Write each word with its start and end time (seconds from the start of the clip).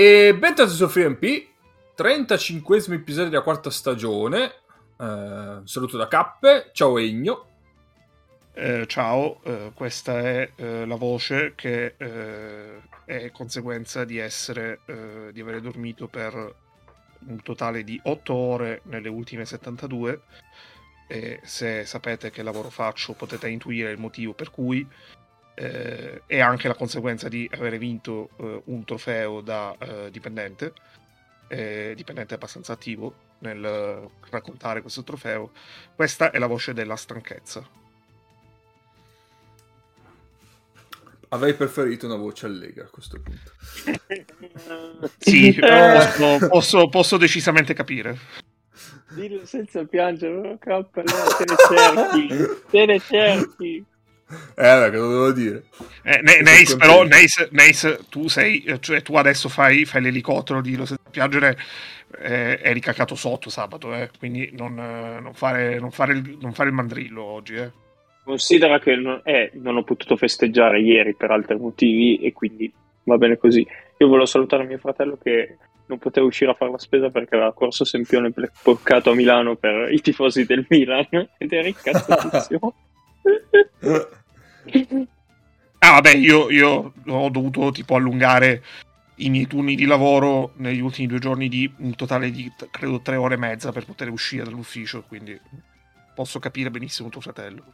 E 0.00 0.32
bentornati 0.32 0.76
su 0.76 0.86
FreeMP, 0.86 1.48
35 1.96 2.76
episodio 2.94 3.30
della 3.30 3.42
quarta 3.42 3.68
stagione. 3.68 4.44
Eh, 4.96 5.60
saluto 5.64 5.96
da 5.96 6.06
Cappe, 6.06 6.70
ciao 6.72 6.98
Egno. 6.98 7.46
Eh, 8.52 8.86
ciao, 8.86 9.40
eh, 9.42 9.72
questa 9.74 10.20
è 10.20 10.52
eh, 10.54 10.86
la 10.86 10.94
voce 10.94 11.54
che 11.56 11.96
eh, 11.96 12.80
è 13.06 13.32
conseguenza 13.32 14.04
di 14.04 14.18
essere 14.18 14.82
eh, 14.86 15.30
di 15.32 15.40
aver 15.40 15.60
dormito 15.60 16.06
per 16.06 16.54
un 17.26 17.42
totale 17.42 17.82
di 17.82 18.00
8 18.00 18.32
ore 18.32 18.82
nelle 18.84 19.08
ultime 19.08 19.44
72 19.46 20.20
e 21.08 21.40
se 21.42 21.84
sapete 21.84 22.30
che 22.30 22.44
lavoro 22.44 22.70
faccio 22.70 23.14
potete 23.14 23.48
intuire 23.48 23.90
il 23.90 23.98
motivo 23.98 24.32
per 24.32 24.52
cui 24.52 24.86
eh, 25.58 26.22
è 26.26 26.38
anche 26.38 26.68
la 26.68 26.74
conseguenza 26.74 27.28
di 27.28 27.50
aver 27.52 27.78
vinto 27.78 28.30
eh, 28.36 28.62
un 28.66 28.84
trofeo 28.84 29.40
da 29.40 29.74
eh, 29.78 30.08
dipendente, 30.10 30.72
eh, 31.48 31.94
dipendente 31.96 32.34
abbastanza 32.34 32.74
attivo 32.74 33.26
nel 33.38 34.08
raccontare 34.30 34.80
questo 34.82 35.02
trofeo. 35.02 35.50
Questa 35.96 36.30
è 36.30 36.38
la 36.38 36.46
voce 36.46 36.72
della 36.72 36.94
stanchezza. 36.94 37.66
Avrei 41.30 41.54
preferito 41.54 42.06
una 42.06 42.16
voce 42.16 42.46
allegra 42.46 42.84
a 42.84 42.88
questo 42.88 43.20
punto. 43.20 43.52
sì, 45.18 45.52
posso, 45.58 46.48
posso, 46.48 46.88
posso, 46.88 47.16
decisamente 47.16 47.74
capire. 47.74 48.16
Dillo 49.10 49.44
senza 49.44 49.84
piangere, 49.84 50.52
oh, 50.52 50.58
K, 50.58 50.90
te 50.90 51.02
ne 51.02 51.56
cerchi, 51.68 52.62
te 52.70 52.86
ne 52.86 53.00
cerchi. 53.00 53.84
Eh, 54.30 54.90
cosa 54.90 54.90
devo 54.90 55.32
dire? 55.32 55.64
Eh, 56.02 56.20
Nace, 56.42 56.76
però, 56.76 57.02
Nace, 57.04 57.48
Nace, 57.52 58.00
tu 58.10 58.28
sei, 58.28 58.62
cioè 58.80 59.00
tu 59.02 59.16
adesso 59.16 59.48
fai, 59.48 59.86
fai 59.86 60.02
l'elicottero 60.02 60.60
di 60.60 60.76
Lo 60.76 60.84
senza 60.84 61.08
piangere, 61.10 61.56
eh, 62.20 62.60
eri 62.62 62.80
cacato 62.80 63.14
sotto 63.14 63.48
sabato, 63.48 63.94
eh, 63.94 64.10
quindi 64.18 64.50
non, 64.52 64.74
non, 64.74 65.32
fare, 65.32 65.78
non, 65.78 65.90
fare 65.90 66.12
il, 66.12 66.36
non, 66.40 66.52
fare, 66.52 66.68
il, 66.68 66.74
mandrillo 66.74 67.22
oggi, 67.22 67.54
eh. 67.54 67.70
Considera 68.22 68.78
che 68.78 68.94
non, 68.96 69.22
eh, 69.24 69.50
non 69.54 69.78
ho 69.78 69.84
potuto 69.84 70.16
festeggiare 70.16 70.80
ieri 70.80 71.14
per 71.14 71.30
altri 71.30 71.56
motivi 71.56 72.18
e 72.18 72.34
quindi 72.34 72.70
va 73.04 73.16
bene 73.16 73.38
così. 73.38 73.66
Io 73.96 74.06
volevo 74.06 74.26
salutare 74.26 74.64
mio 74.64 74.76
fratello 74.76 75.16
che 75.16 75.56
non 75.86 75.96
poteva 75.96 76.26
uscire 76.26 76.50
a 76.50 76.54
fare 76.54 76.70
la 76.70 76.78
spesa 76.78 77.08
perché 77.08 77.36
aveva 77.36 77.54
corso 77.54 77.84
Sempione 77.84 78.30
porcato 78.62 79.10
a 79.10 79.14
Milano 79.14 79.56
per 79.56 79.90
i 79.90 80.02
tifosi 80.02 80.44
del 80.44 80.66
Milan 80.68 81.06
ed 81.38 81.52
era 81.52 81.66
incazzatissimo. 81.66 82.74
Ah, 85.78 85.90
vabbè, 85.90 86.14
io, 86.14 86.50
io, 86.50 86.92
ho 87.06 87.28
dovuto 87.30 87.70
tipo 87.70 87.94
allungare 87.94 88.62
i 89.16 89.30
miei 89.30 89.46
turni 89.46 89.74
di 89.74 89.84
lavoro 89.84 90.52
negli 90.56 90.80
ultimi 90.80 91.06
due 91.06 91.18
giorni 91.18 91.48
di 91.48 91.72
un 91.78 91.94
totale 91.94 92.30
di 92.30 92.50
credo 92.70 93.00
tre 93.00 93.16
ore 93.16 93.34
e 93.34 93.38
mezza 93.38 93.72
per 93.72 93.84
poter 93.84 94.10
uscire 94.10 94.44
dall'ufficio, 94.44 95.02
quindi 95.02 95.38
posso 96.14 96.38
capire 96.38 96.70
benissimo 96.70 97.08
tuo 97.08 97.20
fratello. 97.20 97.64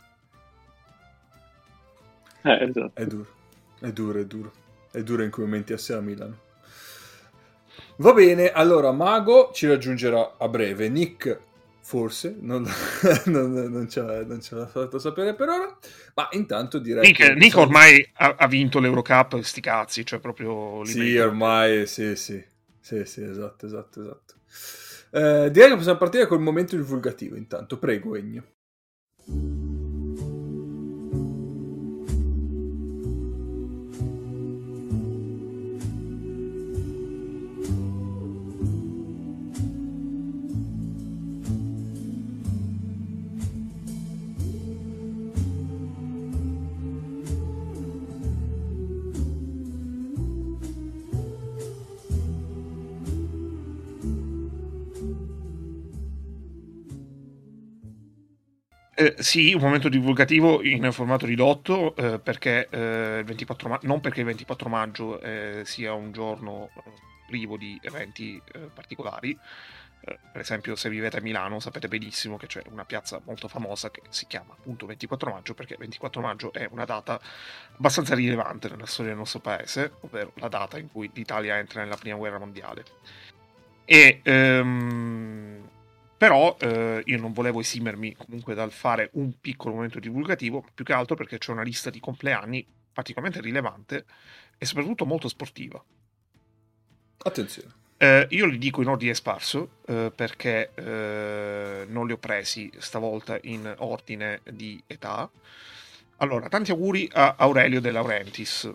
Eh, 2.43 2.65
esatto. 2.65 2.91
È 2.95 3.07
duro, 3.07 3.27
è 3.81 3.93
duro, 3.93 4.21
è 4.21 4.25
duro. 4.27 4.53
È 4.91 5.03
duro 5.03 5.23
in 5.23 5.31
quei 5.31 5.47
momenti 5.47 5.73
essere 5.73 5.99
a 5.99 6.03
Milano. 6.03 6.39
Va 7.97 8.13
bene, 8.13 8.51
allora 8.51 8.93
Mago 8.93 9.51
ci 9.53 9.67
raggiungerà 9.67 10.35
a 10.39 10.49
breve. 10.49 10.89
Nick 10.89 11.41
forse, 11.85 12.35
non, 12.41 12.67
non, 13.27 13.53
non, 13.53 13.89
ce 13.91 14.01
l'ha, 14.01 14.25
non 14.25 14.41
ce 14.41 14.55
l'ha 14.55 14.67
fatto 14.67 14.99
sapere 14.99 15.35
per 15.35 15.49
ora, 15.51 15.79
ma 16.15 16.29
intanto 16.33 16.79
direi 16.79 17.07
Nick, 17.07 17.23
che... 17.23 17.35
Nick 17.35 17.57
ormai 17.59 18.11
ha, 18.15 18.37
ha, 18.39 18.47
vinto 18.47 18.81
l'Eurocup, 18.81 19.39
sti 19.41 19.61
cazzi, 19.61 20.07
cioè 20.07 20.19
proprio... 20.19 20.83
Sì, 20.87 21.17
ormai, 21.19 21.87
sì, 21.87 22.17
sì, 22.17 22.43
sì, 22.81 23.05
sì, 23.05 23.23
esatto, 23.23 23.67
esatto, 23.67 24.01
esatto. 24.01 24.35
Eh, 25.11 25.51
direi 25.51 25.69
che 25.69 25.77
possiamo 25.77 25.99
partire 25.99 26.27
col 26.27 26.41
momento 26.41 26.75
divulgativo 26.75 27.37
intanto, 27.37 27.79
prego 27.79 28.17
Egno. 28.17 28.43
Eh, 59.05 59.23
sì, 59.23 59.53
un 59.53 59.61
momento 59.61 59.91
divulgativo 59.91 60.63
in 60.63 60.91
formato 60.91 61.27
ridotto, 61.27 61.95
eh, 61.95 62.19
perché, 62.19 62.69
eh, 62.71 63.19
il 63.19 63.25
24 63.25 63.69
ma- 63.69 63.79
non 63.83 64.01
perché 64.01 64.21
il 64.21 64.27
24 64.27 64.71
maggio 64.71 65.21
eh, 65.21 65.61
sia 65.67 65.93
un 65.93 66.11
giorno 66.11 66.71
eh, 66.75 66.91
privo 67.27 67.59
di 67.59 67.79
eventi 67.83 68.41
particolari. 68.73 69.39
per 70.05 70.41
esempio, 70.43 70.77
se 70.77 70.91
vivete 70.91 71.17
a 71.17 71.21
Milano 71.23 71.61
sapete 71.61 71.89
benissimo 71.89 72.37
che 72.37 72.47
c'è 72.47 72.63
una 72.71 72.85
piazza 72.85 73.23
molto 73.25 73.49
famosa 73.49 73.91
che 73.91 74.03
si 74.11 74.27
chiama 74.27 74.53
appunto 74.53 74.85
24 74.85 75.31
maggio, 75.31 75.55
perché 75.55 75.77
24 75.79 76.21
maggio 76.21 76.53
è 76.53 76.69
una 76.71 76.85
data 76.85 77.19
abbastanza 77.77 78.15
rilevante 78.15 78.69
nella 78.69 78.85
storia 78.85 79.13
del 79.13 79.21
nostro 79.21 79.41
paese, 79.41 79.93
ovvero 80.01 80.33
la 80.37 80.49
data 80.49 80.79
in 80.79 80.91
cui 80.91 81.11
l'Italia 81.15 81.57
entra 81.57 81.83
nella 81.83 81.97
prima 81.97 82.17
guerra 82.17 82.39
mondiale. 82.39 82.85
E 83.87 84.21
ehm, 84.23 85.69
però 86.25 86.57
eh, 86.59 87.03
io 87.05 87.19
non 87.19 87.35
volevo 87.35 87.61
esimermi 87.61 88.17
comunque 88.17 88.55
dal 88.55 88.73
fare 88.73 89.11
un 89.13 89.39
piccolo 89.43 89.75
momento 89.75 89.99
divulgativo, 89.99 90.65
più 90.73 90.83
che 90.83 90.95
altro 90.95 91.17
perché 91.17 91.37
c'è 91.37 91.53
una 91.53 91.61
lista 91.61 91.91
di 91.91 92.01
compleanni 92.01 92.67
particolarmente 92.95 93.43
rilevante 93.43 94.07
e 94.57 94.65
soprattutto 94.65 95.05
molto 95.05 95.29
sportiva. 95.29 95.85
Attenzione. 97.19 97.75
Eh, 97.99 98.27
io 98.31 98.47
li 98.47 98.57
dico 98.57 98.81
in 98.81 98.89
ordine 98.89 99.13
sparso 99.13 99.81
eh, 99.87 100.11
perché 100.15 100.71
eh, 100.75 101.85
non 101.89 102.07
li 102.07 102.13
ho 102.13 102.19
presi 102.19 102.73
stavolta 102.79 103.39
in 103.43 103.75
ordine 103.81 104.41
di 104.51 104.83
età. 104.87 105.31
Allora, 106.19 106.49
tanti 106.49 106.71
auguri 106.71 107.07
a 107.13 107.35
Aurelio 107.37 107.83
De 107.83 107.91
Laurentiis, 107.91 108.73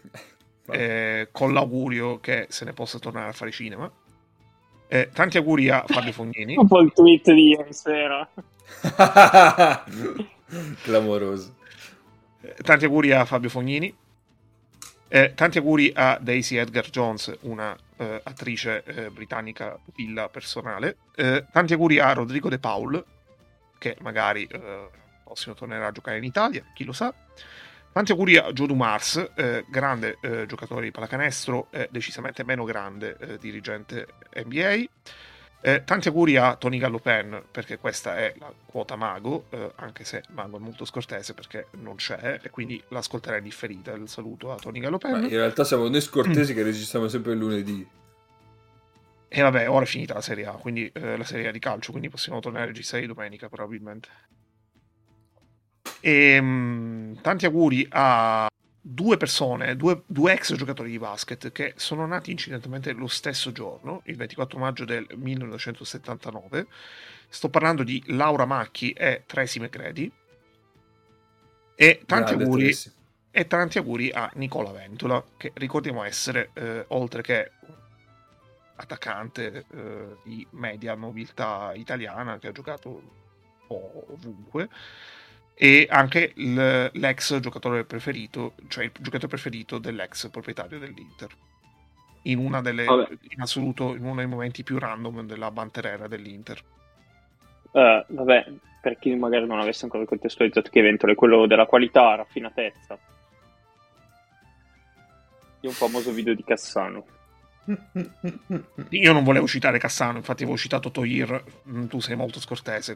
eh, 0.72 1.28
con 1.30 1.52
l'augurio 1.52 2.20
che 2.20 2.46
se 2.48 2.64
ne 2.64 2.72
possa 2.72 2.98
tornare 2.98 3.28
a 3.28 3.32
fare 3.32 3.50
cinema. 3.50 3.92
Eh, 4.88 5.10
tanti 5.12 5.36
auguri 5.36 5.68
a 5.68 5.84
Fabio 5.86 6.12
Fognini. 6.12 6.56
Un 6.58 6.66
po' 6.66 6.80
il 6.80 6.92
tweet 6.92 7.32
di 7.32 7.48
ieri 7.48 7.72
sera. 7.72 8.28
Clamoroso. 10.82 11.54
Eh, 12.40 12.54
tanti 12.62 12.84
auguri 12.84 13.12
a 13.12 13.24
Fabio 13.24 13.48
Fognini. 13.48 13.94
Eh, 15.08 15.34
tanti 15.34 15.58
auguri 15.58 15.92
a 15.94 16.18
Daisy 16.20 16.56
Edgar 16.56 16.90
Jones, 16.90 17.32
una 17.42 17.76
eh, 17.96 18.20
attrice 18.22 18.82
eh, 18.84 19.10
britannica 19.10 19.78
pupilla 19.82 20.28
personale. 20.28 20.96
Eh, 21.14 21.46
tanti 21.50 21.72
auguri 21.72 21.98
a 21.98 22.12
Rodrigo 22.12 22.48
De 22.48 22.58
Paul, 22.58 23.04
che 23.78 23.96
magari 24.00 24.48
prossimo 25.22 25.54
tornerà 25.54 25.88
a 25.88 25.92
giocare 25.92 26.18
in 26.18 26.24
Italia, 26.24 26.64
chi 26.74 26.84
lo 26.84 26.92
sa. 26.92 27.12
Tanti 27.96 28.12
auguri 28.12 28.36
a 28.36 28.52
Joe 28.52 28.66
Dumars, 28.66 29.30
eh, 29.36 29.64
grande 29.70 30.18
eh, 30.20 30.44
giocatore 30.44 30.84
di 30.84 30.90
pallacanestro, 30.90 31.68
eh, 31.70 31.88
decisamente 31.90 32.44
meno 32.44 32.64
grande 32.64 33.16
eh, 33.18 33.38
dirigente 33.38 34.06
NBA. 34.34 34.84
Eh, 35.62 35.82
tanti 35.82 36.08
auguri 36.08 36.36
a 36.36 36.56
Tony 36.56 36.76
Gallopen, 36.76 37.44
perché 37.50 37.78
questa 37.78 38.18
è 38.18 38.34
la 38.38 38.52
quota 38.66 38.96
mago, 38.96 39.46
eh, 39.48 39.72
anche 39.76 40.04
se 40.04 40.22
mago 40.32 40.58
è 40.58 40.60
molto 40.60 40.84
scortese 40.84 41.32
perché 41.32 41.68
non 41.78 41.94
c'è, 41.94 42.38
e 42.42 42.50
quindi 42.50 42.78
l'ascolterei 42.88 43.40
differita. 43.40 43.92
Il 43.92 44.10
saluto 44.10 44.52
a 44.52 44.56
Tony 44.56 44.80
Gallopen. 44.80 45.22
in 45.22 45.30
realtà 45.30 45.64
siamo 45.64 45.88
noi 45.88 46.02
scortesi 46.02 46.52
mm. 46.52 46.54
che 46.54 46.62
registriamo 46.62 47.08
sempre 47.08 47.32
il 47.32 47.38
lunedì. 47.38 47.88
E 49.26 49.40
vabbè, 49.40 49.70
ora 49.70 49.84
è 49.84 49.88
finita 49.88 50.12
la 50.12 50.20
Serie 50.20 50.44
A, 50.44 50.52
quindi 50.52 50.92
la 50.92 51.24
Serie 51.24 51.48
A 51.48 51.50
di 51.50 51.58
calcio, 51.60 51.92
quindi 51.92 52.10
possiamo 52.10 52.40
tornare 52.40 52.64
a 52.64 52.66
registrare 52.66 53.06
domenica 53.06 53.48
probabilmente. 53.48 54.08
E, 56.00 56.38
um, 56.38 57.18
tanti 57.20 57.46
auguri 57.46 57.86
a 57.90 58.48
due 58.88 59.16
persone, 59.16 59.74
due, 59.74 60.02
due, 60.06 60.32
ex 60.32 60.54
giocatori 60.54 60.90
di 60.90 60.98
basket 60.98 61.50
che 61.50 61.72
sono 61.76 62.06
nati 62.06 62.30
incidentalmente 62.30 62.92
lo 62.92 63.08
stesso 63.08 63.50
giorno, 63.50 64.02
il 64.04 64.16
24 64.16 64.58
maggio 64.58 64.84
del 64.84 65.06
1979. 65.14 66.66
Sto 67.28 67.48
parlando 67.48 67.82
di 67.82 68.00
Laura 68.06 68.44
Macchi 68.44 68.92
e 68.92 69.24
Tracy 69.26 69.58
McGrady. 69.58 70.10
E 71.74 72.02
tanti, 72.06 72.34
auguri, 72.34 72.74
e 73.32 73.46
tanti 73.48 73.78
auguri 73.78 74.10
a 74.10 74.30
Nicola 74.34 74.70
Ventola, 74.70 75.22
che 75.36 75.50
ricordiamo 75.54 76.04
essere, 76.04 76.50
eh, 76.54 76.84
oltre 76.88 77.22
che 77.22 77.50
attaccante 78.76 79.64
eh, 79.74 80.16
di 80.22 80.46
media 80.50 80.94
nobiltà 80.94 81.72
italiana, 81.74 82.38
che 82.38 82.48
ha 82.48 82.52
giocato 82.52 82.88
un 82.88 83.66
po' 83.66 84.06
ovunque, 84.10 84.68
e 85.58 85.86
anche 85.88 86.32
l'ex 86.36 87.38
giocatore 87.40 87.84
preferito, 87.84 88.52
cioè 88.68 88.84
il 88.84 88.92
giocatore 88.92 89.28
preferito 89.28 89.78
dell'ex 89.78 90.28
proprietario 90.28 90.78
dell'Inter. 90.78 91.30
in 92.24 92.38
una 92.38 92.60
delle 92.60 92.82
in 92.84 93.40
assoluto 93.40 93.94
in 93.94 94.04
uno 94.04 94.16
dei 94.16 94.26
momenti 94.26 94.64
più 94.64 94.78
random 94.78 95.26
della 95.26 95.50
banterera 95.50 96.08
dell'Inter. 96.08 96.60
Uh, 97.70 98.04
vabbè, 98.06 98.52
per 98.82 98.98
chi 98.98 99.14
magari 99.14 99.46
non 99.46 99.60
avesse 99.60 99.84
ancora 99.84 100.04
contestualizzato 100.04 100.68
che 100.70 100.78
evento 100.80 101.06
è 101.06 101.14
quello 101.14 101.46
della 101.46 101.66
qualità, 101.66 102.16
raffinatezza. 102.16 102.98
Di 105.60 105.66
un 105.66 105.72
famoso 105.72 106.10
video 106.12 106.34
di 106.34 106.44
Cassano. 106.44 107.06
Io 108.90 109.12
non 109.12 109.24
volevo 109.24 109.46
citare 109.46 109.78
Cassano, 109.78 110.18
infatti 110.18 110.42
avevo 110.42 110.58
citato 110.58 110.90
Toir, 110.90 111.42
mm, 111.68 111.86
tu 111.86 112.00
sei 112.00 112.16
molto 112.16 112.40
scortese. 112.40 112.94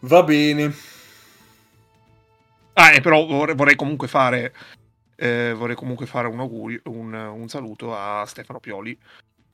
Va 0.00 0.22
bene. 0.22 0.72
Ah, 2.72 2.92
e 2.94 3.00
però 3.02 3.26
vorrei 3.26 3.76
comunque 3.76 4.08
fare, 4.08 4.54
eh, 5.16 5.52
vorrei 5.54 5.76
comunque 5.76 6.06
fare 6.06 6.28
un 6.28 6.40
augurio, 6.40 6.80
un, 6.84 7.12
un 7.12 7.48
saluto 7.48 7.94
a 7.94 8.24
Stefano 8.24 8.60
Pioli, 8.60 8.98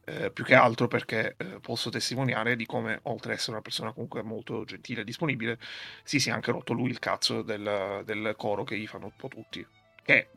eh, 0.05 0.31
più 0.31 0.45
che 0.45 0.55
altro 0.55 0.87
perché 0.87 1.35
eh, 1.37 1.59
posso 1.61 1.91
testimoniare 1.91 2.55
di 2.55 2.65
come, 2.65 3.01
oltre 3.05 3.33
ad 3.33 3.39
essere 3.39 3.53
una 3.53 3.63
persona 3.63 3.93
comunque 3.93 4.23
molto 4.23 4.65
gentile 4.65 5.01
e 5.01 5.05
disponibile, 5.05 5.59
si 6.05 6.21
sia 6.21 6.35
anche 6.35 6.53
rotto 6.53 6.73
lui 6.73 6.91
il 6.91 7.01
cazzo 7.01 7.43
del, 7.43 8.03
del 8.05 8.35
coro 8.37 8.63
che 8.63 8.79
gli 8.79 8.87
fanno 8.87 9.07
un 9.07 9.17
po' 9.17 9.29
tutti. 9.29 9.67
Che 10.05 10.29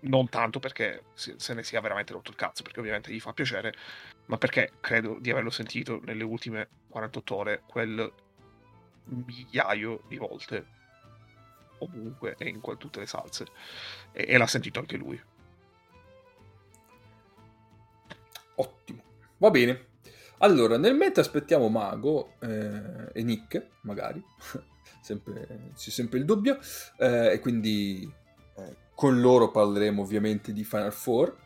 non 0.00 0.28
tanto 0.28 0.58
perché 0.58 1.04
se 1.14 1.54
ne 1.54 1.62
sia 1.62 1.80
veramente 1.80 2.12
rotto 2.12 2.30
il 2.30 2.36
cazzo, 2.36 2.64
perché 2.64 2.80
ovviamente 2.80 3.12
gli 3.12 3.20
fa 3.20 3.32
piacere, 3.32 3.72
ma 4.26 4.38
perché 4.38 4.72
credo 4.80 5.18
di 5.20 5.30
averlo 5.30 5.50
sentito 5.50 6.00
nelle 6.04 6.24
ultime 6.24 6.68
48 6.88 7.36
ore 7.36 7.62
quel 7.66 8.12
migliaio 9.06 10.02
di 10.08 10.16
volte. 10.16 10.74
Ovunque 11.78 12.36
e 12.38 12.48
in 12.48 12.60
tutte 12.78 13.00
le 13.00 13.06
salse. 13.06 13.46
E, 14.12 14.24
e 14.28 14.38
l'ha 14.38 14.46
sentito 14.46 14.78
anche 14.78 14.96
lui. 14.96 15.20
Ottimo. 18.56 19.02
Va 19.38 19.50
bene. 19.50 19.94
Allora 20.38 20.76
nel 20.76 20.94
mentre 20.94 21.22
aspettiamo 21.22 21.68
Mago 21.68 22.34
eh, 22.40 23.10
e 23.12 23.22
Nick 23.22 23.68
magari. 23.82 24.22
Sempre, 25.00 25.70
c'è 25.76 25.90
sempre 25.90 26.18
il 26.18 26.24
dubbio. 26.24 26.58
Eh, 26.98 27.32
e 27.32 27.38
quindi 27.38 28.12
eh, 28.56 28.76
con 28.92 29.20
loro 29.20 29.52
parleremo 29.52 30.02
ovviamente 30.02 30.52
di 30.52 30.64
Final 30.64 30.92
Four. 30.92 31.36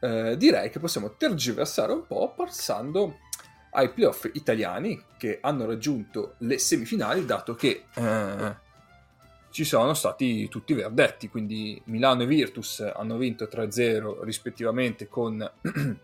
Eh, 0.00 0.36
direi 0.36 0.70
che 0.70 0.80
possiamo 0.80 1.14
tergiversare 1.14 1.92
un 1.92 2.04
po' 2.04 2.34
passando 2.34 3.18
ai 3.70 3.90
playoff 3.92 4.28
italiani 4.32 5.02
che 5.16 5.38
hanno 5.40 5.66
raggiunto 5.66 6.34
le 6.38 6.58
semifinali 6.58 7.24
dato 7.24 7.54
che 7.54 7.84
eh, 7.94 8.56
ci 9.50 9.64
sono 9.64 9.94
stati 9.94 10.48
tutti 10.48 10.74
verdetti. 10.74 11.28
Quindi 11.28 11.80
Milano 11.86 12.22
e 12.22 12.26
Virtus 12.26 12.80
hanno 12.80 13.16
vinto 13.16 13.48
3-0 13.50 14.22
rispettivamente 14.22 15.08
con 15.08 15.40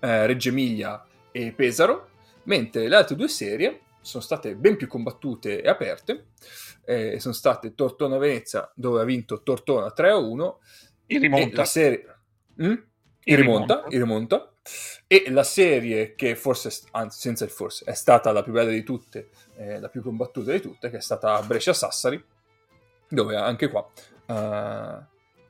eh, 0.00 0.26
Reggio 0.26 0.48
Emilia 0.50 1.04
e 1.30 1.52
Pesaro 1.52 2.08
mentre 2.44 2.88
le 2.88 2.96
altre 2.96 3.16
due 3.16 3.28
serie 3.28 3.80
sono 4.00 4.22
state 4.22 4.56
ben 4.56 4.76
più 4.76 4.88
combattute 4.88 5.62
e 5.62 5.68
aperte. 5.68 6.26
Eh, 6.84 7.20
sono 7.20 7.34
state 7.34 7.74
Tortona-Venezia 7.74 8.70
dove 8.74 9.00
ha 9.00 9.04
vinto 9.04 9.42
Tortona 9.42 9.92
3-1 9.96 10.54
in 11.06 11.20
rimonta. 11.20 11.56
la 11.56 11.64
serie... 11.64 12.16
Mm? 12.60 12.74
In, 13.24 13.34
in 13.34 13.36
rimonta, 13.36 13.74
rimonta, 13.74 13.94
in 13.94 14.02
rimonta 14.02 14.51
e 15.06 15.24
la 15.30 15.42
serie 15.42 16.14
che 16.14 16.36
forse, 16.36 16.70
anzi 16.92 17.20
senza 17.20 17.44
il 17.44 17.50
forse, 17.50 17.84
è 17.84 17.94
stata 17.94 18.32
la 18.32 18.42
più 18.42 18.52
bella 18.52 18.70
di 18.70 18.82
tutte, 18.82 19.30
eh, 19.56 19.80
la 19.80 19.88
più 19.88 20.02
combattuta 20.02 20.52
di 20.52 20.60
tutte, 20.60 20.90
che 20.90 20.98
è 20.98 21.00
stata 21.00 21.40
Brescia-Sassari, 21.42 22.24
dove 23.08 23.36
anche 23.36 23.68
qua 23.68 23.80
uh, 23.80 25.04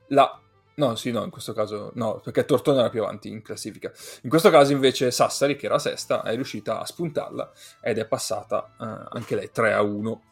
la... 0.08 0.40
No, 0.74 0.94
sì, 0.96 1.10
no, 1.10 1.22
in 1.22 1.30
questo 1.30 1.52
caso 1.52 1.90
no, 1.94 2.20
perché 2.20 2.46
Tortona 2.46 2.80
era 2.80 2.88
più 2.88 3.02
avanti 3.02 3.28
in 3.28 3.42
classifica. 3.42 3.92
In 4.22 4.30
questo 4.30 4.48
caso 4.48 4.72
invece 4.72 5.10
Sassari, 5.10 5.54
che 5.54 5.66
era 5.66 5.78
sesta, 5.78 6.22
è 6.22 6.34
riuscita 6.34 6.80
a 6.80 6.86
spuntarla 6.86 7.52
ed 7.82 7.98
è 7.98 8.06
passata 8.06 8.74
uh, 8.78 8.84
anche 9.10 9.34
lei 9.36 9.50
3 9.50 9.74
a 9.74 9.82
1. 9.82 10.22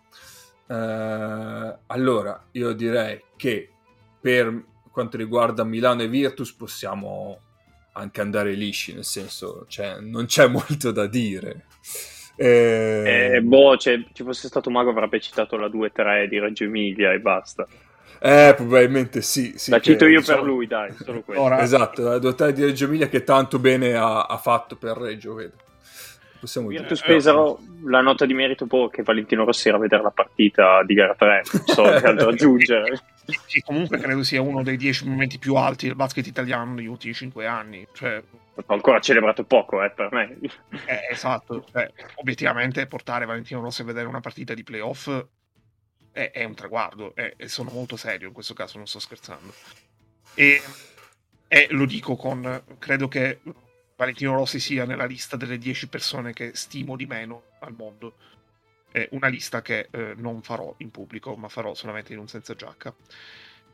Uh, 0.67 0.73
eh, 0.73 1.79
allora, 1.87 2.47
io 2.53 2.73
direi 2.73 3.23
che 3.37 3.71
per 4.19 4.65
quanto 4.91 5.19
riguarda 5.19 5.63
Milano 5.63 6.03
e 6.03 6.09
Virtus 6.09 6.53
possiamo 6.55 7.50
anche 8.01 8.21
andare 8.21 8.53
lisci, 8.53 8.93
nel 8.95 9.05
senso, 9.05 9.65
cioè, 9.69 10.01
non 10.01 10.27
c'è 10.27 10.47
molto 10.49 10.91
da 10.91 11.07
dire. 11.07 11.67
Eh... 12.37 13.35
Eh, 13.35 13.41
boh, 13.43 13.77
cioè, 13.77 14.03
ci 14.13 14.23
fosse 14.23 14.49
stato 14.49 14.71
Mago 14.71 14.91
avrebbe 14.91 15.21
citato 15.21 15.57
la 15.57 15.69
2-3 15.69 16.25
di 16.25 16.39
Reggio 16.39 16.65
Emilia 16.65 17.13
e 17.13 17.21
basta. 17.21 17.67
Eh, 18.23 18.53
probabilmente 18.55 19.23
sì. 19.23 19.55
sì 19.57 19.71
la 19.71 19.81
cito 19.81 20.05
io 20.07 20.21
diciamo... 20.21 20.41
per 20.41 20.51
lui, 20.51 20.67
dai, 20.67 20.93
solo 21.03 21.21
questo. 21.25 21.43
Ora... 21.43 21.61
Esatto, 21.61 22.03
la 22.03 22.17
2-3 22.17 22.51
di 22.51 22.65
Reggio 22.65 22.85
Emilia 22.85 23.09
che 23.09 23.25
tanto 23.25 23.59
bene 23.59 23.95
ha, 23.95 24.23
ha 24.23 24.37
fatto 24.37 24.77
per 24.77 24.97
Reggio, 24.97 25.35
vedo. 25.35 25.55
Possiamo 26.41 26.69
Virtus 26.69 27.03
dire. 27.03 27.15
Pesaro, 27.15 27.61
la 27.85 28.01
nota 28.01 28.25
di 28.25 28.33
merito 28.33 28.67
può 28.67 28.89
che 28.89 29.03
Valentino 29.03 29.45
Rossi 29.45 29.69
era 29.69 29.77
a 29.77 29.81
vedere 29.81 30.03
la 30.03 30.11
partita 30.11 30.83
di 30.85 30.95
gara 30.95 31.15
3, 31.15 31.43
non 31.53 31.65
so 31.67 31.83
che 31.83 32.07
altro 32.07 32.29
aggiungere. 32.33 32.99
Sì, 33.47 33.61
comunque 33.61 33.99
credo 33.99 34.23
sia 34.23 34.41
uno 34.41 34.63
dei 34.63 34.77
dieci 34.77 35.07
momenti 35.07 35.39
più 35.39 35.55
alti 35.55 35.87
del 35.87 35.97
basket 35.97 36.27
italiano 36.27 36.75
negli 36.75 36.87
ultimi 36.87 37.15
cinque 37.15 37.47
anni. 37.47 37.87
Cioè... 37.93 38.23
Ho 38.67 38.75
ancora 38.75 39.01
celebrato 39.01 39.45
poco, 39.45 39.83
eh, 39.83 39.91
per 39.91 40.13
me. 40.13 40.39
Eh, 40.87 41.09
esatto, 41.11 41.65
cioè, 41.71 41.91
obiettivamente 42.17 42.87
portare 42.87 43.25
Valentino 43.25 43.61
Rossi 43.61 43.83
a 43.83 43.85
vedere 43.85 44.07
una 44.07 44.21
partita 44.21 44.55
di 44.55 44.63
playoff 44.63 45.09
è, 46.13 46.31
è 46.33 46.45
un 46.45 46.55
traguardo, 46.55 47.15
e 47.15 47.37
sono 47.49 47.71
molto 47.71 47.97
serio 47.97 48.29
in 48.29 48.35
questo 48.35 48.55
caso, 48.55 48.77
non 48.77 48.87
sto 48.87 48.99
scherzando. 48.99 49.53
E, 50.35 50.61
e 51.49 51.67
lo 51.71 51.87
dico 51.87 52.17
con, 52.17 52.63
credo 52.79 53.09
che 53.09 53.41
Valentino 53.97 54.35
Rossi 54.35 54.61
sia 54.61 54.85
nella 54.85 55.05
lista 55.05 55.37
delle 55.37 55.59
10 55.59 55.89
persone 55.89 56.33
che 56.33 56.53
stimo 56.55 56.97
di 56.97 57.07
meno 57.07 57.43
al 57.61 57.75
mondo. 57.77 58.15
È 58.91 59.09
una 59.13 59.29
lista 59.29 59.63
che 59.63 59.89
eh, 59.91 60.15
non 60.17 60.43
farò 60.43 60.75
in 60.79 60.91
pubblico, 60.91 61.37
ma 61.37 61.49
farò 61.49 61.75
solamente 61.75 62.13
in 62.13 62.19
un 62.19 62.29
senza 62.29 62.55
giacca. 62.55 62.95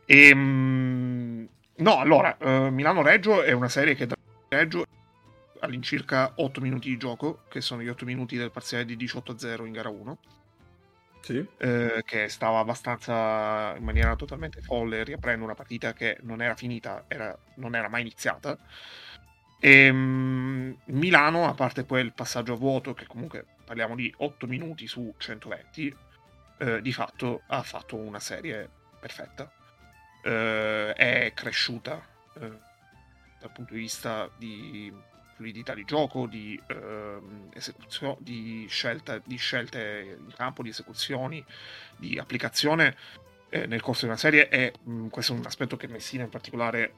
E, 0.04 0.28
ehm, 0.28 1.48
no, 1.76 1.98
allora, 1.98 2.36
uh, 2.40 2.68
Milano-Reggio 2.70 3.42
è 3.42 3.52
una 3.52 3.68
serie 3.68 3.94
che 3.94 4.06
da 4.06 4.14
Reggio 4.48 4.84
all'incirca 5.60 6.32
8 6.36 6.60
minuti 6.60 6.88
di 6.88 6.96
gioco, 6.96 7.42
che 7.48 7.60
sono 7.60 7.82
gli 7.82 7.88
8 7.88 8.04
minuti 8.04 8.36
del 8.36 8.50
parziale 8.50 8.84
di 8.84 8.96
18-0 8.96 9.64
in 9.64 9.72
gara 9.72 9.88
1. 9.88 10.18
Sì. 11.20 11.44
Eh, 11.56 12.02
che 12.04 12.28
stava 12.28 12.60
abbastanza 12.60 13.74
in 13.76 13.82
maniera 13.82 14.14
totalmente 14.14 14.60
folle 14.60 15.02
riaprendo 15.02 15.44
una 15.44 15.54
partita 15.54 15.92
che 15.92 16.18
non 16.22 16.40
era 16.40 16.54
finita, 16.54 17.04
era, 17.08 17.36
non 17.56 17.74
era 17.74 17.88
mai 17.88 18.02
iniziata 18.02 18.56
e, 19.58 19.88
um, 19.88 20.76
Milano, 20.86 21.46
a 21.46 21.54
parte 21.54 21.84
poi 21.84 22.02
il 22.02 22.12
passaggio 22.12 22.54
a 22.54 22.56
vuoto, 22.56 22.94
che 22.94 23.06
comunque 23.06 23.46
parliamo 23.66 23.96
di 23.96 24.12
8 24.16 24.46
minuti 24.46 24.86
su 24.86 25.12
120, 25.18 25.96
eh, 26.58 26.80
di 26.80 26.92
fatto 26.92 27.42
ha 27.48 27.62
fatto 27.62 27.96
una 27.96 28.20
serie 28.20 28.70
perfetta. 28.98 29.52
Eh, 30.22 30.92
è 30.94 31.32
cresciuta 31.34 32.00
eh, 32.34 32.58
dal 33.40 33.52
punto 33.52 33.74
di 33.74 33.80
vista 33.80 34.30
di 34.38 34.92
fluidità 35.34 35.74
di 35.74 35.84
gioco, 35.84 36.26
di, 36.26 36.58
ehm, 36.66 37.50
esecuzio- 37.52 38.16
di, 38.20 38.66
scelta, 38.68 39.20
di 39.22 39.36
scelte 39.36 40.18
in 40.18 40.32
campo, 40.34 40.62
di 40.62 40.70
esecuzioni, 40.70 41.44
di 41.96 42.18
applicazione 42.18 42.96
eh, 43.50 43.66
nel 43.66 43.82
corso 43.82 44.02
di 44.02 44.06
una 44.06 44.16
serie 44.16 44.48
e 44.48 44.72
mh, 44.82 44.92
mm, 44.92 45.08
questo 45.08 45.34
è 45.34 45.38
un 45.38 45.44
aspetto 45.44 45.76
che 45.76 45.88
Messina 45.88 46.24
in 46.24 46.30
particolare 46.30 46.94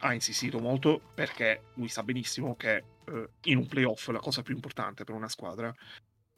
ha 0.00 0.14
insistito 0.14 0.60
molto 0.60 1.00
perché 1.14 1.62
lui 1.74 1.88
sa 1.88 2.02
benissimo 2.02 2.56
che 2.56 2.84
eh, 3.04 3.28
in 3.44 3.58
un 3.58 3.66
playoff 3.66 4.08
la 4.08 4.18
cosa 4.18 4.42
più 4.42 4.54
importante 4.54 5.04
per 5.04 5.14
una 5.14 5.28
squadra 5.28 5.74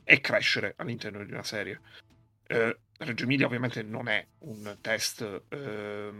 è 0.05 0.21
crescere 0.21 0.75
all'interno 0.77 1.25
di 1.25 1.33
una 1.33 1.43
serie. 1.43 1.81
Eh, 2.47 2.77
Reggio 2.99 3.25
Emilia 3.25 3.47
ovviamente 3.47 3.83
non 3.83 4.09
è 4.09 4.25
un 4.41 4.77
test 4.81 5.23
eh, 5.49 6.13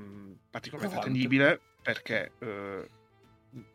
particolarmente 0.51 0.99
attendibile 0.99 1.61
perché 1.81 2.33
eh, 2.39 2.89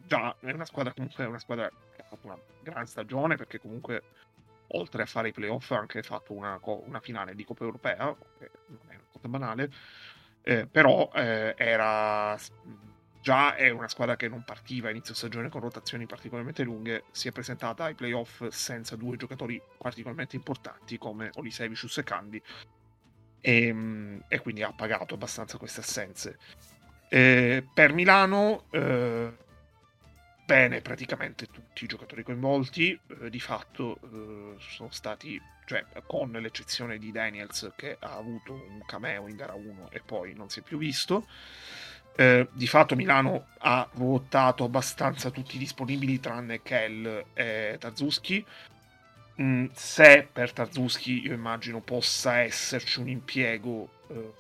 già 0.06 0.36
è 0.40 0.52
una 0.52 0.66
squadra 0.66 0.94
comunque 0.94 1.24
è 1.24 1.28
una 1.28 1.40
squadra 1.40 1.70
che 1.70 2.02
ha 2.02 2.06
fatto 2.06 2.28
una 2.28 2.40
gran 2.62 2.86
stagione 2.86 3.36
perché 3.36 3.60
comunque 3.60 4.04
oltre 4.70 5.04
a 5.04 5.06
fare 5.06 5.30
i 5.30 5.32
playoff 5.32 5.72
ha 5.72 5.78
anche 5.78 6.04
fatto 6.04 6.34
una, 6.34 6.60
una 6.62 7.00
finale 7.00 7.36
di 7.36 7.46
Coppa 7.46 7.64
Europea 7.64 8.16
che 8.38 8.52
non 8.68 8.80
è 8.88 8.96
una 8.96 9.08
cosa 9.12 9.28
banale 9.28 9.72
eh, 10.42 10.68
però 10.68 11.10
eh, 11.14 11.54
era 11.58 12.38
già 13.28 13.56
è 13.56 13.70
una 13.70 13.90
squadra 13.90 14.16
che 14.16 14.30
non 14.30 14.46
partiva 14.46 14.88
a 14.88 14.92
inizio 14.92 15.14
stagione 15.14 15.50
con 15.50 15.60
rotazioni 15.60 16.06
particolarmente 16.06 16.64
lunghe, 16.64 17.04
si 17.12 17.28
è 17.28 17.34
presentata 17.34 17.84
ai 17.84 17.94
playoff 17.94 18.48
senza 18.48 18.96
due 18.96 19.18
giocatori 19.18 19.62
particolarmente 19.78 20.38
importanti 20.38 20.98
come 20.98 21.32
Olisevicius 21.34 21.98
e 21.98 22.04
Candy 22.04 22.42
e, 23.42 23.68
ehm, 23.68 24.24
e, 24.30 24.40
quindi 24.40 24.64
ha 24.64 24.72
pagato 24.72 25.16
abbastanza 25.16 25.58
queste 25.58 25.82
assenze. 25.82 26.38
Eh, 27.10 27.68
per 27.74 27.92
Milano, 27.92 28.64
eh, 28.72 29.34
bene 30.46 30.80
praticamente 30.80 31.48
tutti 31.48 31.84
i 31.84 31.88
giocatori 31.88 32.24
coinvolti, 32.24 32.98
eh, 33.08 33.30
di 33.30 33.42
fatto 33.42 34.00
eh, 34.04 34.56
sono 34.58 34.90
stati, 34.90 35.38
cioè 35.66 35.86
con 36.06 36.32
l'eccezione 36.32 36.98
di 36.98 37.12
Daniels 37.12 37.74
che 37.76 37.98
ha 38.00 38.16
avuto 38.16 38.54
un 38.54 38.82
cameo 38.86 39.28
in 39.28 39.36
gara 39.36 39.54
1 39.54 39.90
e 39.92 40.00
poi 40.00 40.34
non 40.34 40.50
si 40.50 40.62
è 40.62 40.64
più 40.64 40.78
visto, 40.78 41.28
eh, 42.20 42.48
di 42.52 42.66
fatto 42.66 42.96
Milano 42.96 43.50
ha 43.60 43.88
ruotato 43.94 44.64
abbastanza 44.64 45.30
tutti 45.30 45.56
i 45.56 45.60
disponibili 45.60 46.20
tranne 46.20 46.64
Kell 46.64 47.26
e 47.34 47.78
Tarzuski. 47.80 48.44
Mm, 49.40 49.68
se 49.72 50.28
per 50.32 50.52
Tarzuski 50.52 51.22
io 51.22 51.34
immagino 51.34 51.80
possa 51.80 52.40
esserci 52.40 53.00
un 53.00 53.10
impiego 53.10 53.90
eh, 54.08 54.34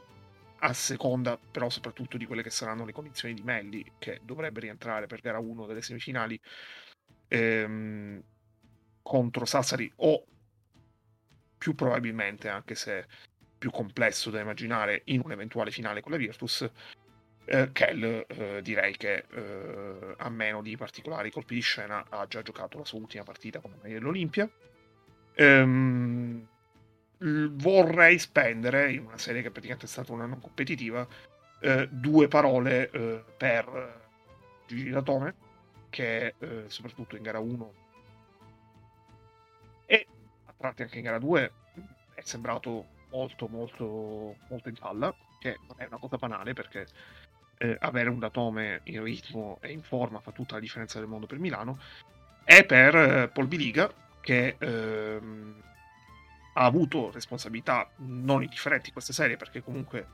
a 0.60 0.74
seconda 0.74 1.38
però 1.38 1.69
soprattutto 1.69 2.17
di 2.17 2.25
quelle 2.25 2.41
che 2.41 2.50
saranno 2.50 2.84
le 2.84 2.93
condizioni 2.93 3.36
di 3.36 3.43
Melli 3.43 3.86
che 4.00 4.22
dovrebbe 4.24 4.62
rientrare 4.62 5.05
per 5.05 5.22
gara 5.22 5.38
1 5.38 5.67
delle 5.67 5.84
semifinali 5.84 6.39
ehm, 7.27 8.24
contro 9.03 9.46
Sassari 9.46 9.91
o 9.98 10.25
più 11.60 11.75
probabilmente 11.75 12.50
anche 12.50 12.74
se 12.74 13.05
più 13.55 13.69
complesso 13.69 14.31
da 14.31 14.39
immaginare 14.39 15.03
in 15.05 15.22
un'eventuale 15.24 15.69
finale 15.69 16.01
con 16.01 16.12
la 16.12 16.17
Virtus 16.17 16.67
eh, 17.48 17.72
Kell 17.72 18.04
eh, 18.27 18.62
direi 18.62 18.96
che 18.98 19.25
eh, 19.30 20.16
a 20.18 20.30
meno 20.30 20.62
di 20.62 20.75
particolari 20.75 21.32
colpi 21.32 21.56
di 21.56 21.62
scena 21.62 22.06
ha 22.10 22.27
già 22.27 22.42
giocato 22.42 22.77
la 22.77 22.86
sua 22.86 23.00
ultima 23.00 23.24
partita 23.24 23.60
come 23.60 23.75
maglia 23.82 23.94
dell'Olimpia 23.94 24.50
ehm, 25.34 26.48
vorrei 27.20 28.20
spendere, 28.20 28.92
in 28.92 29.06
una 29.06 29.18
serie 29.18 29.42
che 29.42 29.51
praticamente 29.51 29.86
è 29.86 29.89
stata 29.89 30.12
una 30.12 30.25
non 30.25 30.42
competitiva, 30.42 31.08
eh, 31.60 31.88
due 31.89 32.27
parole 32.27 32.89
eh, 32.89 33.24
per 33.38 34.10
Gigi 34.68 34.89
Datome, 34.89 35.36
che 35.89 36.36
eh, 36.38 36.66
soprattutto 36.68 37.16
in 37.16 37.24
gara 37.24 37.39
1 37.39 37.74
e 39.86 40.08
a 40.46 40.54
tratti 40.56 40.82
anche 40.82 40.98
in 40.98 41.04
gara 41.06 41.18
2 41.18 41.51
è 42.13 42.22
sembrato 42.22 42.86
molto 43.10 43.48
molto 43.48 44.36
molto 44.50 44.70
in 44.70 44.75
palla, 44.77 45.16
che 45.39 45.58
non 45.68 45.75
è 45.77 45.86
una 45.86 45.98
cosa 45.98 46.18
banale 46.18 46.54
perché 46.54 46.86
eh, 47.58 47.78
avere 47.80 48.10
un 48.10 48.20
Datome 48.20 48.82
in 48.84 49.04
ritmo 49.04 49.58
e 49.62 49.72
in 49.72 49.82
forma 49.82 50.20
fa 50.20 50.32
tutta 50.32 50.56
la 50.56 50.62
differenza 50.62 51.00
del 51.00 51.08
mondo 51.08 51.26
per 51.26 51.40
Milano, 51.40 51.80
e 52.44 52.64
per 52.64 52.96
eh, 52.96 53.28
Paul 53.28 53.48
Biliga 53.48 53.92
che 54.22 54.56
ehm, 54.58 55.62
ha 56.54 56.64
avuto 56.64 57.12
responsabilità 57.12 57.90
non 57.98 58.42
indifferenti 58.42 58.88
in 58.88 58.94
queste 58.94 59.14
serie 59.14 59.38
perché 59.38 59.62
comunque 59.62 60.08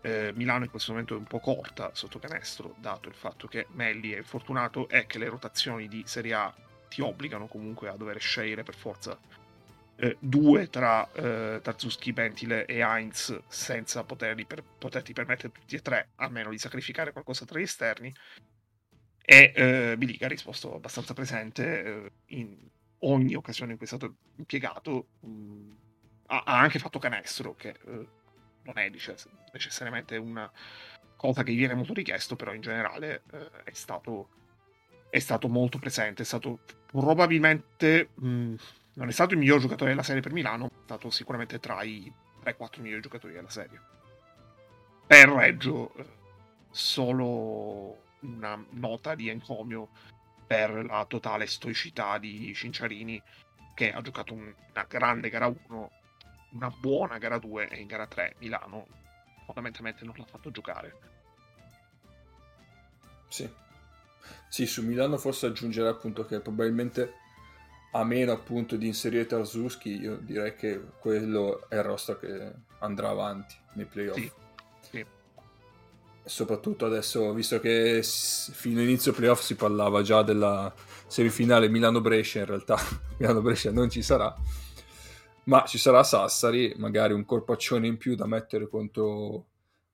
eh, 0.00 0.32
Milano 0.34 0.64
in 0.64 0.70
questo 0.70 0.92
momento 0.92 1.14
è 1.14 1.18
un 1.18 1.24
po' 1.24 1.40
corta 1.40 1.90
sotto 1.94 2.18
canestro 2.18 2.74
dato 2.78 3.08
il 3.08 3.14
fatto 3.14 3.48
che 3.48 3.66
Melli 3.72 4.12
è 4.12 4.18
infortunato 4.18 4.88
e 4.88 5.06
che 5.06 5.18
le 5.18 5.28
rotazioni 5.28 5.88
di 5.88 6.02
Serie 6.06 6.34
A 6.34 6.54
ti 6.88 7.00
obbligano 7.00 7.46
comunque 7.46 7.88
a 7.88 7.96
dover 7.96 8.20
scegliere 8.20 8.62
per 8.62 8.74
forza 8.74 9.18
eh, 9.96 10.16
due 10.18 10.68
tra 10.68 11.10
eh, 11.12 11.60
Tarzuski, 11.62 12.12
Bentile 12.12 12.66
e 12.66 12.80
Heinz 12.80 13.38
senza 13.48 14.02
poterli 14.04 14.44
per, 14.44 14.62
poterti 14.62 15.12
permettere 15.12 15.52
tutti 15.52 15.76
e 15.76 15.82
tre 15.82 16.10
almeno 16.16 16.50
di 16.50 16.58
sacrificare 16.58 17.12
qualcosa 17.12 17.44
tra 17.44 17.58
gli 17.58 17.62
esterni. 17.62 18.12
E 19.26 19.52
eh, 19.54 19.94
Biliga 19.96 20.26
ha 20.26 20.28
risposto 20.28 20.74
abbastanza 20.74 21.14
presente 21.14 21.82
eh, 21.82 22.12
in, 22.26 22.56
ogni 23.00 23.34
occasione 23.34 23.72
in 23.72 23.78
cui 23.78 23.86
è 23.86 23.88
stato 23.88 24.16
impiegato 24.36 25.06
mh, 25.20 25.28
mm, 25.28 25.70
ha, 26.26 26.42
ha, 26.44 26.60
anche 26.60 26.78
fatto 26.78 26.98
canestro, 26.98 27.54
che 27.54 27.68
eh, 27.68 28.08
non 28.62 28.78
è 28.78 28.90
dice, 28.90 29.16
necessariamente 29.52 30.16
una 30.16 30.50
cosa 31.16 31.42
che 31.42 31.52
gli 31.52 31.56
viene 31.56 31.74
molto 31.74 31.94
richiesto, 31.94 32.36
però 32.36 32.52
in 32.52 32.60
generale 32.60 33.22
eh, 33.32 33.50
è, 33.64 33.72
stato, 33.72 34.28
è, 35.08 35.18
stato, 35.18 35.48
molto 35.48 35.78
presente, 35.78 36.22
è 36.22 36.26
stato 36.26 36.60
probabilmente... 36.86 38.10
Mh, 38.14 38.28
mm, 38.28 38.54
non 38.94 39.08
è 39.08 39.12
stato 39.12 39.34
il 39.34 39.40
miglior 39.40 39.60
giocatore 39.60 39.90
della 39.90 40.02
serie 40.02 40.22
per 40.22 40.32
Milano, 40.32 40.66
è 40.66 40.70
stato 40.84 41.10
sicuramente 41.10 41.58
tra 41.58 41.82
i 41.82 42.12
3-4 42.42 42.80
migliori 42.80 43.02
giocatori 43.02 43.32
della 43.32 43.50
serie. 43.50 43.80
Per 45.06 45.28
Reggio, 45.28 45.94
eh, 45.94 46.06
solo 46.70 48.02
una 48.20 48.62
nota 48.70 49.14
di 49.14 49.28
encomio 49.28 49.88
per 50.46 50.84
la 50.84 51.04
totale 51.06 51.46
stoicità 51.46 52.18
di 52.18 52.52
Cinciarini 52.54 53.20
che 53.74 53.92
ha 53.92 54.00
giocato 54.00 54.34
una 54.34 54.86
grande 54.88 55.28
gara 55.28 55.46
1, 55.46 55.90
una 56.52 56.70
buona 56.70 57.18
gara 57.18 57.38
2 57.38 57.68
e 57.68 57.80
in 57.80 57.86
gara 57.86 58.06
3 58.06 58.36
Milano 58.38 58.86
fondamentalmente 59.44 60.04
non 60.04 60.14
l'ha 60.16 60.24
fatto 60.24 60.50
giocare. 60.50 60.96
Sì. 63.28 63.50
Sì, 64.48 64.66
su 64.66 64.82
Milano 64.82 65.18
forse 65.18 65.46
aggiungerà 65.46 65.90
appunto 65.90 66.24
che 66.24 66.40
probabilmente 66.40 67.14
a 67.94 68.04
meno 68.04 68.32
appunto 68.32 68.76
di 68.76 68.86
inserire 68.86 69.26
Tarzuski, 69.26 70.00
io 70.00 70.16
direi 70.16 70.54
che 70.56 70.80
quello 70.98 71.68
è 71.68 71.76
il 71.76 71.82
roster 71.82 72.18
che 72.18 72.52
andrà 72.78 73.08
avanti 73.08 73.54
nei 73.74 73.86
playoff. 73.86 74.16
Sì 74.16 74.32
soprattutto 76.24 76.86
adesso, 76.86 77.32
visto 77.34 77.60
che 77.60 78.00
fino 78.02 78.80
all'inizio 78.80 79.12
playoff 79.12 79.42
si 79.42 79.56
parlava 79.56 80.02
già 80.02 80.22
della 80.22 80.72
semifinale 81.06 81.68
Milano-Brescia, 81.68 82.40
in 82.40 82.46
realtà 82.46 82.78
Milano-Brescia 83.18 83.70
non 83.70 83.90
ci 83.90 84.02
sarà, 84.02 84.34
ma 85.44 85.64
ci 85.66 85.78
sarà 85.78 86.02
Sassari, 86.02 86.74
magari 86.78 87.12
un 87.12 87.24
corpaccione 87.24 87.86
in 87.86 87.98
più 87.98 88.14
da 88.14 88.26
mettere 88.26 88.68
contro 88.68 89.46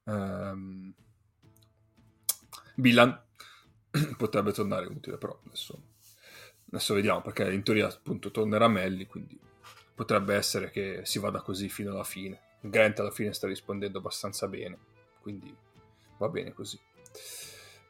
ehm, 0.05 0.95
Bilan, 2.77 3.21
potrebbe 4.17 4.53
tornare 4.53 4.87
utile, 4.87 5.19
però 5.19 5.39
adesso, 5.45 5.83
adesso 6.71 6.95
vediamo, 6.95 7.21
perché 7.21 7.51
in 7.53 7.63
teoria 7.63 7.87
appunto 7.87 8.31
tornerà 8.31 8.69
Melli, 8.69 9.07
quindi 9.07 9.39
potrebbe 9.95 10.35
essere 10.35 10.71
che 10.71 11.01
si 11.05 11.19
vada 11.19 11.41
così 11.41 11.69
fino 11.69 11.91
alla 11.91 12.05
fine. 12.05 12.41
Grant 12.61 13.01
alla 13.01 13.11
fine 13.11 13.33
sta 13.33 13.47
rispondendo 13.47 13.99
abbastanza 13.99 14.47
bene, 14.47 14.79
quindi 15.21 15.55
va 16.19 16.29
bene 16.29 16.53
così. 16.53 16.79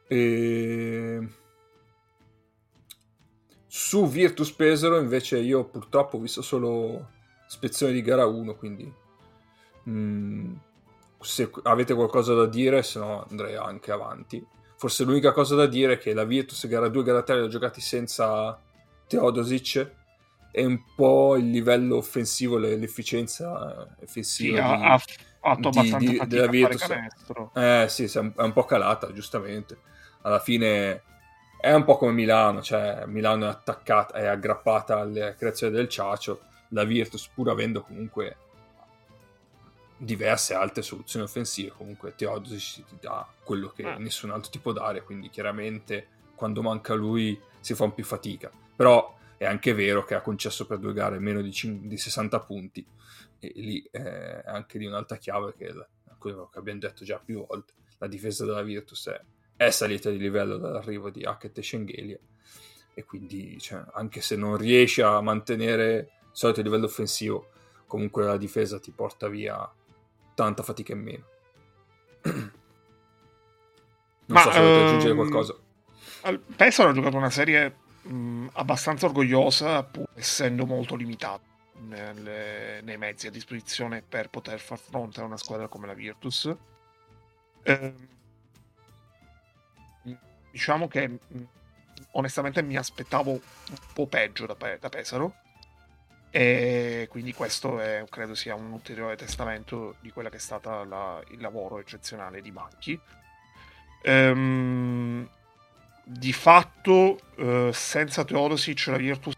E... 0.07 1.27
Su 3.67 4.07
Virtus 4.07 4.51
Pesaro 4.51 4.99
invece 4.99 5.39
io 5.39 5.63
purtroppo 5.63 6.17
ho 6.17 6.19
visto 6.19 6.41
solo 6.41 7.09
spezzone 7.47 7.93
di 7.93 8.01
gara 8.01 8.25
1, 8.25 8.55
quindi 8.55 8.93
mm, 9.89 10.53
se 11.21 11.49
avete 11.63 11.93
qualcosa 11.93 12.33
da 12.33 12.45
dire, 12.47 12.83
se 12.83 12.99
no 12.99 13.25
andrei 13.29 13.55
anche 13.55 13.91
avanti. 13.91 14.45
Forse 14.75 15.03
l'unica 15.03 15.31
cosa 15.31 15.55
da 15.55 15.67
dire 15.67 15.93
è 15.93 15.97
che 15.97 16.13
la 16.13 16.25
Virtus 16.25 16.67
gara 16.67 16.89
2 16.89 17.01
e 17.01 17.05
gara 17.05 17.21
3 17.21 17.35
le 17.35 17.41
ho 17.43 17.47
giocati 17.47 17.79
senza 17.79 18.59
Teodosic 19.11 19.91
e 20.51 20.65
un 20.65 20.81
po' 20.95 21.35
il 21.35 21.49
livello 21.49 21.97
offensivo, 21.97 22.57
l'efficienza 22.57 23.87
offensiva 24.01 24.57
sì, 24.57 24.77
di... 24.77 24.83
ha, 24.85 24.97
fatto 24.97 25.69
di, 25.69 25.77
abbastanza 25.79 26.23
di, 26.23 26.27
della 26.27 26.47
Virtus. 26.47 26.89
Eh 27.53 27.85
sì, 27.89 28.05
è 28.05 28.19
un 28.41 28.53
po' 28.53 28.63
calata, 28.63 29.11
giustamente. 29.11 29.77
Alla 30.21 30.39
fine 30.39 31.03
è 31.59 31.73
un 31.73 31.83
po' 31.83 31.97
come 31.97 32.13
Milano, 32.13 32.61
cioè 32.61 33.03
Milano 33.05 33.47
è 33.47 33.49
attaccata, 33.49 34.13
è 34.13 34.27
aggrappata 34.27 34.99
alle 34.99 35.35
creazioni 35.37 35.73
del 35.73 35.89
Ciacio, 35.89 36.43
la 36.69 36.85
Virtus 36.85 37.27
pur 37.27 37.49
avendo 37.49 37.81
comunque 37.81 38.37
diverse 39.97 40.53
altre 40.53 40.83
soluzioni 40.83 41.25
offensive, 41.25 41.73
comunque 41.75 42.15
Teodosic 42.15 42.85
ti 42.85 42.95
dà 42.99 43.27
quello 43.43 43.73
che 43.75 43.83
ah. 43.83 43.97
nessun 43.97 44.31
altro 44.31 44.49
ti 44.51 44.59
può 44.59 44.71
dare, 44.71 45.03
quindi 45.03 45.29
chiaramente 45.29 46.07
quando 46.33 46.61
manca 46.61 46.93
lui 46.93 47.39
si 47.59 47.75
fa 47.75 47.83
un 47.83 47.93
più 47.93 48.05
fatica. 48.05 48.49
Però 48.81 49.15
è 49.37 49.45
anche 49.45 49.75
vero 49.75 50.03
che 50.03 50.15
ha 50.15 50.21
concesso 50.21 50.65
per 50.65 50.79
due 50.79 50.91
gare 50.91 51.19
meno 51.19 51.39
di, 51.39 51.51
5, 51.51 51.87
di 51.87 51.97
60 51.97 52.39
punti, 52.39 52.83
e 53.37 53.51
lì 53.53 53.87
è 53.91 54.41
anche 54.43 54.79
di 54.79 54.87
un'altra 54.87 55.17
chiave 55.17 55.53
che, 55.55 55.71
quello 56.17 56.49
che 56.51 56.57
abbiamo 56.57 56.79
detto 56.79 57.05
già 57.05 57.21
più 57.23 57.45
volte, 57.45 57.73
la 57.99 58.07
difesa 58.07 58.43
della 58.43 58.63
Virtus 58.63 59.09
è, 59.09 59.21
è 59.55 59.69
salita 59.69 60.09
di 60.09 60.17
livello 60.17 60.57
dall'arrivo 60.57 61.11
di 61.11 61.23
Hackett 61.23 61.59
e 61.59 61.61
Schengelia. 61.61 62.17
E 62.95 63.03
quindi 63.05 63.59
cioè, 63.59 63.83
anche 63.93 64.19
se 64.19 64.35
non 64.35 64.57
riesci 64.57 65.03
a 65.03 65.21
mantenere 65.21 65.95
il 65.97 66.29
solito 66.31 66.63
livello 66.63 66.85
offensivo 66.85 67.51
comunque 67.85 68.23
la 68.23 68.37
difesa 68.37 68.79
ti 68.79 68.89
porta 68.89 69.27
via 69.27 69.71
tanta 70.33 70.63
fatica 70.63 70.93
in 70.93 71.01
meno. 71.01 71.25
Non 74.23 74.39
Ma, 74.39 74.45
so 74.45 74.51
se 74.53 74.59
volete 74.59 74.83
aggiungere 74.85 75.11
um, 75.11 75.17
qualcosa. 75.17 75.55
Pesaro 76.55 76.89
ha 76.89 76.93
giocato 76.93 77.17
una 77.17 77.29
serie 77.29 77.80
mh, 78.01 78.47
abbastanza 78.53 79.05
orgogliosa 79.05 79.83
pur 79.83 80.07
essendo 80.15 80.65
molto 80.65 80.95
limitato 80.95 81.49
nelle, 81.81 82.81
nei 82.81 82.97
mezzi 82.97 83.27
a 83.27 83.31
disposizione 83.31 84.01
per 84.01 84.29
poter 84.29 84.59
far 84.59 84.77
fronte 84.77 85.21
a 85.21 85.23
una 85.23 85.37
squadra 85.37 85.67
come 85.67 85.87
la 85.87 85.93
Virtus. 85.93 86.53
Eh, 87.63 87.93
diciamo 90.51 90.87
che 90.87 91.07
mm, 91.07 91.43
onestamente 92.11 92.61
mi 92.61 92.75
aspettavo 92.75 93.31
un 93.31 93.41
po' 93.93 94.07
peggio 94.07 94.45
da, 94.45 94.55
da 94.79 94.89
Pesaro 94.89 95.35
e 96.29 97.07
quindi 97.09 97.33
questo 97.33 97.79
è, 97.79 98.05
credo 98.09 98.35
sia 98.35 98.55
un 98.55 98.71
ulteriore 98.71 99.17
testamento 99.17 99.95
di 99.99 100.11
quello 100.11 100.29
che 100.29 100.37
è 100.37 100.39
stato 100.39 100.81
il 101.29 101.41
lavoro 101.41 101.79
eccezionale 101.79 102.41
di 102.41 102.51
Banchi. 102.51 102.99
Ehm, 104.03 105.29
di 106.11 106.33
fatto 106.33 107.19
uh, 107.37 107.71
senza 107.71 108.25
Teodosic 108.25 108.87
la 108.87 108.97
Virtus 108.97 109.35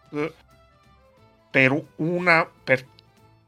per 1.51 1.86
una 1.98 2.46
per 2.46 2.88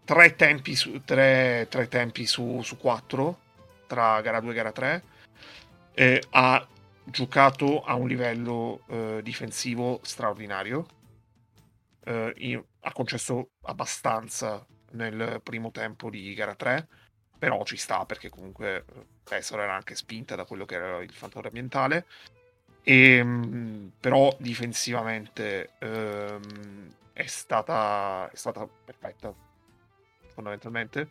tre 0.03 0.36
tempi 0.36 0.75
su, 0.75 1.03
tre, 1.03 1.65
tre 1.70 1.88
tempi 1.88 2.27
su, 2.27 2.62
su 2.62 2.77
quattro 2.77 3.39
tra 3.88 4.22
gara 4.22 4.39
2 4.39 4.51
e 4.51 4.53
gara 4.53 4.72
3 4.72 5.03
eh, 5.96 6.24
ha 6.29 6.67
giocato 7.03 7.84
a 7.84 7.96
un 7.96 8.08
livello 8.08 8.82
eh, 8.88 9.22
difensivo 9.24 10.00
straordinario. 10.03 10.86
Eh, 12.03 12.34
in, 12.38 12.63
ha 12.82 12.91
concesso 12.91 13.50
abbastanza 13.63 14.63
nel 14.91 15.39
primo 15.44 15.72
tempo 15.72 16.12
di 16.12 16.32
gara 16.36 16.53
3 16.53 16.88
però 17.38 17.63
ci 17.63 17.77
sta 17.77 18.05
perché 18.05 18.29
comunque 18.29 18.86
Pesaro 19.24 19.62
era 19.62 19.74
anche 19.75 19.96
spinta 19.96 20.36
da 20.36 20.46
quello 20.46 20.65
che 20.65 20.75
era 20.75 21.01
il 21.01 21.12
fattore 21.12 21.48
ambientale 21.48 22.05
e, 22.85 23.15
ehm, 23.17 23.91
però 23.99 24.33
difensivamente 24.39 25.71
ehm, 25.79 26.93
è, 27.13 27.25
stata, 27.25 28.29
è 28.31 28.35
stata 28.35 28.67
perfetta 28.85 29.33
fondamentalmente. 30.33 31.09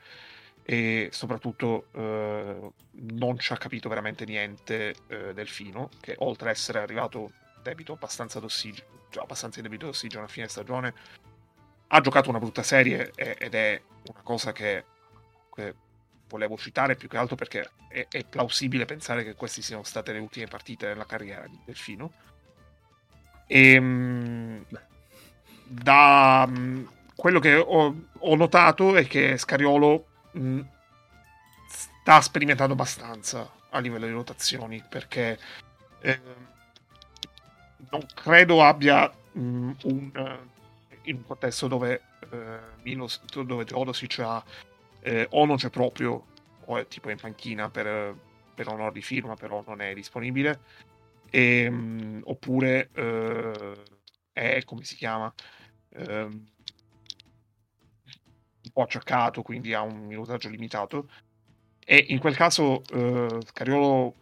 E 0.67 1.11
soprattutto 1.13 1.89
eh, 1.93 2.71
non 2.93 3.39
ci 3.39 3.53
ha 3.53 3.57
capito 3.59 3.91
veramente 3.91 4.25
niente 4.25 4.95
eh, 5.09 5.35
Delfino 5.35 5.91
che 6.01 6.15
oltre 6.21 6.49
ad 6.49 6.55
essere 6.55 6.79
arrivato 6.79 7.33
debito 7.63 7.93
abbastanza 7.93 8.41
d'ossigeno 8.41 9.03
cioè 9.11 9.23
abbastanza 9.23 9.59
in 9.59 9.65
debito 9.65 9.85
d'ossigeno 9.85 10.25
a 10.25 10.27
fine 10.27 10.49
stagione 10.49 10.95
ha 11.89 12.01
giocato 12.01 12.31
una 12.31 12.39
brutta 12.39 12.63
serie 12.63 13.13
ed 13.15 13.55
è 13.55 13.81
una 14.09 14.23
cosa 14.23 14.53
che, 14.53 14.85
che 15.55 15.75
volevo 16.29 16.57
citare 16.57 16.97
più 16.97 17.09
che 17.09 17.17
altro 17.17 17.37
perché 17.37 17.71
è, 17.89 18.07
è, 18.11 18.25
plausibile 18.25 18.85
pensare 18.85 19.25
che 19.25 19.35
queste 19.35 19.63
siano 19.63 19.83
state 19.83 20.13
le 20.13 20.19
ultime 20.19 20.47
partite 20.47 20.89
della 20.89 21.07
carriera 21.07 21.47
di 21.47 21.59
Delfino. 21.65 22.13
E 23.47 23.73
ehm, 23.73 24.65
da 25.65 26.47
mm, 26.49 26.85
quello 27.15 27.41
che 27.41 27.55
ho, 27.55 27.95
ho, 28.19 28.37
notato 28.37 28.97
è 28.97 29.07
che 29.07 29.37
Scariolo 29.37 30.07
mh, 30.33 30.41
mm, 30.41 30.61
sta 31.69 32.21
sperimentando 32.21 32.73
abbastanza 32.73 33.51
a 33.71 33.79
livello 33.79 34.07
di 34.07 34.13
rotazioni 34.13 34.83
perché 34.89 35.39
eh, 36.01 36.21
non 37.91 38.07
credo 38.15 38.63
abbia 38.63 39.13
mm, 39.39 39.71
un, 39.85 40.39
in 41.03 41.17
un 41.17 41.27
contesto 41.27 41.69
dove, 41.69 42.03
eh, 42.31 42.59
Milos, 42.83 43.21
dove 43.25 43.65
Teodosic 43.65 44.19
ha 44.21 44.43
eh, 45.05 45.27
o 45.31 45.45
non 45.45 45.57
c'è 45.57 45.69
proprio, 45.69 46.25
o 46.65 46.79
è 46.79 46.89
tipo 46.89 47.11
in 47.11 47.19
panchina 47.21 47.69
per, 47.69 48.17
per 48.55 48.69
onore 48.69 48.93
di 48.93 49.03
firma, 49.03 49.35
però 49.35 49.63
non 49.67 49.83
è 49.83 49.93
disponibile, 49.93 50.61
e, 51.31 51.65
ehm, 51.65 51.75
mh, 51.75 52.21
oppure 52.25 52.89
eh, 52.95 53.83
è, 54.33 54.65
come 54.65 54.83
si 54.85 54.97
chiama, 54.97 55.33
eh, 55.91 56.23
un 56.23 56.41
po' 58.73 58.83
acciaccato, 58.83 59.43
quindi 59.43 59.75
ha 59.75 59.83
un 59.83 60.07
minutaggio 60.07 60.49
limitato, 60.49 61.11
e 61.85 62.03
in 62.09 62.19
quel 62.19 62.35
caso 62.35 62.83
eh, 62.93 63.41
Cariolo 63.53 64.15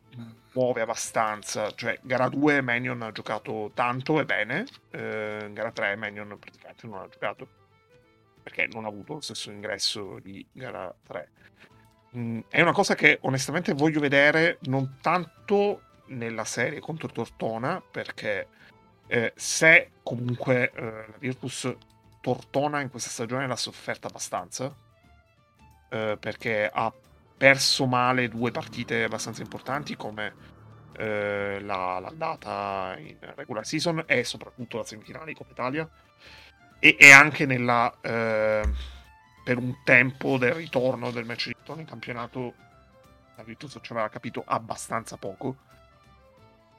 muove 0.54 0.80
abbastanza, 0.80 1.70
cioè 1.70 1.96
gara 2.02 2.28
2 2.28 2.60
Manion 2.60 3.02
ha 3.02 3.12
giocato 3.12 3.70
tanto 3.72 4.18
e 4.20 4.24
bene, 4.24 4.66
eh, 4.90 5.48
gara 5.52 5.70
3 5.70 5.94
Manion 5.94 6.36
praticamente 6.40 6.86
non 6.88 6.98
ha 6.98 7.08
giocato 7.08 7.61
perché 8.42 8.66
non 8.72 8.84
ha 8.84 8.88
avuto 8.88 9.14
lo 9.14 9.20
stesso 9.20 9.50
ingresso 9.50 10.18
di 10.20 10.44
gara 10.52 10.94
3. 11.06 11.30
Mm, 12.16 12.40
è 12.48 12.60
una 12.60 12.72
cosa 12.72 12.94
che 12.94 13.18
onestamente 13.22 13.72
voglio 13.72 14.00
vedere 14.00 14.58
non 14.62 14.98
tanto 15.00 15.82
nella 16.08 16.44
serie 16.44 16.80
contro 16.80 17.08
Tortona, 17.08 17.80
perché 17.80 18.48
eh, 19.06 19.32
se 19.36 19.92
comunque 20.02 20.70
eh, 20.72 20.82
la 20.82 21.16
Virtus 21.18 21.74
Tortona 22.20 22.80
in 22.80 22.90
questa 22.90 23.10
stagione 23.10 23.46
l'ha 23.46 23.56
sofferta 23.56 24.08
abbastanza, 24.08 24.74
eh, 25.88 26.16
perché 26.18 26.70
ha 26.72 26.92
perso 27.36 27.86
male 27.86 28.28
due 28.28 28.50
partite 28.50 29.04
abbastanza 29.04 29.42
importanti 29.42 29.96
come 29.96 30.32
eh, 30.96 31.58
la, 31.60 31.98
l'andata 31.98 32.94
in 32.98 33.16
regular 33.34 33.66
season 33.66 34.04
e 34.06 34.24
soprattutto 34.24 34.78
la 34.78 34.84
semifinale 34.84 35.26
di 35.26 35.34
Coppa 35.34 35.52
Italia 35.52 35.88
e, 36.84 36.96
e 36.98 37.12
anche 37.12 37.46
nella, 37.46 37.96
eh, 38.00 38.68
per 39.44 39.56
un 39.56 39.84
tempo 39.84 40.36
del 40.36 40.52
ritorno 40.52 41.12
del 41.12 41.24
match 41.24 41.46
di 41.46 41.54
ritorno 41.56 41.80
in 41.80 41.86
campionato 41.86 42.54
la 43.36 43.44
Virtus 43.44 43.78
ci 43.80 43.92
aveva 43.92 44.08
capito 44.08 44.42
abbastanza 44.44 45.16
poco. 45.16 45.58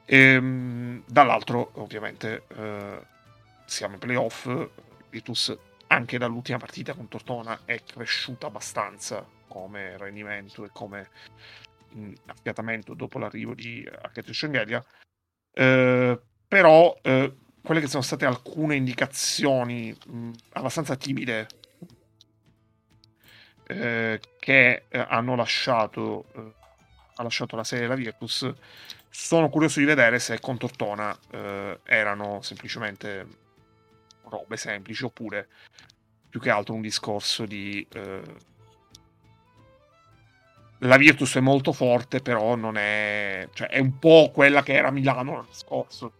E, 0.04 0.18
ehm, 0.18 1.04
dall'altro 1.06 1.72
ovviamente 1.76 2.44
eh, 2.50 3.02
siamo 3.66 3.94
in 3.94 4.00
playoff 4.02 4.50
Virtus 5.10 5.58
anche 5.88 6.18
dall'ultima 6.18 6.58
partita 6.58 6.94
con 6.94 7.08
Tortona 7.08 7.62
è 7.64 7.82
cresciuta 7.82 8.48
abbastanza 8.48 9.26
come 9.48 9.98
rendimento 9.98 10.66
e 10.66 10.70
come 10.74 11.10
affiatamento 12.26 12.94
dopo 12.94 13.20
l'arrivo 13.20 13.54
di 13.54 13.88
Archeto 14.02 14.34
Schengelia 14.34 14.84
eh, 15.54 16.20
però 16.48 16.98
eh, 17.02 17.38
quelle 17.64 17.80
che 17.80 17.88
sono 17.88 18.04
state 18.04 18.26
alcune 18.26 18.76
indicazioni 18.76 19.96
mh, 20.06 20.32
abbastanza 20.54 20.96
timide 20.96 21.48
eh, 23.68 24.20
che 24.40 24.84
eh, 24.90 25.06
hanno 25.08 25.36
lasciato, 25.36 26.26
eh, 26.36 26.54
ha 27.16 27.24
lasciato 27.24 27.56
la 27.56 27.64
serie 27.64 27.88
della 27.88 27.98
Virtus. 27.98 28.52
Sono 29.10 29.50
curioso 29.50 29.80
di 29.80 29.86
vedere 29.86 30.20
se 30.20 30.40
con 30.40 30.58
Tortona 30.58 31.18
eh, 31.32 31.80
erano 31.84 32.42
semplicemente 32.42 33.42
robe 34.26 34.58
semplici 34.58 35.04
oppure 35.06 35.48
più 36.30 36.40
che 36.40 36.50
altro 36.50 36.74
un 36.74 36.82
discorso 36.82 37.46
di 37.46 37.86
eh, 37.94 38.22
la 40.80 40.98
Virtus 40.98 41.36
è 41.36 41.40
molto 41.40 41.72
forte, 41.72 42.20
però 42.20 42.56
non 42.56 42.76
è. 42.76 43.48
cioè 43.54 43.70
è 43.70 43.80
un 43.80 44.00
po' 44.00 44.32
quella 44.34 44.64
che 44.64 44.74
era 44.74 44.92
Milano 44.92 45.34
l'anno 45.34 45.54
scorso. 45.54 46.12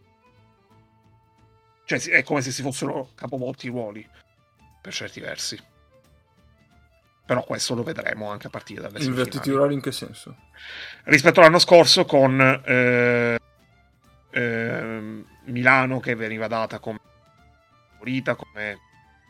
Cioè 2.00 2.14
è 2.14 2.24
come 2.24 2.42
se 2.42 2.52
si 2.52 2.62
fossero 2.62 3.12
capovolti 3.16 3.68
i 3.68 3.70
ruoli, 3.70 4.08
per 4.82 4.94
certi 4.94 5.20
versi. 5.20 5.60
Però 7.26 7.44
questo 7.44 7.74
lo 7.74 7.84
vedremo 7.84 8.30
anche 8.30 8.48
a 8.48 8.50
partire 8.50 8.82
dalle 8.82 9.04
Invertiti 9.04 9.50
i 9.50 9.54
ruoli 9.54 9.76
in 9.76 9.82
che 9.82 9.94
senso? 9.94 10.36
Rispetto 11.06 11.40
all'anno 11.40 11.60
scorso 11.60 12.04
con 12.04 12.40
eh, 12.66 13.40
eh, 14.30 15.24
Milano 15.46 16.00
che 16.02 16.16
veniva 16.16 16.48
data 16.48 16.80
come 16.80 17.00
favorita, 17.94 18.36
come 18.36 18.80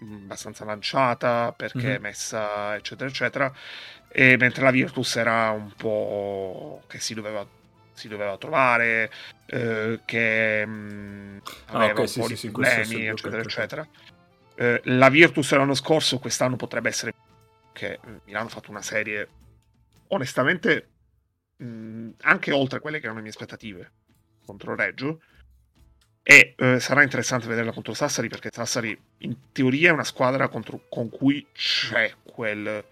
mm, 0.04 0.24
abbastanza 0.24 0.66
lanciata 0.66 1.54
perché 1.56 1.90
mm-hmm. 1.90 2.02
messa 2.02 2.76
eccetera 2.76 3.08
eccetera 3.08 3.54
e 4.10 4.38
mentre 4.38 4.64
la 4.64 4.72
Virtus 4.72 5.16
era 5.16 5.52
un 5.52 5.72
po' 5.76 6.82
che 6.88 7.00
si 7.00 7.14
doveva 7.14 7.46
si 7.94 8.08
doveva 8.08 8.38
trovare, 8.38 9.12
eh, 9.46 10.02
che 10.06 10.66
mh, 10.66 10.72
mm, 10.72 11.38
ah, 11.68 11.74
aveva 11.74 11.92
okay, 11.92 12.02
un 12.02 12.08
sì, 12.08 12.20
po' 12.20 12.26
sì, 12.26 12.32
di 12.34 12.40
sì, 12.40 12.52
problemi, 12.52 13.06
eccetera, 13.08 13.42
eccetera. 13.42 13.88
Eh, 14.56 14.82
la 14.86 15.10
Virtus 15.10 15.52
l'anno 15.54 15.74
scorso, 15.74 16.20
quest'anno 16.20 16.56
potrebbe 16.56 16.90
essere 16.90 17.14
che 17.72 18.00
Milano 18.26 18.46
ha 18.48 18.50
fatto 18.50 18.70
una 18.70 18.82
serie 18.82 19.28
onestamente 20.08 20.90
mh, 21.58 21.66
mm, 21.66 22.10
anche 22.22 22.52
oltre 22.52 22.80
quelle 22.80 22.98
che 22.98 23.06
erano 23.06 23.18
le 23.18 23.24
mie 23.24 23.34
aspettative 23.34 23.92
contro 24.46 24.76
Reggio 24.76 25.22
e 26.22 26.54
eh, 26.58 26.80
sarà 26.80 27.04
interessante 27.04 27.48
vederla 27.48 27.74
contro 27.74 27.94
Sassari 27.94 28.30
perché 28.30 28.50
Sassari 28.52 28.98
in 29.20 29.52
teoria 29.52 29.90
è 29.90 29.94
una 29.94 30.06
squadra 30.06 30.48
contro, 30.48 30.86
con 30.88 31.10
cui 31.10 31.46
c'è 31.52 32.14
quel 32.24 32.84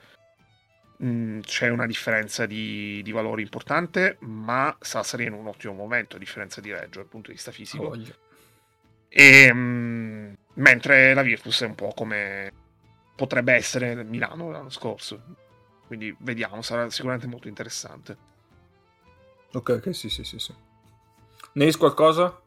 Mm, 1.03 1.39
c'è 1.39 1.67
una 1.69 1.87
differenza 1.87 2.45
di, 2.45 3.01
di, 3.01 3.11
valore 3.11 3.41
importante, 3.41 4.17
ma 4.19 4.75
Sassari 4.79 5.23
è 5.23 5.27
in 5.27 5.33
un 5.33 5.47
ottimo 5.47 5.73
momento 5.73 6.15
a 6.15 6.19
differenza 6.19 6.61
di 6.61 6.71
Reggio 6.71 6.99
dal 6.99 7.07
punto 7.07 7.29
di 7.29 7.33
vista 7.33 7.51
fisico. 7.51 7.85
Oh, 7.85 7.97
e, 9.09 9.53
mh, 9.53 9.57
mm, 9.57 10.33
mentre 10.55 11.13
la 11.13 11.23
Virtus 11.23 11.63
è 11.63 11.65
un 11.65 11.75
po' 11.75 11.91
come 11.95 12.51
potrebbe 13.15 13.53
essere 13.53 14.03
Milano 14.03 14.51
l'anno 14.51 14.69
scorso. 14.69 15.21
Quindi 15.87 16.15
vediamo, 16.19 16.61
sarà 16.61 16.89
sicuramente 16.89 17.27
molto 17.27 17.47
interessante. 17.47 18.17
Ok, 19.53 19.69
ok, 19.69 19.95
sì, 19.95 20.09
sì, 20.09 20.23
sì. 20.23 20.39
sì. 20.39 20.53
Neis 21.53 21.77
qualcosa? 21.77 22.39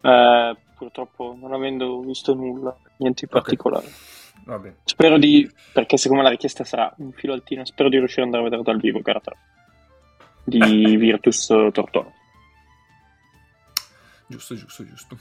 Eh, 0.00 0.56
purtroppo 0.76 1.36
non 1.38 1.52
avendo 1.52 2.00
visto 2.00 2.34
nulla, 2.34 2.74
niente 2.98 3.26
di 3.26 3.32
particolare. 3.32 3.86
Okay. 3.86 4.07
Vabbè. 4.48 4.76
Spero 4.84 5.18
di, 5.18 5.46
perché 5.74 5.98
secondo 5.98 6.22
me 6.22 6.28
la 6.28 6.34
richiesta 6.34 6.64
sarà 6.64 6.90
un 6.98 7.12
filo 7.12 7.34
altino, 7.34 7.66
spero 7.66 7.90
di 7.90 7.98
riuscire 7.98 8.22
ad 8.22 8.28
andare 8.28 8.46
a 8.46 8.48
vedere 8.48 8.62
dal 8.62 8.80
vivo 8.80 9.02
gara 9.02 9.20
3 9.20 9.36
di 10.44 10.96
Virtus 10.96 11.46
Tortona. 11.46 12.10
Giusto, 14.26 14.54
giusto, 14.54 14.86
giusto. 14.86 15.18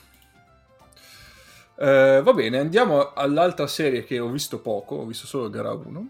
Eh, 1.75 2.21
va 2.23 2.33
bene, 2.33 2.57
andiamo 2.57 3.11
all'altra 3.11 3.67
serie 3.67 4.05
che 4.05 4.17
ho 4.17 4.29
visto 4.29 4.61
poco, 4.61 4.95
ho 4.95 5.05
visto 5.05 5.27
solo 5.27 5.49
gara 5.49 5.73
1. 5.73 6.09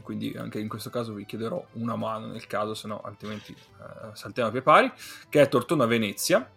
quindi 0.00 0.34
anche 0.38 0.58
in 0.58 0.68
questo 0.68 0.88
caso 0.88 1.12
vi 1.12 1.26
chiederò 1.26 1.62
una 1.72 1.96
mano 1.96 2.28
nel 2.28 2.46
caso, 2.46 2.72
se 2.72 2.88
no 2.88 3.02
altrimenti 3.02 3.52
eh, 3.52 4.14
saltiamo 4.14 4.48
a 4.48 4.52
pie 4.52 4.62
pari, 4.62 4.90
che 5.28 5.42
è 5.42 5.48
Tortona-Venezia. 5.48 6.50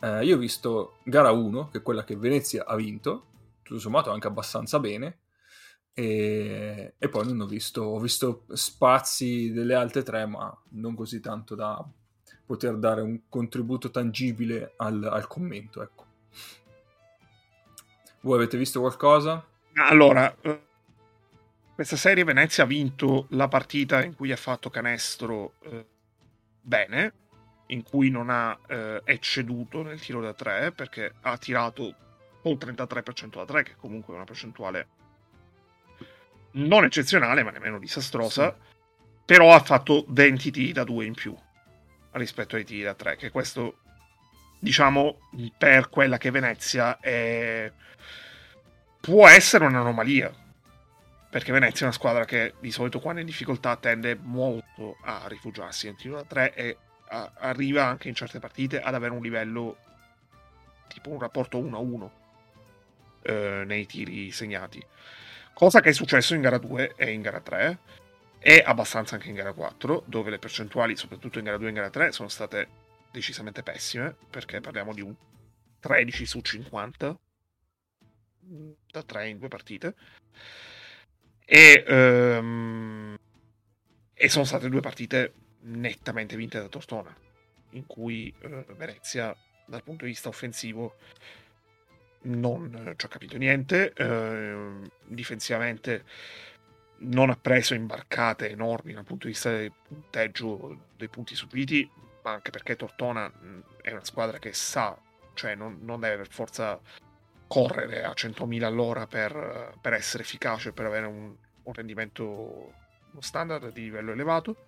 Eh, 0.00 0.24
io 0.24 0.34
ho 0.34 0.38
visto 0.38 0.96
gara 1.04 1.30
1, 1.30 1.68
che 1.70 1.78
è 1.78 1.82
quella 1.82 2.02
che 2.02 2.16
Venezia 2.16 2.64
ha 2.66 2.74
vinto, 2.74 3.26
tutto 3.64 3.80
sommato 3.80 4.12
anche 4.12 4.28
abbastanza 4.28 4.78
bene, 4.78 5.18
e, 5.92 6.94
e 6.98 7.08
poi 7.08 7.26
non 7.26 7.40
ho 7.40 7.46
visto, 7.46 7.82
ho 7.82 7.98
visto 7.98 8.44
spazi 8.52 9.52
delle 9.52 9.74
altre 9.74 10.02
tre, 10.02 10.26
ma 10.26 10.56
non 10.70 10.94
così 10.94 11.20
tanto 11.20 11.54
da 11.54 11.84
poter 12.46 12.76
dare 12.76 13.00
un 13.00 13.22
contributo 13.28 13.90
tangibile 13.90 14.74
al, 14.76 15.02
al 15.04 15.26
commento. 15.26 15.82
Ecco. 15.82 16.04
Voi 18.20 18.36
avete 18.36 18.58
visto 18.58 18.80
qualcosa? 18.80 19.44
Allora, 19.74 20.34
eh, 20.40 20.62
questa 21.74 21.96
serie 21.96 22.24
Venezia 22.24 22.64
ha 22.64 22.66
vinto 22.66 23.26
la 23.30 23.48
partita 23.48 24.02
in 24.04 24.14
cui 24.14 24.32
ha 24.32 24.36
fatto 24.36 24.70
canestro 24.70 25.54
eh, 25.60 25.86
bene, 26.60 27.12
in 27.66 27.82
cui 27.82 28.10
non 28.10 28.30
ha 28.30 28.58
eh, 28.66 29.00
ecceduto 29.04 29.82
nel 29.82 30.00
tiro 30.00 30.20
da 30.20 30.32
3 30.32 30.72
perché 30.72 31.14
ha 31.22 31.36
tirato 31.38 31.94
il 32.50 32.58
33% 32.58 33.36
da 33.36 33.44
3, 33.44 33.62
che 33.62 33.74
comunque 33.76 34.12
è 34.12 34.16
una 34.16 34.24
percentuale 34.24 34.88
non 36.52 36.84
eccezionale, 36.84 37.42
ma 37.42 37.50
nemmeno 37.50 37.78
disastrosa. 37.78 38.56
Sì. 38.56 38.72
Però 39.24 39.54
ha 39.54 39.60
fatto 39.60 40.04
20 40.08 40.50
tiri 40.50 40.72
da 40.72 40.84
2 40.84 41.04
in 41.04 41.14
più 41.14 41.36
rispetto 42.12 42.56
ai 42.56 42.64
tiri 42.64 42.82
da 42.82 42.94
3, 42.94 43.16
che 43.16 43.30
questo, 43.30 43.78
diciamo, 44.58 45.18
per 45.56 45.88
quella 45.88 46.18
che 46.18 46.30
Venezia 46.30 47.00
è... 47.00 47.72
può 49.00 49.26
essere 49.28 49.64
un'anomalia. 49.64 50.42
Perché 51.30 51.50
Venezia 51.50 51.80
è 51.80 51.84
una 51.84 51.92
squadra 51.92 52.24
che 52.24 52.54
di 52.60 52.70
solito 52.70 53.00
quando 53.00 53.20
è 53.20 53.24
in 53.24 53.28
difficoltà 53.28 53.76
tende 53.76 54.16
molto 54.20 54.98
a 55.02 55.24
rifugiarsi 55.26 55.86
nel 55.86 55.96
tiro 55.96 56.16
da 56.16 56.24
3 56.24 56.54
e 56.54 56.76
a... 57.08 57.32
arriva 57.38 57.86
anche 57.86 58.08
in 58.08 58.14
certe 58.14 58.38
partite 58.38 58.80
ad 58.80 58.94
avere 58.94 59.14
un 59.14 59.22
livello 59.22 59.78
tipo 60.86 61.10
un 61.10 61.18
rapporto 61.18 61.58
1-1 61.58 62.08
eh, 63.24 63.64
nei 63.66 63.86
tiri 63.86 64.30
segnati. 64.30 64.84
Cosa 65.52 65.80
che 65.80 65.90
è 65.90 65.92
successo 65.92 66.34
in 66.34 66.40
gara 66.40 66.58
2 66.58 66.94
e 66.96 67.10
in 67.10 67.22
gara 67.22 67.40
3 67.40 67.78
e 68.38 68.62
abbastanza 68.64 69.14
anche 69.14 69.28
in 69.28 69.34
gara 69.34 69.52
4, 69.52 70.04
dove 70.06 70.30
le 70.30 70.38
percentuali, 70.38 70.96
soprattutto 70.96 71.38
in 71.38 71.44
gara 71.44 71.56
2 71.56 71.66
e 71.66 71.68
in 71.70 71.74
gara 71.76 71.90
3, 71.90 72.12
sono 72.12 72.28
state 72.28 72.68
decisamente 73.10 73.62
pessime, 73.62 74.14
perché 74.28 74.60
parliamo 74.60 74.92
di 74.92 75.00
un 75.00 75.14
13 75.80 76.26
su 76.26 76.40
50 76.40 77.18
da 78.90 79.02
3 79.02 79.28
in 79.28 79.38
due 79.38 79.48
partite. 79.48 79.94
E, 81.46 81.84
um, 81.88 83.16
e 84.12 84.28
sono 84.28 84.44
state 84.44 84.68
due 84.68 84.80
partite 84.80 85.34
nettamente 85.60 86.36
vinte 86.36 86.58
da 86.58 86.68
Tortona, 86.68 87.14
in 87.70 87.86
cui 87.86 88.34
uh, 88.42 88.74
Venezia, 88.74 89.34
dal 89.66 89.82
punto 89.82 90.04
di 90.04 90.10
vista 90.10 90.28
offensivo, 90.28 90.96
non 92.24 92.94
ci 92.96 93.06
ha 93.06 93.08
capito 93.08 93.36
niente. 93.36 93.92
Uh, 93.98 94.88
difensivamente 95.06 96.04
non 96.98 97.30
ha 97.30 97.36
preso 97.36 97.74
imbarcate 97.74 98.50
enormi 98.50 98.92
dal 98.92 99.04
punto 99.04 99.26
di 99.26 99.32
vista 99.32 99.50
del 99.50 99.72
punteggio 99.86 100.86
dei 100.96 101.08
punti 101.08 101.34
subiti, 101.34 101.88
ma 102.22 102.32
anche 102.32 102.50
perché 102.50 102.76
Tortona 102.76 103.30
è 103.82 103.90
una 103.90 104.04
squadra 104.04 104.38
che 104.38 104.52
sa, 104.52 104.96
cioè 105.34 105.54
non, 105.54 105.78
non 105.82 106.00
deve 106.00 106.16
per 106.16 106.28
forza 106.28 106.80
correre 107.46 108.04
a 108.04 108.12
100.000 108.12 108.62
all'ora 108.62 109.06
per, 109.06 109.74
per 109.80 109.92
essere 109.92 110.22
efficace, 110.22 110.72
per 110.72 110.86
avere 110.86 111.06
un, 111.06 111.34
un 111.62 111.72
rendimento, 111.72 112.72
standard 113.18 113.72
di 113.72 113.82
livello 113.82 114.12
elevato. 114.12 114.64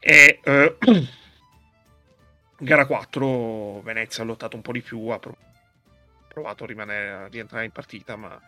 E 0.00 0.40
eh, 0.42 0.76
gara 2.58 2.86
4 2.86 3.82
Venezia 3.82 4.24
ha 4.24 4.26
lottato 4.26 4.56
un 4.56 4.62
po' 4.62 4.72
di 4.72 4.80
più, 4.80 5.06
ha 5.08 5.18
provato 5.18 5.50
a, 6.34 6.54
rimanere, 6.66 7.10
a 7.10 7.26
rientrare 7.28 7.64
in 7.64 7.72
partita, 7.72 8.16
ma 8.16 8.40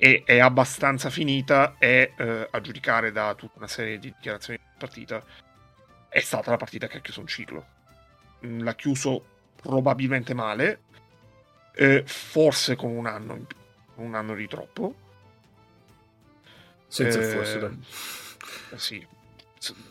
e 0.00 0.22
è 0.24 0.38
abbastanza 0.38 1.10
finita 1.10 1.74
e 1.76 2.12
eh, 2.16 2.48
a 2.48 2.60
giudicare 2.60 3.10
da 3.10 3.34
tutta 3.34 3.58
una 3.58 3.66
serie 3.66 3.98
di 3.98 4.14
dichiarazioni 4.14 4.60
di 4.62 4.74
partita 4.78 5.24
è 6.08 6.20
stata 6.20 6.52
la 6.52 6.56
partita 6.56 6.86
che 6.86 6.98
ha 6.98 7.00
chiuso 7.00 7.20
un 7.20 7.26
ciclo. 7.26 7.66
Mm, 8.46 8.60
l'ha 8.60 8.74
chiuso 8.76 9.24
probabilmente 9.60 10.34
male 10.34 10.82
eh, 11.74 12.04
forse 12.06 12.76
con 12.76 12.90
un 12.90 13.06
anno 13.06 13.34
in, 13.34 13.46
un 13.96 14.14
anno 14.14 14.34
di 14.34 14.46
troppo. 14.46 14.94
Senza 16.86 17.18
eh, 17.18 17.24
forse 17.24 17.58
dai. 17.58 17.78
Eh, 18.70 18.78
sì. 18.78 19.06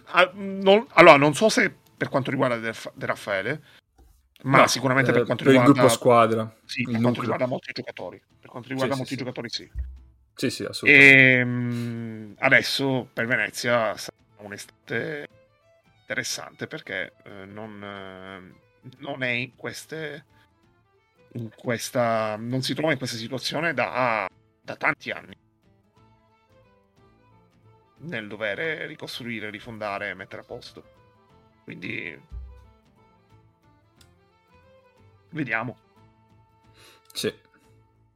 Ah, 0.05 0.31
non, 0.33 0.87
allora 0.91 1.17
non 1.17 1.35
so 1.35 1.49
se 1.49 1.73
per 1.97 2.07
quanto 2.07 2.31
riguarda 2.31 2.57
De 2.57 3.05
Raffaele 3.05 3.61
ma 4.47 4.59
no, 4.59 4.67
sicuramente 4.67 5.11
per 5.11 5.21
eh, 5.21 5.25
quanto 5.25 5.43
per 5.43 5.51
riguarda 5.53 5.73
il 5.73 5.77
gruppo 5.79 5.93
squadra 5.93 6.55
sì, 6.65 6.83
per 6.83 7.01
quanto 7.01 7.19
riguarda 7.21 7.45
molti 7.45 7.71
giocatori. 7.73 8.21
Per 8.39 8.49
quanto 8.49 8.69
riguarda 8.69 8.93
sì, 8.93 8.99
molti 8.99 9.13
sì, 9.13 9.19
giocatori 9.19 9.49
sì. 9.49 9.71
Sì, 10.33 10.49
sì, 10.49 10.63
assolutamente. 10.63 11.17
E 11.17 11.31
ehm, 11.39 12.35
adesso 12.39 13.09
per 13.11 13.25
Venezia 13.25 13.97
sarà 13.97 14.15
un'estate 14.37 15.27
interessante 15.99 16.67
perché 16.67 17.13
eh, 17.23 17.45
non, 17.45 17.83
eh, 17.83 18.89
non, 18.99 19.23
è 19.23 19.29
in 19.29 19.55
queste 19.55 20.25
in 21.33 21.49
questa 21.53 22.37
non 22.37 22.61
si 22.61 22.73
trova 22.73 22.93
in 22.93 22.97
questa 22.97 23.17
situazione 23.17 23.73
da, 23.73 24.27
da 24.61 24.75
tanti 24.77 25.11
anni. 25.11 25.35
Nel 27.99 28.27
dover 28.27 28.87
ricostruire, 28.87 29.49
rifondare 29.49 30.09
e 30.09 30.13
mettere 30.13 30.43
a 30.43 30.45
posto. 30.45 30.83
Quindi 31.63 32.17
vediamo. 35.37 35.77
Sì. 37.13 37.33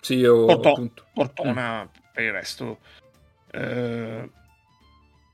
Sì, 0.02 0.16
io 0.16 0.46
Porto, 0.46 0.70
appunto... 0.70 1.06
Portona 1.14 1.84
mm 1.86 2.00
per 2.12 2.24
il 2.24 2.32
resto 2.32 2.80
eh, 3.52 4.30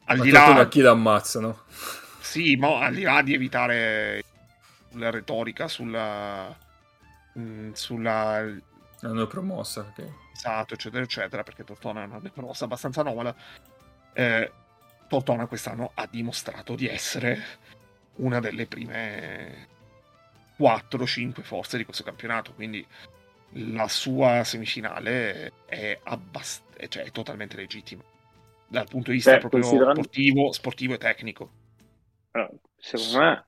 al 0.06 0.20
di 0.20 0.30
là 0.30 0.54
da 0.54 0.68
chi 0.68 0.82
l'ammazzano 0.82 1.64
sì 2.22 2.56
ma 2.56 2.80
al 2.80 2.94
di 2.94 3.02
là 3.02 3.22
di 3.22 3.34
evitare 3.34 4.24
la 4.92 5.10
retorica 5.10 5.68
sulla 5.68 6.56
mh, 7.34 7.42
mm, 7.42 7.72
sulla 7.74 8.46
hanno 9.02 9.28
promossa 9.28 9.82
okay. 9.82 10.12
esatto 10.34 10.74
eccetera 10.76 11.04
eccetera 11.04 11.44
perché 11.44 11.64
Tortona 11.64 12.04
è 12.04 12.06
una 12.06 12.22
promossa 12.32 12.66
abbastanza 12.66 13.02
anomala 13.02 13.36
eh, 14.14 14.52
Tortona 15.08 15.46
quest'anno 15.48 15.92
ha 15.94 16.08
dimostrato 16.10 16.76
di 16.76 16.88
essere 16.88 17.44
una 18.16 18.40
delle 18.40 18.66
prime 18.66 19.68
4-5 20.60 21.42
forze 21.42 21.78
di 21.78 21.86
questo 21.86 22.04
campionato 22.04 22.54
quindi 22.54 22.86
la 23.52 23.88
sua 23.88 24.44
semifinale 24.44 25.54
è, 25.66 25.98
abbast- 26.04 26.88
cioè, 26.88 27.04
è 27.04 27.12
totalmente 27.12 27.56
legittima 27.56 28.04
dal 28.68 28.88
punto 28.90 29.10
di 29.10 29.18
vista 29.18 29.34
Beh, 29.34 29.40
proprio 29.40 29.62
considerando... 29.62 30.02
sportivo, 30.02 30.52
sportivo, 30.52 30.94
e 30.94 30.98
tecnico. 30.98 31.50
Allora, 32.32 32.52
secondo 32.76 33.20
me, 33.20 33.46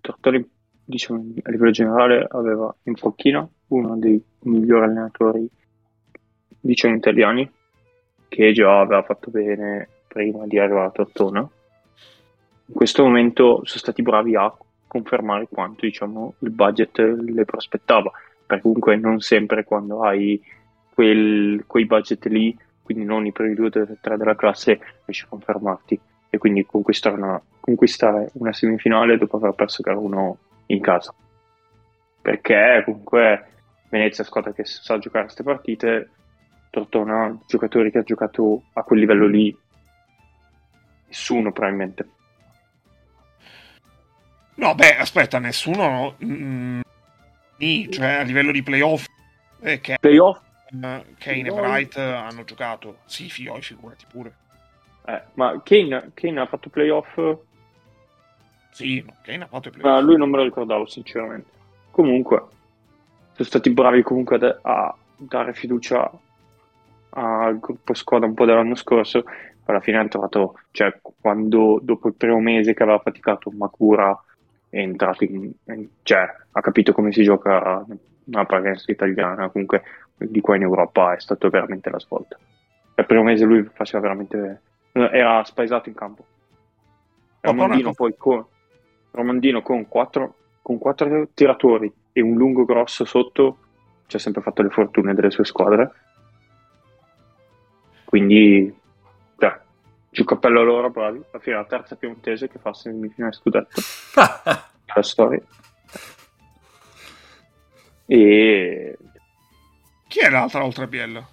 Tortori, 0.00 0.50
diciamo, 0.84 1.34
a 1.42 1.50
livello 1.50 1.70
generale, 1.70 2.26
aveva 2.30 2.74
in 2.84 2.94
Focchino 2.94 3.50
uno 3.68 3.98
dei 3.98 4.22
migliori 4.42 4.84
allenatori, 4.84 5.48
diciamo, 6.60 6.94
italiani, 6.94 7.50
che 8.28 8.52
già 8.52 8.80
aveva 8.80 9.02
fatto 9.02 9.30
bene 9.30 9.88
prima 10.06 10.46
di 10.46 10.58
arrivare 10.58 10.86
a 10.86 10.90
Tortona. 10.90 11.40
In 11.40 12.74
questo 12.74 13.02
momento 13.02 13.62
sono 13.64 13.80
stati 13.80 14.02
bravi 14.02 14.36
a 14.36 14.56
confermare 14.90 15.46
quanto 15.48 15.86
diciamo, 15.86 16.34
il 16.40 16.50
budget 16.50 16.98
le 16.98 17.44
prospettava 17.44 18.10
perché 18.44 18.62
comunque 18.62 18.96
non 18.96 19.20
sempre 19.20 19.62
quando 19.62 20.02
hai 20.02 20.42
quel, 20.92 21.62
quei 21.68 21.86
budget 21.86 22.26
lì, 22.26 22.56
quindi 22.82 23.04
non 23.04 23.24
i 23.24 23.30
primi 23.30 23.54
due 23.54 23.66
o 23.66 23.70
tre 23.70 24.16
della 24.16 24.34
classe, 24.34 24.80
riesci 25.04 25.24
a 25.24 25.28
confermarti 25.28 26.00
e 26.28 26.38
quindi 26.38 26.66
conquistare 26.66 27.14
una, 27.14 27.40
conquistare 27.60 28.30
una 28.34 28.52
semifinale 28.52 29.16
dopo 29.18 29.36
aver 29.36 29.52
perso 29.52 29.82
gara 29.82 29.98
1 29.98 30.38
in 30.66 30.80
casa. 30.80 31.14
Perché 32.20 32.82
comunque 32.84 33.46
Venezia 33.88 34.24
è 34.24 34.26
squadra 34.26 34.52
che 34.52 34.64
sa 34.64 34.98
giocare 34.98 35.24
queste 35.24 35.44
partite, 35.44 36.10
Tortona, 36.70 37.38
giocatori 37.46 37.92
che 37.92 37.98
ha 37.98 38.02
giocato 38.02 38.64
a 38.72 38.82
quel 38.82 38.98
livello 38.98 39.28
lì, 39.28 39.56
nessuno 41.06 41.52
probabilmente. 41.52 42.08
No, 44.54 44.74
beh, 44.74 44.96
aspetta, 44.96 45.38
nessuno. 45.38 46.16
Mm, 46.24 46.80
cioè 47.90 48.12
a 48.12 48.22
livello 48.22 48.52
di 48.52 48.62
playoff, 48.62 49.06
eh, 49.60 49.80
che 49.80 49.98
playoff? 50.00 50.40
Kane 50.70 51.48
e 51.48 51.52
Bright 51.52 51.96
hanno 51.96 52.44
giocato. 52.44 52.98
Sì, 53.04 53.28
Fioi, 53.28 53.60
figurati 53.60 54.04
pure. 54.08 54.34
Eh, 55.06 55.22
ma 55.34 55.60
Kane, 55.62 56.10
Kane, 56.14 56.40
ha 56.40 56.46
fatto 56.46 56.68
playoff? 56.68 57.18
Sì, 58.70 59.04
Kane 59.22 59.44
ha 59.44 59.46
fatto 59.46 59.68
i 59.68 59.70
playoff. 59.72 59.92
Ma 59.92 60.00
lui 60.00 60.16
non 60.16 60.30
me 60.30 60.38
lo 60.38 60.44
ricordavo, 60.44 60.86
sinceramente. 60.86 61.50
Comunque, 61.90 62.44
sono 63.32 63.48
stati 63.48 63.70
bravi 63.70 64.02
comunque 64.02 64.36
a, 64.36 64.58
a 64.62 64.96
dare 65.16 65.52
fiducia 65.54 66.10
al 67.10 67.58
gruppo 67.58 67.94
squadra 67.94 68.28
un 68.28 68.34
po' 68.34 68.44
dell'anno 68.44 68.76
scorso. 68.76 69.24
alla 69.64 69.80
fine 69.80 69.98
ha 69.98 70.08
trovato, 70.08 70.60
cioè 70.70 70.98
quando 71.20 71.80
dopo 71.82 72.08
il 72.08 72.14
primo 72.14 72.38
mese 72.38 72.74
che 72.74 72.82
aveva 72.82 73.00
faticato 73.00 73.50
Makura 73.50 74.16
è 74.70 74.78
entrato 74.78 75.24
in, 75.24 75.52
cioè 76.02 76.34
ha 76.52 76.60
capito 76.60 76.92
come 76.92 77.12
si 77.12 77.22
gioca 77.22 77.84
una 78.24 78.46
parenza 78.46 78.90
italiana, 78.90 79.50
comunque 79.50 79.82
di 80.16 80.40
qua 80.40 80.56
in 80.56 80.62
Europa 80.62 81.14
è 81.14 81.20
stato 81.20 81.50
veramente 81.50 81.90
la 81.90 81.98
svolta. 81.98 82.38
Il 82.94 83.06
primo 83.06 83.24
mese 83.24 83.44
lui 83.44 83.68
faceva 83.72 84.00
veramente, 84.00 84.60
era 84.92 85.42
spaesato 85.44 85.88
in 85.88 85.94
campo. 85.94 86.24
Romandino 87.40 87.92
poi 87.92 88.14
con, 88.16 88.44
Romandino 89.10 89.62
con 89.62 89.88
quattro, 89.88 90.34
con 90.62 90.78
quattro 90.78 91.28
tiratori 91.34 91.92
e 92.12 92.20
un 92.20 92.36
lungo 92.36 92.64
grosso 92.64 93.04
sotto 93.04 93.58
ci 94.06 94.16
ha 94.16 94.18
sempre 94.18 94.42
fatto 94.42 94.62
le 94.62 94.70
fortune 94.70 95.14
delle 95.14 95.30
sue 95.30 95.44
squadre. 95.44 95.92
Quindi, 98.04 98.74
giù 100.10 100.24
cappello 100.24 100.60
a 100.60 100.64
loro, 100.64 100.90
bravi. 100.90 101.22
Alla 101.30 101.42
fine 101.42 101.56
la 101.56 101.64
terza 101.64 101.96
piemontese 101.96 102.48
che 102.48 102.58
fa 102.58 102.74
semifinale 102.74 103.32
scudetto. 103.32 103.80
la 104.94 105.02
storia. 105.02 105.40
E... 108.06 108.98
Chi 110.08 110.18
è 110.18 110.28
l'altra 110.28 110.64
oltre 110.64 110.84
a 110.84 110.86
Biella? 110.88 111.28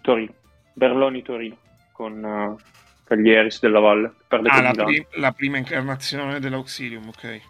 Torino. 0.00 0.34
Berloni 0.72 1.22
Torino 1.22 1.56
con 1.92 2.22
uh, 2.22 2.58
Caglieris 3.04 3.60
della 3.60 3.80
Valle. 3.80 4.12
Ah, 4.28 4.60
la, 4.60 4.72
prim- 4.72 5.06
la, 5.14 5.32
prima 5.32 5.56
incarnazione 5.56 6.38
dell'Auxilium, 6.38 7.08
ok. 7.08 7.40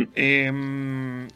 Mm. 0.00 0.04
E, 0.12 0.48
um, 0.48 1.26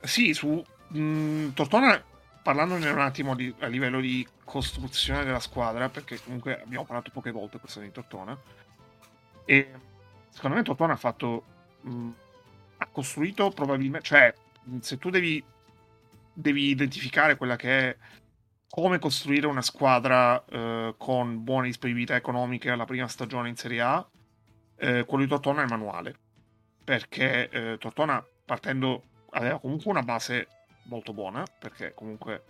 sì, 0.00 0.34
su 0.34 0.62
um, 0.92 1.52
Tortona, 1.54 2.02
parlandone 2.48 2.88
un 2.88 2.98
attimo 2.98 3.34
di, 3.34 3.54
a 3.58 3.66
livello 3.66 4.00
di 4.00 4.26
costruzione 4.42 5.22
della 5.22 5.38
squadra, 5.38 5.90
perché 5.90 6.18
comunque 6.22 6.62
abbiamo 6.62 6.86
parlato 6.86 7.10
poche 7.10 7.30
volte 7.30 7.58
questa 7.58 7.80
di 7.80 7.92
Tortona, 7.92 8.34
e 9.44 9.70
secondo 10.30 10.56
me 10.56 10.62
Tortona 10.62 10.94
ha 10.94 10.96
fatto... 10.96 11.44
Um, 11.82 12.14
ha 12.78 12.86
costruito 12.86 13.50
probabilmente... 13.50 14.06
Cioè, 14.06 14.32
se 14.80 14.96
tu 14.96 15.10
devi, 15.10 15.44
devi 16.32 16.68
identificare 16.68 17.36
quella 17.36 17.56
che 17.56 17.90
è 17.90 17.96
come 18.70 18.98
costruire 18.98 19.46
una 19.46 19.60
squadra 19.60 20.42
eh, 20.46 20.94
con 20.96 21.44
buone 21.44 21.66
disponibilità 21.66 22.16
economiche 22.16 22.70
alla 22.70 22.86
prima 22.86 23.08
stagione 23.08 23.50
in 23.50 23.56
Serie 23.56 23.80
A, 23.82 24.08
eh, 24.76 25.04
quello 25.04 25.24
di 25.24 25.28
Tortona 25.28 25.60
è 25.60 25.64
il 25.64 25.70
manuale. 25.70 26.16
Perché 26.82 27.50
eh, 27.50 27.76
Tortona, 27.78 28.24
partendo, 28.46 29.02
aveva 29.32 29.58
comunque 29.58 29.90
una 29.90 30.02
base 30.02 30.48
molto 30.88 31.12
buona, 31.12 31.44
perché 31.58 31.94
comunque 31.94 32.42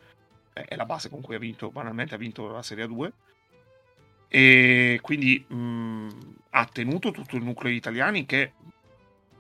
è 0.52 0.74
la 0.74 0.86
base 0.86 1.08
con 1.08 1.20
cui 1.20 1.34
ha 1.34 1.38
vinto, 1.38 1.70
banalmente 1.70 2.14
ha 2.14 2.18
vinto 2.18 2.48
la 2.48 2.62
Serie 2.62 2.86
A2. 2.86 3.12
E 4.28 4.98
quindi 5.02 5.44
mh, 5.46 6.08
ha 6.50 6.66
tenuto 6.66 7.10
tutto 7.10 7.36
il 7.36 7.44
nucleo 7.44 7.70
di 7.70 7.78
italiani 7.78 8.26
che 8.26 8.52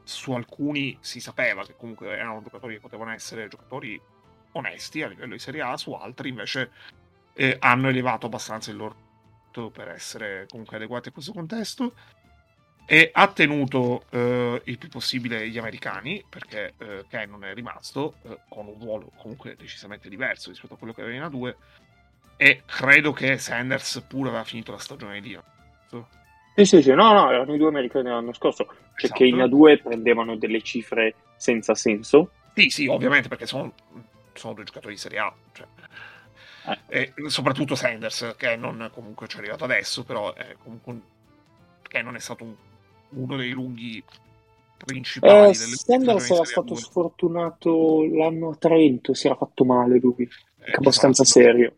su 0.02 0.32
alcuni 0.32 0.96
si 1.00 1.20
sapeva 1.20 1.66
che 1.66 1.76
comunque 1.76 2.16
erano 2.16 2.42
giocatori 2.42 2.74
che 2.74 2.80
potevano 2.80 3.12
essere 3.12 3.48
giocatori 3.48 4.00
onesti 4.52 5.02
a 5.02 5.08
livello 5.08 5.34
di 5.34 5.38
Serie 5.38 5.60
A, 5.60 5.76
su 5.76 5.92
altri 5.92 6.30
invece 6.30 6.70
eh, 7.34 7.56
hanno 7.60 7.88
elevato 7.88 8.26
abbastanza 8.26 8.70
il 8.70 8.76
loro 8.76 9.06
per 9.72 9.88
essere 9.88 10.46
comunque 10.48 10.76
adeguati 10.76 11.08
a 11.08 11.10
questo 11.12 11.32
contesto 11.32 11.92
e 12.90 13.10
ha 13.12 13.28
tenuto 13.28 14.04
eh, 14.08 14.62
il 14.64 14.78
più 14.78 14.88
possibile 14.88 15.46
gli 15.48 15.58
americani 15.58 16.24
perché 16.26 16.72
eh, 16.78 17.04
Cannon 17.06 17.44
è 17.44 17.52
rimasto 17.52 18.14
eh, 18.22 18.38
con 18.48 18.66
un 18.66 18.78
ruolo 18.80 19.10
comunque 19.16 19.56
decisamente 19.58 20.08
diverso 20.08 20.48
rispetto 20.48 20.72
a 20.72 20.76
quello 20.78 20.94
che 20.94 21.02
aveva 21.02 21.26
in 21.26 21.30
A2 21.30 21.54
e 22.38 22.62
credo 22.64 23.12
che 23.12 23.36
Sanders 23.36 24.04
pure 24.08 24.30
aveva 24.30 24.44
finito 24.44 24.72
la 24.72 24.78
stagione 24.78 25.20
di 25.20 25.38
sì, 26.58 26.64
sì, 26.64 26.82
sì, 26.82 26.90
no, 26.92 27.12
no, 27.12 27.30
erano 27.30 27.54
i 27.54 27.56
due 27.56 27.68
americani 27.68 28.06
dell'anno 28.06 28.32
scorso, 28.32 28.64
cioè 28.64 28.74
esatto. 28.96 29.14
che 29.14 29.26
in 29.26 29.36
A2 29.36 29.80
prendevano 29.80 30.36
delle 30.36 30.60
cifre 30.60 31.14
senza 31.36 31.76
senso. 31.76 32.32
Sì, 32.52 32.68
sì, 32.68 32.88
ovviamente 32.88 33.28
perché 33.28 33.46
sono 33.46 33.72
sono 34.38 34.54
due 34.54 34.64
giocatori 34.64 34.94
di 34.94 35.00
Serie 35.00 35.18
A. 35.18 35.32
Cioè. 35.52 35.66
Eh. 36.88 37.12
E 37.24 37.30
soprattutto 37.30 37.76
Sanders, 37.76 38.34
che 38.36 38.56
non 38.56 38.90
comunque 38.92 39.28
ci 39.28 39.36
è 39.36 39.38
arrivato 39.38 39.62
adesso, 39.62 40.02
però 40.02 40.34
è 40.34 40.56
comunque 40.60 41.00
che 41.82 42.02
non 42.02 42.16
è 42.16 42.18
stato 42.18 42.42
un, 42.42 42.54
uno 43.10 43.36
dei 43.36 43.50
lunghi 43.50 44.02
principali. 44.84 45.50
Eh, 45.50 45.54
Sanders 45.54 46.30
era 46.30 46.44
stato 46.44 46.74
2. 46.74 46.76
sfortunato 46.76 48.04
l'anno 48.04 48.50
a 48.50 48.56
Trento, 48.56 49.14
si 49.14 49.26
era 49.26 49.36
fatto 49.36 49.64
male 49.64 49.98
lui, 49.98 50.22
eh, 50.24 50.72
abbastanza 50.72 51.22
esatto. 51.22 51.40
serio. 51.40 51.76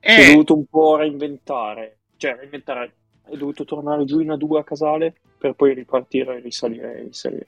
E... 0.00 0.12
Si 0.12 0.20
è 0.20 0.30
dovuto 0.30 0.54
un 0.54 0.66
po' 0.66 0.96
reinventare, 0.96 1.98
cioè 2.16 2.36
reinventare, 2.36 2.94
è 3.24 3.36
dovuto 3.36 3.64
tornare 3.64 4.04
giù 4.04 4.20
in 4.20 4.30
A2 4.30 4.58
a 4.58 4.64
Casale 4.64 5.14
per 5.38 5.54
poi 5.54 5.74
ripartire 5.74 6.36
e 6.36 6.40
risalire 6.40 7.02
in 7.02 7.12
Serie 7.12 7.46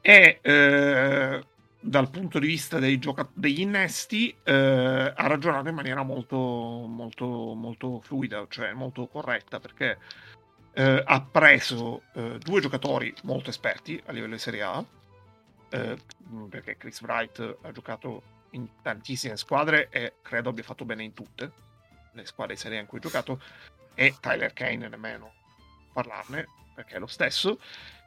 E 0.00 0.38
eh, 0.42 1.44
dal 1.80 2.10
punto 2.10 2.38
di 2.38 2.46
vista 2.46 2.80
gioca- 2.98 3.28
degli 3.32 3.60
innesti 3.60 4.34
eh, 4.42 4.52
ha 4.52 5.26
ragionato 5.26 5.68
in 5.68 5.74
maniera 5.74 6.02
molto, 6.02 6.36
molto, 6.36 7.54
molto 7.54 8.00
fluida, 8.00 8.44
cioè 8.48 8.72
molto 8.72 9.06
corretta, 9.06 9.60
perché 9.60 9.98
eh, 10.78 11.02
ha 11.02 11.22
preso 11.22 12.02
eh, 12.12 12.38
due 12.38 12.60
giocatori 12.60 13.12
molto 13.22 13.48
esperti 13.48 14.00
a 14.04 14.12
livello 14.12 14.34
di 14.34 14.40
Serie 14.40 14.62
A, 14.62 14.84
eh, 15.70 15.96
perché 16.50 16.76
Chris 16.76 17.00
Wright 17.00 17.56
ha 17.62 17.72
giocato 17.72 18.34
in 18.50 18.68
tantissime 18.82 19.38
squadre 19.38 19.88
e 19.88 20.14
credo 20.20 20.50
abbia 20.50 20.62
fatto 20.62 20.84
bene 20.84 21.02
in 21.02 21.14
tutte 21.14 21.50
le 22.12 22.26
squadre 22.26 22.54
di 22.54 22.60
Serie 22.60 22.76
A 22.76 22.82
in 22.82 22.86
cui 22.86 22.98
ha 22.98 23.00
giocato, 23.00 23.40
e 23.94 24.16
Tyler 24.20 24.52
Kane 24.52 24.88
nemmeno 24.88 25.32
parlarne, 25.94 26.46
perché 26.74 26.96
è 26.96 26.98
lo 26.98 27.06
stesso. 27.06 27.58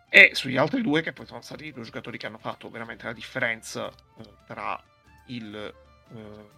E 0.08 0.32
sugli 0.36 0.58
altri 0.58 0.84
due, 0.84 1.02
che 1.02 1.12
poi 1.12 1.26
sono 1.26 1.42
stati 1.42 1.66
i 1.66 1.72
due 1.72 1.84
giocatori 1.84 2.20
che 2.20 2.28
hanno 2.28 2.38
fatto 2.38 2.70
veramente 2.70 3.06
la 3.06 3.14
differenza 3.14 3.90
eh, 3.90 4.24
tra 4.46 4.80
il 5.28 5.56
eh, 5.56 6.50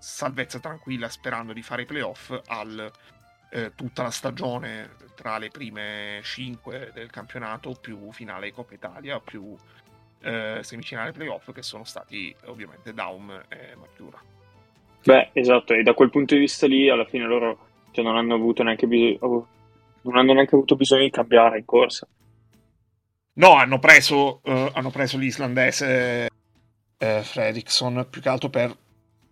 salvezza 0.00 0.58
tranquilla 0.58 1.08
sperando 1.08 1.52
di 1.52 1.62
fare 1.62 1.82
i 1.82 1.86
playoff 1.86 2.36
al 2.46 2.90
eh, 3.50 3.72
tutta 3.74 4.02
la 4.02 4.10
stagione 4.10 4.90
tra 5.14 5.38
le 5.38 5.48
prime 5.48 6.20
5 6.22 6.90
del 6.94 7.10
campionato 7.10 7.76
più 7.80 8.12
finale 8.12 8.52
Coppa 8.52 8.74
Italia 8.74 9.20
più 9.20 9.56
eh, 10.22 10.58
semifinale 10.62 11.12
playoff 11.12 11.52
che 11.52 11.62
sono 11.62 11.84
stati 11.84 12.34
ovviamente 12.46 12.92
Daum 12.92 13.30
e 13.48 13.74
Matura. 13.76 14.20
Beh, 15.04 15.30
esatto, 15.32 15.74
e 15.74 15.82
da 15.82 15.94
quel 15.94 16.10
punto 16.10 16.34
di 16.34 16.40
vista 16.40 16.66
lì 16.66 16.88
alla 16.88 17.04
fine 17.04 17.24
loro 17.24 17.66
cioè, 17.92 18.04
non 18.04 18.16
hanno 18.16 18.34
avuto 18.34 18.62
neanche 18.62 18.86
bisogno 18.86 19.46
non 20.02 20.16
hanno 20.16 20.32
neanche 20.32 20.54
avuto 20.54 20.76
bisogno 20.76 21.02
di 21.02 21.10
cambiare 21.10 21.58
in 21.58 21.64
corsa 21.64 22.06
No, 23.38 23.52
hanno 23.54 23.78
preso, 23.78 24.40
uh, 24.42 24.70
hanno 24.72 24.90
preso 24.90 25.16
l'islandese 25.16 26.28
eh, 26.98 27.22
Fredrickson 27.22 28.06
più 28.10 28.20
che 28.20 28.28
altro 28.28 28.48
per 28.48 28.76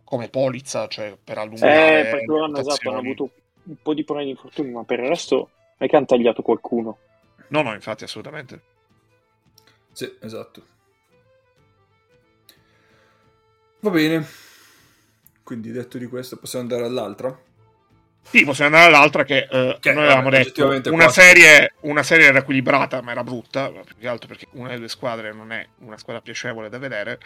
come 0.05 0.29
polizza, 0.29 0.87
cioè 0.87 1.17
per 1.23 1.39
allungare. 1.39 2.01
Eh, 2.01 2.11
perché 2.11 2.27
loro 2.27 2.45
hanno, 2.45 2.59
esatto, 2.59 2.89
hanno 2.89 2.99
avuto 3.01 3.31
un 3.67 3.77
po' 3.83 3.95
di 3.95 4.05
problemi 4.05 4.31
di 4.31 4.37
infortuni, 4.37 4.71
ma 4.71 4.85
per 4.85 5.01
il 5.01 5.09
resto 5.09 5.37
non 5.37 5.49
è 5.77 5.89
che 5.89 5.97
hanno 5.97 6.07
tagliato 6.07 6.43
qualcuno. 6.43 6.99
No, 7.49 7.63
no, 7.63 7.73
infatti, 7.75 8.05
assolutamente. 8.05 8.61
Sì, 9.93 10.13
esatto. 10.21 10.63
Va 13.81 13.91
bene. 13.91 14.27
Quindi 15.43 15.71
detto 15.71 15.99
di 15.99 16.07
questo, 16.07 16.39
possiamo 16.39 16.65
andare 16.65 16.85
all'altra? 16.85 17.39
Sì, 18.23 18.45
possiamo 18.45 18.75
andare 18.75 18.93
all'altra 18.93 19.23
che, 19.23 19.47
eh, 19.49 19.77
che 19.79 19.93
noi 19.93 20.05
avevamo 20.05 20.31
detto 20.31 20.69
una 20.91 21.09
serie, 21.09 21.75
una 21.83 22.03
serie, 22.03 22.27
era 22.27 22.41
equilibrata 22.41 23.01
ma 23.01 23.13
era 23.13 23.23
brutta, 23.23 23.71
più 23.71 23.97
che 23.97 24.09
altro 24.09 24.27
perché 24.27 24.49
una 24.53 24.67
delle 24.67 24.81
due 24.81 24.89
squadre 24.89 25.33
non 25.33 25.53
è 25.53 25.65
una 25.79 25.97
squadra 25.97 26.21
piacevole 26.21 26.69
da 26.69 26.79
vedere. 26.79 27.21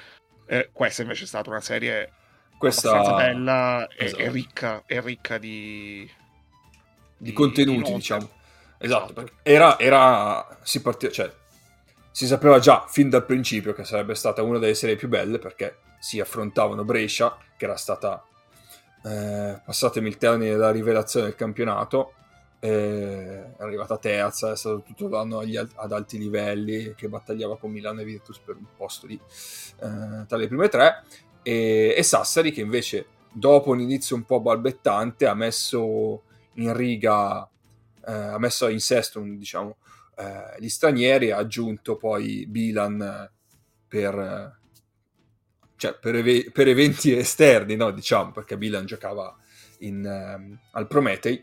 Eh, 0.45 0.69
questa 0.73 1.01
invece 1.01 1.25
è 1.25 1.27
stata 1.27 1.49
una 1.49 1.63
serie 1.63 2.13
questa... 2.59 2.91
abbastanza 2.91 3.25
bella 3.25 3.89
esatto. 3.97 4.21
e, 4.21 4.25
e, 4.27 4.31
ricca, 4.31 4.83
e 4.85 5.01
ricca 5.01 5.39
di, 5.39 6.11
di, 7.21 7.29
di 7.29 7.33
contenuti, 7.33 7.91
di 7.91 7.97
diciamo. 7.97 8.31
Esatto. 8.79 9.29
Era, 9.43 9.79
era, 9.79 10.59
si 10.63 10.81
partiva, 10.81 11.13
cioè, 11.13 11.31
si 12.11 12.27
sapeva 12.27 12.59
già 12.59 12.87
fin 12.89 13.11
dal 13.11 13.27
principio 13.27 13.75
che 13.75 13.85
sarebbe 13.85 14.15
stata 14.15 14.43
una 14.43 14.59
delle 14.59 14.75
serie 14.75 14.97
più 14.97 15.09
belle 15.09 15.39
perché 15.39 15.81
si 15.99 16.19
affrontavano 16.19 16.83
Brescia, 16.83 17.37
che 17.59 17.65
era 17.67 17.77
stata 17.77 18.25
eh, 19.05 19.61
passatemi 19.63 20.09
il 20.09 20.17
termine 20.17 20.53
della 20.53 20.71
rivelazione 20.71 21.27
del 21.27 21.35
campionato, 21.35 22.15
eh, 22.59 23.57
è 23.57 23.63
arrivata 23.63 23.99
terza, 23.99 24.53
è 24.53 24.57
stato 24.57 24.83
tutto 24.83 25.09
l'anno 25.09 25.39
agli, 25.41 25.57
ad 25.57 25.93
alti 25.93 26.19
livelli, 26.19 26.95
che 26.97 27.09
battagliava 27.09 27.59
con 27.59 27.71
Milano 27.71 28.01
e 28.01 28.05
Virtus 28.05 28.39
per 28.39 28.57
un 28.57 28.67
posto 28.77 29.07
lì 29.07 29.15
eh, 29.19 30.25
tra 30.27 30.37
le 30.37 30.49
prime 30.49 30.69
tre, 30.69 31.05
e, 31.43 31.95
e, 31.97 32.03
Sassari 32.03 32.51
che 32.51 32.61
invece 32.63 33.07
dopo 33.33 33.71
un 33.71 33.81
inizio 33.81 34.17
un 34.17 34.25
po' 34.25 34.41
balbettante 34.41 35.27
ha 35.27 35.35
messo 35.35 36.23
in 36.61 36.75
riga, 36.75 37.49
eh, 38.07 38.13
ha 38.13 38.39
messo 38.39 38.69
in 38.69 38.81
sesto 38.81 39.21
diciamo, 39.21 39.77
eh, 40.17 40.57
gli 40.59 40.69
stranieri, 40.69 41.31
ha 41.31 41.39
aggiunto 41.39 41.97
poi 41.97 42.47
Bilan 42.47 43.31
per 43.89 44.59
cioè 45.81 45.95
per, 45.95 46.15
ev- 46.15 46.51
per, 46.53 46.69
eventi 46.69 47.11
esterni, 47.17 47.75
no, 47.75 47.91
diciamo, 47.91 48.33
perché 48.33 48.55
Milan 48.57 48.85
giocava 48.85 49.35
in, 49.79 50.05
um, 50.05 50.59
al 50.73 50.87
Prometei. 50.87 51.43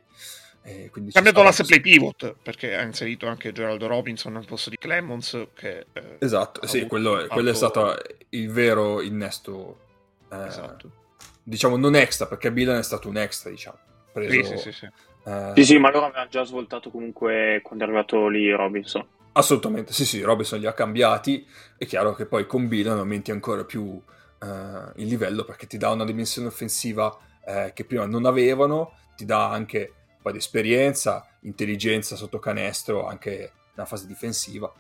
Eh, 0.62 0.90
quindi 0.92 1.12
cambiato 1.12 1.42
l'asse 1.44 1.64
play 1.64 1.80
pivot 1.80 2.36
perché 2.44 2.76
ha 2.76 2.82
inserito 2.82 3.26
anche 3.26 3.54
Geraldo 3.54 3.88
Robinson 3.88 4.36
al 4.36 4.46
posto 4.46 4.70
di 4.70 4.78
Clemons. 4.78 5.48
Che, 5.56 5.88
eh, 5.92 6.18
esatto, 6.20 6.68
sì, 6.68 6.86
quello, 6.86 7.26
quello, 7.30 7.50
è 7.50 7.56
stato 7.56 7.98
il 8.30 8.52
vero 8.52 9.02
innesto. 9.02 9.80
Eh, 10.32 10.46
esatto. 10.46 10.92
Diciamo 11.42 11.78
non 11.78 11.96
extra 11.96 12.28
perché 12.28 12.52
Bilan 12.52 12.78
è 12.78 12.84
stato 12.84 13.10
un 13.10 13.18
extra, 13.18 13.50
diciamo. 13.50 13.80
Preso, 14.26 14.58
sì, 14.58 14.58
sì, 14.58 14.72
sì, 14.72 14.72
sì. 14.72 14.90
Eh... 15.26 15.52
sì, 15.56 15.66
sì, 15.66 15.78
ma 15.78 15.92
loro 15.92 16.06
avevano 16.06 16.30
già 16.30 16.44
svoltato 16.44 16.90
comunque 16.90 17.60
quando 17.64 17.84
è 17.84 17.88
arrivato 17.88 18.28
lì 18.28 18.50
Robinson. 18.52 19.06
Assolutamente, 19.34 19.94
sì, 19.94 20.06
sì, 20.06 20.22
Robinson 20.22 20.60
li 20.60 20.66
ha 20.66 20.74
cambiati. 20.74 21.46
È 21.78 21.86
chiaro 21.86 22.14
che 22.14 22.26
poi 22.26 22.48
con 22.48 22.68
Bilan 22.68 22.98
aumenti 22.98 23.32
ancora 23.32 23.64
più 23.64 24.02
eh, 24.42 24.92
il 24.96 25.08
livello 25.08 25.44
perché 25.44 25.68
ti 25.68 25.78
dà 25.78 25.92
una 25.92 26.06
dimensione 26.06 26.48
offensiva 26.48 27.16
eh, 27.46 27.72
che 27.74 27.86
prima 27.86 28.06
non 28.06 28.26
avevano, 28.26 28.94
ti 29.16 29.26
dà 29.26 29.50
anche 29.50 29.94
un 30.16 30.22
po' 30.22 30.32
di 30.32 30.38
esperienza, 30.38 31.28
intelligenza 31.42 32.16
sotto 32.16 32.40
canestro, 32.40 33.08
anche 33.08 33.52
nella 33.76 33.88
fase 33.88 34.08
difensiva, 34.08 34.72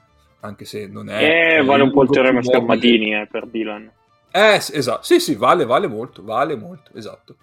anche 0.41 0.65
se 0.65 0.87
non 0.87 1.09
è... 1.09 1.59
Eh, 1.59 1.63
vale 1.63 1.83
un 1.83 1.91
po' 1.91 2.03
il 2.03 2.09
teorema 2.09 2.41
Schermadini 2.41 3.13
eh, 3.13 3.27
per 3.29 3.45
Bilan. 3.45 3.91
Eh, 4.31 4.55
esatto, 4.55 5.03
sì, 5.03 5.19
sì, 5.19 5.35
vale, 5.35 5.65
vale 5.65 5.87
molto, 5.87 6.23
vale 6.23 6.55
molto, 6.55 6.91
esatto. 6.95 7.37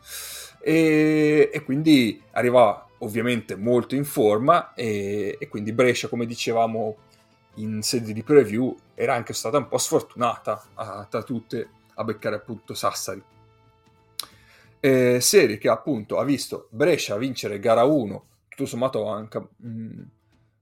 E, 0.66 1.50
e 1.52 1.62
quindi 1.62 2.22
arriva 2.30 2.88
ovviamente 3.00 3.54
molto 3.54 3.94
in 3.94 4.06
forma 4.06 4.72
e, 4.72 5.36
e, 5.38 5.48
quindi 5.48 5.74
Brescia, 5.74 6.08
come 6.08 6.24
dicevamo 6.24 6.96
in 7.56 7.82
sede 7.82 8.14
di 8.14 8.22
preview, 8.22 8.74
era 8.94 9.14
anche 9.14 9.34
stata 9.34 9.58
un 9.58 9.68
po' 9.68 9.76
sfortunata 9.76 10.64
a, 10.72 11.06
tra 11.08 11.22
tutte 11.22 11.68
a 11.96 12.04
beccare 12.04 12.36
appunto 12.36 12.72
Sassari. 12.72 13.22
E 14.80 15.20
serie 15.20 15.58
che 15.58 15.68
appunto 15.68 16.18
ha 16.18 16.24
visto 16.24 16.68
Brescia 16.70 17.18
vincere 17.18 17.58
gara 17.58 17.84
1, 17.84 18.26
tutto 18.48 18.64
sommato 18.64 19.06
anche 19.06 19.38
mh, 19.38 19.68
mm, 19.68 20.00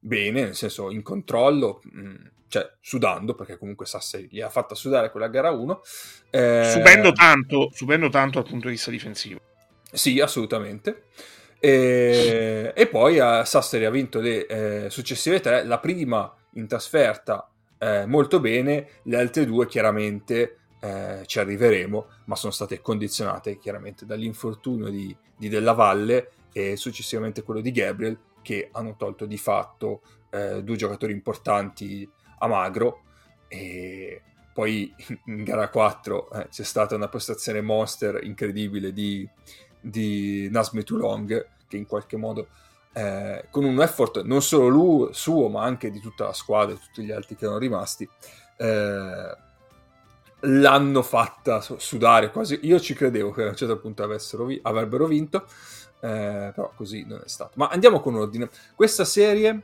bene, 0.01 0.43
nel 0.43 0.57
senso 0.57 0.91
in 0.91 1.03
controllo, 1.03 1.81
mh, 1.85 2.01
mm, 2.01 2.15
cioè 2.49 2.73
sudando, 2.81 3.37
perché 3.37 3.57
comunque 3.57 3.87
Sassari 3.87 4.27
gli 4.29 4.41
ha 4.41 4.51
fatta 4.51 4.75
sudare 4.75 5.13
quella 5.13 5.29
gara 5.29 5.53
1. 5.53 5.81
Eh... 6.31 6.71
Subendo, 6.73 7.13
tanto, 7.13 7.71
subendo 7.73 8.09
tanto 8.09 8.41
dal 8.41 8.51
punto 8.51 8.67
di 8.67 8.75
vista 8.75 8.91
difensivo. 8.91 9.39
Sì, 9.93 10.21
assolutamente. 10.21 11.05
E, 11.61 12.73
e 12.75 12.87
poi 12.89 13.19
uh, 13.19 13.45
Sassari 13.45 13.85
ha 13.85 13.91
vinto 13.91 14.21
le 14.21 14.47
eh, 14.47 14.91
successive 14.91 15.39
tre, 15.39 15.65
la 15.65 15.79
prima 15.79 16.35
in 16.55 16.67
trasferta 16.67 17.49
eh, 17.79 18.07
molto 18.07 18.41
bene, 18.41 18.89
le 19.05 19.17
altre 19.17 19.45
due 19.45 19.67
chiaramente 19.67 20.59
eh, 20.81 21.23
ci 21.27 21.39
arriveremo, 21.39 22.07
ma 22.25 22.35
sono 22.35 22.53
state 22.53 22.81
condizionate 22.81 23.59
chiaramente 23.59 24.07
dall'infortunio 24.07 24.89
di, 24.89 25.15
di, 25.37 25.49
Della 25.49 25.73
Valle 25.73 26.31
e 26.53 26.77
successivamente 26.77 27.43
quello 27.43 27.61
di 27.61 27.71
Gabriel, 27.71 28.19
che 28.43 28.69
hanno 28.73 28.97
tolto 28.97 29.27
di 29.27 29.39
fatto 29.39 30.03
eh, 30.31 30.63
due 30.65 30.77
giocatori 30.77 31.13
importanti 31.13 32.09
a 32.39 32.47
Magro. 32.49 33.03
E 33.47 34.23
poi 34.53 34.93
in 35.27 35.45
gara 35.45 35.69
4 35.69 36.31
eh, 36.31 36.49
c'è 36.49 36.65
stata 36.65 36.97
una 36.97 37.09
prestazione 37.09 37.61
monster 37.61 38.19
incredibile 38.25 38.93
di, 38.93 39.29
di 39.83 40.49
Nasme 40.51 40.83
Tulong, 40.83 41.47
che 41.69 41.77
in 41.77 41.87
qualche 41.87 42.17
modo 42.17 42.47
eh, 42.95 43.47
con 43.51 43.65
un 43.65 43.81
effort 43.81 44.23
non 44.23 44.43
solo 44.43 44.69
lui, 44.69 45.09
suo, 45.13 45.49
ma 45.49 45.63
anche 45.63 45.91
di 45.91 46.01
tutta 46.01 46.25
la 46.25 46.33
squadra 46.33 46.75
e 46.75 46.79
tutti 46.79 47.03
gli 47.03 47.11
altri 47.11 47.37
che 47.37 47.45
erano 47.45 47.59
rimasti, 47.59 48.09
eh, 48.59 49.37
l'hanno 50.41 51.03
fatta 51.03 51.61
sudare 51.61 52.31
quasi. 52.31 52.61
Io 52.63 52.79
ci 52.81 52.95
credevo 52.95 53.31
che 53.31 53.45
a 53.45 53.49
un 53.49 53.57
certo 53.57 53.79
punto 53.79 54.07
vi- 54.45 54.61
avrebbero 54.63 55.07
vinto, 55.07 55.47
eh, 56.01 56.53
però 56.55 56.73
così 56.75 57.05
non 57.07 57.21
è 57.25 57.29
stato. 57.29 57.53
Ma 57.57 57.69
andiamo 57.69 58.01
con 58.01 58.15
ordine. 58.15 58.51
Questa 58.75 59.05
serie 59.05 59.63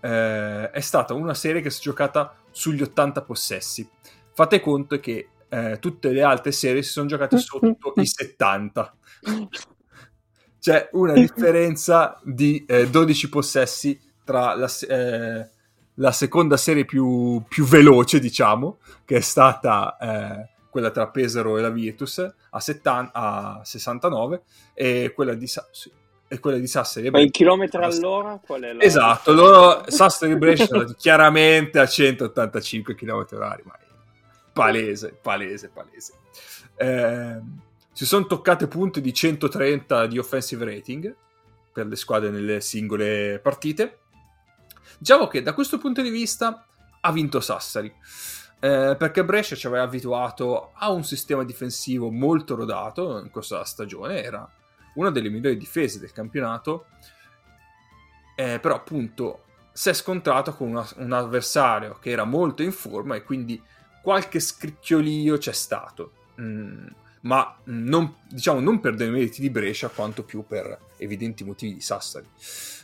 eh, 0.00 0.70
è 0.70 0.80
stata 0.80 1.14
una 1.14 1.34
serie 1.34 1.60
che 1.60 1.70
si 1.70 1.80
è 1.80 1.82
giocata 1.82 2.34
sugli 2.50 2.82
80 2.82 3.22
possessi. 3.22 3.88
Fate 4.32 4.60
conto 4.60 4.98
che 5.00 5.28
eh, 5.50 5.78
tutte 5.80 6.10
le 6.10 6.22
altre 6.22 6.52
serie 6.52 6.82
si 6.82 6.90
sono 6.90 7.06
giocate 7.06 7.36
sotto 7.38 7.92
i 7.96 8.06
70. 8.06 8.96
C'è 10.58 10.88
una 10.92 11.12
differenza 11.12 12.20
di 12.22 12.64
12 12.66 13.26
eh, 13.26 13.28
possessi 13.28 14.00
tra 14.24 14.54
la, 14.54 14.70
eh, 14.88 15.48
la 15.94 16.12
seconda 16.12 16.56
serie 16.56 16.84
più, 16.84 17.42
più, 17.48 17.64
veloce, 17.64 18.20
diciamo, 18.20 18.78
che 19.04 19.16
è 19.16 19.20
stata 19.20 19.96
eh, 19.98 20.48
quella 20.70 20.90
tra 20.90 21.08
Pesaro 21.08 21.58
e 21.58 21.62
la 21.62 21.70
Virtus 21.70 22.18
a, 22.50 22.60
70, 22.60 23.10
a 23.12 23.60
69 23.64 24.42
e 24.74 25.12
quella 25.14 25.34
di, 25.34 25.46
sì, 25.46 25.90
e 26.28 26.38
quella 26.38 26.58
di 26.58 26.66
Sassari. 26.68 27.10
Ma 27.10 27.20
in 27.20 27.30
chilometri 27.30 27.82
all'ora 27.82 28.38
qual 28.44 28.62
è 28.62 28.72
la... 28.72 28.82
Esatto, 28.82 29.32
loro 29.32 29.82
Sassari 29.88 30.36
Brescia 30.36 30.66
sono 30.66 30.84
chiaramente 30.96 31.80
a 31.80 31.86
185 31.86 32.94
km 32.94 33.26
h 33.28 33.36
ma 33.64 33.78
è 33.78 33.89
palese, 34.52 35.12
palese, 35.12 35.68
palese. 35.68 36.12
Eh, 36.76 37.40
si 37.92 38.06
sono 38.06 38.26
toccate 38.26 38.66
punte 38.66 39.00
di 39.00 39.12
130 39.12 40.06
di 40.06 40.18
offensive 40.18 40.64
rating 40.64 41.14
per 41.72 41.86
le 41.86 41.96
squadre 41.96 42.30
nelle 42.30 42.60
singole 42.60 43.38
partite. 43.40 43.98
Diciamo 44.98 45.28
che 45.28 45.42
da 45.42 45.54
questo 45.54 45.78
punto 45.78 46.02
di 46.02 46.10
vista 46.10 46.66
ha 47.00 47.12
vinto 47.12 47.40
Sassari. 47.40 47.92
Eh, 48.62 48.94
perché 48.98 49.24
Brescia 49.24 49.56
ci 49.56 49.66
aveva 49.66 49.84
abituato 49.84 50.72
a 50.74 50.90
un 50.90 51.02
sistema 51.02 51.44
difensivo 51.44 52.10
molto 52.10 52.54
rodato 52.54 53.18
in 53.18 53.30
questa 53.30 53.64
stagione, 53.64 54.22
era 54.22 54.46
una 54.96 55.10
delle 55.10 55.30
migliori 55.30 55.56
difese 55.56 55.98
del 55.98 56.12
campionato, 56.12 56.86
eh, 58.36 58.58
però 58.60 58.74
appunto 58.74 59.44
si 59.72 59.88
è 59.88 59.94
scontrato 59.94 60.54
con 60.54 60.68
una, 60.68 60.86
un 60.96 61.12
avversario 61.12 61.98
che 62.00 62.10
era 62.10 62.24
molto 62.24 62.62
in 62.62 62.72
forma 62.72 63.14
e 63.14 63.22
quindi 63.22 63.62
qualche 64.02 64.40
scricchiolio 64.40 65.38
c'è 65.38 65.52
stato. 65.52 66.12
Mm, 66.40 66.86
ma 67.22 67.58
non, 67.64 68.16
diciamo, 68.28 68.60
non 68.60 68.80
per 68.80 68.94
dei 68.94 69.10
meriti 69.10 69.40
di 69.40 69.50
Brescia 69.50 69.88
quanto 69.88 70.24
più 70.24 70.44
per 70.46 70.78
evidenti 70.96 71.44
motivi 71.44 71.74
di 71.74 71.80
Sassari. 71.80 72.26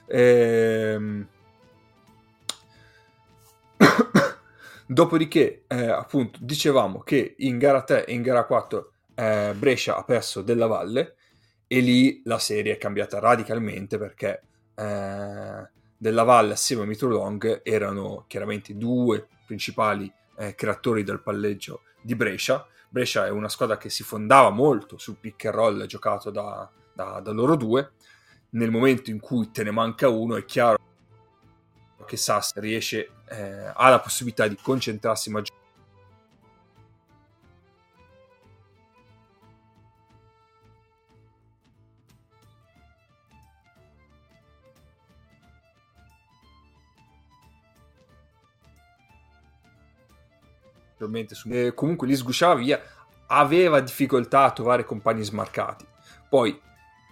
Ehm... 0.06 1.26
Dopodiché, 4.88 5.64
eh, 5.66 5.88
appunto, 5.88 6.38
dicevamo 6.42 7.00
che 7.00 7.34
in 7.38 7.58
gara 7.58 7.82
3 7.82 8.04
e 8.06 8.12
in 8.12 8.22
gara 8.22 8.44
4 8.44 8.92
eh, 9.16 9.54
Brescia 9.56 9.96
ha 9.96 10.04
perso 10.04 10.42
della 10.42 10.66
Valle 10.66 11.16
e 11.66 11.80
lì 11.80 12.22
la 12.24 12.38
serie 12.38 12.74
è 12.74 12.78
cambiata 12.78 13.18
radicalmente 13.18 13.98
perché 13.98 14.42
eh, 14.74 15.68
della 15.96 16.22
Valle 16.22 16.52
assieme 16.52 16.82
a 16.82 16.86
Mitro 16.86 17.08
Long 17.08 17.62
erano 17.64 18.24
chiaramente 18.28 18.76
due 18.76 19.26
principali 19.46 20.12
eh, 20.36 20.54
creatori 20.54 21.02
del 21.02 21.20
palleggio 21.20 21.82
di 22.00 22.14
Brescia 22.14 22.66
Brescia 22.88 23.26
è 23.26 23.30
una 23.30 23.48
squadra 23.48 23.76
che 23.76 23.90
si 23.90 24.02
fondava 24.02 24.50
molto 24.50 24.96
sul 24.96 25.16
pick 25.16 25.44
and 25.46 25.54
roll 25.54 25.86
giocato 25.86 26.30
da, 26.30 26.66
da, 26.92 27.20
da 27.20 27.30
loro 27.30 27.56
due. 27.56 27.92
Nel 28.50 28.70
momento 28.70 29.10
in 29.10 29.20
cui 29.20 29.50
te 29.50 29.62
ne 29.64 29.70
manca 29.70 30.08
uno, 30.08 30.36
è 30.36 30.44
chiaro 30.44 30.78
che 32.06 32.16
Sass 32.16 32.54
riesce, 32.54 33.10
eh, 33.28 33.70
ha 33.74 33.90
la 33.90 34.00
possibilità 34.00 34.46
di 34.46 34.56
concentrarsi 34.56 35.30
maggiormente 35.30 35.65
Su... 51.34 51.48
Eh, 51.50 51.74
comunque 51.74 52.06
li 52.06 52.16
sgusciava 52.16 52.54
via, 52.54 52.80
aveva 53.26 53.80
difficoltà 53.80 54.44
a 54.44 54.52
trovare 54.52 54.84
compagni 54.84 55.24
smarcati. 55.24 55.86
Poi 56.28 56.60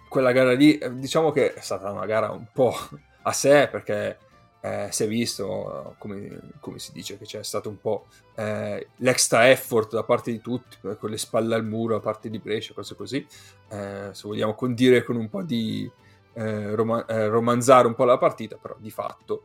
quella 0.09 0.31
gara 0.31 0.53
lì, 0.53 0.77
eh, 0.77 0.95
diciamo 0.95 1.31
che 1.31 1.53
è 1.53 1.61
stata 1.61 1.91
una 1.91 2.05
gara 2.05 2.31
un 2.31 2.47
po' 2.51 2.75
a 3.23 3.31
sé 3.31 3.67
perché 3.69 4.17
eh, 4.61 4.87
si 4.91 5.03
è 5.03 5.07
visto, 5.07 5.95
come, 5.97 6.39
come, 6.59 6.79
si 6.79 6.91
dice, 6.91 7.17
che 7.17 7.25
c'è 7.25 7.43
stato 7.43 7.69
un 7.69 7.79
po' 7.79 8.07
eh, 8.35 8.87
l'extra 8.97 9.49
effort 9.49 9.93
da 9.93 10.03
parte 10.03 10.31
di 10.31 10.41
tutti, 10.41 10.77
eh, 10.87 10.97
con 10.97 11.09
le 11.09 11.17
spalle 11.17 11.55
al 11.55 11.65
muro 11.65 11.95
da 11.95 12.01
parte 12.01 12.29
di 12.29 12.39
Brescia, 12.39 12.73
cose 12.73 12.95
così. 12.95 13.25
Eh, 13.69 14.09
se 14.11 14.27
vogliamo 14.27 14.55
condire 14.55 15.03
con 15.03 15.15
un 15.15 15.29
po' 15.29 15.43
di 15.43 15.89
rom- 16.37 17.05
romanzare 17.07 17.87
un 17.87 17.95
po' 17.95 18.03
la 18.03 18.17
partita, 18.17 18.57
però 18.57 18.75
di 18.77 18.91
fatto 18.91 19.43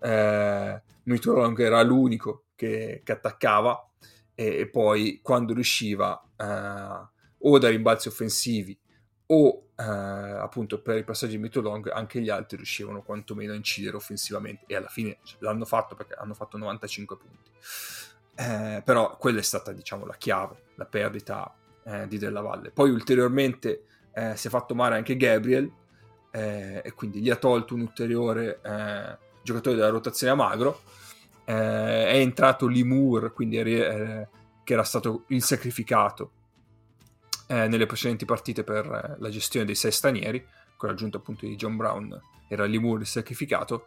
eh, 0.00 0.80
Mitolong 1.04 1.58
era 1.58 1.82
l'unico 1.82 2.44
che, 2.54 3.00
che 3.04 3.12
attaccava 3.12 3.87
e, 4.44 4.68
poi 4.68 5.20
quando 5.22 5.52
riusciva 5.52 6.22
eh, 6.36 7.08
o 7.38 7.58
da 7.58 7.68
rimbalzi 7.68 8.08
offensivi 8.08 8.78
o 9.26 9.68
eh, 9.76 9.82
appunto 9.82 10.80
per 10.80 10.98
i 10.98 11.04
passaggi 11.04 11.36
di 11.36 11.42
Mito 11.42 11.60
Long 11.60 11.90
anche 11.90 12.20
gli 12.20 12.30
altri 12.30 12.56
riuscivano 12.56 13.02
quantomeno 13.02 13.52
a 13.52 13.56
incidere 13.56 13.96
offensivamente 13.96 14.64
e 14.66 14.76
alla 14.76 14.88
fine 14.88 15.18
l'hanno 15.38 15.64
fatto 15.64 15.94
perché 15.94 16.14
hanno 16.14 16.34
fatto 16.34 16.56
95 16.56 17.16
punti 17.16 17.50
eh, 18.36 18.82
però 18.84 19.16
quella 19.16 19.40
è 19.40 19.42
stata 19.42 19.72
diciamo 19.72 20.06
la 20.06 20.16
chiave 20.16 20.62
la 20.76 20.86
perdita 20.86 21.54
eh, 21.84 22.06
di 22.06 22.18
Della 22.18 22.40
Valle 22.40 22.70
poi 22.70 22.90
ulteriormente 22.90 23.84
eh, 24.12 24.36
si 24.36 24.46
è 24.46 24.50
fatto 24.50 24.74
male 24.74 24.96
anche 24.96 25.16
Gabriel 25.16 25.70
eh, 26.30 26.82
e 26.84 26.92
quindi 26.92 27.20
gli 27.20 27.30
ha 27.30 27.36
tolto 27.36 27.74
un 27.74 27.80
ulteriore 27.80 28.60
eh, 28.62 29.18
giocatore 29.42 29.76
della 29.76 29.88
rotazione 29.88 30.32
a 30.32 30.36
magro. 30.36 30.82
Eh, 31.48 32.06
è 32.06 32.16
entrato 32.16 32.66
Limur, 32.66 33.32
quindi 33.32 33.56
eh, 33.56 34.28
che 34.62 34.72
era 34.74 34.84
stato 34.84 35.24
il 35.28 35.42
sacrificato 35.42 36.32
nelle 37.48 37.86
precedenti 37.86 38.26
partite 38.26 38.62
per 38.62 39.16
la 39.18 39.30
gestione 39.30 39.64
dei 39.64 39.74
sei 39.74 39.90
stranieri, 39.90 40.46
con 40.76 40.90
l'aggiunta 40.90 41.16
appunto 41.16 41.46
di 41.46 41.56
John 41.56 41.76
Brown 41.76 42.20
era 42.46 42.66
Limur 42.66 43.00
il 43.00 43.06
sacrificato. 43.06 43.86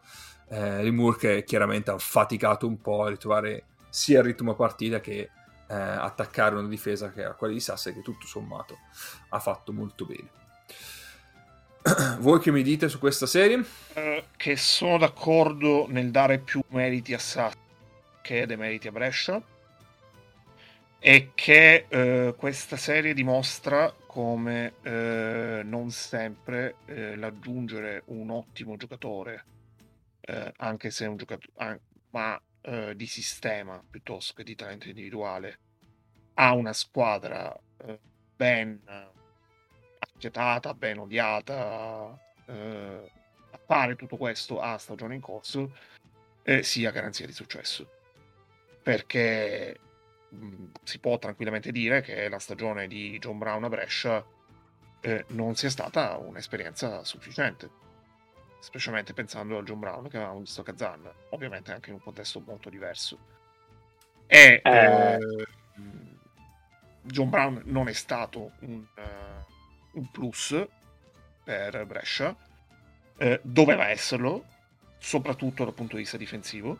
Limur 0.49 1.15
che 1.15 1.43
chiaramente 1.43 1.91
ha 1.91 1.97
faticato 1.99 2.65
un 2.65 2.81
po' 2.81 3.03
a 3.03 3.09
ritrovare 3.09 3.65
sia 3.89 4.17
il 4.17 4.25
ritmo 4.25 4.55
partita 4.55 4.99
che 4.99 5.29
eh, 5.67 5.75
attaccare 5.75 6.55
una 6.55 6.67
difesa 6.67 7.11
che 7.11 7.21
era 7.21 7.35
quella 7.35 7.53
di 7.53 7.59
Sasse 7.59 7.93
che 7.93 8.01
tutto 8.01 8.25
sommato 8.25 8.79
ha 9.29 9.39
fatto 9.39 9.71
molto 9.71 10.05
bene. 10.05 10.40
Voi 12.19 12.39
che 12.39 12.51
mi 12.51 12.61
dite 12.61 12.87
su 12.89 12.99
questa 12.99 13.25
serie? 13.25 13.57
Uh, 13.57 14.23
che 14.37 14.55
sono 14.55 14.99
d'accordo 14.99 15.87
nel 15.89 16.11
dare 16.11 16.37
più 16.37 16.61
meriti 16.69 17.13
a 17.13 17.19
Sasse 17.19 17.57
che 18.21 18.45
dei 18.45 18.55
meriti 18.55 18.87
a 18.87 18.91
Brescia 18.91 19.41
e 20.99 21.31
che 21.33 21.87
uh, 21.89 22.35
questa 22.35 22.77
serie 22.77 23.15
dimostra 23.15 23.91
come 24.05 24.73
uh, 24.83 25.67
non 25.67 25.89
sempre 25.89 26.75
l'aggiungere 27.15 28.03
un 28.07 28.29
ottimo 28.29 28.75
giocatore, 28.75 29.45
anche 30.57 30.91
se 30.91 31.05
è 31.05 31.07
un 31.07 31.15
giocatore, 31.15 31.79
ma 32.09 32.39
di 32.93 33.07
sistema 33.07 33.81
piuttosto 33.89 34.33
che 34.35 34.43
di 34.43 34.55
talento 34.55 34.89
individuale 34.89 35.59
ha 36.33 36.53
una 36.53 36.73
squadra 36.73 37.57
ben 38.35 38.81
affiatata, 40.21 40.75
ben 40.75 40.99
odiata, 40.99 42.17
eh, 42.45 43.11
a 43.51 43.59
fare 43.65 43.95
tutto 43.95 44.17
questo 44.17 44.61
a 44.61 44.77
stagione 44.77 45.15
in 45.15 45.21
corso 45.21 45.75
eh, 46.43 46.61
sia 46.61 46.91
garanzia 46.91 47.25
di 47.25 47.33
successo. 47.33 47.89
Perché 48.83 49.79
mh, 50.29 50.45
mm, 50.45 50.65
si 50.83 50.99
può 50.99 51.17
tranquillamente 51.17 51.71
dire 51.71 52.01
che 52.01 52.29
la 52.29 52.39
stagione 52.39 52.87
di 52.87 53.17
John 53.17 53.39
Brown 53.39 53.63
a 53.63 53.69
Brescia 53.69 54.23
eh, 55.01 55.25
non 55.29 55.55
sia 55.55 55.69
stata 55.71 56.17
un'esperienza 56.17 57.03
sufficiente 57.03 57.79
specialmente 58.59 59.13
pensando 59.13 59.57
a 59.57 59.63
John 59.63 59.79
Brown 59.79 60.07
che 60.07 60.17
avevamo 60.17 60.41
visto 60.41 60.61
a 60.61 60.63
Kazan, 60.63 61.11
ovviamente 61.29 61.71
anche 61.71 61.89
in 61.89 61.95
un 61.95 62.01
contesto 62.01 62.43
molto 62.45 62.69
diverso. 62.69 63.17
E 64.27 64.61
eh... 64.63 64.69
Eh, 64.69 65.19
John 67.03 67.31
Brown 67.31 67.63
non 67.65 67.87
è 67.87 67.93
stato 67.93 68.51
un, 68.59 68.85
uh, 68.95 69.50
un 69.93 70.09
plus 70.11 70.67
per 71.43 71.85
Brescia, 71.85 72.35
eh, 73.17 73.39
doveva 73.43 73.89
esserlo, 73.89 74.45
soprattutto 74.97 75.63
dal 75.63 75.73
punto 75.73 75.95
di 75.95 76.01
vista 76.01 76.17
difensivo. 76.17 76.79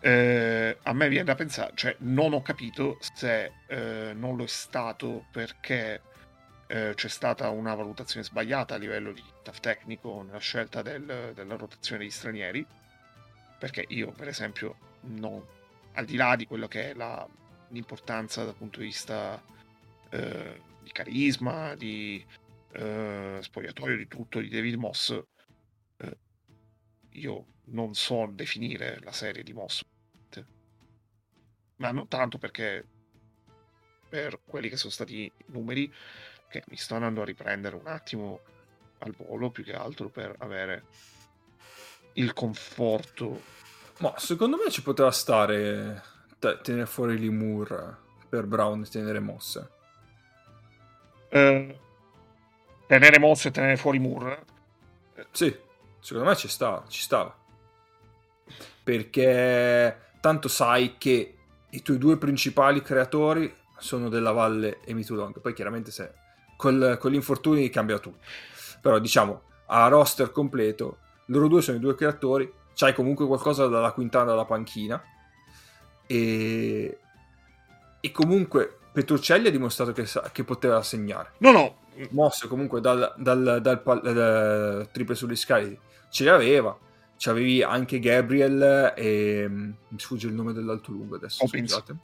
Eh, 0.00 0.78
a 0.82 0.92
me 0.92 1.08
viene 1.08 1.24
da 1.24 1.34
pensare, 1.34 1.72
cioè 1.74 1.96
non 2.00 2.34
ho 2.34 2.42
capito 2.42 2.98
se 3.00 3.52
eh, 3.66 4.12
non 4.14 4.36
lo 4.36 4.44
è 4.44 4.48
stato 4.48 5.24
perché 5.30 6.02
eh, 6.66 6.92
c'è 6.94 7.08
stata 7.08 7.48
una 7.48 7.74
valutazione 7.74 8.24
sbagliata 8.24 8.74
a 8.74 8.78
livello 8.78 9.12
di 9.12 9.22
staff 9.40 9.60
tecnico 9.60 10.22
nella 10.22 10.38
scelta 10.38 10.82
del, 10.82 11.32
della 11.34 11.56
rotazione 11.56 12.02
degli 12.02 12.10
stranieri, 12.10 12.66
perché 13.58 13.84
io 13.88 14.10
per 14.12 14.28
esempio 14.28 14.76
non, 15.02 15.42
al 15.94 16.04
di 16.04 16.16
là 16.16 16.36
di 16.36 16.46
quello 16.46 16.68
che 16.68 16.90
è 16.90 16.94
la, 16.94 17.26
l'importanza 17.68 18.44
dal 18.44 18.54
punto 18.54 18.80
di 18.80 18.86
vista 18.86 19.42
eh, 20.10 20.60
di 20.84 20.92
carisma, 20.92 21.74
di 21.74 22.24
eh, 22.72 23.38
spogliatoio, 23.40 23.96
di 23.96 24.06
tutto 24.06 24.38
di 24.38 24.48
David 24.48 24.74
Moss, 24.74 25.20
eh, 25.96 26.18
io 27.10 27.46
non 27.66 27.94
so 27.94 28.28
definire 28.30 29.00
la 29.02 29.12
serie 29.12 29.42
di 29.42 29.52
Moss, 29.52 29.82
ma 31.76 31.90
non 31.90 32.08
tanto 32.08 32.38
perché 32.38 32.86
per 34.08 34.40
quelli 34.44 34.68
che 34.68 34.76
sono 34.76 34.92
stati 34.92 35.24
i 35.24 35.32
numeri, 35.46 35.92
che 36.48 36.62
mi 36.68 36.76
sto 36.76 36.94
andando 36.94 37.22
a 37.22 37.24
riprendere 37.24 37.74
un 37.74 37.86
attimo 37.86 38.40
al 38.98 39.12
volo 39.12 39.50
più 39.50 39.64
che 39.64 39.74
altro 39.74 40.08
per 40.08 40.34
avere 40.38 40.84
il 42.14 42.32
conforto. 42.32 43.42
Ma 43.98 44.14
secondo 44.18 44.56
me 44.56 44.70
ci 44.70 44.82
poteva 44.82 45.10
stare 45.10 46.02
tenere 46.38 46.86
fuori 46.86 47.18
Limur 47.18 48.02
per 48.28 48.46
Brown 48.46 48.82
e 48.82 48.86
tenere 48.86 49.18
mosse. 49.18 49.70
Eh, 51.34 51.78
tenere 52.86 53.18
mosse 53.18 53.48
e 53.48 53.50
tenere 53.50 53.76
fuori 53.76 53.98
Moore? 53.98 54.44
Sì, 55.32 55.52
secondo 55.98 56.28
me 56.28 56.36
ci 56.36 56.46
sta, 56.46 56.84
ci 56.86 57.02
stava. 57.02 57.36
Perché 58.84 59.98
tanto 60.20 60.46
sai 60.46 60.94
che 60.96 61.36
i 61.70 61.82
tuoi 61.82 61.98
due 61.98 62.18
principali 62.18 62.82
creatori 62.82 63.52
sono 63.78 64.08
della 64.08 64.30
Valle 64.30 64.78
e 64.84 64.94
Mitulong. 64.94 65.40
Poi 65.40 65.52
chiaramente 65.54 65.90
se 65.90 66.12
col, 66.56 66.98
con 67.00 67.10
gli 67.10 67.16
infortuni 67.16 67.68
cambia 67.68 67.98
tutto. 67.98 68.24
Però 68.80 69.00
diciamo, 69.00 69.42
a 69.66 69.88
roster 69.88 70.30
completo, 70.30 70.98
loro 71.26 71.48
due 71.48 71.62
sono 71.62 71.78
i 71.78 71.80
due 71.80 71.96
creatori, 71.96 72.52
c'hai 72.74 72.94
comunque 72.94 73.26
qualcosa 73.26 73.66
dalla 73.66 73.90
quintana 73.90 74.26
dalla 74.26 74.44
panchina 74.44 75.02
e, 76.06 76.98
e 78.00 78.12
comunque 78.12 78.78
Petruccelli 78.94 79.48
ha 79.48 79.50
dimostrato 79.50 79.90
che, 79.90 80.06
che 80.30 80.44
poteva 80.44 80.80
segnare. 80.84 81.32
No, 81.38 81.50
no. 81.50 81.78
Mosse 82.10 82.46
comunque 82.46 82.80
dal, 82.80 83.12
dal, 83.16 83.58
dal, 83.60 83.82
dal 83.82 84.88
triple 84.92 85.16
sugli 85.16 85.34
scali 85.34 85.76
ce 86.10 86.22
li 86.22 86.28
aveva. 86.28 86.78
C'avevi 87.16 87.60
anche 87.64 87.98
Gabriel 87.98 88.94
e 88.96 89.48
mi 89.48 89.98
sfugge 89.98 90.28
il 90.28 90.34
nome 90.34 90.52
dell'alto 90.52 90.92
lungo 90.92 91.16
adesso. 91.16 91.44
Cobbins. 91.44 91.72
Scusate. 91.72 91.96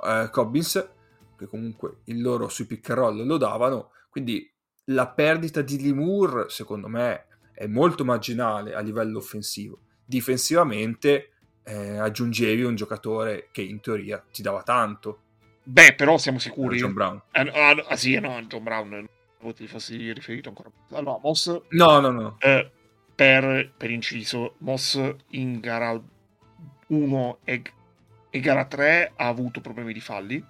Uh, 0.00 0.30
Cobbins 0.30 0.88
che 1.36 1.46
comunque 1.46 1.98
il 2.04 2.22
loro 2.22 2.48
sui 2.48 2.64
pick 2.64 2.88
and 2.88 2.98
roll 2.98 3.26
lo 3.26 3.36
davano, 3.36 3.90
quindi 4.08 4.50
la 4.84 5.06
perdita 5.06 5.60
di 5.60 5.78
Limur 5.78 6.46
secondo 6.48 6.88
me 6.88 7.26
è 7.52 7.66
molto 7.66 8.06
marginale 8.06 8.74
a 8.74 8.80
livello 8.80 9.18
offensivo. 9.18 9.80
Difensivamente 10.02 11.32
eh, 11.62 11.98
aggiungevi 11.98 12.62
un 12.62 12.74
giocatore 12.74 13.48
che 13.52 13.60
in 13.60 13.80
teoria 13.80 14.24
ti 14.32 14.40
dava 14.40 14.62
tanto. 14.62 15.24
Beh, 15.62 15.94
però 15.94 16.18
siamo 16.18 16.38
sicuri. 16.38 16.78
John 16.78 16.92
Brown. 16.92 17.22
Ah, 17.32 17.42
ah, 17.52 17.84
ah 17.88 17.96
sì, 17.96 18.18
no, 18.18 18.40
John 18.42 18.62
Brown. 18.62 19.08
Ti 19.54 19.66
fossi 19.66 20.12
riferito 20.12 20.48
ancora. 20.48 20.70
Allora, 20.92 21.18
Moss. 21.22 21.60
No, 21.70 22.00
no, 22.00 22.10
no. 22.10 22.36
Eh, 22.40 22.70
per, 23.14 23.72
per, 23.76 23.90
inciso, 23.90 24.54
Moss 24.58 25.00
in 25.30 25.60
gara 25.60 25.98
1 26.86 27.38
e, 27.44 27.62
e 28.30 28.40
gara 28.40 28.64
3 28.64 29.12
ha 29.16 29.26
avuto 29.26 29.60
problemi 29.60 29.92
di 29.92 30.00
falli 30.00 30.44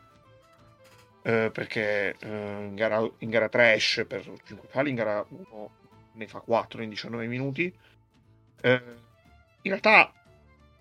eh, 1.23 1.51
perché 1.53 2.17
eh, 2.19 2.65
in, 2.67 2.75
gara, 2.75 3.09
in, 3.19 3.31
gara, 3.31 3.49
3 3.49 3.75
esce 3.75 4.07
per 4.07 4.23
5 4.23 4.69
falli, 4.69 4.91
in 4.91 4.95
gara 4.95 5.25
1 5.29 5.71
ne 6.13 6.27
fa 6.27 6.41
4 6.41 6.83
in 6.83 6.89
19 6.89 7.27
minuti. 7.27 7.73
Eh, 8.63 8.83
in 9.63 9.71
realtà 9.71 10.13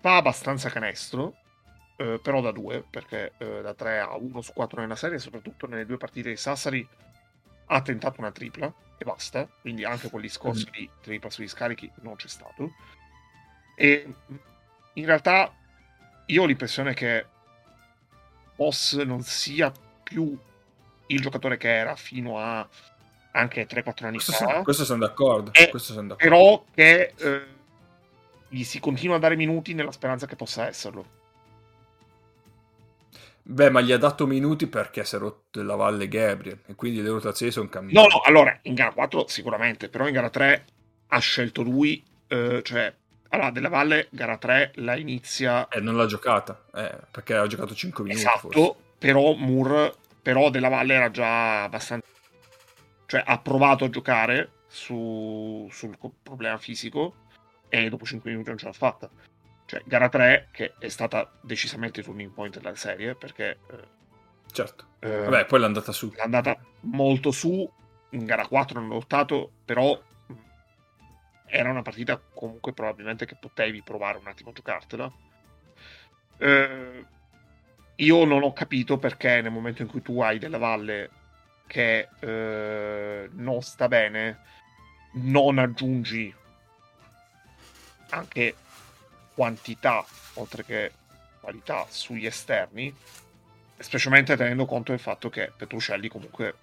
fa 0.00 0.16
abbastanza 0.16 0.70
canestro, 0.70 1.36
eh, 2.00 2.18
però 2.18 2.40
da 2.40 2.50
2, 2.50 2.84
perché 2.88 3.32
eh, 3.36 3.60
da 3.60 3.74
3 3.74 4.00
a 4.00 4.16
1 4.16 4.40
su 4.40 4.54
4 4.54 4.80
nella 4.80 4.96
serie, 4.96 5.18
soprattutto 5.18 5.66
nelle 5.66 5.84
due 5.84 5.98
partite 5.98 6.30
di 6.30 6.36
Sassari 6.36 6.86
ha 7.66 7.82
tentato 7.82 8.20
una 8.20 8.32
tripla 8.32 8.72
e 8.96 9.04
basta, 9.04 9.46
quindi 9.60 9.84
anche 9.84 10.08
quel 10.08 10.22
discorso 10.22 10.66
mm. 10.68 10.72
di 10.72 10.90
tripla 11.02 11.28
sugli 11.28 11.46
scarichi 11.46 11.90
non 12.00 12.16
c'è 12.16 12.28
stato. 12.28 12.72
E 13.76 14.14
in 14.94 15.04
realtà 15.04 15.54
io 16.24 16.42
ho 16.42 16.46
l'impressione 16.46 16.94
che 16.94 17.26
Boss 18.56 18.96
non 19.02 19.20
sia 19.20 19.70
più 20.02 20.36
il 21.06 21.20
giocatore 21.20 21.58
che 21.58 21.68
era 21.68 21.96
fino 21.96 22.38
a 22.38 22.66
anche 23.32 23.66
3-4 23.66 24.04
anni 24.04 24.14
questo 24.14 24.32
fa. 24.32 24.46
Sono, 24.46 24.62
questo 24.62 24.84
sono 24.86 25.06
d'accordo. 25.06 25.52
E, 25.52 25.68
questo 25.68 25.92
sono 25.92 26.08
d'accordo. 26.08 26.34
Però 26.34 26.64
che 26.74 27.12
eh, 27.14 27.46
gli 28.48 28.64
si 28.64 28.80
continua 28.80 29.16
a 29.16 29.18
dare 29.18 29.36
minuti 29.36 29.74
nella 29.74 29.92
speranza 29.92 30.26
che 30.26 30.36
possa 30.36 30.66
esserlo. 30.66 31.18
Beh, 33.42 33.70
ma 33.70 33.80
gli 33.80 33.92
ha 33.92 33.98
dato 33.98 34.26
minuti 34.26 34.66
perché 34.66 35.04
si 35.04 35.16
è 35.16 35.18
rotto 35.18 35.62
la 35.62 35.74
Valle 35.74 36.08
Gabriel 36.08 36.60
e 36.66 36.74
quindi 36.74 37.02
le 37.02 37.08
rotazioni 37.08 37.50
sono 37.50 37.68
cambiate. 37.68 38.08
No, 38.08 38.14
no, 38.14 38.20
allora, 38.22 38.58
in 38.62 38.74
gara 38.74 38.92
4 38.92 39.26
sicuramente, 39.28 39.88
però 39.88 40.06
in 40.06 40.14
gara 40.14 40.30
3 40.30 40.64
ha 41.08 41.18
scelto 41.18 41.62
lui, 41.62 42.02
eh, 42.28 42.60
cioè, 42.62 42.94
allora, 43.30 43.50
della 43.50 43.68
Valle, 43.68 44.08
gara 44.10 44.36
3 44.36 44.72
la 44.76 44.96
inizia... 44.96 45.68
E 45.68 45.78
eh, 45.78 45.80
non 45.80 45.96
l'ha 45.96 46.06
giocata, 46.06 46.64
eh, 46.74 46.98
perché 47.10 47.34
ha 47.34 47.46
giocato 47.46 47.74
5 47.74 48.04
minuti 48.04 48.22
esatto, 48.22 48.50
forse. 48.50 48.74
però 48.98 49.34
Moore 49.34 49.94
però 50.22 50.50
Della 50.50 50.68
Valle 50.68 50.94
era 50.94 51.10
già 51.10 51.64
abbastanza 51.64 52.06
cioè 53.06 53.22
ha 53.26 53.38
provato 53.38 53.84
a 53.84 53.90
giocare 53.90 54.50
su, 54.68 55.68
sul 55.72 55.96
problema 56.22 56.58
fisico 56.58 57.14
e 57.68 57.88
dopo 57.88 58.04
5 58.04 58.30
minuti 58.30 58.50
non 58.50 58.58
ce 58.58 58.66
l'ha 58.66 58.72
fatta 58.72 59.10
cioè 59.70 59.82
gara 59.84 60.08
3 60.08 60.48
che 60.50 60.74
è 60.78 60.88
stata 60.88 61.30
decisamente 61.40 62.00
il 62.00 62.06
turning 62.06 62.32
point 62.32 62.58
della 62.58 62.74
serie 62.74 63.14
perché 63.14 63.58
certo 64.50 64.86
eh, 64.98 65.16
vabbè 65.16 65.46
poi 65.46 65.60
l'è 65.60 65.66
andata 65.66 65.92
su 65.92 66.10
l'è 66.12 66.22
andata 66.22 66.58
molto 66.80 67.30
su 67.30 67.70
in 68.10 68.24
gara 68.24 68.46
4 68.46 68.78
hanno 68.78 68.94
lottato, 68.94 69.50
però 69.64 70.00
era 71.46 71.70
una 71.70 71.82
partita 71.82 72.20
comunque 72.32 72.72
probabilmente 72.72 73.26
che 73.26 73.36
potevi 73.36 73.82
provare 73.82 74.18
un 74.18 74.26
attimo 74.26 74.50
a 74.50 74.52
giocartela. 74.52 75.12
Eh, 76.38 77.04
io 77.96 78.24
non 78.24 78.42
ho 78.42 78.52
capito 78.52 78.98
perché 78.98 79.40
nel 79.40 79.52
momento 79.52 79.82
in 79.82 79.88
cui 79.88 80.00
tu 80.02 80.20
hai 80.20 80.38
della 80.38 80.58
valle 80.58 81.10
che 81.66 82.08
eh, 82.18 83.28
non 83.32 83.60
sta 83.62 83.88
bene, 83.88 84.38
non 85.12 85.58
aggiungi 85.58 86.34
anche 88.10 88.54
quantità 89.34 90.04
oltre 90.34 90.64
che 90.64 90.92
qualità 91.40 91.86
sugli 91.88 92.26
esterni, 92.26 92.94
specialmente 93.78 94.36
tenendo 94.36 94.66
conto 94.66 94.92
del 94.92 95.00
fatto 95.00 95.30
che 95.30 95.52
Petrucelli 95.56 96.08
comunque 96.08 96.54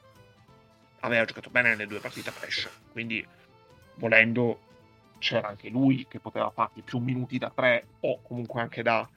aveva 0.99 1.25
giocato 1.25 1.49
bene 1.49 1.69
nelle 1.69 1.87
due 1.87 1.99
partite 1.99 2.29
a 2.29 2.33
Brescia, 2.37 2.69
quindi 2.91 3.25
volendo 3.95 4.61
c'era 5.19 5.47
anche 5.47 5.69
lui 5.69 6.05
che 6.07 6.19
poteva 6.19 6.49
farti 6.51 6.81
più 6.81 6.99
minuti 6.99 7.37
da 7.37 7.51
tre 7.53 7.87
o 8.01 8.21
comunque 8.21 8.61
anche 8.61 8.83
da 8.83 9.07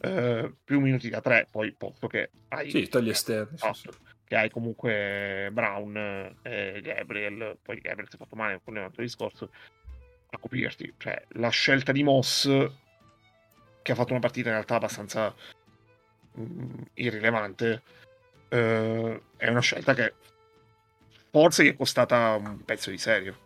eh, 0.00 0.52
più 0.62 0.80
minuti 0.80 1.08
da 1.08 1.20
tre, 1.20 1.48
poi 1.50 1.72
posto 1.72 2.06
che 2.06 2.30
hai... 2.48 2.70
Sì, 2.70 2.88
tagli 2.88 3.08
esterni. 3.08 3.58
Sì, 3.58 3.70
sì. 3.72 3.88
Che 4.26 4.36
hai 4.36 4.48
comunque 4.48 5.48
Brown 5.52 6.34
e 6.42 6.80
Gabriel, 6.82 7.58
poi 7.60 7.78
Gabriel 7.78 8.08
si 8.08 8.16
è 8.16 8.18
fatto 8.18 8.36
male, 8.36 8.60
quello 8.62 8.78
è 8.78 8.80
un 8.82 8.88
altro 8.88 9.02
discorso, 9.02 9.50
a 10.36 10.38
coprirti. 10.38 10.94
Cioè, 10.96 11.24
la 11.30 11.48
scelta 11.48 11.92
di 11.92 12.02
Moss, 12.02 12.48
che 13.82 13.92
ha 13.92 13.94
fatto 13.94 14.12
una 14.12 14.20
partita 14.20 14.48
in 14.48 14.54
realtà 14.54 14.76
abbastanza 14.76 15.34
mh, 16.32 16.42
mm, 16.42 16.82
irrilevante, 16.94 17.82
eh, 18.48 19.22
è 19.36 19.48
una 19.48 19.60
scelta 19.60 19.94
che 19.94 20.14
forse 21.30 21.64
gli 21.64 21.68
è 21.68 21.76
costata 21.76 22.34
un 22.34 22.64
pezzo 22.64 22.90
di 22.90 22.98
serio. 22.98 23.36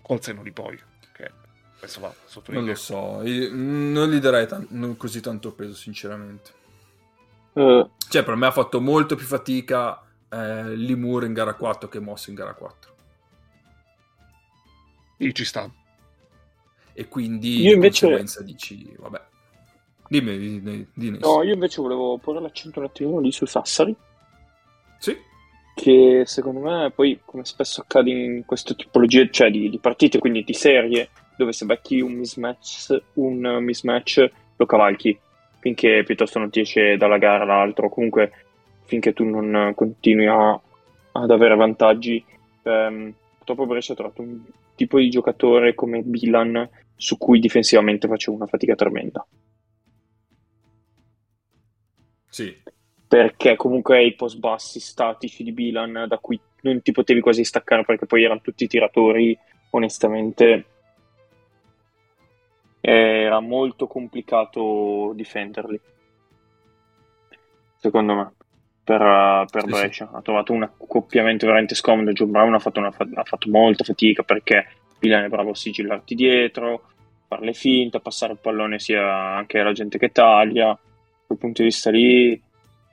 Col 0.00 0.22
senno 0.22 0.42
di 0.42 0.52
poi. 0.52 0.80
Che 1.12 1.30
questo 1.78 2.00
va 2.00 2.14
Non 2.46 2.64
lo 2.64 2.74
so, 2.74 3.22
Io 3.22 3.50
non 3.52 4.10
gli 4.10 4.18
darei 4.18 4.46
tan- 4.46 4.96
così 4.96 5.20
tanto 5.20 5.52
peso, 5.52 5.74
sinceramente. 5.74 6.60
Uh. 7.52 7.88
Cioè, 8.08 8.24
per 8.24 8.34
me 8.34 8.46
ha 8.46 8.50
fatto 8.50 8.80
molto 8.80 9.14
più 9.14 9.26
fatica 9.26 10.02
eh, 10.30 10.74
Limur 10.74 11.24
in 11.24 11.34
gara 11.34 11.54
4 11.54 11.88
che 11.88 12.00
Moss 12.00 12.28
in 12.28 12.34
gara 12.34 12.54
4. 12.54 12.91
Sì, 15.22 15.32
ci 15.32 15.44
sta. 15.44 15.70
E 16.92 17.06
quindi 17.06 17.60
io 17.60 17.74
invece... 17.74 18.06
conseguenza 18.06 18.42
dici, 18.42 18.92
vabbè. 18.98 19.20
Dimmi, 20.08 20.36
dimmi, 20.36 20.86
dimmi. 20.92 21.18
No, 21.20 21.44
io 21.44 21.54
invece 21.54 21.80
volevo 21.80 22.18
porre 22.18 22.40
l'accento 22.40 22.80
un 22.80 22.86
attimino 22.86 23.20
lì 23.20 23.30
su 23.30 23.46
Sassari. 23.46 23.94
Sì. 24.98 25.16
Che 25.74 26.24
secondo 26.26 26.58
me 26.58 26.90
poi, 26.90 27.20
come 27.24 27.44
spesso 27.44 27.82
accade 27.82 28.10
in 28.10 28.44
queste 28.44 28.74
tipologie, 28.74 29.30
cioè 29.30 29.50
di, 29.50 29.70
di 29.70 29.78
partite, 29.78 30.18
quindi 30.18 30.42
di 30.42 30.54
serie, 30.54 31.08
dove 31.36 31.52
se 31.52 31.66
becchi 31.66 32.00
un 32.00 32.14
mismatch, 32.14 33.00
un 33.14 33.58
mismatch 33.60 34.30
lo 34.56 34.66
cavalchi 34.66 35.16
finché 35.60 36.02
piuttosto 36.04 36.40
non 36.40 36.50
ti 36.50 36.60
esce 36.60 36.96
dalla 36.96 37.18
gara 37.18 37.44
l'altro, 37.44 37.88
comunque 37.88 38.32
finché 38.84 39.12
tu 39.12 39.24
non 39.24 39.72
continui 39.76 40.26
a, 40.26 40.60
ad 41.12 41.30
avere 41.30 41.54
vantaggi. 41.54 42.22
Ehm, 42.64 43.14
purtroppo 43.38 43.66
Brescia 43.66 43.92
ha 43.92 43.96
trovato 43.96 44.20
un 44.20 44.40
tipo 44.82 44.98
di 44.98 45.08
giocatore 45.08 45.74
come 45.74 46.02
Bilan 46.02 46.68
su 46.96 47.16
cui 47.16 47.38
difensivamente 47.38 48.08
faceva 48.08 48.36
una 48.36 48.46
fatica 48.46 48.74
tremenda. 48.74 49.24
Sì. 52.28 52.52
Perché 53.06 53.54
comunque 53.54 53.98
hai 53.98 54.06
i 54.08 54.14
post 54.16 54.38
bassi 54.38 54.80
statici 54.80 55.44
di 55.44 55.52
Bilan 55.52 56.06
da 56.08 56.18
cui 56.18 56.40
non 56.62 56.82
ti 56.82 56.90
potevi 56.90 57.20
quasi 57.20 57.44
staccare 57.44 57.84
perché 57.84 58.06
poi 58.06 58.24
erano 58.24 58.40
tutti 58.40 58.66
tiratori, 58.66 59.38
onestamente 59.70 60.64
era 62.80 63.38
molto 63.38 63.86
complicato 63.86 65.12
difenderli. 65.14 65.80
Secondo 67.76 68.14
me, 68.14 68.32
per, 68.84 69.46
per 69.50 69.62
sì, 69.62 69.70
Brescia. 69.70 70.08
Sì. 70.08 70.16
Ha 70.16 70.22
trovato 70.22 70.52
un 70.52 70.62
accoppiamento 70.64 71.46
veramente 71.46 71.74
scomodo. 71.74 72.12
John 72.12 72.30
Brown 72.30 72.54
ha 72.54 72.58
fatto, 72.58 72.80
una, 72.80 72.88
ha 72.88 73.24
fatto 73.24 73.50
molta 73.50 73.84
fatica 73.84 74.22
perché 74.22 74.66
Milan 75.00 75.24
è 75.24 75.28
bravo 75.28 75.50
a 75.50 75.54
sigillarti 75.54 76.14
dietro, 76.14 76.88
fare 77.28 77.44
le 77.44 77.52
finte, 77.52 78.00
passare 78.00 78.32
il 78.32 78.38
pallone 78.40 78.78
sia 78.78 79.34
anche 79.36 79.60
alla 79.60 79.72
gente 79.72 79.98
che 79.98 80.10
taglia. 80.10 80.66
Da 80.66 80.78
quel 81.26 81.38
punto 81.38 81.62
di 81.62 81.68
vista 81.68 81.90
lì 81.90 82.40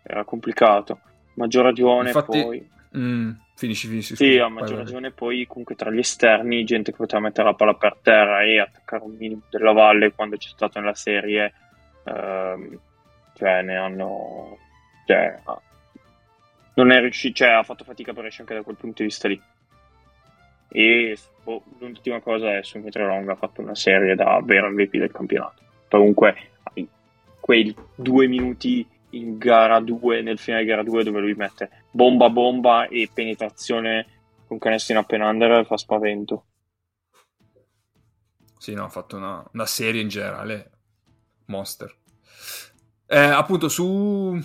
era 0.04 0.24
complicato. 0.24 1.00
Maggior 1.36 1.64
ragione 1.64 2.10
Infatti, 2.10 2.42
poi. 2.42 2.70
Mm, 2.98 3.32
finisci, 3.56 3.88
finisci. 3.88 4.16
Sì, 4.16 4.38
a 4.38 4.48
maggior 4.48 4.76
vai, 4.76 4.84
ragione 4.84 5.10
vai. 5.10 5.18
poi 5.18 5.46
comunque 5.48 5.76
tra 5.76 5.92
gli 5.92 6.00
esterni, 6.00 6.64
gente 6.64 6.92
che 6.92 6.98
poteva 6.98 7.22
mettere 7.22 7.48
la 7.48 7.54
palla 7.54 7.74
per 7.76 7.98
terra 8.02 8.44
e 8.44 8.60
attaccare 8.60 9.04
un 9.04 9.16
minimo 9.16 9.42
della 9.50 9.72
valle 9.72 10.14
quando 10.14 10.38
c'è 10.38 10.50
stato 10.50 10.80
nella 10.80 10.96
serie. 10.96 11.54
Ehm, 12.06 12.80
cioè 13.36 13.62
ne 13.62 13.76
hanno... 13.76 14.58
Cioè, 15.06 15.40
non 16.80 16.92
è 16.92 17.00
riuscito, 17.00 17.36
cioè 17.36 17.50
ha 17.50 17.64
fatto 17.64 17.84
fatica 17.84 18.14
per 18.14 18.22
riuscire 18.22 18.44
anche 18.44 18.56
da 18.56 18.64
quel 18.64 18.78
punto 18.78 18.98
di 18.98 19.10
vista 19.10 19.28
lì. 19.28 19.42
E 20.72 21.18
oh, 21.44 21.64
l'ultima 21.80 22.20
cosa 22.22 22.58
è 22.58 22.64
su 22.64 22.80
Long 22.80 23.28
ha 23.30 23.36
fatto 23.36 23.62
una 23.62 23.76
serie 23.76 24.16
da 24.16 24.40
vero 24.44 24.70
MVP 24.70 24.98
del 24.98 25.12
campionato. 25.12 25.64
Comunque, 25.90 26.52
quei 27.40 27.76
due 27.96 28.28
minuti 28.28 28.88
in 29.12 29.38
gara 29.38 29.80
2, 29.80 30.22
nel 30.22 30.38
finale 30.38 30.64
di 30.64 30.70
gara 30.70 30.84
2, 30.84 31.04
dove 31.04 31.20
lui 31.20 31.34
mette 31.34 31.86
bomba 31.90 32.30
bomba 32.30 32.88
e 32.88 33.10
penetrazione 33.12 34.06
con 34.46 34.60
canestro 34.60 34.94
in 34.94 35.00
up 35.02 35.12
and 35.12 35.24
under, 35.24 35.66
fa 35.66 35.78
spavento. 35.78 36.46
Sì, 38.58 38.74
no, 38.74 38.84
ha 38.84 38.90
fatto 38.90 39.18
una, 39.18 39.44
una 39.54 39.66
serie 39.66 40.02
in 40.02 40.10
generale 40.10 40.72
monster. 41.46 41.96
Eh, 43.08 43.18
appunto, 43.18 43.70
su, 43.70 44.40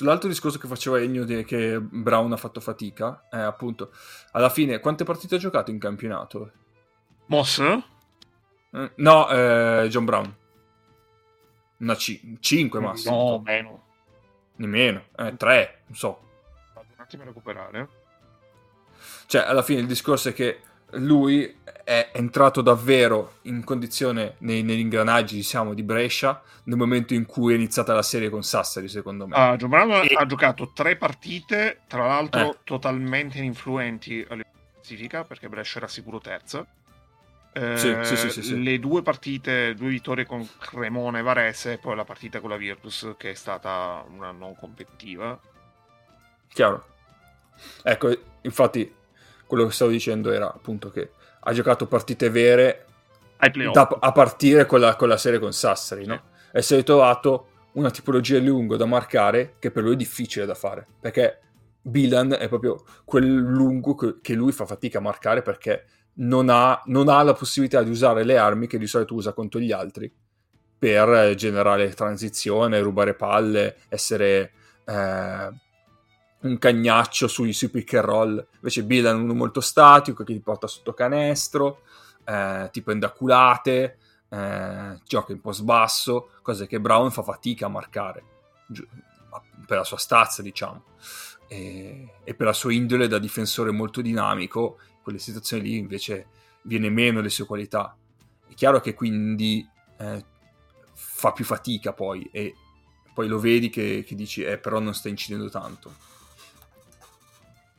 sull'altro 0.00 0.30
discorso 0.30 0.58
che 0.58 0.66
faceva 0.66 0.98
Egno 0.98 1.24
di, 1.24 1.44
che 1.44 1.78
Brown 1.78 2.32
ha 2.32 2.38
fatto 2.38 2.58
fatica, 2.60 3.28
eh, 3.30 3.38
appunto, 3.38 3.92
alla 4.32 4.48
fine, 4.48 4.80
quante 4.80 5.04
partite 5.04 5.34
ha 5.34 5.38
giocato 5.38 5.70
in 5.70 5.78
campionato? 5.78 6.52
Moss? 7.26 7.58
Eh, 7.58 8.92
no, 8.94 9.28
eh, 9.28 9.88
John 9.90 10.06
Brown. 10.06 10.34
Una 11.80 11.94
c- 11.96 12.38
5 12.40 12.80
massimo. 12.80 13.14
No, 13.14 13.42
meno. 13.44 13.82
Nemmeno, 14.56 15.04
eh, 15.18 15.36
3, 15.36 15.82
non 15.88 15.96
so. 15.96 16.20
Vado 16.72 16.86
un 16.96 17.02
attimo 17.02 17.22
a 17.22 17.26
recuperare. 17.26 17.88
Cioè, 19.26 19.42
alla 19.42 19.62
fine 19.62 19.80
il 19.80 19.86
discorso 19.86 20.30
è 20.30 20.32
che 20.32 20.62
lui 20.92 21.58
è 21.84 22.10
entrato 22.12 22.60
davvero 22.60 23.38
in 23.42 23.64
condizione 23.64 24.36
nei, 24.38 24.62
negli 24.62 24.78
ingranaggi, 24.78 25.34
diciamo, 25.34 25.74
di 25.74 25.82
Brescia 25.82 26.40
nel 26.64 26.76
momento 26.76 27.14
in 27.14 27.26
cui 27.26 27.52
è 27.52 27.56
iniziata 27.56 27.94
la 27.94 28.02
serie 28.02 28.30
con 28.30 28.42
Sassari, 28.42 28.88
secondo 28.88 29.26
me. 29.26 29.34
Ah, 29.34 29.56
Giovanni 29.56 30.06
e... 30.06 30.14
ha 30.16 30.26
giocato 30.26 30.70
tre 30.72 30.96
partite, 30.96 31.80
tra 31.88 32.06
l'altro 32.06 32.52
eh. 32.52 32.58
totalmente 32.64 33.38
influenti 33.38 34.24
alla 34.28 34.44
classifica, 34.74 35.24
perché 35.24 35.48
Brescia 35.48 35.78
era 35.78 35.88
sicuro 35.88 36.20
terza. 36.20 36.64
Eh, 37.52 37.76
sì, 37.76 37.96
sì, 38.02 38.30
sì, 38.30 38.42
sì, 38.42 38.62
Le 38.62 38.78
due 38.78 39.02
partite, 39.02 39.74
due 39.74 39.88
vittorie 39.88 40.24
con 40.24 40.48
Cremona 40.58 41.18
e 41.18 41.22
Varese, 41.22 41.72
e 41.72 41.78
poi 41.78 41.96
la 41.96 42.04
partita 42.04 42.40
con 42.40 42.50
la 42.50 42.56
Virtus, 42.56 43.14
che 43.16 43.30
è 43.30 43.34
stata 43.34 44.04
una 44.08 44.30
non 44.30 44.54
competitiva. 44.54 45.38
Chiaro. 46.46 46.86
Ecco, 47.82 48.16
infatti, 48.42 48.94
quello 49.50 49.66
che 49.66 49.72
stavo 49.72 49.90
dicendo 49.90 50.30
era 50.30 50.46
appunto 50.46 50.90
che 50.90 51.10
ha 51.40 51.52
giocato 51.52 51.88
partite 51.88 52.30
vere 52.30 52.86
da, 53.72 53.88
a 53.98 54.12
partire 54.12 54.64
con 54.64 54.78
la, 54.78 54.94
con 54.94 55.08
la, 55.08 55.16
serie 55.16 55.40
con 55.40 55.52
Sassari, 55.52 56.06
no? 56.06 56.22
E 56.52 56.62
si 56.62 56.74
è 56.74 56.76
ritrovato 56.76 57.48
una 57.72 57.90
tipologia 57.90 58.38
lungo 58.38 58.76
da 58.76 58.86
marcare 58.86 59.56
che 59.58 59.72
per 59.72 59.82
lui 59.82 59.94
è 59.94 59.96
difficile 59.96 60.46
da 60.46 60.54
fare, 60.54 60.86
perché 61.00 61.40
Bilan 61.82 62.36
è 62.38 62.46
proprio 62.46 62.84
quel 63.04 63.26
lungo 63.26 63.96
che 64.22 64.34
lui 64.34 64.52
fa 64.52 64.66
fatica 64.66 64.98
a 64.98 65.02
marcare 65.02 65.42
perché 65.42 65.84
non 66.14 66.48
ha, 66.48 66.80
non 66.84 67.08
ha, 67.08 67.20
la 67.24 67.32
possibilità 67.32 67.82
di 67.82 67.90
usare 67.90 68.22
le 68.22 68.36
armi 68.36 68.68
che 68.68 68.78
di 68.78 68.86
solito 68.86 69.14
usa 69.14 69.32
contro 69.32 69.58
gli 69.58 69.72
altri 69.72 70.12
per 70.78 71.34
generare 71.34 71.92
transizione, 71.92 72.80
rubare 72.80 73.14
palle, 73.14 73.78
essere 73.88 74.52
eh, 74.84 75.48
un 76.42 76.58
cagnaccio 76.58 77.28
sui, 77.28 77.52
sui, 77.52 77.68
pick 77.68 77.94
and 77.94 78.04
roll. 78.04 78.46
Invece 78.54 78.84
Bill 78.84 79.06
è 79.06 79.12
uno 79.12 79.34
molto 79.34 79.60
statico 79.60 80.24
che 80.24 80.32
ti 80.32 80.40
porta 80.40 80.66
sotto 80.66 80.92
canestro, 80.92 81.82
eh, 82.24 82.68
ti 82.72 82.82
prende 82.82 83.06
a 83.06 83.10
culate, 83.10 83.98
eh, 84.28 84.98
gioca 85.04 85.32
in 85.32 85.40
post 85.40 85.62
basso, 85.62 86.30
cose 86.42 86.66
che 86.66 86.80
Brown 86.80 87.10
fa 87.10 87.22
fatica 87.22 87.66
a 87.66 87.70
marcare 87.70 88.24
per 89.66 89.78
la 89.78 89.84
sua 89.84 89.98
stazza, 89.98 90.42
diciamo. 90.42 90.84
E, 91.48 92.14
e 92.22 92.34
per 92.34 92.46
la 92.46 92.52
sua 92.52 92.72
indole 92.72 93.08
da 93.08 93.18
difensore 93.18 93.72
molto 93.72 94.00
dinamico 94.00 94.78
quelle 95.02 95.18
situazioni 95.18 95.62
lì 95.64 95.76
invece 95.78 96.26
viene 96.62 96.90
meno 96.90 97.20
le 97.20 97.28
sue 97.28 97.44
qualità. 97.44 97.96
È 98.46 98.54
chiaro 98.54 98.80
che 98.80 98.94
quindi 98.94 99.68
eh, 99.98 100.24
fa 100.92 101.32
più 101.32 101.44
fatica 101.44 101.92
poi 101.92 102.28
e 102.32 102.54
poi 103.12 103.26
lo 103.26 103.38
vedi 103.38 103.68
che, 103.68 104.04
che 104.06 104.14
dici, 104.14 104.42
eh, 104.42 104.58
però 104.58 104.78
non 104.78 104.94
sta 104.94 105.08
incidendo 105.08 105.50
tanto. 105.50 106.08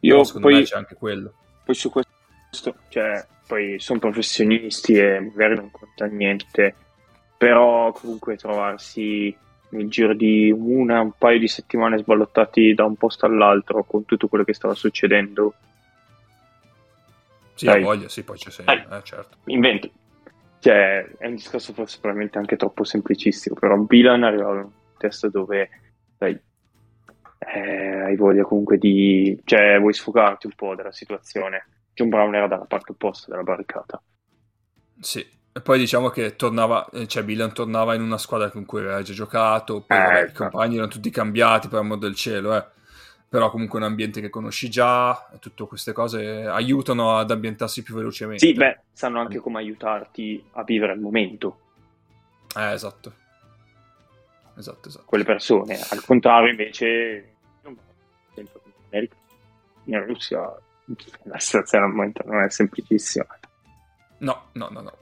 Io 0.01 0.11
Però 0.13 0.23
secondo 0.23 0.47
poi, 0.47 0.57
me 0.57 0.63
c'è 0.63 0.75
anche 0.77 0.95
quello. 0.95 1.33
poi 1.63 1.75
su 1.75 1.89
questo, 1.91 2.75
cioè, 2.89 3.25
poi 3.47 3.79
sono 3.79 3.99
professionisti 3.99 4.93
e 4.93 5.19
magari 5.19 5.55
non 5.55 5.71
conta 5.71 6.05
niente, 6.05 6.75
però 7.37 7.91
comunque 7.91 8.35
trovarsi 8.35 9.35
nel 9.69 9.89
giro 9.89 10.13
di 10.13 10.51
una, 10.51 11.01
un 11.01 11.11
paio 11.17 11.39
di 11.39 11.47
settimane 11.47 11.97
sballottati 11.97 12.73
da 12.73 12.83
un 12.85 12.95
posto 12.95 13.25
all'altro 13.25 13.83
con 13.83 14.05
tutto 14.05 14.27
quello 14.27 14.43
che 14.43 14.53
stava 14.53 14.73
succedendo, 14.73 15.53
Sì, 17.53 17.65
Dai. 17.67 17.83
voglia, 17.83 18.09
sì, 18.09 18.23
poi 18.23 18.37
c'è 18.37 18.49
sempre, 18.49 18.85
Dai. 18.89 18.99
eh, 18.99 19.03
certo. 19.03 19.37
invento. 19.45 19.89
Cioè, 20.59 21.15
è 21.17 21.27
un 21.27 21.35
discorso 21.35 21.73
forse 21.73 21.97
probabilmente 21.99 22.39
anche 22.39 22.55
troppo 22.55 22.83
semplicistico, 22.83 23.55
però 23.55 23.77
Bilan 23.77 24.23
arrivava 24.23 24.53
in 24.59 24.63
un 24.63 24.71
testo 24.97 25.29
dove, 25.29 25.69
sai, 26.17 26.39
eh, 27.53 28.01
hai 28.01 28.15
voglia 28.15 28.43
comunque 28.43 28.77
di... 28.77 29.39
cioè, 29.45 29.79
vuoi 29.79 29.93
sfogarti 29.93 30.45
un 30.47 30.53
po' 30.55 30.75
della 30.75 30.91
situazione. 30.91 31.65
John 31.93 32.09
Brown 32.09 32.35
era 32.35 32.47
dalla 32.47 32.65
parte 32.65 32.91
opposta 32.91 33.29
della 33.29 33.43
barricata. 33.43 34.01
Sì. 34.99 35.39
E 35.53 35.59
poi 35.59 35.77
diciamo 35.79 36.07
che 36.07 36.37
tornava, 36.37 36.87
eh, 36.93 37.07
cioè 37.07 37.23
Bilan 37.23 37.53
tornava 37.53 37.93
in 37.93 38.01
una 38.01 38.17
squadra 38.17 38.49
con 38.49 38.63
cui 38.65 38.79
aveva 38.79 39.01
già 39.01 39.11
giocato, 39.11 39.83
poi 39.85 39.97
Eh, 39.97 40.01
vabbè, 40.01 40.19
i 40.19 40.23
ecco. 40.23 40.43
compagni 40.43 40.75
erano 40.75 40.89
tutti 40.89 41.09
cambiati 41.09 41.67
per 41.67 41.79
amor 41.79 41.97
del 41.97 42.15
cielo, 42.15 42.55
eh. 42.55 42.65
Però 43.27 43.49
comunque 43.49 43.79
è 43.79 43.83
un 43.83 43.89
ambiente 43.89 44.21
che 44.21 44.29
conosci 44.29 44.69
già, 44.69 45.29
e 45.33 45.39
tutte 45.39 45.65
queste 45.65 45.91
cose 45.91 46.45
aiutano 46.45 47.17
ad 47.17 47.31
ambientarsi 47.31 47.83
più 47.83 47.95
velocemente. 47.95 48.45
Sì, 48.45 48.53
beh, 48.53 48.79
sanno 48.93 49.19
anche 49.19 49.39
come 49.39 49.59
aiutarti 49.59 50.41
a 50.53 50.63
vivere 50.63 50.93
il 50.93 50.99
momento, 51.01 51.59
Eh, 52.57 52.71
esatto. 52.71 53.13
Esatto, 54.57 54.89
esatto. 54.89 55.05
quelle 55.05 55.23
persone. 55.23 55.79
Al 55.89 56.03
contrario, 56.05 56.49
invece, 56.49 57.30
in 58.35 58.47
America, 58.89 59.15
in 59.85 60.05
Russia, 60.05 60.39
la 61.23 61.39
situazione 61.39 61.85
al 61.85 61.91
momento 61.91 62.23
non 62.25 62.43
è 62.43 62.49
semplicissima. 62.49 63.25
No, 64.19 64.49
no, 64.53 64.67
no, 64.71 64.81
no. 64.81 64.97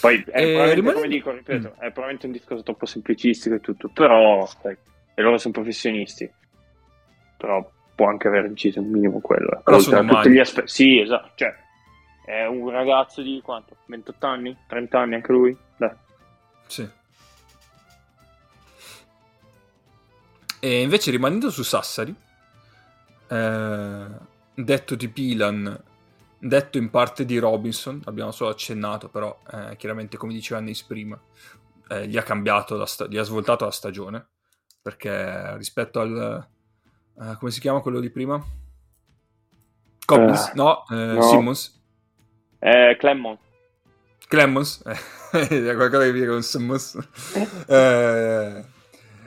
Poi 0.00 0.16
è 0.16 0.18
Eh, 0.18 0.22
probabilmente, 0.54 0.74
rimane- 0.74 0.94
come 0.94 1.08
dico, 1.08 1.30
ripeto, 1.32 1.68
è 1.74 1.90
probabilmente 1.90 2.26
un 2.26 2.32
discorso 2.32 2.62
troppo 2.62 2.86
semplicistico 2.86 3.54
e 3.56 3.60
tutto, 3.60 3.88
però 3.88 4.46
sai, 4.46 4.76
e 5.14 5.22
loro 5.22 5.36
sono 5.38 5.52
professionisti, 5.52 6.30
però 7.36 7.68
può 7.94 8.08
anche 8.08 8.28
aver 8.28 8.46
inciso 8.46 8.80
un 8.80 8.90
minimo 8.90 9.20
quello. 9.20 9.58
eh. 9.58 9.62
Però 9.62 9.76
Oltre 9.76 9.90
sono 9.96 10.14
tutti 10.14 10.30
gli 10.30 10.38
aspetti. 10.38 10.68
Sì, 10.68 11.00
esatto, 11.00 11.30
cioè 11.34 11.54
è 12.26 12.46
un 12.46 12.70
ragazzo 12.70 13.20
di 13.22 13.40
quanto? 13.42 13.76
28 13.86 14.26
anni? 14.26 14.56
30 14.66 14.98
anni 14.98 15.14
anche 15.16 15.32
lui? 15.32 15.56
Dai. 15.76 15.90
Sì. 16.66 16.88
E 20.60 20.80
invece 20.80 21.10
rimanendo 21.10 21.50
su 21.50 21.62
Sassari, 21.62 22.14
eh, 23.28 24.06
detto 24.54 24.94
di 24.94 25.08
Pilan, 25.08 25.82
detto 26.38 26.78
in 26.78 26.90
parte 26.90 27.24
di 27.24 27.38
Robinson, 27.38 28.00
abbiamo 28.04 28.30
solo 28.32 28.50
accennato, 28.50 29.08
però 29.08 29.42
eh, 29.50 29.76
chiaramente 29.76 30.16
come 30.16 30.32
diceva 30.32 30.60
Annis 30.60 30.82
prima, 30.82 31.18
eh, 31.88 32.06
gli 32.08 32.16
ha 32.16 32.22
cambiato, 32.22 32.76
la 32.76 32.86
sta- 32.86 33.06
gli 33.06 33.16
ha 33.18 33.22
svoltato 33.22 33.64
la 33.64 33.70
stagione, 33.70 34.28
perché 34.82 35.56
rispetto 35.56 36.00
al... 36.00 36.48
eh, 37.20 37.36
come 37.38 37.50
si 37.50 37.60
chiama 37.60 37.80
quello 37.80 38.00
di 38.00 38.10
prima? 38.10 38.42
Cobbins? 40.06 40.50
Eh, 40.50 40.56
no, 40.56 40.84
eh, 40.90 41.16
no. 41.16 41.20
Simmons. 41.22 41.82
Eh, 42.60 42.96
Clemon. 42.98 43.38
Clemons, 44.28 44.82
eh, 44.86 45.74
qualcosa 45.74 46.04
che 46.04 46.12
viene 46.12 46.28
con 46.28 46.42
Simmons. 46.42 46.98
Eh, 47.68 48.64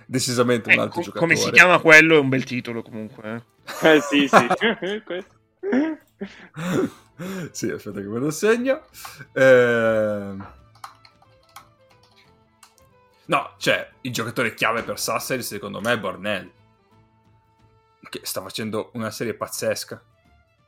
decisamente 0.06 0.70
un 0.70 0.76
Eh, 0.76 0.80
altro 0.80 1.00
co- 1.00 1.04
giocatore. 1.04 1.26
come 1.26 1.36
si 1.36 1.52
chiama 1.52 1.80
quello 1.80 2.16
è 2.16 2.20
un 2.20 2.30
bel 2.30 2.44
titolo 2.44 2.82
comunque. 2.82 3.44
Eh. 3.84 4.02
Sì, 4.02 4.28
sì. 4.28 4.48
Sì, 7.52 7.68
aspetta 7.72 8.00
che 8.00 8.06
me 8.06 8.20
lo 8.20 8.30
segno. 8.30 8.84
Eh, 9.34 10.36
No, 13.28 13.52
cioè, 13.58 13.90
il 14.02 14.14
giocatore 14.14 14.54
chiave 14.54 14.84
per 14.84 15.00
Sassari 15.00 15.44
secondo 15.44 15.82
me 15.82 15.94
è 15.94 16.00
Bornell, 16.00 16.50
che 18.10 18.22
sta 18.24 18.42
facendo 18.42 18.92
una 18.94 19.12
serie 19.12 19.34
pazzesca. 19.34 20.02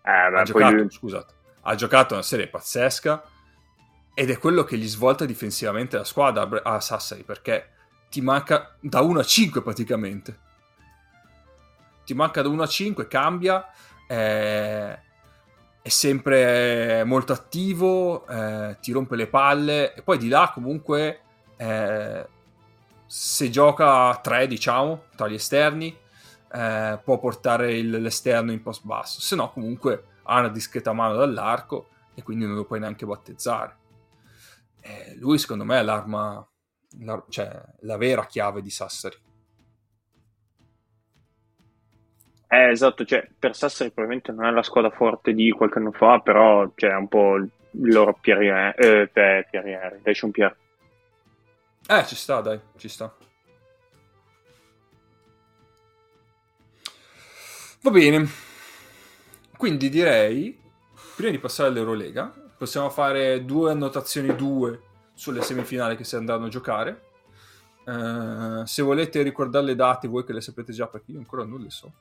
Eh, 0.04 0.12
ha 0.12 0.30
beh, 0.30 0.36
poi 0.36 0.44
giocato, 0.46 0.76
lui- 0.76 0.92
scusate, 0.92 1.34
ha 1.62 1.76
giocato 1.76 2.14
una 2.16 2.24
serie 2.24 2.48
pazzesca 2.48 3.24
ed 4.14 4.30
è 4.30 4.38
quello 4.38 4.64
che 4.64 4.78
gli 4.78 4.88
svolta 4.88 5.24
difensivamente 5.24 5.96
la 5.98 6.04
squadra 6.04 6.50
a 6.64 6.80
Sassari 6.82 7.24
perché 7.24 7.70
ti 8.10 8.20
manca 8.22 8.76
da 8.82 9.02
1 9.02 9.20
a 9.20 9.24
5 9.24 9.62
praticamente. 9.62 10.48
Ti 12.10 12.16
manca 12.16 12.42
da 12.42 12.48
1 12.50 12.64
a 12.64 12.66
5, 12.66 13.08
cambia, 13.08 13.68
eh, 14.08 15.00
è 15.80 15.90
sempre 15.90 17.04
molto 17.04 17.34
attivo, 17.34 18.26
eh, 18.26 18.78
ti 18.82 18.92
rompe 18.92 19.16
le 19.16 19.28
palle 19.28 19.94
e 19.94 20.02
poi 20.02 20.18
di 20.18 20.28
là 20.28 20.50
comunque 20.52 21.22
eh, 21.56 22.28
se 23.06 23.50
gioca 23.52 24.08
a 24.08 24.16
3 24.16 24.48
diciamo 24.48 25.04
tra 25.16 25.28
gli 25.28 25.36
esterni 25.36 25.96
eh, 26.52 27.00
può 27.04 27.20
portare 27.20 27.78
il- 27.78 28.02
l'esterno 28.02 28.52
in 28.52 28.64
post 28.64 28.86
basso, 28.86 29.22
se 29.22 29.36
no 29.36 29.52
comunque 29.52 30.06
ha 30.24 30.40
una 30.40 30.50
discreta 30.50 30.94
mano 30.94 31.14
dall'arco 31.14 31.90
e 32.16 32.24
quindi 32.24 32.46
non 32.46 32.56
lo 32.56 32.66
puoi 32.66 32.80
neanche 32.80 33.06
battezzare. 33.06 33.78
Eh, 34.82 35.16
lui 35.20 35.38
secondo 35.38 35.64
me 35.64 35.78
è 35.78 35.84
l'arma, 35.84 36.44
la, 37.02 37.24
cioè 37.30 37.62
la 37.82 37.98
vera 37.98 38.26
chiave 38.26 38.64
di 38.64 38.72
Sassari. 38.72 39.28
Eh, 42.52 42.72
esatto, 42.72 43.06
cioè, 43.06 43.30
per 43.38 43.56
Sassari 43.56 43.92
probabilmente 43.92 44.32
non 44.32 44.46
è 44.46 44.52
la 44.52 44.64
squadra 44.64 44.90
forte 44.90 45.34
di 45.34 45.52
qualche 45.52 45.78
anno 45.78 45.92
fa, 45.92 46.20
però 46.20 46.68
c'è 46.74 46.96
un 46.96 47.08
po' 47.08 47.36
il 47.36 47.52
loro 47.74 48.18
Pierre, 48.20 48.74
eh, 48.76 49.08
Pierre, 49.08 49.48
Pierre. 50.32 50.58
Eh, 51.88 52.06
ci 52.06 52.16
sta, 52.16 52.42
dai, 52.42 52.60
ci 52.78 52.90
sta. 52.90 53.16
Va 57.82 57.92
bene. 57.92 58.28
Quindi 59.56 59.90
direi, 59.90 60.60
prima 61.16 61.32
di 61.32 61.38
passare 61.38 61.70
all'Eurolega, 61.70 62.34
possiamo 62.58 62.90
fare 62.90 63.46
due 63.46 63.70
annotazioni, 63.72 64.36
due 64.36 64.82
sulle 65.14 65.44
semifinali 65.44 65.96
che 65.96 66.04
si 66.04 66.16
andranno 66.16 66.46
a 66.46 66.50
giocare. 66.50 67.04
Eh, 67.86 68.66
se 68.66 68.82
volete 68.82 69.22
ricordare 69.22 69.66
le 69.66 69.76
date, 69.76 70.08
voi 70.08 70.26
che 70.26 70.34
le 70.34 70.42
sapete 70.42 70.74
già, 70.74 70.88
perché 70.88 71.12
io 71.12 71.20
ancora 71.20 71.44
non 71.46 71.62
le 71.62 71.70
so. 71.70 71.92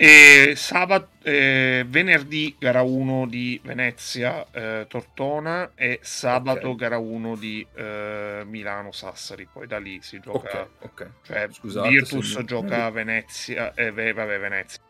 E 0.00 0.52
sabato, 0.54 1.08
eh, 1.24 1.84
venerdì 1.88 2.54
gara 2.56 2.82
1 2.82 3.26
di 3.26 3.60
Venezia 3.64 4.46
eh, 4.52 4.86
Tortona 4.88 5.72
e 5.74 5.98
sabato 6.02 6.68
Ok. 6.68 6.76
gara 6.76 6.98
1 6.98 7.34
di 7.34 7.66
eh, 7.74 8.42
Milano 8.46 8.92
Sassari. 8.92 9.48
Poi 9.52 9.66
da 9.66 9.78
lì 9.78 9.98
si 10.00 10.20
gioca. 10.20 10.60
Ok, 10.62 10.68
ok. 10.84 11.10
Cioè, 11.24 11.48
Scusate, 11.50 11.88
Virtus 11.88 12.36
mi- 12.36 12.44
gioca 12.44 12.84
a 12.84 12.90
Venezia. 12.90 13.74
Eh, 13.74 13.90
vabbè, 13.90 14.38
Venezia. 14.38 14.80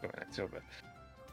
Venezia, 0.00 0.42
vabbè. 0.46 0.62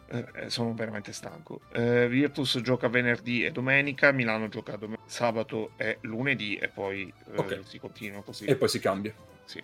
Eh, 0.08 0.44
eh, 0.46 0.50
sono 0.50 0.74
veramente 0.74 1.12
stanco. 1.12 1.60
Eh, 1.74 2.08
Virtus 2.08 2.62
gioca 2.62 2.88
venerdì 2.88 3.44
e 3.44 3.52
domenica, 3.52 4.14
Milano 4.14 4.48
gioca 4.48 4.78
dom- 4.78 4.98
sabato 5.08 5.72
e 5.76 5.98
lunedì 6.02 6.56
e 6.56 6.70
poi 6.70 7.12
si 7.66 7.80
continua 7.80 8.24
così. 8.24 8.46
E 8.46 8.56
poi 8.56 8.70
si 8.70 8.80
cambia. 8.80 9.14
Sì. 9.44 9.62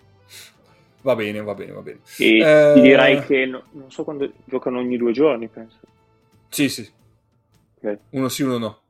Va 1.02 1.14
bene, 1.16 1.42
va 1.42 1.54
bene, 1.54 1.72
va 1.72 1.80
bene. 1.82 2.00
E 2.18 2.38
Eh, 2.38 2.72
ti 2.74 2.80
direi 2.80 3.20
che 3.24 3.44
no- 3.46 3.64
non 3.72 3.90
so 3.90 4.04
quando 4.04 4.30
giocano 4.44 4.78
ogni 4.78 4.96
due 4.96 5.12
giorni, 5.12 5.48
penso. 5.48 5.78
Sì, 6.48 6.68
sì, 6.68 6.88
Ok. 7.82 7.98
uno 8.10 8.28
sì, 8.28 8.42
uno 8.42 8.58
no. 8.58 8.80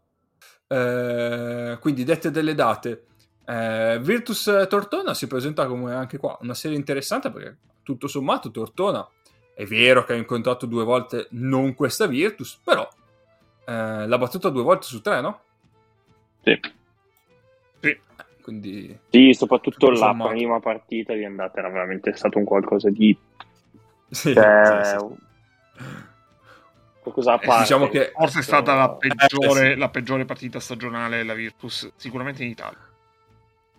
Eh, 0.68 1.78
quindi 1.80 2.04
dette 2.04 2.30
delle 2.30 2.54
date, 2.54 3.06
eh, 3.46 3.98
Virtus 4.00 4.66
Tortona 4.68 5.14
si 5.14 5.26
presenta 5.26 5.66
come 5.66 5.94
anche 5.94 6.18
qua 6.18 6.36
una 6.42 6.54
serie 6.54 6.76
interessante 6.76 7.30
perché 7.30 7.56
tutto 7.82 8.08
sommato 8.08 8.50
Tortona 8.50 9.06
è 9.54 9.64
vero 9.64 10.04
che 10.04 10.12
ha 10.12 10.16
incontrato 10.16 10.66
due 10.66 10.84
volte 10.84 11.28
non 11.30 11.74
questa 11.74 12.06
Virtus, 12.06 12.58
però 12.62 12.88
eh, 13.66 14.06
l'ha 14.06 14.18
battuta 14.18 14.48
due 14.50 14.62
volte 14.62 14.86
su 14.86 15.00
tre, 15.00 15.20
no? 15.20 15.40
Sì. 16.42 16.58
Sì. 17.80 18.00
Quindi 18.42 18.98
Sì, 19.10 19.32
soprattutto 19.34 19.88
Tutto 19.88 20.00
la 20.00 20.14
prima 20.28 20.58
partita 20.60 21.14
di 21.14 21.24
andata 21.24 21.60
era 21.60 21.68
veramente 21.70 22.12
stato 22.16 22.38
un 22.38 22.44
qualcosa 22.44 22.90
di... 22.90 23.16
sì, 24.10 24.34
cioè, 24.34 24.80
sì, 24.84 24.98
sì. 24.98 25.94
qualcosa 27.02 27.32
a 27.32 27.40
Eh, 27.40 27.46
parte. 27.46 27.62
diciamo 27.62 27.88
che- 27.88 28.12
Forse 28.14 28.40
è 28.40 28.42
stata 28.42 28.74
la 28.74 28.90
peggiore, 28.90 29.70
Eh, 29.70 29.72
sì. 29.72 29.78
la 29.78 29.88
peggiore 29.88 30.24
partita 30.24 30.60
stagionale 30.60 31.18
della 31.18 31.34
Virtus, 31.34 31.92
sicuramente 31.96 32.42
in 32.44 32.50
Italia. 32.50 32.78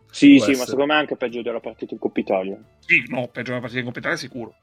Sì, 0.09 0.35
Può 0.35 0.45
sì, 0.45 0.51
ma 0.51 0.55
essere. 0.57 0.69
secondo 0.69 0.85
me 0.85 0.93
è 0.93 1.01
anche 1.01 1.15
peggio 1.15 1.41
della 1.41 1.59
partita 1.59 1.93
in 1.93 1.99
Coppa 1.99 2.19
Italia. 2.19 2.57
Sì, 2.79 3.03
no, 3.07 3.27
peggio 3.27 3.49
della 3.49 3.59
partita 3.59 3.79
in 3.79 3.85
Coppa 3.85 3.99
Italia 3.99 4.17
sicuro. 4.17 4.53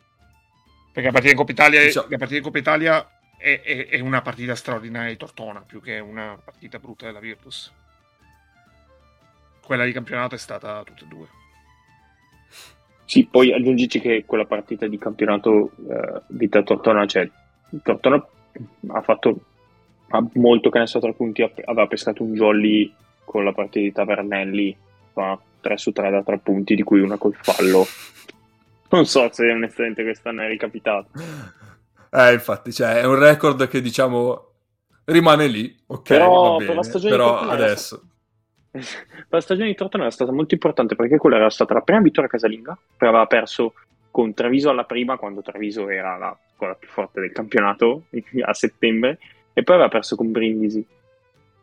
Perché 0.93 1.03
la 1.09 1.13
partita 1.13 1.31
in 1.33 1.37
Coppa 1.39 1.53
Italia, 1.53 1.83
Diciamo- 1.83 2.07
la 2.09 2.17
partita 2.19 2.39
in 2.39 2.45
Coppa 2.45 2.59
Italia 2.59 3.11
è, 3.37 3.61
è- 3.63 3.89
è 3.89 4.01
una 4.01 4.23
partita 4.23 4.55
straordinaria 4.55 5.11
di 5.11 5.17
Tortona, 5.17 5.61
più 5.61 5.81
che 5.81 5.99
una 5.99 6.39
partita 6.43 6.79
brutta 6.79 7.07
della 7.07 7.21
Virtus. 7.21 7.73
Quella 9.71 9.85
di 9.85 9.93
campionato 9.93 10.35
è 10.35 10.39
stata 10.39 10.83
tutte 10.83 11.05
e 11.05 11.07
due. 11.07 11.27
Sì, 13.05 13.29
poi 13.31 13.53
aggiungici 13.53 14.01
che 14.01 14.25
quella 14.27 14.45
partita 14.45 14.89
di 14.89 14.99
campionato 14.99 15.71
eh, 15.89 16.23
Vita 16.27 16.61
Tortona, 16.65 17.07
cioè, 17.07 17.31
Tortona 17.81 18.17
ha 18.89 19.01
fatto 19.01 19.41
ha 20.09 20.27
molto 20.33 20.71
canestro 20.71 20.99
a 20.99 21.03
tre 21.03 21.13
punti, 21.13 21.43
aveva 21.43 21.87
pescato 21.87 22.25
un 22.25 22.35
jolly 22.35 22.93
con 23.25 23.45
la 23.45 23.53
partita 23.53 23.85
di 23.85 23.93
Tavernelli, 23.93 24.77
fa 25.13 25.39
3 25.61 25.77
su 25.77 25.93
3 25.93 26.11
da 26.11 26.25
tre 26.25 26.39
punti, 26.39 26.75
di 26.75 26.83
cui 26.83 26.99
una 26.99 27.17
col 27.17 27.37
fallo. 27.41 27.87
Non 28.89 29.07
so 29.07 29.29
se 29.31 29.53
onestamente 29.53 30.03
quest'anno 30.03 30.43
è 30.43 30.49
ricapitato. 30.49 31.11
Eh, 32.11 32.33
infatti, 32.33 32.73
cioè, 32.73 33.03
è 33.03 33.07
un 33.07 33.21
record 33.21 33.69
che 33.69 33.81
diciamo 33.81 34.47
rimane 35.05 35.47
lì, 35.47 35.81
ok, 35.87 36.09
però, 36.09 36.57
bene, 36.57 36.67
per 36.67 36.75
la 36.75 36.83
stagione 36.83 37.11
però 37.13 37.39
adesso... 37.39 38.03
la 39.29 39.41
stagione 39.41 39.69
di 39.69 39.75
Tortona 39.75 40.05
era 40.05 40.13
stata 40.13 40.33
molto 40.33 40.55
importante 40.55 40.95
perché 40.95 41.17
quella 41.17 41.37
era 41.37 41.51
stata 41.51 41.75
la 41.75 41.81
prima 41.81 42.01
vittoria 42.01 42.31
casalinga, 42.31 42.79
aveva 42.99 43.27
perso 43.27 43.75
con 44.11 44.35
Treviso 44.35 44.71
alla 44.71 44.85
prima 44.85 45.17
quando 45.17 45.43
Treviso 45.43 45.89
era 45.89 46.17
la 46.17 46.37
squadra 46.55 46.77
più 46.77 46.89
forte 46.89 47.21
del 47.21 47.33
campionato 47.33 48.05
a 48.43 48.55
settembre 48.55 49.19
e 49.53 49.63
poi 49.63 49.75
aveva 49.75 49.91
perso 49.91 50.17
con 50.17 50.31
Brindisi 50.31 50.85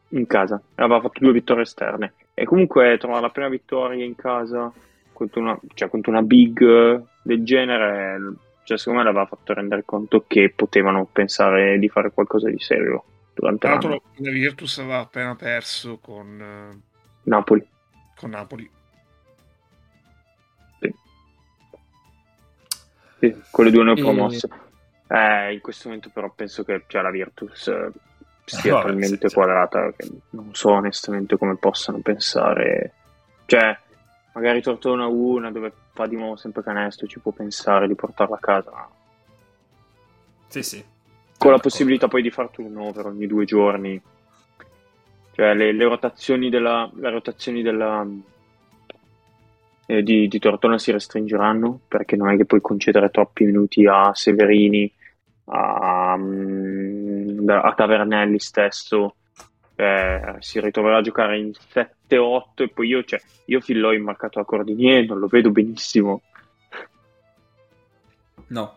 in 0.09 0.25
casa, 0.25 0.61
aveva 0.75 1.01
fatto 1.01 1.19
due 1.19 1.33
vittorie 1.33 1.63
esterne 1.63 2.13
e 2.33 2.45
comunque 2.45 2.97
trovare 2.97 3.21
la 3.21 3.29
prima 3.29 3.49
vittoria 3.49 4.03
in 4.03 4.15
casa 4.15 4.71
contro 5.11 5.41
una, 5.41 5.59
cioè, 5.73 5.89
contro 5.89 6.11
una 6.11 6.21
big 6.21 7.03
del 7.23 7.43
genere, 7.43 8.19
cioè, 8.63 8.77
secondo 8.77 8.99
me 8.99 9.05
l'aveva 9.05 9.25
fatto 9.25 9.53
rendere 9.53 9.83
conto 9.83 10.23
che 10.27 10.53
potevano 10.55 11.07
pensare 11.11 11.79
di 11.79 11.89
fare 11.89 12.11
qualcosa 12.11 12.49
di 12.49 12.59
serio 12.59 13.03
durante 13.33 13.67
Tra 13.67 13.75
l'anno. 13.75 13.89
l'altro 13.89 14.23
la 14.23 14.31
Virtus 14.31 14.77
aveva 14.77 14.99
appena 14.99 15.35
perso 15.35 15.97
con, 15.97 16.39
eh, 16.39 16.96
Napoli. 17.27 17.67
con 18.15 18.29
Napoli. 18.31 18.69
Sì, 23.19 23.35
con 23.51 23.65
le 23.65 23.71
due 23.71 23.81
E- 23.81 23.83
neopromosse. 23.85 24.47
Eh, 25.07 25.53
in 25.53 25.61
questo 25.61 25.87
momento 25.87 26.09
però 26.13 26.29
penso 26.31 26.63
che 26.63 26.83
cioè, 26.87 27.01
la 27.01 27.09
Virtus 27.09 27.67
eh, 27.67 27.91
sia 28.45 28.73
Vabbè, 28.73 28.85
talmente 28.87 29.17
sì, 29.17 29.27
sì. 29.29 29.33
quadrata 29.33 29.91
che 29.95 30.09
non 30.31 30.53
so 30.53 30.71
onestamente 30.71 31.37
come 31.37 31.55
possano 31.55 31.99
pensare. 31.99 32.93
Cioè, 33.45 33.77
magari 34.33 34.61
Tortona 34.61 35.07
una 35.07 35.51
dove 35.51 35.71
fa 35.93 36.05
di 36.05 36.15
nuovo 36.15 36.35
sempre 36.35 36.61
canestro 36.63 37.07
ci 37.07 37.19
può 37.19 37.31
pensare 37.31 37.87
di 37.87 37.95
portarla 37.95 38.35
a 38.35 38.39
casa. 38.39 38.89
Sì, 40.47 40.61
sì. 40.63 40.83
Con 41.37 41.51
la 41.51 41.59
possibilità 41.59 42.07
poi 42.07 42.21
di 42.21 42.31
far 42.31 42.49
turnover 42.49 43.07
ogni 43.07 43.27
due 43.27 43.45
giorni. 43.45 44.01
Cioè, 45.37 45.53
le, 45.53 45.71
le 45.71 45.83
rotazioni 45.83 46.49
della... 46.49 46.89
Le 46.95 47.11
rotazioni 47.11 47.61
della 47.61 48.03
eh, 49.85 50.01
di, 50.01 50.27
di 50.27 50.39
Tortona 50.39 50.79
si 50.79 50.91
restringeranno 50.91 51.81
perché 51.87 52.15
non 52.15 52.31
è 52.31 52.37
che 52.37 52.45
puoi 52.45 52.59
concedere 52.59 53.11
troppi 53.11 53.45
minuti 53.45 53.85
a 53.85 54.11
Severini, 54.15 54.91
a, 55.45 56.17
mm, 56.17 57.47
a 57.47 57.73
Tavernelli 57.75 58.39
stesso. 58.39 59.15
Eh, 59.75 60.37
si 60.39 60.59
ritroverà 60.59 60.97
a 60.97 61.01
giocare 61.01 61.37
in 61.37 61.51
7-8 61.51 62.63
e 62.63 62.69
poi 62.69 62.87
io, 62.87 63.03
cioè, 63.03 63.21
io 63.45 63.61
fillò 63.61 63.93
immarcato 63.93 64.39
a 64.39 64.45
Cordinier, 64.45 65.05
non 65.05 65.19
lo 65.19 65.27
vedo 65.27 65.51
benissimo. 65.51 66.23
No. 68.47 68.73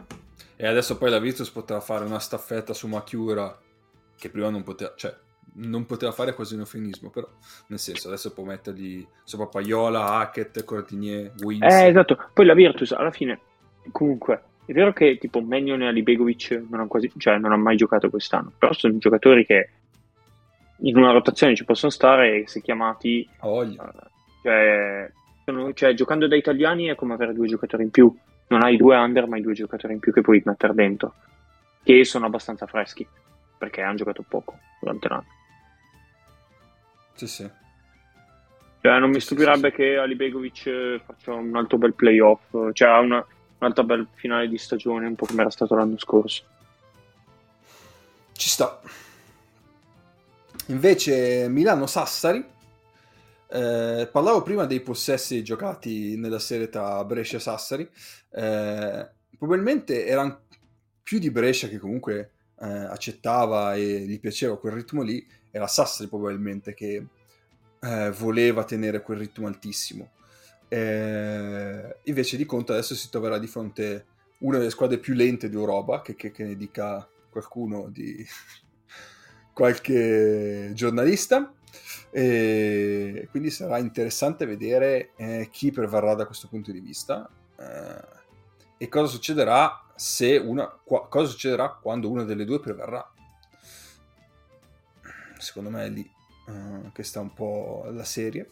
E 0.57 0.67
adesso 0.67 0.99
poi 0.99 1.09
la 1.09 1.19
Virtus 1.19 1.49
potrà 1.49 1.81
fare 1.81 2.05
una 2.05 2.19
staffetta 2.19 2.75
su 2.75 2.87
Machiura 2.87 3.59
che 4.19 4.29
prima 4.29 4.51
non 4.51 4.63
poteva, 4.63 4.93
cioè, 4.95 5.17
non 5.55 5.87
poteva 5.87 6.13
fare 6.13 6.35
quasi 6.35 6.55
un 6.55 6.61
eufemismo, 6.61 7.11
però 7.11 7.29
nel 7.69 7.79
senso 7.79 8.09
adesso 8.09 8.33
può 8.33 8.45
mettergli 8.45 9.07
sopra 9.25 9.47
Paiola, 9.47 10.19
Hackett, 10.19 10.65
Cordinier, 10.65 11.33
Wins. 11.43 11.63
Eh, 11.63 11.89
esatto. 11.89 12.31
Poi 12.33 12.47
la 12.47 12.55
Virtus 12.55 12.93
alla 12.93 13.11
fine, 13.11 13.39
comunque, 13.93 14.43
è 14.65 14.73
vero 14.73 14.93
che 14.93 15.19
tipo 15.19 15.41
Magnon 15.41 15.83
e 15.83 15.89
Alibegovic 15.89 16.51
non 16.69 16.81
hanno, 16.81 16.89
quasi, 16.89 17.11
cioè, 17.17 17.39
non 17.39 17.53
hanno 17.53 17.63
mai 17.63 17.77
giocato 17.77 18.09
quest'anno, 18.11 18.53
però 18.57 18.73
sono 18.73 18.97
giocatori 18.99 19.45
che 19.45 19.71
in 20.83 20.97
una 20.97 21.13
rotazione 21.13 21.55
ci 21.55 21.65
possono 21.65 21.91
stare 21.91 22.43
e 22.43 22.49
se 22.49 22.61
chiamati, 22.63 23.29
voglia. 23.41 23.93
eh, 23.93 24.09
cioè, 24.43 25.13
sono- 25.45 25.73
cioè, 25.73 25.95
giocando 25.95 26.27
da 26.27 26.37
italiani 26.37 26.87
è 26.87 26.95
come 26.95 27.15
avere 27.15 27.35
due 27.35 27.47
giocatori 27.49 27.83
in 27.83 27.91
più. 27.91 28.15
Non 28.49 28.63
hai 28.63 28.77
due 28.77 28.97
under, 28.97 29.29
ma 29.29 29.37
hai 29.37 29.43
due 29.43 29.53
giocatori 29.53 29.93
in 29.93 30.01
più 30.01 30.13
che 30.13 30.23
puoi 30.23 30.43
mettere 30.45 30.75
dentro, 30.75 31.15
che 31.83 32.05
sono 32.05 32.27
abbastanza 32.27 32.67
freschi 32.67 33.07
perché 33.59 33.83
hanno 33.83 33.97
giocato 33.97 34.25
poco 34.27 34.59
durante 34.81 35.09
l'anno. 35.09 35.27
Sì, 37.21 37.27
sì. 37.27 37.51
Cioè, 38.81 38.99
non 38.99 39.11
mi 39.11 39.15
Sì, 39.17 39.21
sì, 39.21 39.27
stupirebbe 39.27 39.69
sì. 39.69 39.77
che 39.77 39.97
Alibegovic 39.99 40.67
eh, 40.67 41.03
faccia 41.05 41.35
un 41.35 41.55
altro 41.55 41.77
bel 41.77 41.93
playoff, 41.93 42.73
cioè 42.73 42.99
una, 42.99 43.25
un'altra 43.59 43.83
bel 43.83 44.09
finale 44.15 44.49
di 44.49 44.57
stagione, 44.57 45.07
un 45.07 45.17
po' 45.17 45.27
come 45.27 45.43
era 45.43 45.51
stato 45.51 45.75
l'anno 45.75 45.99
scorso. 45.99 46.45
Ci 48.33 48.49
sta. 48.49 48.81
Invece 50.69 51.47
Milano-Sassari. 51.51 52.43
Eh, 53.53 54.09
parlavo 54.11 54.43
prima 54.43 54.65
dei 54.65 54.81
possessi 54.81 55.43
giocati 55.43 56.17
nella 56.17 56.39
serie 56.39 56.71
tra 56.71 57.05
Brescia 57.05 57.37
e 57.37 57.41
Sassari. 57.41 57.87
Eh, 58.31 59.09
probabilmente 59.37 60.07
erano 60.07 60.45
più 61.03 61.19
di 61.19 61.31
Brescia 61.31 61.69
che 61.69 61.79
comunque 61.79 62.31
eh, 62.61 62.67
accettava 62.67 63.75
e 63.75 64.07
gli 64.07 64.19
piaceva 64.21 64.59
quel 64.59 64.73
ritmo 64.73 65.03
lì. 65.03 65.39
Era 65.51 65.67
Sassari 65.67 66.09
probabilmente 66.09 66.75
che 66.75 67.07
eh, 67.81 68.11
voleva 68.11 68.65
tenere 68.65 69.03
quel 69.03 69.19
ritmo 69.19 69.47
altissimo. 69.47 70.11
Eh, 70.69 71.97
invece 72.05 72.37
di 72.37 72.47
conto 72.47 72.73
adesso 72.73 72.95
si 72.95 73.11
troverà 73.11 73.39
di 73.39 73.49
fronte 73.49 74.07
una 74.39 74.59
delle 74.59 74.71
squadre 74.71 74.99
più 74.99 75.15
lente 75.15 75.49
d'Europa, 75.49 76.01
che, 76.03 76.15
che, 76.15 76.31
che 76.31 76.45
ne 76.45 76.57
dica 76.57 77.09
qualcuno 77.31 77.89
di 77.89 78.25
qualche 79.53 80.71
giornalista. 80.75 81.53
E 82.13 83.29
quindi 83.31 83.51
sarà 83.51 83.79
interessante 83.79 84.45
vedere 84.45 85.13
eh, 85.17 85.49
chi 85.51 85.71
prevarrà 85.71 86.15
da 86.15 86.27
questo 86.27 86.49
punto 86.49 86.73
di 86.73 86.81
vista 86.81 87.31
eh, 87.57 88.19
e 88.79 88.89
cosa 88.89 89.07
succederà 89.07 89.87
se 89.95 90.37
una 90.37 90.67
qua- 90.67 91.07
cosa 91.09 91.31
succederà 91.31 91.79
quando 91.81 92.11
una 92.11 92.25
delle 92.25 92.45
due 92.45 92.59
prevarrà. 92.59 93.09
Secondo 95.41 95.71
me 95.71 95.85
è 95.85 95.89
lì 95.89 96.09
eh, 96.49 96.91
che 96.93 97.03
sta 97.03 97.21
un 97.21 97.33
po' 97.35 97.85
la 97.91 98.05
serie 98.05 98.49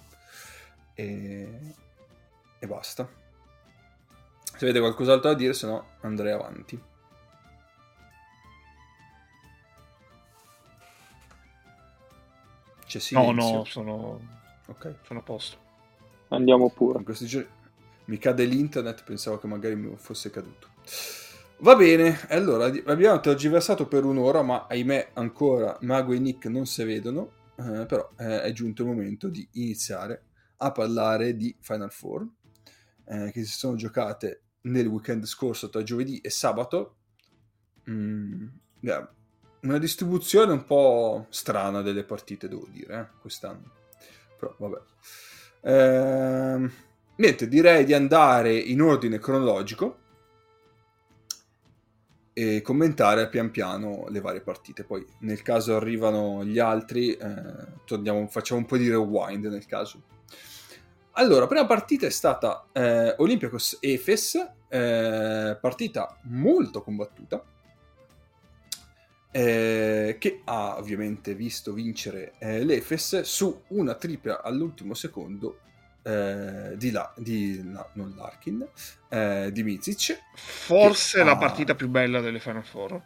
e, 0.95 1.77
e 2.59 2.67
basta. 2.67 3.09
Se 4.57 4.65
avete 4.65 4.81
qualcos'altro 4.81 5.31
da 5.31 5.37
dire, 5.37 5.55
se 5.55 5.67
no 5.67 5.87
andrei 6.03 6.33
avanti. 6.33 6.79
C'è 12.87 12.99
No, 13.11 13.33
silenzio. 13.33 13.33
no, 13.33 13.65
sono, 13.67 14.21
Ok. 14.69 14.95
sono 15.03 15.21
a 15.21 15.23
posto. 15.23 15.59
Andiamo 16.29 16.71
pure. 16.71 16.99
In 16.99 17.05
questi 17.05 17.27
giorni 17.27 17.49
mi 18.07 18.19
cade 18.19 18.45
l'internet, 18.45 19.05
pensavo 19.05 19.39
che 19.39 19.47
magari 19.47 19.77
mi 19.77 19.97
fosse 19.97 20.31
caduto. 20.31 20.69
Va 21.61 21.75
bene, 21.75 22.17
allora 22.29 22.67
abbiamo 22.67 23.19
tergiversato 23.19 23.89
per 23.89 24.05
un'ora, 24.05 24.43
ma 24.43 24.67
ahimè 24.69 25.11
ancora 25.15 25.77
Mago 25.81 26.13
e 26.13 26.21
Nick 26.21 26.47
non 26.47 26.67
si 26.67 26.85
vedono, 26.85 27.33
eh, 27.57 27.85
però 27.85 28.09
eh, 28.17 28.43
è 28.43 28.53
giunto 28.53 28.83
il 28.83 28.89
momento 28.89 29.29
di 29.29 29.47
iniziare 29.55 30.27
a 30.59 30.71
parlare 30.71 31.37
di 31.37 31.57
Final 31.59 31.91
Four, 31.91 32.29
eh, 33.07 33.33
che 33.33 33.45
si 33.45 33.59
sono 33.59 33.75
giocate 33.75 34.43
nel 34.63 34.87
weekend 34.87 35.25
scorso 35.25 35.69
tra 35.69 35.83
giovedì 35.83 36.21
e 36.21 36.31
sabato. 36.31 36.99
Mm, 37.91 38.47
yeah, 38.79 39.13
una 39.63 39.79
distribuzione 39.79 40.53
un 40.53 40.65
po' 40.65 41.27
strana 41.31 41.83
delle 41.83 42.05
partite, 42.05 42.47
devo 42.47 42.69
dire, 42.71 43.01
eh, 43.01 43.21
quest'anno. 43.21 43.73
Però 44.39 44.55
vabbè. 44.57 44.81
Ehm, 45.63 46.73
niente, 47.17 47.49
direi 47.49 47.85
di 47.85 47.95
andare 47.95 48.57
in 48.57 48.81
ordine 48.81 49.19
cronologico 49.19 50.07
e 52.39 52.63
commentare 52.63 53.29
pian 53.29 53.51
piano 53.51 54.07
le 54.11 54.21
varie 54.21 54.41
partite. 54.41 54.85
Poi, 54.85 55.05
nel 55.23 55.43
caso 55.43 55.75
arrivano 55.75 56.45
gli 56.45 56.61
altri, 56.61 57.13
eh, 57.15 57.43
torniamo, 57.85 58.29
facciamo 58.29 58.61
un 58.61 58.67
po' 58.67 58.77
di 58.77 58.89
rewind 58.89 59.47
nel 59.47 59.67
caso. 59.67 60.01
Allora, 61.15 61.49
prima 61.49 61.67
partita 61.67 62.07
è 62.07 62.11
stata 62.11 62.69
eh, 62.71 63.13
Olympiacos 63.19 63.79
Efes, 63.81 64.37
eh, 64.69 65.59
partita 65.61 66.17
molto 66.27 66.81
combattuta, 66.81 67.43
eh, 69.33 70.17
che 70.21 70.41
ha 70.45 70.79
ovviamente 70.79 71.35
visto 71.35 71.73
vincere 71.73 72.35
eh, 72.39 72.63
l'Efes 72.63 73.23
su 73.23 73.63
una 73.71 73.95
tripla 73.95 74.43
all'ultimo 74.43 74.95
secondo 74.95 75.59
eh, 76.09 76.77
di, 76.77 76.91
la, 76.91 77.13
di 77.17 77.61
no, 77.63 77.89
non 77.93 78.15
Larkin, 78.17 78.67
eh, 79.11 79.51
di 79.53 79.63
Mizic. 79.63 80.19
Forse 80.35 81.19
Che- 81.19 81.25
la 81.25 81.33
ah. 81.33 81.37
partita 81.37 81.75
più 81.75 81.89
bella 81.89 82.21
delle 82.21 82.41
Final 82.41 82.65
Four. 82.65 83.03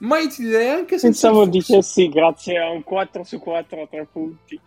Ma 0.00 0.18
io 0.18 0.28
ti 0.30 0.42
direi 0.44 0.70
anche 0.70 0.98
senza 0.98 1.28
Pensavo 1.28 1.46
dicessi 1.46 2.08
grazie 2.08 2.58
a 2.58 2.70
un 2.70 2.82
4 2.82 3.22
su 3.22 3.38
4 3.38 3.82
a 3.82 3.86
3 3.86 4.08
punti. 4.10 4.58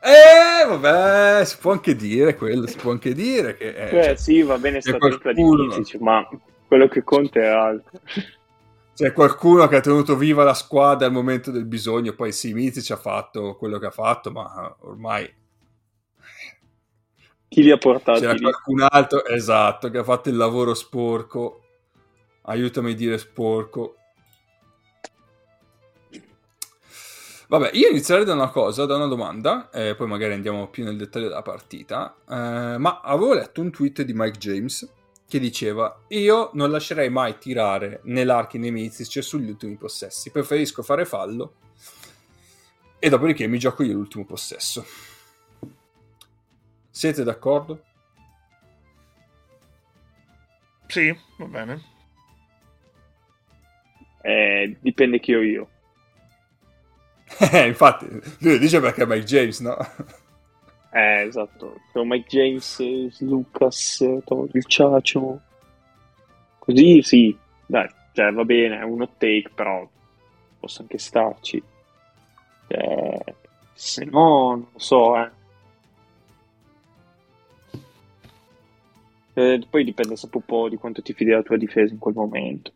Eh, 0.00 0.64
vabbè, 0.64 1.44
si 1.44 1.58
può 1.58 1.72
anche 1.72 1.96
dire 1.96 2.36
quello, 2.36 2.68
si 2.68 2.76
può 2.76 2.92
anche 2.92 3.12
dire 3.12 3.56
che... 3.56 3.70
eh, 3.70 3.88
Cioè, 3.88 4.04
cioè, 4.04 4.16
sì, 4.16 4.42
va 4.42 4.56
bene 4.58 4.80
sta 4.80 4.96
tripla 4.96 5.32
di 5.32 5.42
qualcuno- 5.42 5.76
Mizic, 5.76 6.00
ma 6.00 6.28
quello 6.68 6.86
che 6.86 7.02
conta 7.02 7.40
è 7.40 7.46
altro. 7.46 8.00
C'è 8.94 9.12
qualcuno 9.12 9.66
che 9.66 9.76
ha 9.76 9.80
tenuto 9.80 10.16
viva 10.16 10.44
la 10.44 10.54
squadra 10.54 11.06
al 11.06 11.12
momento 11.12 11.50
del 11.50 11.64
bisogno, 11.64 12.14
poi 12.14 12.30
sì, 12.30 12.52
Mizic 12.52 12.88
ha 12.92 12.96
fatto 12.96 13.56
quello 13.56 13.78
che 13.78 13.86
ha 13.86 13.90
fatto, 13.90 14.30
ma 14.30 14.76
ormai... 14.82 15.28
Chi 17.48 17.62
li 17.62 17.70
ha 17.70 17.78
portati 17.78 18.20
C'era 18.20 18.32
lì? 18.32 18.40
qualcun 18.40 18.86
altro, 18.88 19.24
esatto, 19.24 19.90
che 19.90 19.98
ha 19.98 20.04
fatto 20.04 20.28
il 20.28 20.36
lavoro 20.36 20.74
sporco. 20.74 21.62
Aiutami 22.42 22.92
a 22.92 22.94
dire 22.94 23.18
sporco. 23.18 23.94
Vabbè, 27.48 27.70
io 27.72 27.88
inizierei 27.88 28.26
da 28.26 28.34
una 28.34 28.50
cosa, 28.50 28.84
da 28.84 28.96
una 28.96 29.06
domanda, 29.06 29.70
e 29.70 29.94
poi 29.94 30.06
magari 30.06 30.34
andiamo 30.34 30.68
più 30.68 30.84
nel 30.84 30.98
dettaglio 30.98 31.28
della 31.28 31.40
partita. 31.42 32.14
Eh, 32.28 32.76
ma 32.78 33.00
avevo 33.02 33.32
letto 33.32 33.62
un 33.62 33.70
tweet 33.70 34.02
di 34.02 34.12
Mike 34.14 34.36
James 34.38 34.86
che 35.26 35.38
diceva: 35.38 36.02
Io 36.08 36.50
non 36.52 36.70
lascerei 36.70 37.08
mai 37.08 37.38
tirare 37.38 38.00
né 38.04 38.24
l'archi 38.24 38.58
né 38.58 38.70
Mizic 38.70 39.22
sugli 39.22 39.48
ultimi 39.48 39.76
possessi, 39.76 40.30
preferisco 40.30 40.82
fare 40.82 41.06
fallo 41.06 41.54
e 42.98 43.08
dopodiché 43.08 43.46
mi 43.46 43.58
gioco 43.58 43.82
io 43.82 43.94
l'ultimo 43.94 44.26
possesso. 44.26 44.84
Siete 46.98 47.22
d'accordo? 47.22 47.80
Sì, 50.88 51.16
va 51.36 51.44
bene. 51.44 51.80
Eh, 54.20 54.76
dipende 54.80 55.20
chi 55.20 55.32
ho 55.32 55.40
io. 55.40 55.68
Eh, 57.52 57.68
infatti, 57.68 58.08
lui 58.40 58.54
lo 58.54 58.58
dice 58.58 58.80
perché 58.80 59.04
è 59.04 59.06
Mike 59.06 59.24
James, 59.24 59.60
no? 59.60 59.76
Eh, 60.90 61.22
esatto. 61.22 61.82
Sono 61.92 62.04
Mike 62.04 62.26
James, 62.26 62.80
Lucas, 63.20 64.00
il 64.00 64.64
Ciacio. 64.66 65.40
Così 66.58 67.00
sì, 67.02 67.38
dai, 67.64 67.88
cioè 68.12 68.32
va 68.32 68.44
bene, 68.44 68.80
è 68.80 68.82
un 68.82 69.02
hot 69.02 69.18
take, 69.18 69.50
però 69.54 69.88
posso 70.58 70.80
anche 70.80 70.98
starci. 70.98 71.62
Eh, 72.66 73.34
se 73.72 74.04
no, 74.04 74.48
non 74.50 74.66
lo 74.72 74.78
so, 74.80 75.16
eh. 75.16 75.37
Eh, 79.38 79.66
poi 79.70 79.84
dipende 79.84 80.16
sempre 80.16 80.38
un 80.38 80.44
po' 80.44 80.68
di 80.68 80.76
quanto 80.76 81.00
ti 81.00 81.12
fidi 81.12 81.30
della 81.30 81.42
tua 81.42 81.56
difesa 81.56 81.92
in 81.92 81.98
quel 81.98 82.14
momento. 82.14 82.72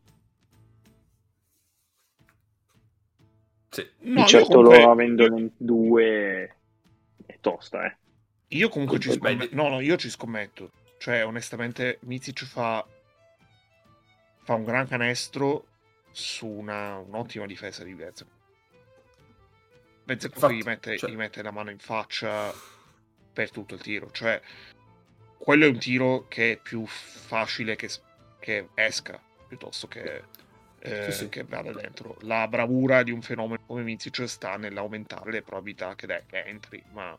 Sì. 3.68 3.88
No, 4.00 4.20
io 4.20 4.26
certo 4.26 4.48
comunque- 4.52 4.78
loro 4.78 4.92
avendone 4.92 5.40
in 5.40 5.50
due 5.56 6.56
è 7.26 7.38
tosta, 7.40 7.86
eh. 7.86 7.96
Io 8.48 8.68
comunque 8.68 8.98
ci 8.98 9.10
scommetto. 9.12 9.54
No, 9.56 9.68
no, 9.68 9.80
io 9.80 9.96
ci 9.96 10.10
scommetto. 10.10 10.70
Cioè, 10.98 11.24
onestamente, 11.24 11.98
Mizic 12.02 12.44
fa, 12.44 12.86
fa 14.42 14.54
un 14.54 14.64
gran 14.64 14.86
canestro 14.86 15.66
su 16.10 16.46
una, 16.46 16.98
un'ottima 16.98 17.46
difesa 17.46 17.82
di. 17.82 17.94
Vezzo 17.94 18.26
Infatti, 20.04 20.54
gli 20.54 20.62
mette, 20.62 20.98
cioè- 20.98 21.10
gli 21.10 21.16
mette 21.16 21.42
la 21.42 21.50
mano 21.50 21.70
in 21.70 21.78
faccia 21.78 22.52
per 23.32 23.50
tutto 23.50 23.74
il 23.74 23.80
tiro. 23.80 24.10
Cioè, 24.10 24.40
quello 25.42 25.64
è 25.64 25.68
un 25.68 25.78
tiro 25.78 26.26
che 26.28 26.52
è 26.52 26.56
più 26.56 26.86
facile 26.86 27.74
che, 27.74 27.90
che 28.38 28.68
esca 28.74 29.20
piuttosto 29.48 29.88
che, 29.88 30.22
eh, 30.78 31.02
Sì, 31.04 31.12
sì. 31.12 31.28
che 31.28 31.42
vada 31.42 31.72
dentro. 31.72 32.16
La 32.20 32.46
bravura 32.46 33.02
di 33.02 33.10
un 33.10 33.22
fenomeno 33.22 33.60
come 33.66 33.82
Mizic 33.82 34.28
sta 34.28 34.56
nell'aumentare 34.56 35.32
le 35.32 35.42
probabilità 35.42 35.96
che, 35.96 36.06
dai, 36.06 36.22
che 36.26 36.44
entri, 36.44 36.82
ma 36.92 37.18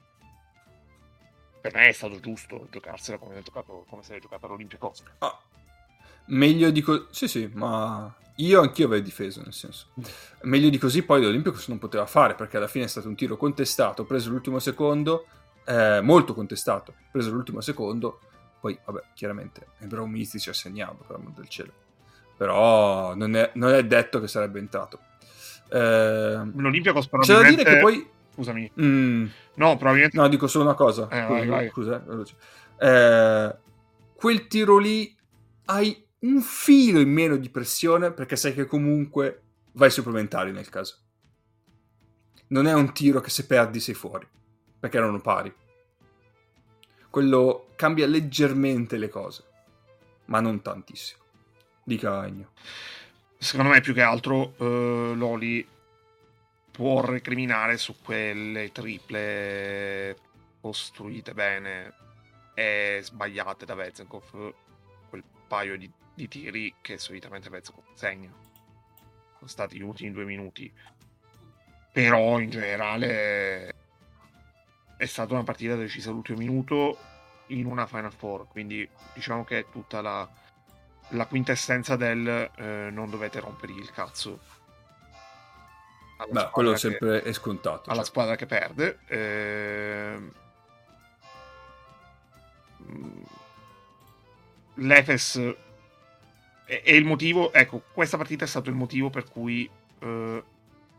per 1.60 1.74
me 1.74 1.88
è 1.90 1.92
stato 1.92 2.20
giusto 2.22 2.68
giocarsela 2.72 3.18
come, 3.18 3.42
giocato, 3.42 3.86
come 3.90 4.04
se 4.04 4.14
l'è 4.14 4.20
giocata 4.20 4.46
all'Olympiacos. 4.46 5.04
Ah, 5.20 5.38
meglio 6.28 6.72
di 6.72 6.82
così. 6.82 7.06
Sì, 7.12 7.28
sì, 7.28 7.52
ma 7.54 8.14
io 8.38 8.62
anch'io 8.62 8.86
avrei 8.86 9.02
difeso, 9.02 9.42
nel 9.42 9.54
senso. 9.54 9.88
Meglio 10.44 10.70
di 10.70 10.78
così 10.78 11.04
poi 11.04 11.22
l'Olimpico 11.22 11.62
non 11.68 11.78
poteva 11.78 12.06
fare, 12.06 12.36
perché 12.36 12.56
alla 12.56 12.68
fine 12.68 12.86
è 12.86 12.88
stato 12.88 13.10
un 13.10 13.16
tiro 13.16 13.36
contestato, 13.38 14.06
preso 14.06 14.30
l'ultimo 14.30 14.60
secondo, 14.60 15.28
eh, 15.66 16.02
molto 16.02 16.34
contestato, 16.34 16.94
preso 17.12 17.32
l'ultimo 17.32 17.62
secondo, 17.62 18.20
poi 18.60 18.78
vabbè, 18.84 19.04
chiaramente 19.14 19.68
è 19.78 19.86
bravo 19.86 20.08
Mistici 20.08 20.50
a 20.50 20.54
segnarlo, 20.54 21.04
per 21.06 21.18
amor 21.18 21.32
del 21.32 21.48
cielo. 21.48 21.72
Però 22.38 23.14
non 23.16 23.36
è, 23.36 23.52
non 23.56 23.74
è 23.74 23.86
detto 23.86 24.20
che 24.20 24.28
sarebbe 24.28 24.60
entrato. 24.60 25.00
Eh, 25.70 26.52
L'Olympiacos 26.56 27.06
c'è 27.06 27.12
da 27.12 27.18
probabilmente... 27.18 27.64
dire 27.64 27.76
che 27.76 27.82
poi... 27.82 28.10
Scusami. 28.34 28.72
mm, 28.82 29.26
No, 29.56 29.78
probabilmente... 29.78 30.18
No, 30.18 30.28
dico 30.28 30.48
solo 30.48 30.64
una 30.64 30.74
cosa. 30.74 31.08
Eh, 31.10 31.28
vai, 31.28 31.48
vai. 31.48 31.70
scusa, 31.70 32.04
eh. 32.04 32.88
Eh, 32.88 33.56
quel 34.16 34.48
tiro 34.48 34.78
lì 34.78 35.16
hai 35.66 36.06
un 36.20 36.42
filo 36.42 37.00
in 37.00 37.12
meno 37.12 37.36
di 37.36 37.50
pressione 37.50 38.12
perché 38.12 38.36
sai 38.36 38.54
che 38.54 38.66
comunque 38.66 39.42
vai 39.74 39.90
supplementari 39.90 40.52
nel 40.52 40.70
caso. 40.70 40.98
Non 42.48 42.68
è 42.68 42.74
un 42.74 42.94
tiro 42.94 43.20
che 43.20 43.30
se 43.30 43.46
perdi 43.46 43.80
sei 43.80 43.94
fuori, 43.94 44.28
perché 44.84 44.98
erano 44.98 45.22
pari. 45.22 45.54
Quello 47.10 47.70
cambia 47.78 48.06
leggermente 48.06 48.98
le 48.98 49.08
cose, 49.08 49.44
ma 50.26 50.42
non 50.42 50.62
tantissimo. 50.62 51.24
Dica 51.86 52.26
Egno. 52.26 52.52
Secondo 53.38 53.72
me, 53.72 53.80
più 53.80 53.94
che 53.94 54.02
altro, 54.02 54.56
eh, 54.58 55.14
Loli 55.16 55.66
può 56.70 57.00
recriminare 57.00 57.78
su 57.78 57.96
quelle 58.02 58.74
triple 58.74 60.18
costruite 60.60 61.34
bene 61.34 61.94
e 62.54 63.00
sbagliate 63.04 63.64
da 63.64 63.76
Vezenkov 63.76 64.54
quel 65.08 65.24
paio 65.48 65.78
di, 65.78 65.90
di 66.14 66.28
tiri 66.28 66.76
che 66.82 66.98
solitamente 66.98 67.50
Vezenkov 67.50 67.86
segna. 67.94 68.34
Sono 69.38 69.50
stati 69.50 69.78
gli 69.78 69.82
ultimi 69.82 70.12
due 70.12 70.26
minuti. 70.26 70.70
Però 71.94 72.38
in 72.38 72.50
generale 72.50 73.82
è 75.04 75.06
stata 75.06 75.34
una 75.34 75.44
partita 75.44 75.76
decisa 75.76 76.10
all'ultimo 76.10 76.38
minuto 76.38 76.98
in 77.48 77.66
una 77.66 77.86
Final 77.86 78.14
Four, 78.14 78.48
quindi 78.48 78.88
diciamo 79.14 79.44
che 79.44 79.60
è 79.60 79.66
tutta 79.70 80.02
la, 80.02 80.28
la 81.10 81.26
quintessenza 81.28 81.96
del 81.98 82.50
eh, 82.56 82.90
non 82.90 83.10
dovete 83.10 83.40
rompergli 83.42 83.80
il 83.80 83.92
cazzo 83.92 84.40
Beh, 86.30 86.50
quello 86.52 86.72
che- 86.72 86.78
sempre 86.78 87.22
è 87.22 87.34
scontato. 87.34 87.90
alla 87.90 87.98
cioè. 88.02 88.06
squadra 88.06 88.36
che 88.38 88.46
perde. 88.46 89.00
Mm, 92.86 93.22
L'Efes 94.76 95.38
è, 96.66 96.82
è 96.82 96.92
il 96.92 97.06
motivo, 97.06 97.52
ecco, 97.52 97.84
questa 97.92 98.16
partita 98.18 98.46
è 98.46 98.48
stato 98.48 98.70
il 98.70 98.76
motivo 98.76 99.10
per 99.10 99.26
cui 99.30 99.70
eh, 100.00 100.44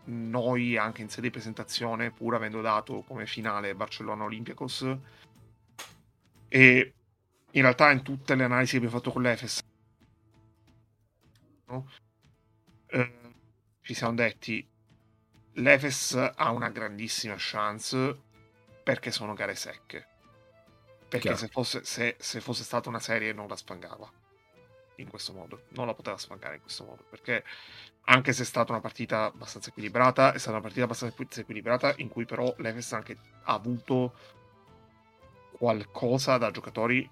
noi, 0.05 0.77
anche 0.77 1.03
in 1.03 1.09
sede 1.09 1.29
di 1.29 1.31
presentazione, 1.31 2.11
pur 2.11 2.35
avendo 2.35 2.61
dato 2.61 3.03
come 3.03 3.27
finale 3.27 3.75
Barcellona 3.75 4.25
Olympiacos, 4.25 4.97
e 6.49 6.95
in 7.51 7.63
realtà 7.63 7.91
in 7.91 8.03
tutte 8.03 8.35
le 8.35 8.45
analisi 8.45 8.73
che 8.73 8.77
abbiamo 8.79 8.97
fatto 8.97 9.13
con 9.13 9.23
l'Efes, 9.23 9.61
no? 11.67 11.91
Eh, 12.87 13.19
ci 13.81 13.95
siamo 13.95 14.15
detti 14.15 14.67
l'Efes 15.55 16.15
ha 16.35 16.51
una 16.51 16.71
grandissima 16.71 17.35
chance 17.39 18.19
perché 18.83 19.11
sono 19.11 19.35
gare 19.35 19.55
secche. 19.55 20.09
Perché 21.09 21.37
se 21.37 21.49
fosse, 21.49 21.85
se- 21.85 22.17
se 22.19 22.41
fosse 22.41 22.65
stata 22.65 22.89
una 22.89 22.99
serie 22.99 23.33
non 23.33 23.47
la 23.47 23.57
sfangava 23.57 24.11
in 24.97 25.09
questo 25.09 25.33
modo, 25.33 25.65
non 25.71 25.87
la 25.87 25.95
poteva 25.95 26.19
sfangare 26.19 26.57
in 26.57 26.63
questo 26.63 26.85
modo. 26.85 27.05
Perché 27.09 27.45
anche 28.07 28.33
se 28.33 28.43
è 28.43 28.47
stata 28.47 28.73
una 28.73 28.81
partita 28.81 29.25
abbastanza 29.27 29.71
equilibrata, 29.71 30.33
è 30.33 30.39
stata 30.39 30.53
una 30.53 30.61
partita 30.61 30.85
abbastanza 30.85 31.41
equilibrata 31.41 31.95
in 31.99 32.09
cui 32.09 32.25
però 32.27 32.53
l'Efes 32.59 32.93
anche 32.93 33.17
ha 33.45 33.53
avuto 33.55 34.15
qualcosa 35.53 36.37
da 36.37 36.51
giocatori 36.51 37.09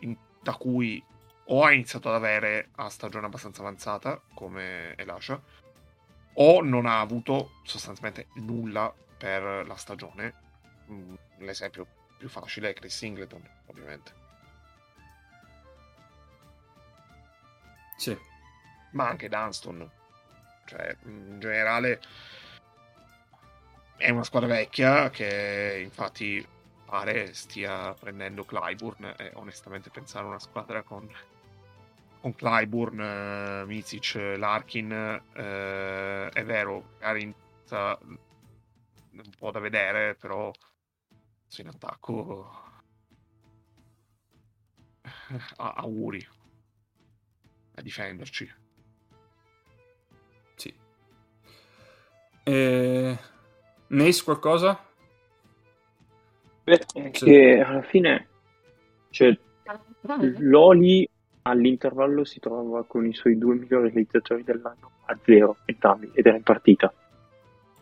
in- 0.00 0.16
da 0.40 0.54
cui 0.54 1.02
o 1.46 1.64
ha 1.64 1.72
iniziato 1.72 2.08
ad 2.08 2.14
avere 2.14 2.70
a 2.76 2.88
stagione 2.88 3.26
abbastanza 3.26 3.60
avanzata 3.60 4.20
come 4.32 4.94
Elasha 4.96 5.40
o 6.34 6.62
non 6.62 6.86
ha 6.86 7.00
avuto 7.00 7.50
sostanzialmente 7.64 8.28
nulla 8.36 8.92
per 9.18 9.66
la 9.66 9.76
stagione. 9.76 10.34
Mm, 10.90 11.14
L'esempio 11.38 11.86
più 12.16 12.28
facile 12.28 12.70
è 12.70 12.72
Chris 12.72 12.96
Singleton, 12.96 13.42
ovviamente. 13.66 14.12
Sì. 17.98 18.16
Ma 18.92 19.08
anche 19.08 19.28
Dunston. 19.28 19.90
Cioè, 20.64 20.96
in 21.04 21.38
generale 21.40 22.00
è 23.96 24.10
una 24.10 24.24
squadra 24.24 24.48
vecchia 24.48 25.10
che 25.10 25.80
infatti 25.82 26.46
pare 26.84 27.32
stia 27.34 27.94
prendendo 27.94 28.44
Clyburn 28.44 29.14
e 29.16 29.30
onestamente 29.34 29.90
pensare 29.90 30.24
a 30.24 30.28
una 30.28 30.38
squadra 30.38 30.82
con 30.82 31.08
con 32.20 32.34
Clyburn, 32.36 33.00
eh, 33.00 33.64
Mizic, 33.66 34.14
Larkin, 34.14 34.92
eh, 35.34 36.28
è 36.28 36.44
vero, 36.44 36.90
magari 37.00 37.34
un 39.10 39.30
po' 39.36 39.50
da 39.50 39.58
vedere, 39.58 40.14
però 40.14 40.52
in 41.56 41.66
attacco 41.66 42.48
a- 45.56 45.72
auguri. 45.76 46.26
a 47.74 47.80
difenderci. 47.82 48.61
E... 52.44 53.18
Nace 53.88 54.24
qualcosa? 54.24 54.78
Beh, 56.64 57.10
che 57.10 57.60
alla 57.60 57.82
fine 57.82 58.28
cioè, 59.10 59.36
Loli 60.38 61.08
all'intervallo 61.42 62.24
si 62.24 62.40
trova 62.40 62.84
con 62.84 63.06
i 63.06 63.12
suoi 63.12 63.36
due 63.36 63.56
migliori 63.56 63.90
realizzatori 63.90 64.44
dell'anno 64.44 64.90
a 65.06 65.18
zero 65.24 65.56
entrambi 65.66 66.10
ed 66.14 66.26
era 66.26 66.36
in 66.36 66.42
partita. 66.42 66.92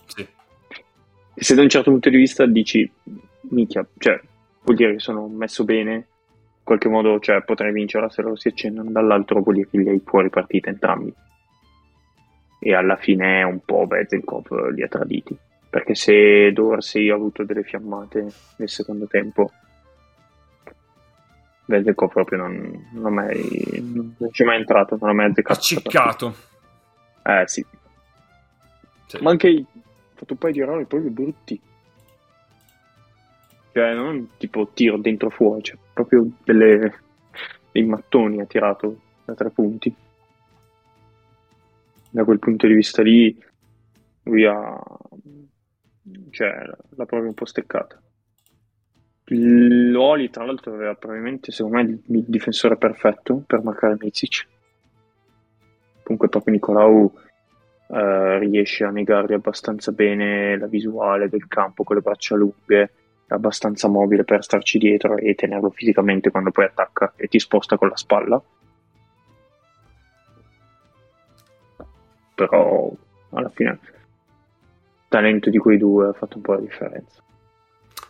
Sì. 0.07 0.27
Se 1.35 1.55
da 1.55 1.63
un 1.63 1.69
certo 1.69 1.91
punto 1.91 2.11
di 2.11 2.17
vista 2.17 2.47
dici, 2.47 2.91
minchia, 3.51 3.87
cioè, 3.99 4.21
vuol 4.63 4.77
dire 4.77 4.95
che 4.95 5.01
sono 5.01 5.29
messo 5.29 5.65
bene, 5.65 5.93
in 5.95 6.65
qualche 6.65 6.89
modo 6.89 7.21
cioè, 7.21 7.43
potrei 7.43 7.73
vincere 7.73 8.11
se 8.11 8.23
loro 8.23 8.37
si 8.37 8.49
accendono, 8.49 8.91
dall'altro 8.91 9.41
vuol 9.41 9.57
dire 9.57 9.69
che 9.71 9.79
li 9.79 9.89
hai 9.89 10.03
fuori 10.05 10.29
partita 10.31 10.71
entrambi. 10.71 11.15
E 12.63 12.75
alla 12.75 12.97
fine 12.97 13.41
è 13.41 13.43
un 13.43 13.61
po' 13.65 13.87
Bezenkov 13.87 14.69
li 14.71 14.83
ha 14.83 14.89
traditi. 14.89 15.37
Perché 15.69 15.95
se 15.95 16.53
Dorsey 16.53 17.11
ha 17.11 17.15
avuto 17.15 17.45
delle 17.45 17.63
fiammate 17.63 18.27
nel 18.57 18.69
secondo 18.69 19.07
tempo, 19.07 19.51
Vedeco 21.71 22.09
proprio 22.09 22.39
non, 22.39 22.89
non, 22.95 23.15
mai, 23.15 23.81
non 23.81 24.17
c'è 24.33 24.45
mai 24.45 24.59
entrato, 24.59 24.99
non 25.01 25.11
ha 25.11 25.13
mai 25.13 25.27
azzeccato. 25.31 25.59
Acciccato. 25.59 26.35
Eh 27.23 27.45
sì. 27.47 27.65
sì. 29.07 29.23
Ma 29.23 29.31
anche 29.31 29.49
ha 29.49 29.79
fatto 30.15 30.33
un 30.33 30.39
paio 30.39 30.53
di 30.53 30.61
errori 30.61 30.85
proprio 30.85 31.11
brutti. 31.11 31.61
Cioè, 33.73 33.95
non 33.95 34.31
tipo 34.37 34.69
tiro 34.75 34.97
dentro 34.99 35.31
fuori, 35.31 35.63
cioè 35.63 35.79
proprio 35.93 36.27
delle, 36.43 37.01
dei 37.71 37.85
mattoni 37.85 38.41
ha 38.41 38.47
tirato 38.47 39.01
da 39.25 39.35
tre 39.35 39.51
punti. 39.51 39.95
Da 42.11 42.25
quel 42.25 42.39
punto 42.39 42.67
di 42.67 42.75
vista 42.75 43.03
lì, 43.03 43.37
lui 44.25 44.45
ha. 44.45 44.81
cioè, 46.31 46.65
l'ha 46.91 47.07
proprio 47.07 47.29
un 47.29 47.35
po' 47.35 47.45
steccata. 47.45 48.01
Loli, 49.33 50.29
tra 50.29 50.45
l'altro, 50.45 50.75
aveva 50.75 50.95
probabilmente, 50.95 51.53
secondo 51.53 51.77
me, 51.77 51.83
il 51.83 52.25
difensore 52.27 52.77
perfetto 52.77 53.45
per 53.47 53.63
marcare 53.63 53.97
Mizic. 53.99 54.47
Comunque, 56.03 56.29
proprio 56.29 56.55
Nicolau 56.55 57.13
eh, 57.93 58.39
riesce 58.39 58.85
a 58.85 58.91
negargli 58.91 59.33
abbastanza 59.33 59.93
bene 59.93 60.59
la 60.59 60.67
visuale 60.67 61.29
del 61.29 61.47
campo 61.47 61.85
con 61.85 61.97
le 61.97 62.03
braccia 62.03 62.35
lunghe, 62.35 62.93
abbastanza 63.29 63.89
mobile 63.89 64.25
per 64.25 64.43
starci 64.43 64.79
dietro 64.79 65.17
e 65.17 65.35
tenerlo 65.35 65.71
fisicamente 65.71 66.31
quando 66.31 66.51
poi 66.51 66.65
attacca 66.65 67.13
e 67.17 67.29
ti 67.29 67.39
sposta 67.39 67.77
con 67.77 67.89
la 67.89 67.97
spalla. 67.97 68.43
Però, 72.47 72.91
alla 73.31 73.51
fine, 73.51 73.71
il 73.71 73.79
talento 75.09 75.51
di 75.51 75.59
quei 75.59 75.79
due 75.79 76.09
ha 76.09 76.13
fatto 76.13 76.37
un 76.37 76.43
po' 76.43 76.53
la 76.55 76.61
differenza. 76.61 77.23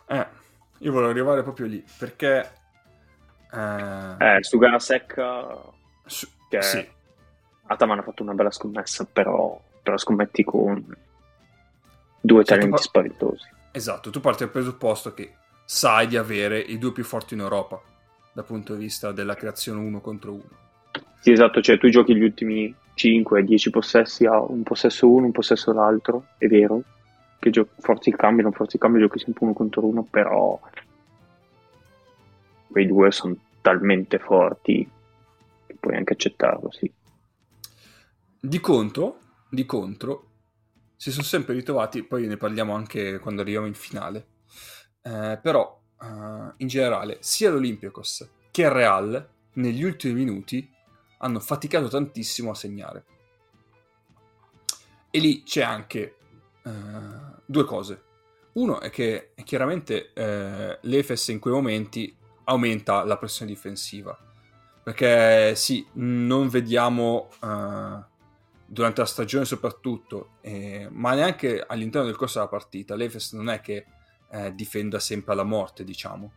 Eh 0.06 0.38
io 0.82 0.92
volevo 0.92 1.10
arrivare 1.10 1.42
proprio 1.42 1.66
lì 1.66 1.84
perché. 1.98 2.50
Eh, 3.52 4.36
eh 4.36 4.42
su 4.42 4.58
gara 4.58 4.78
secca. 4.78 5.46
Su... 6.04 6.26
Che 6.48 6.62
sì. 6.62 6.88
Ataman 7.66 7.98
ha 7.98 8.02
fatto 8.02 8.22
una 8.22 8.34
bella 8.34 8.50
scommessa, 8.50 9.06
però, 9.10 9.60
però 9.82 9.96
scommetti 9.96 10.42
con 10.42 10.84
due 12.20 12.44
cioè, 12.44 12.56
talenti 12.56 12.70
par... 12.70 12.80
spaventosi. 12.80 13.48
Esatto, 13.72 14.10
tu 14.10 14.20
parti 14.20 14.42
dal 14.42 14.52
presupposto 14.52 15.14
che 15.14 15.34
sai 15.64 16.08
di 16.08 16.16
avere 16.16 16.58
i 16.58 16.78
due 16.78 16.92
più 16.92 17.04
forti 17.04 17.34
in 17.34 17.40
Europa 17.40 17.80
dal 18.32 18.44
punto 18.44 18.74
di 18.74 18.80
vista 18.80 19.12
della 19.12 19.34
creazione 19.34 19.80
uno 19.80 20.00
contro 20.00 20.32
uno. 20.32 20.58
Sì, 21.20 21.30
esatto, 21.32 21.60
cioè 21.60 21.78
tu 21.78 21.88
giochi 21.88 22.16
gli 22.16 22.22
ultimi 22.22 22.74
5-10 23.00 23.70
possessi 23.70 24.26
a 24.26 24.40
un 24.40 24.62
possesso 24.62 25.10
uno, 25.10 25.26
un 25.26 25.32
possesso 25.32 25.72
l'altro, 25.72 26.26
è 26.36 26.46
vero, 26.46 26.82
che 27.38 27.50
gio- 27.50 27.68
forzi 27.78 28.10
il 28.10 28.16
cambio, 28.16 28.42
non 28.42 28.52
forzi 28.52 28.78
il 28.80 28.98
giochi 28.98 29.18
sempre 29.18 29.44
uno 29.44 29.54
contro 29.54 29.86
uno, 29.86 30.02
però 30.02 30.60
quei 32.66 32.86
due 32.86 33.10
sono 33.10 33.36
talmente 33.62 34.18
forti 34.18 34.88
che 35.66 35.76
puoi 35.80 35.96
anche 35.96 36.12
accettarlo, 36.12 36.70
sì. 36.70 36.92
Di 38.42 38.60
contro, 38.60 39.18
di 39.48 39.64
contro, 39.64 40.28
si 40.96 41.10
sono 41.10 41.24
sempre 41.24 41.54
ritrovati, 41.54 42.02
poi 42.02 42.26
ne 42.26 42.36
parliamo 42.36 42.74
anche 42.74 43.18
quando 43.18 43.40
arriviamo 43.40 43.66
in 43.66 43.74
finale, 43.74 44.26
eh, 45.02 45.38
però 45.42 45.80
eh, 46.00 46.52
in 46.58 46.68
generale 46.68 47.16
sia 47.20 47.50
l'Olympiacos 47.50 48.28
che 48.50 48.62
il 48.62 48.70
Real 48.70 49.28
negli 49.54 49.82
ultimi 49.82 50.14
minuti 50.14 50.70
hanno 51.22 51.40
faticato 51.40 51.88
tantissimo 51.88 52.50
a 52.50 52.54
segnare. 52.54 53.04
E 55.10 55.18
lì 55.18 55.42
c'è 55.42 55.62
anche 55.62 56.16
uh, 56.62 56.70
due 57.44 57.64
cose. 57.64 58.02
Uno 58.52 58.80
è 58.80 58.90
che 58.90 59.32
chiaramente 59.44 60.12
eh, 60.12 60.78
l'Efes 60.80 61.28
in 61.28 61.38
quei 61.38 61.54
momenti 61.54 62.14
aumenta 62.44 63.04
la 63.04 63.16
pressione 63.16 63.50
difensiva. 63.50 64.16
Perché 64.82 65.54
sì, 65.54 65.86
non 65.92 66.48
vediamo 66.48 67.28
uh, 67.40 68.02
durante 68.66 69.00
la 69.00 69.06
stagione 69.06 69.44
soprattutto, 69.44 70.30
eh, 70.40 70.88
ma 70.90 71.14
neanche 71.14 71.64
all'interno 71.64 72.06
del 72.06 72.16
corso 72.16 72.38
della 72.38 72.50
partita, 72.50 72.96
l'Efes 72.96 73.32
non 73.32 73.48
è 73.50 73.60
che 73.60 73.86
eh, 74.30 74.54
difenda 74.54 74.98
sempre 74.98 75.32
alla 75.32 75.44
morte, 75.44 75.84
diciamo. 75.84 76.32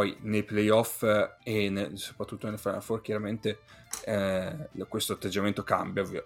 Poi 0.00 0.16
nei 0.20 0.44
playoff 0.44 1.02
e 1.42 1.68
nel, 1.68 1.98
soprattutto 1.98 2.48
nel 2.48 2.58
Final 2.58 2.82
Four 2.82 3.02
chiaramente 3.02 3.58
eh, 4.06 4.70
questo 4.88 5.12
atteggiamento 5.12 5.62
cambia 5.62 6.02
ovvi- 6.02 6.22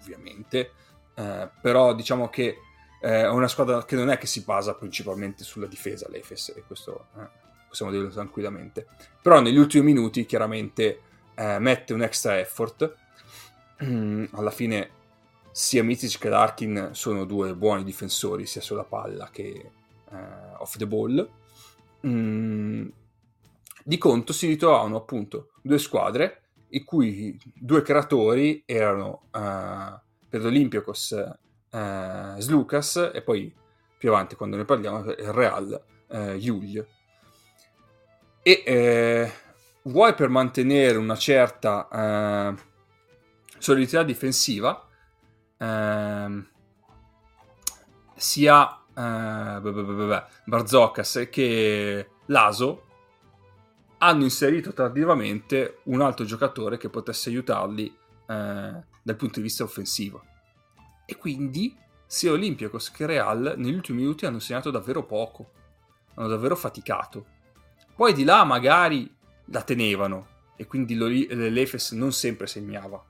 ovviamente. 0.00 0.72
Eh, 1.14 1.48
però 1.60 1.94
diciamo 1.94 2.28
che 2.28 2.56
eh, 3.00 3.22
è 3.22 3.28
una 3.28 3.46
squadra 3.46 3.84
che 3.84 3.94
non 3.94 4.10
è 4.10 4.18
che 4.18 4.26
si 4.26 4.42
basa 4.42 4.74
principalmente 4.74 5.44
sulla 5.44 5.68
difesa 5.68 6.08
l'Efes 6.08 6.52
e 6.56 6.64
questo 6.66 7.06
eh, 7.16 7.28
possiamo 7.68 7.92
dirlo 7.92 8.08
tranquillamente. 8.08 8.88
Però 9.22 9.40
negli 9.40 9.58
ultimi 9.58 9.84
minuti 9.84 10.26
chiaramente 10.26 11.00
eh, 11.36 11.60
mette 11.60 11.92
un 11.92 12.02
extra 12.02 12.40
effort. 12.40 12.92
Alla 13.78 14.50
fine 14.50 14.90
sia 15.52 15.84
Mitic 15.84 16.18
che 16.18 16.28
Larkin 16.28 16.88
sono 16.90 17.24
due 17.24 17.54
buoni 17.54 17.84
difensori 17.84 18.46
sia 18.46 18.60
sulla 18.60 18.82
palla 18.82 19.28
che 19.30 19.70
eh, 20.10 20.16
off 20.58 20.76
the 20.76 20.88
ball 20.88 21.44
mm, 22.06 22.88
di 23.84 23.98
conto 23.98 24.32
si 24.32 24.46
ritrovavano 24.46 24.96
appunto 24.96 25.50
due 25.62 25.78
squadre 25.78 26.42
i 26.70 26.82
cui 26.82 27.38
due 27.54 27.82
creatori 27.82 28.62
erano 28.66 29.28
uh, 29.30 29.98
per 30.28 30.42
l'Olympiakos 30.42 31.12
eh, 31.70 32.34
Slucas 32.38 33.10
e 33.12 33.22
poi 33.22 33.54
più 33.98 34.08
avanti 34.10 34.34
quando 34.34 34.56
ne 34.56 34.64
parliamo 34.64 34.98
il 35.10 35.32
Real 35.32 35.82
eh, 36.08 36.38
Giulio. 36.38 36.86
E 38.42 38.62
eh, 38.64 39.32
vuoi 39.82 40.14
per 40.14 40.28
mantenere 40.28 40.96
una 40.96 41.16
certa 41.16 41.88
eh, 41.90 42.62
solidità 43.58 44.02
difensiva 44.02 44.88
eh, 45.58 46.44
sia 48.14 48.80
eh, 48.96 50.24
Barzokas 50.44 51.28
che 51.30 52.08
Laso 52.26 52.84
hanno 53.98 54.24
inserito 54.24 54.72
tardivamente 54.72 55.80
un 55.84 56.00
altro 56.00 56.24
giocatore 56.24 56.76
che 56.76 56.88
potesse 56.88 57.28
aiutarli 57.28 57.86
eh, 57.86 57.94
dal 58.26 59.16
punto 59.16 59.36
di 59.36 59.42
vista 59.42 59.64
offensivo. 59.64 60.24
E 61.04 61.16
quindi 61.16 61.76
sia 62.06 62.32
Olympiacos 62.32 62.90
che 62.90 63.06
Real 63.06 63.54
negli 63.56 63.74
ultimi 63.74 64.02
minuti 64.02 64.26
hanno 64.26 64.38
segnato 64.38 64.70
davvero 64.70 65.04
poco, 65.04 65.50
hanno 66.14 66.28
davvero 66.28 66.56
faticato. 66.56 67.26
Poi 67.94 68.12
di 68.12 68.24
là 68.24 68.44
magari 68.44 69.14
la 69.46 69.62
tenevano 69.62 70.34
e 70.56 70.66
quindi 70.66 70.96
l'Efes 70.96 71.92
non 71.92 72.12
sempre 72.12 72.46
segnava, 72.46 73.02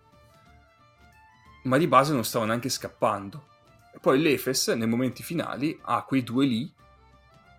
ma 1.64 1.76
di 1.78 1.86
base 1.86 2.12
non 2.12 2.24
stava 2.24 2.44
neanche 2.44 2.68
scappando. 2.68 3.54
Poi 4.00 4.20
l'Efes 4.20 4.68
nei 4.68 4.86
momenti 4.86 5.22
finali 5.22 5.78
ha 5.82 6.04
quei 6.04 6.22
due 6.22 6.46
lì 6.46 6.72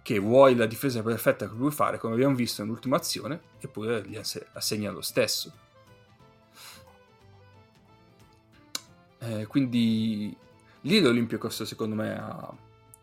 che 0.02 0.20
vuoi 0.20 0.56
la 0.56 0.66
difesa 0.66 1.04
perfetta 1.04 1.50
che 1.50 1.56
puoi 1.56 1.72
fare 1.72 1.98
come 1.98 2.14
abbiamo 2.14 2.34
visto 2.34 2.64
nell'ultima 2.64 2.96
azione 2.96 3.42
eppure 3.60 4.02
li 4.04 4.18
assegna 4.54 4.92
lo 4.92 5.02
stesso. 5.02 5.52
Eh, 9.20 9.46
quindi 9.48 10.36
lì 10.82 11.02
l'Olympiacos 11.02 11.64
secondo 11.64 11.96
me 11.96 12.18
ha, 12.18 12.56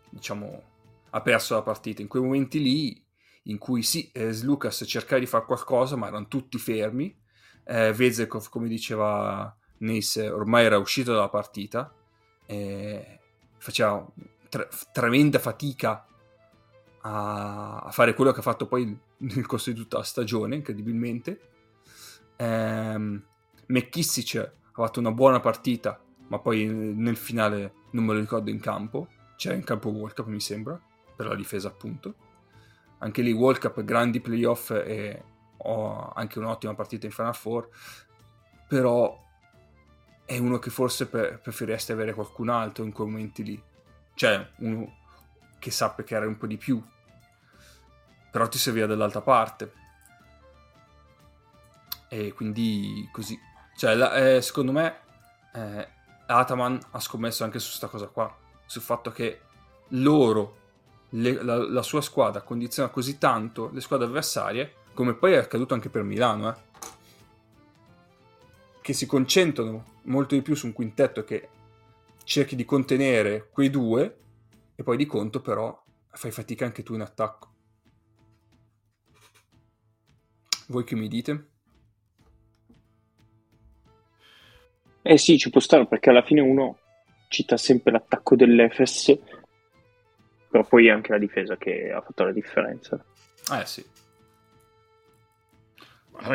diciamo, 0.09 0.63
ha 1.11 1.21
perso 1.21 1.53
la 1.53 1.61
partita. 1.61 2.01
In 2.01 2.07
quei 2.07 2.23
momenti 2.23 2.59
lì 2.59 3.05
in 3.43 3.57
cui 3.59 3.83
sì, 3.83 4.09
eh, 4.11 4.31
Slucas 4.31 4.83
cercava 4.87 5.19
di 5.19 5.27
fare 5.27 5.45
qualcosa 5.45 5.95
ma 5.95 6.07
erano 6.07 6.27
tutti 6.27 6.57
fermi. 6.57 7.15
Eh, 7.63 7.93
Vezekov, 7.93 8.49
come 8.49 8.67
diceva 8.67 9.55
Nace, 9.77 10.29
ormai 10.29 10.65
era 10.65 10.77
uscito 10.77 11.13
dalla 11.13 11.29
partita. 11.29 11.93
Eh, 12.47 13.19
faceva 13.65 14.05
tre- 14.47 14.69
tremenda 14.91 15.39
fatica 15.39 16.05
a, 17.01 17.79
a, 17.79 17.91
fare 17.91 18.13
quello 18.13 18.31
che 18.31 18.39
ha 18.39 18.43
fatto 18.43 18.67
poi 18.67 18.95
nel 19.17 19.45
corso 19.47 19.71
di 19.71 19.77
tutta 19.77 19.97
la 19.97 20.03
stagione, 20.03 20.55
incredibilmente. 20.55 21.39
ehm, 22.35 23.23
McKissic 23.67 24.35
ha 24.35 24.71
fatto 24.71 24.99
una 24.99 25.11
buona 25.11 25.39
partita, 25.39 25.99
ma 26.27 26.37
poi 26.37 26.65
nel 26.67 27.17
finale 27.17 27.73
non 27.91 28.05
me 28.05 28.13
lo 28.13 28.19
ricordo 28.19 28.51
in 28.51 28.59
campo. 28.59 29.07
C'era 29.35 29.55
in 29.55 29.63
campo 29.63 29.89
World 29.89 30.15
Cup, 30.15 30.27
mi 30.27 30.39
sembra, 30.39 30.79
per 31.15 31.25
la 31.25 31.35
difesa 31.35 31.69
appunto. 31.69 32.13
Anche 32.99 33.23
lì 33.23 33.31
World 33.31 33.59
Cup, 33.59 33.83
grandi 33.83 34.21
playoff 34.21 34.69
e 34.69 35.23
anche 36.13 36.37
un'ottima 36.37 36.75
partita 36.75 37.07
in 37.07 37.11
Final 37.11 37.35
Four, 37.35 37.69
però 38.67 39.24
è 40.25 40.37
uno 40.39 40.57
che 40.57 40.71
forse 40.71 41.07
pre- 41.07 41.37
preferiresti 41.37 41.91
avere 41.91 42.13
qualcun 42.13 42.49
altro 42.49 42.83
in 42.83 42.91
quei 42.91 43.07
momenti 43.07 43.43
lì. 43.43 43.63
Cioè, 44.15 44.49
uno 44.57 44.97
che 45.59 45.71
sappia 45.71 46.03
creare 46.03 46.25
un 46.25 46.37
po' 46.37 46.47
di 46.47 46.57
più. 46.57 46.81
Però 48.31 48.47
ti 48.47 48.57
serviva 48.57 48.87
dall'altra 48.87 49.21
parte. 49.21 49.71
E 52.09 52.33
quindi 52.33 53.07
così. 53.11 53.39
Cioè, 53.77 53.93
la, 53.93 54.15
eh, 54.15 54.41
secondo 54.41 54.71
me, 54.71 54.99
eh, 55.53 55.87
Ataman 56.25 56.79
ha 56.91 56.99
scommesso 56.99 57.43
anche 57.43 57.59
su 57.59 57.67
questa 57.67 57.87
cosa 57.87 58.07
qua. 58.07 58.35
Sul 58.65 58.81
fatto 58.81 59.11
che 59.11 59.41
loro, 59.89 60.57
le, 61.09 61.43
la, 61.43 61.57
la, 61.57 61.81
sua 61.83 62.01
squadra, 62.01 62.41
condiziona 62.41 62.89
così 62.89 63.17
tanto 63.17 63.69
le 63.71 63.81
squadre 63.81 64.07
avversarie, 64.07 64.73
come 64.93 65.13
poi 65.13 65.33
è 65.33 65.37
accaduto 65.37 65.73
anche 65.75 65.89
per 65.89 66.03
Milano, 66.03 66.49
eh, 66.49 66.55
che 68.85 68.93
si 68.93 69.07
concentrano 69.07 70.01
molto 70.03 70.35
di 70.35 70.43
più 70.43 70.53
su 70.53 70.67
un 70.67 70.73
quintetto 70.73 71.23
che 71.23 71.49
cerchi 72.23 72.55
di 72.55 72.65
contenere 72.65 73.49
quei 73.49 73.71
due 73.71 74.17
e 74.75 74.83
poi 74.83 74.95
di 74.95 75.07
conto 75.07 75.41
però 75.41 75.83
fai 76.11 76.29
fatica 76.29 76.65
anche 76.65 76.83
tu 76.83 76.93
in 76.93 77.01
attacco. 77.01 77.53
Voi 80.67 80.83
che 80.83 80.95
mi 80.95 81.07
dite? 81.07 81.47
Eh 85.01 85.17
sì, 85.17 85.39
ci 85.39 85.49
può 85.49 85.59
stare 85.59 85.87
perché 85.87 86.11
alla 86.11 86.21
fine 86.21 86.41
uno 86.41 86.77
cita 87.29 87.57
sempre 87.57 87.91
l'attacco 87.91 88.35
dell'Efes, 88.35 89.17
però 90.47 90.63
poi 90.63 90.85
è 90.85 90.91
anche 90.91 91.11
la 91.11 91.17
difesa 91.17 91.57
che 91.57 91.91
ha 91.91 92.01
fatto 92.01 92.23
la 92.23 92.31
differenza. 92.31 93.03
Eh 93.51 93.65
sì. 93.65 93.83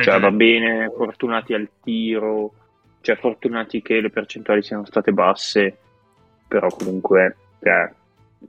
Cioè 0.03 0.21
va 0.21 0.31
bene, 0.31 0.91
fortunati 0.95 1.55
al 1.55 1.69
tiro, 1.83 2.53
cioè 3.01 3.17
fortunati 3.17 3.83
che 3.83 4.01
le 4.01 4.11
percentuali 4.11 4.63
siano 4.63 4.85
state 4.85 5.13
basse, 5.13 5.79
però 6.47 6.69
comunque 6.69 7.37
cioè, 7.63 7.93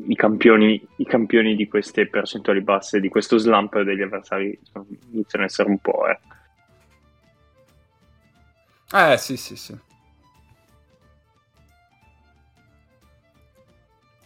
i, 0.07 0.15
campioni, 0.15 0.86
i 0.97 1.05
campioni 1.05 1.55
di 1.55 1.67
queste 1.67 2.07
percentuali 2.07 2.61
basse, 2.61 2.99
di 2.99 3.09
questo 3.09 3.38
slump 3.38 3.79
degli 3.82 4.01
avversari 4.01 4.57
iniziano 5.11 5.45
a 5.45 5.47
essere 5.47 5.69
un 5.69 5.77
po', 5.77 6.07
eh. 6.07 6.19
Eh 8.93 9.17
sì, 9.17 9.38
sì, 9.38 9.55
sì. 9.55 9.77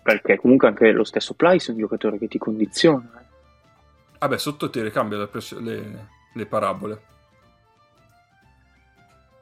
Perché 0.02 0.38
comunque 0.38 0.68
anche 0.68 0.92
lo 0.92 1.04
stesso 1.04 1.34
Plyce 1.34 1.70
è 1.70 1.74
un 1.74 1.80
giocatore 1.80 2.18
che 2.18 2.28
ti 2.28 2.38
condiziona. 2.38 3.20
Eh. 3.20 4.18
Vabbè, 4.20 4.38
sotto 4.38 4.70
ti 4.70 4.82
ricambia 4.82 5.18
le, 5.18 5.28
pres- 5.28 5.60
le, 5.60 6.08
le 6.36 6.46
parabole. 6.46 7.02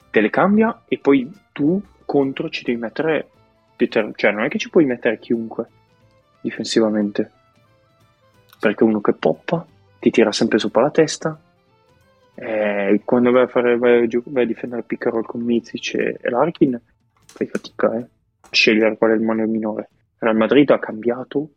Te 0.09 0.21
le 0.21 0.29
cambia 0.29 0.83
e 0.87 0.99
poi 0.99 1.29
tu 1.51 1.81
contro 2.05 2.49
ci 2.49 2.63
devi 2.63 2.79
mettere 2.79 3.27
cioè 3.75 4.31
non 4.31 4.45
è 4.45 4.49
che 4.49 4.59
ci 4.59 4.69
puoi 4.69 4.85
mettere 4.85 5.19
chiunque 5.19 5.67
difensivamente. 6.41 7.31
Perché 8.59 8.83
uno 8.83 9.01
che 9.01 9.13
poppa 9.13 9.65
ti 9.99 10.09
tira 10.09 10.31
sempre 10.31 10.59
sopra 10.59 10.83
la 10.83 10.91
testa. 10.91 11.37
E 12.35 13.01
quando 13.03 13.31
vai 13.31 13.43
a, 13.43 13.47
fare, 13.47 13.77
vai 13.77 14.07
vai 14.25 14.43
a 14.43 14.47
difendere 14.47 14.83
pick 14.83 15.05
and 15.05 15.15
roll 15.15 15.25
con 15.25 15.41
Mizic 15.41 15.95
e 15.95 16.29
Larkin, 16.29 16.79
fai 17.25 17.47
fatica 17.47 17.93
eh, 17.95 18.01
a 18.41 18.47
scegliere 18.49 18.97
qual 18.97 19.11
è 19.11 19.15
il 19.15 19.21
mano 19.21 19.45
minore. 19.45 19.89
Real 20.17 20.35
Madrid 20.35 20.69
ha 20.69 20.79
cambiato 20.79 21.49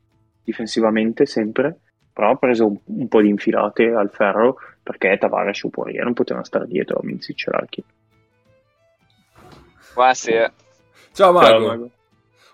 difensivamente 0.42 1.26
sempre, 1.26 1.80
però 2.16 2.30
ha 2.30 2.36
preso 2.36 2.66
un, 2.66 2.78
un 2.82 3.08
po' 3.08 3.20
di 3.20 3.28
infilate 3.28 3.92
al 3.92 4.08
ferro 4.10 4.56
perché 4.82 5.18
Tavares 5.18 5.62
o 5.64 5.68
Poirier 5.68 6.02
non 6.04 6.14
potevano 6.14 6.46
stare 6.46 6.66
dietro 6.66 6.96
a 6.96 7.00
Mizic 7.02 7.46
e 7.46 7.50
Larkin. 7.50 7.84
Buonasera. 9.92 10.50
Ciao 11.12 11.32
Mago. 11.32 11.46
Ciao, 11.46 11.66
Mago. 11.66 11.90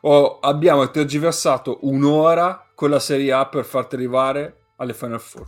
Oh, 0.01 0.39
abbiamo 0.41 0.91
tergiversato 0.91 1.79
un'ora 1.83 2.71
con 2.75 2.91
la 2.91 2.99
Serie 2.99 3.33
A 3.33 3.47
per 3.47 3.65
farti 3.65 3.95
arrivare 3.95 4.57
alle 4.79 4.95
Final 4.95 5.21
Four. 5.21 5.47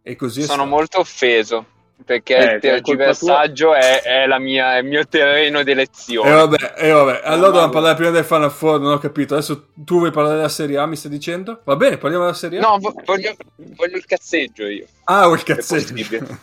E 0.00 0.16
così 0.16 0.40
Sono 0.40 0.62
stato. 0.62 0.68
molto 0.68 0.98
offeso 1.00 1.66
perché 2.04 2.36
eh, 2.36 2.54
il 2.54 2.60
tergiversaggio 2.60 3.74
è, 3.74 4.02
è, 4.02 4.38
mia, 4.38 4.76
è, 4.76 4.78
il 4.80 4.86
mio 4.86 5.06
terreno 5.06 5.62
d'elezione. 5.62 6.28
E 6.28 6.32
eh, 6.32 6.34
vabbè, 6.34 6.74
e 6.76 6.88
eh, 6.88 6.92
vabbè. 6.92 7.20
allora 7.24 7.46
dobbiamo 7.48 7.70
parlare 7.70 7.94
prima 7.94 8.10
del 8.10 8.24
Final 8.24 8.50
Four, 8.50 8.80
non 8.80 8.92
ho 8.92 8.98
capito. 8.98 9.34
Adesso 9.34 9.68
tu 9.74 9.98
vuoi 9.98 10.10
parlare 10.10 10.36
della 10.36 10.48
Serie 10.48 10.76
A, 10.78 10.86
mi 10.86 10.96
stai 10.96 11.10
dicendo? 11.10 11.62
Va 11.64 11.76
bene, 11.76 11.96
parliamo 11.96 12.24
della 12.24 12.36
Serie 12.36 12.58
A. 12.58 12.62
No, 12.62 12.78
voglio, 12.78 13.34
voglio 13.56 13.96
il 13.96 14.04
cazzeggio 14.04 14.66
io. 14.66 14.86
Ah, 15.04 15.24
vuoi 15.24 15.38
il 15.38 15.42
cazzeggio. 15.44 15.94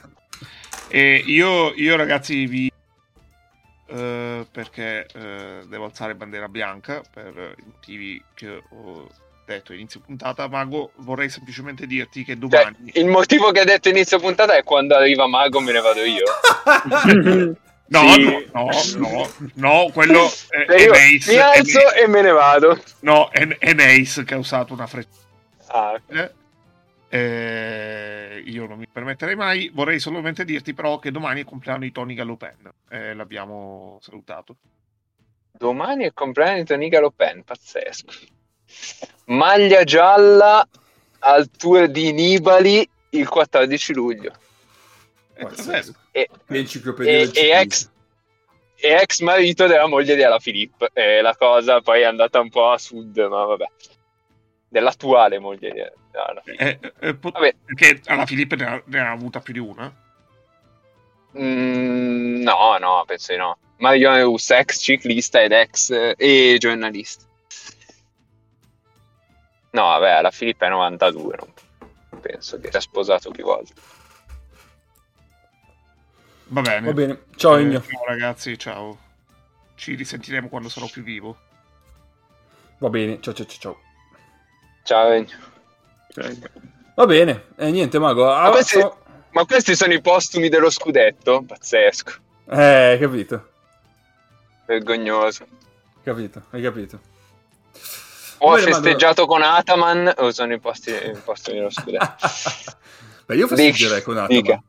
e 0.90 1.24
io, 1.26 1.74
io, 1.76 1.96
ragazzi, 1.96 2.46
vi... 2.46 2.70
Uh, 3.88 4.48
perché 4.50 5.06
uh, 5.14 5.68
devo 5.68 5.84
alzare 5.84 6.16
bandiera 6.16 6.48
bianca 6.48 7.02
per 7.14 7.56
i 7.58 7.64
motivi 7.66 8.24
che 8.34 8.64
ho 8.70 9.10
detto 9.52 9.74
inizio 9.74 10.00
puntata, 10.00 10.48
Mago, 10.48 10.92
vorrei 10.98 11.30
semplicemente 11.30 11.86
dirti 11.86 12.24
che 12.24 12.34
cioè, 12.34 12.40
domani... 12.40 12.92
Cioè, 12.92 13.04
il 13.04 13.10
motivo 13.10 13.52
che 13.52 13.60
hai 13.60 13.66
detto 13.66 13.90
inizio 13.90 14.20
puntata 14.20 14.56
è 14.56 14.64
quando 14.64 14.96
arriva 14.96 15.28
Mago 15.28 15.60
me 15.60 15.72
ne 15.72 15.80
vado 15.80 16.04
io. 16.04 16.26
no, 17.88 18.14
sì. 18.14 18.24
no, 18.24 18.44
no, 18.52 18.70
no, 18.96 19.30
no, 19.54 19.90
quello 19.94 20.30
è, 20.50 20.66
è 20.66 20.88
Nace. 20.88 21.32
Mi 21.32 21.38
alzo 21.38 21.92
è, 21.92 22.04
e 22.04 22.08
me 22.08 22.22
ne 22.22 22.32
vado. 22.32 22.82
No, 23.02 23.30
è, 23.30 23.48
è 23.58 23.74
Nace 23.74 24.24
che 24.24 24.34
ha 24.34 24.38
usato 24.38 24.74
una 24.74 24.88
freccia. 24.88 25.20
Ah, 25.68 25.94
okay. 25.94 26.30
Eh, 27.10 28.42
io 28.46 28.66
non 28.68 28.78
mi 28.78 28.88
permetterei 28.88 29.36
mai. 29.36 29.70
Vorrei 29.74 30.00
solamente 30.00 30.46
dirti, 30.46 30.74
però, 30.74 31.00
che 31.00 31.12
domani 31.12 31.38
è 31.38 31.42
il 31.42 31.48
compleanno 31.48 31.82
di 31.82 31.92
Tony 31.92 32.14
Gallopen. 32.14 32.72
Eh, 32.90 33.14
l'abbiamo 33.14 34.00
salutato. 34.02 34.56
Domani 35.52 36.04
è 36.04 36.08
il 36.08 36.14
compleanno 36.14 36.58
di 36.58 36.64
Tony 36.66 36.88
Gallopen, 36.88 37.44
pazzesco 37.44 38.40
maglia 39.26 39.84
gialla 39.84 40.68
al 41.20 41.50
tour 41.52 41.88
di 41.88 42.12
Nibali 42.12 42.88
il 43.12 43.28
14 43.28 43.94
luglio. 43.94 44.32
E, 45.34 45.48
e, 46.12 46.30
e, 47.34 47.50
ex, 47.52 47.90
e, 48.76 48.94
ex, 48.94 49.20
marito 49.22 49.68
della 49.68 49.88
moglie 49.88 50.16
di 50.16 50.24
Alaphilippe. 50.24 50.90
E 50.94 51.22
la 51.22 51.36
cosa 51.36 51.82
poi 51.82 52.02
è 52.02 52.06
andata 52.06 52.40
un 52.40 52.50
po' 52.50 52.70
a 52.70 52.78
sud, 52.78 53.18
ma 53.18 53.46
vabbè. 53.46 53.66
Dell'attuale 54.68 55.40
moglie 55.40 55.72
di 55.72 55.82
Alaphilippe. 56.18 56.94
Eh, 57.00 57.08
eh, 57.08 57.16
pot- 57.16 57.34
vabbè. 57.34 57.56
Perché 57.66 58.02
Alaphilippe 58.06 58.56
ne 58.56 58.66
ha, 58.66 58.82
ne 58.86 59.00
ha 59.00 59.12
avuta 59.12 59.40
più 59.40 59.54
di 59.54 59.60
una? 59.60 59.94
Mm, 61.38 62.42
no, 62.42 62.78
no, 62.78 63.04
penso 63.06 63.32
di 63.32 63.38
no. 63.38 63.58
Mario 63.78 64.14
Eus, 64.14 64.50
ex 64.52 64.80
ciclista 64.80 65.42
ed 65.42 65.52
ex 65.52 65.90
eh, 65.90 66.14
e 66.18 66.58
giornalista. 66.60 67.26
No, 69.72 69.84
vabbè, 69.84 70.22
la 70.22 70.32
Filippa 70.32 70.66
è 70.66 70.70
92, 70.70 71.36
non 71.38 72.20
penso 72.20 72.60
che 72.60 72.70
sia 72.70 72.80
sposato 72.80 73.32
più 73.32 73.44
volte. 73.44 73.74
Va 76.48 76.62
bene. 76.62 76.86
Va 76.88 76.94
bene. 76.94 77.24
Ciao, 77.36 77.58
eh, 77.58 77.72
ciao 77.72 78.06
ragazzi, 78.06 78.58
ciao. 78.58 78.98
Ci 79.76 79.96
risentiremo 79.96 80.50
quando 80.50 80.68
sarò 80.68 80.88
più 80.88 81.02
vivo. 81.02 81.38
Va 82.80 82.90
bene, 82.90 83.20
ciao 83.22 83.34
ciao 83.34 83.46
ciao. 83.46 83.80
Ciao 84.84 85.10
Egno. 85.12 85.38
Va 86.96 87.06
bene, 87.06 87.46
e 87.56 87.68
eh, 87.68 87.72
niente 87.72 87.98
Mago. 88.00 88.26
Ma, 88.26 88.50
questi, 88.50 88.80
so... 88.80 88.98
ma 89.32 89.46
questi 89.46 89.76
sono 89.76 89.94
i 89.94 90.02
postumi 90.02 90.50
dello 90.50 90.70
scudetto? 90.70 91.44
Pazzesco. 91.44 92.12
Eh, 92.50 92.98
capito. 93.00 93.50
Vergognoso. 94.66 95.48
Capito, 96.04 96.44
hai 96.50 96.62
capito. 96.62 97.11
O 98.44 98.54
ha 98.54 98.58
festeggiato 98.58 99.26
con 99.26 99.42
Ataman 99.42 100.14
o 100.18 100.32
sono 100.32 100.54
i 100.54 100.60
posti, 100.60 100.92
i 100.92 101.18
posti 101.24 101.54
nello 101.54 101.70
scudetto. 101.72 102.16
Beh, 103.26 103.36
io 103.36 103.48
festeggerei 103.48 104.02
con 104.02 104.18
Ataman. 104.18 104.64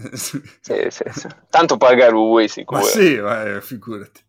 sì, 0.12 0.40
sì, 0.60 1.04
sì. 1.10 1.28
Tanto 1.48 1.76
paga 1.76 2.10
lui, 2.10 2.48
sicuro. 2.48 2.80
Ma 2.80 2.86
sì, 2.86 3.18
ma, 3.18 3.60
figurati. 3.60 4.20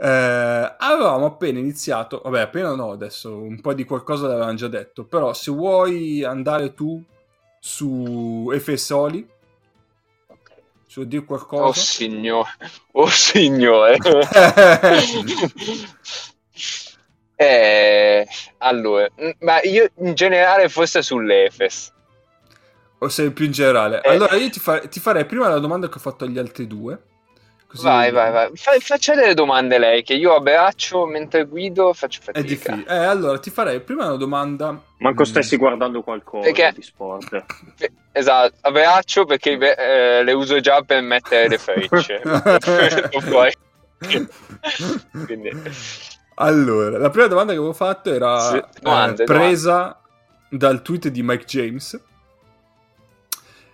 Eh, 0.00 0.74
avevamo 0.78 1.26
appena 1.26 1.58
iniziato, 1.58 2.20
vabbè, 2.22 2.40
appena 2.40 2.74
no, 2.74 2.92
adesso 2.92 3.36
un 3.36 3.60
po' 3.60 3.74
di 3.74 3.84
qualcosa 3.84 4.28
l'avevamo 4.28 4.54
già 4.54 4.68
detto, 4.68 5.04
però 5.04 5.32
se 5.32 5.50
vuoi 5.50 6.22
andare 6.22 6.72
tu 6.74 7.02
su 7.58 8.48
Efesoli, 8.52 9.28
su 10.86 11.04
dire 11.04 11.24
qualcosa. 11.24 11.64
Oh 11.64 11.72
signore, 11.72 12.50
oh 12.92 13.08
signore. 13.08 13.96
Eh, 17.40 18.26
allora, 18.58 19.06
ma 19.40 19.60
io 19.62 19.88
in 19.98 20.14
generale 20.14 20.68
forse 20.68 21.02
sull'Efes. 21.02 21.92
o 22.98 23.08
sei 23.08 23.30
più 23.30 23.44
in 23.44 23.52
generale? 23.52 24.00
Eh. 24.02 24.10
Allora 24.10 24.34
io 24.34 24.50
ti, 24.50 24.58
fa- 24.58 24.80
ti 24.80 24.98
farei 24.98 25.24
prima 25.24 25.46
la 25.48 25.60
domanda 25.60 25.88
che 25.88 25.94
ho 25.94 26.00
fatto 26.00 26.24
agli 26.24 26.36
altri 26.36 26.66
due. 26.66 26.98
Così 27.68 27.84
Vai, 27.84 28.10
vai, 28.10 28.32
vai. 28.32 28.50
Fa- 28.54 28.76
faccia 28.80 29.14
delle 29.14 29.34
domande 29.34 29.78
lei, 29.78 30.02
che 30.02 30.14
io 30.14 30.34
a 30.34 30.40
braccio 30.40 31.04
mentre 31.06 31.44
guido 31.44 31.92
faccio 31.92 32.18
È 32.20 32.24
fatica. 32.24 32.42
difficile. 32.42 32.84
Eh, 32.88 33.04
allora 33.04 33.38
ti 33.38 33.50
farei 33.50 33.80
prima 33.82 34.06
una 34.06 34.16
domanda. 34.16 34.76
Manco 34.98 35.22
Mm. 35.22 35.26
stessi 35.26 35.56
guardando 35.56 36.02
qualcosa 36.02 36.42
Perché- 36.50 36.72
di 36.74 36.82
sport. 36.82 37.44
Esatto, 38.10 38.56
a 38.62 38.70
braccio 38.72 39.26
perché 39.26 39.52
eh, 39.76 40.24
le 40.24 40.32
uso 40.32 40.58
già 40.58 40.82
per 40.82 41.02
mettere 41.02 41.46
le 41.46 41.58
frecce. 41.58 42.20
Quindi, 45.26 45.50
Allora, 46.40 46.98
la 46.98 47.10
prima 47.10 47.26
domanda 47.26 47.52
che 47.52 47.58
avevo 47.58 47.72
fatto 47.72 48.12
era 48.12 48.38
Sì, 48.50 48.56
eh, 48.58 48.64
domande, 48.80 49.24
presa 49.24 50.00
dal 50.48 50.82
tweet 50.82 51.08
di 51.08 51.22
Mike 51.22 51.44
James. 51.44 52.00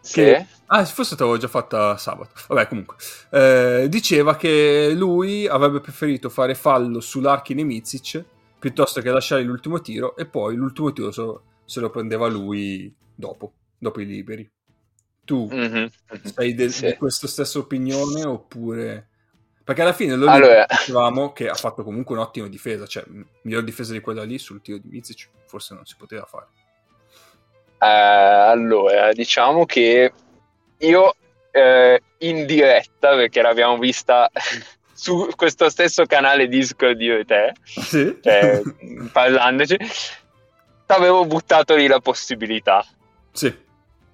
sì. 0.01 0.15
Che- 0.23 0.47
Ah, 0.67 0.85
forse 0.87 1.15
te 1.15 1.23
l'avevo 1.23 1.39
già 1.39 1.47
fatta 1.49 1.97
sabato. 1.99 2.33
Vabbè, 2.49 2.67
comunque. 2.69 2.97
Eh, 3.31 3.87
diceva 3.91 4.35
che 4.37 4.93
lui 4.97 5.47
avrebbe 5.47 5.81
preferito 5.81 6.31
fare 6.31 6.55
fallo 6.55 7.01
sull'Arkin 7.01 7.59
e 7.59 7.65
Mizic 7.65 8.25
piuttosto 8.59 9.03
che 9.03 9.11
lasciare 9.11 9.43
l'ultimo 9.43 9.81
tiro 9.83 10.17
e 10.17 10.25
poi 10.25 10.57
l'ultimo 10.57 10.91
tiro 10.93 11.13
se 11.13 11.21
lo, 11.21 11.43
se 11.67 11.81
lo 11.81 11.91
prendeva 11.91 12.29
lui 12.29 12.93
dopo, 13.15 13.53
dopo 13.79 14.01
i 14.01 14.07
liberi. 14.07 14.51
Tu 15.23 15.49
Mhm, 15.53 15.91
mhm. 16.11 16.23
sei 16.35 16.55
de- 16.55 16.71
Sì. 16.71 16.87
di 16.87 16.95
questa 16.97 17.27
stessa 17.29 17.59
opinione 17.59 18.25
oppure... 18.25 19.09
Perché 19.65 19.81
alla 19.81 19.95
fine 19.95 20.15
lo 20.15 20.29
Allora- 20.31 20.67
dicevamo 20.69 21.33
che 21.33 21.49
ha 21.49 21.55
fatto 21.55 21.83
comunque 21.83 22.15
un'ottima 22.15 22.49
difesa, 22.49 22.87
cioè 22.87 23.03
miglior 23.43 23.65
difesa 23.65 23.93
di 23.93 24.01
quella 24.01 24.23
lì 24.23 24.39
sul 24.39 24.61
tiro 24.61 24.79
di 24.79 24.89
Mizic 24.91 25.29
forse 25.47 25.73
non 25.75 25.87
si 25.87 25.95
poteva 25.97 26.25
fare. 26.27 26.47
Eh, 27.79 27.87
allora, 27.87 29.13
diciamo 29.13 29.65
che 29.65 30.13
io 30.79 31.15
eh, 31.51 32.03
in 32.19 32.45
diretta, 32.47 33.15
perché 33.15 33.41
l'abbiamo 33.41 33.79
vista 33.79 34.31
su 34.93 35.29
questo 35.35 35.69
stesso 35.71 36.05
canale 36.05 36.47
Discord 36.49 37.01
io 37.01 37.19
e 37.19 37.25
te, 37.25 37.53
Sì? 37.65 38.19
cioè, 38.23 38.61
parlandoci, 39.13 39.77
avevo 40.87 41.25
buttato 41.25 41.75
lì 41.75 41.87
la 41.87 42.01
possibilità. 42.01 42.85
sì. 43.33 43.63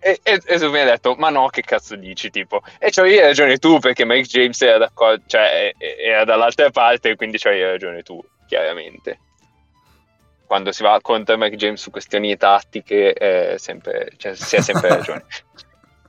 E, 0.02 0.18
e, 0.22 0.40
e 0.44 0.68
mi 0.68 0.78
hai 0.78 0.86
detto, 0.86 1.14
ma 1.18 1.28
no, 1.28 1.48
che 1.48 1.60
cazzo 1.60 1.94
dici, 1.94 2.30
tipo? 2.30 2.62
E 2.78 2.90
c'avevi 2.90 3.20
ragione 3.20 3.58
tu, 3.58 3.78
perché 3.78 4.06
Mike 4.06 4.26
James 4.26 4.60
era 4.62 4.90
cioè, 5.26 5.74
era 5.78 6.24
dall'altra 6.24 6.70
parte, 6.70 7.16
quindi 7.16 7.36
c'avevi 7.38 7.62
ragione 7.62 8.02
tu, 8.02 8.18
chiaramente. 8.46 9.18
Quando 10.46 10.72
si 10.72 10.82
va 10.82 10.98
contro 11.02 11.36
Mike 11.36 11.56
James 11.56 11.80
su 11.80 11.90
questioni 11.90 12.36
tattiche, 12.36 13.12
eh, 13.12 13.58
sempre, 13.58 14.12
cioè, 14.16 14.34
si 14.34 14.56
ha 14.56 14.62
sempre 14.62 14.88
ragione. 14.96 15.24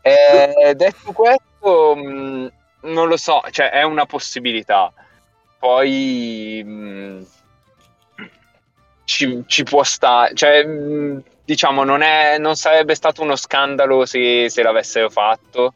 Eh, 0.01 0.73
detto 0.73 1.11
questo, 1.11 1.95
mh, 1.95 2.51
non 2.84 3.07
lo 3.09 3.18
so, 3.18 3.41
cioè, 3.51 3.72
è 3.72 3.84
una 3.84 4.05
possibilità. 4.05 4.91
Poi... 5.59 6.63
mh, 6.65 7.26
ci, 9.03 9.43
ci 9.45 9.63
può 9.63 9.84
stare, 9.84 10.34
cioè, 10.34 10.63
mh, 10.63 11.23
diciamo, 11.52 11.84
non, 11.84 12.02
è, 12.02 12.38
non 12.38 12.56
sarebbe 12.56 12.95
stato 12.95 13.22
uno 13.22 13.36
scandalo 13.36 14.06
se, 14.06 14.49
se 14.49 14.64
l'avessero 14.64 15.10
fatto 15.10 15.73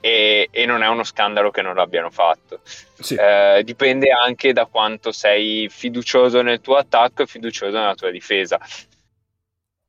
e, 0.00 0.46
e 0.52 0.64
non 0.64 0.84
è 0.84 0.86
uno 0.86 1.02
scandalo 1.02 1.50
che 1.50 1.60
non 1.60 1.74
l'abbiano 1.74 2.08
fatto. 2.08 2.60
Sì. 2.62 3.16
Eh, 3.16 3.62
dipende 3.64 4.10
anche 4.12 4.52
da 4.52 4.66
quanto 4.66 5.10
sei 5.10 5.68
fiducioso 5.68 6.40
nel 6.42 6.60
tuo 6.60 6.76
attacco 6.76 7.22
e 7.22 7.26
fiducioso 7.26 7.76
nella 7.76 7.96
tua 7.96 8.12
difesa. 8.12 8.60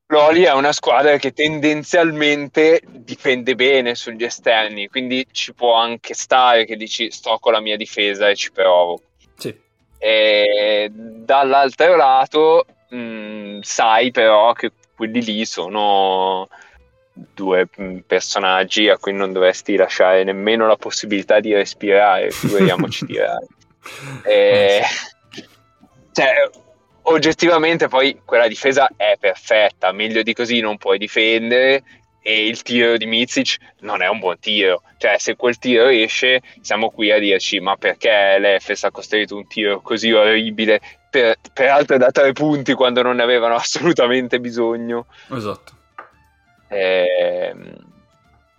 L'Oli 0.08 0.42
è 0.42 0.54
una 0.54 0.72
squadra 0.72 1.18
che 1.18 1.32
tendenzialmente 1.32 2.82
difende 2.88 3.54
bene 3.54 3.94
sugli 3.94 4.24
esterni, 4.24 4.88
quindi 4.88 5.28
ci 5.32 5.54
può 5.54 5.76
anche 5.76 6.16
stare 6.16 6.66
che 6.66 6.76
dici 6.76 7.12
sto 7.12 7.38
con 7.38 7.54
la 7.54 7.62
mia 7.62 7.78
difesa 7.78 8.28
e 8.28 8.36
ci 8.36 8.52
provo. 8.52 9.00
sì. 9.38 9.56
E 10.02 10.90
dall'altro 10.92 11.96
lato, 11.98 12.66
mh, 12.90 13.60
sai 13.60 14.12
però 14.12 14.54
che 14.54 14.72
quelli 15.00 15.24
lì 15.24 15.46
sono 15.46 16.50
due 17.14 17.70
mh, 17.74 18.00
personaggi 18.06 18.90
a 18.90 18.98
cui 18.98 19.14
non 19.14 19.32
dovresti 19.32 19.78
lasciare 19.78 20.26
nemmeno 20.26 20.68
la 20.68 20.76
possibilità 20.76 21.40
di 21.40 21.54
respirare, 21.54 22.32
figuriamoci 22.36 23.06
tirare. 23.06 23.48
E- 24.26 24.84
cioè, 26.12 26.50
oggettivamente 27.04 27.88
poi 27.88 28.20
quella 28.26 28.50
difesa 28.50 28.90
è 28.98 29.16
perfetta, 29.18 29.94
meglio 29.94 30.22
di 30.22 30.34
così 30.34 30.60
non 30.60 30.78
puoi 30.78 30.98
difendere 30.98 31.82
e 32.22 32.46
il 32.46 32.62
tiro 32.62 32.98
di 32.98 33.06
Mizic 33.06 33.56
non 33.80 34.02
è 34.02 34.10
un 34.10 34.20
buon 34.20 34.38
tiro. 34.38 34.82
Cioè, 34.98 35.18
se 35.18 35.38
quel 35.38 35.58
tiro 35.60 35.88
esce, 35.88 36.42
siamo 36.60 36.90
qui 36.90 37.10
a 37.10 37.20
dirci: 37.20 37.62
ma 37.62 37.78
perché 37.78 38.38
l'Efes 38.38 38.84
ha 38.84 38.92
costruito 38.92 39.38
un 39.38 39.48
tiro 39.48 39.80
così 39.80 40.12
orribile? 40.12 40.82
Per, 41.10 41.38
peraltro 41.54 41.98
da 41.98 42.12
tre 42.12 42.34
punti 42.34 42.74
quando 42.74 43.02
non 43.02 43.16
ne 43.16 43.24
avevano 43.24 43.56
assolutamente 43.56 44.40
bisogno. 44.40 45.08
Esatto. 45.32 45.74
Ehm, 46.68 47.76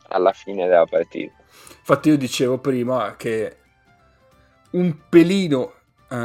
alla 0.09 0.33
fine 0.33 0.67
della 0.67 0.87
partita. 0.87 1.33
Infatti 1.79 2.09
io 2.09 2.17
dicevo 2.17 2.59
prima 2.59 3.15
che 3.17 3.57
un 4.73 4.97
pelino 5.09 5.75
eh, 6.09 6.17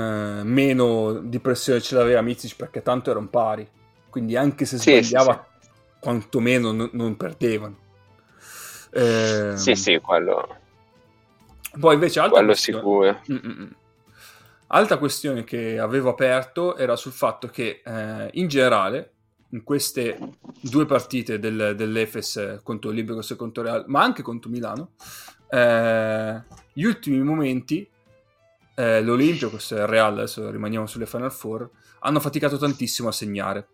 meno 0.43 1.13
di 1.13 1.39
pressione 1.39 1.81
ce 1.81 1.95
l'aveva 1.95 2.21
Mizic 2.21 2.55
perché 2.55 2.81
tanto 2.81 3.11
erano 3.11 3.27
pari. 3.27 3.67
Quindi 4.09 4.35
anche 4.35 4.65
se 4.65 4.77
Sì, 4.77 5.01
sbagliava, 5.03 5.45
quantomeno 5.99 6.71
non, 6.71 6.89
non 6.93 7.17
perdevano. 7.17 7.77
Ehm, 8.93 9.55
Sì, 9.55 9.75
sì, 9.75 9.99
quello, 9.99 10.57
Poi 11.79 11.93
invece 11.95 12.19
altra 12.19 12.37
quello 12.37 12.53
sicuro. 12.53 13.21
Mm-mm. 13.31 13.75
Altra 14.75 14.97
questione 14.97 15.45
che 15.45 15.79
avevo 15.79 16.09
aperto 16.09 16.75
era 16.75 16.97
sul 16.97 17.13
fatto 17.13 17.47
che 17.47 17.81
eh, 17.81 18.29
in 18.33 18.49
generale 18.49 19.11
in 19.51 19.63
queste 19.63 20.17
due 20.59 20.85
partite 20.85 21.39
del, 21.39 21.75
dell'Efes 21.77 22.59
contro 22.61 22.89
Olympiacos 22.89 23.31
e 23.31 23.35
contro 23.37 23.63
Real, 23.63 23.85
ma 23.87 24.03
anche 24.03 24.21
contro 24.21 24.49
Milano, 24.49 24.91
eh, 25.49 26.43
gli 26.73 26.83
ultimi 26.83 27.19
momenti 27.21 27.89
eh, 28.75 29.01
l'Olympiacos 29.01 29.71
e 29.71 29.75
il 29.75 29.87
Real, 29.87 30.11
adesso 30.17 30.51
rimaniamo 30.51 30.87
sulle 30.87 31.05
Final 31.05 31.31
Four, 31.31 31.69
hanno 31.99 32.19
faticato 32.19 32.57
tantissimo 32.57 33.07
a 33.07 33.13
segnare. 33.13 33.67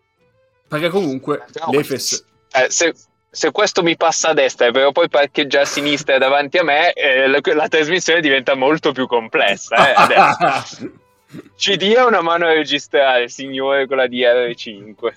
Perché 0.67 0.89
comunque 0.89 1.45
No, 1.65 1.71
l'Efes... 1.71 2.23
Eh, 2.51 2.69
se, 2.69 2.93
se 3.33 3.51
questo 3.51 3.81
mi 3.81 3.95
passa 3.95 4.29
a 4.29 4.33
destra 4.33 4.67
e 4.67 4.71
però 4.71 4.91
poi 4.91 5.07
parcheggia 5.07 5.61
a 5.61 5.65
sinistra 5.65 6.17
davanti 6.17 6.57
a 6.57 6.63
me, 6.63 6.91
eh, 6.91 7.27
la, 7.27 7.39
la 7.41 7.67
trasmissione 7.69 8.19
diventa 8.19 8.55
molto 8.55 8.91
più 8.91 9.07
complessa. 9.07 9.89
eh, 9.89 9.93
adesso. 9.95 10.91
Ci 11.55 11.77
dia 11.77 12.05
una 12.05 12.19
mano 12.21 12.45
a 12.45 12.51
registrare, 12.51 13.29
signore, 13.29 13.87
con 13.87 13.95
la 13.95 14.05
DR5. 14.05 15.13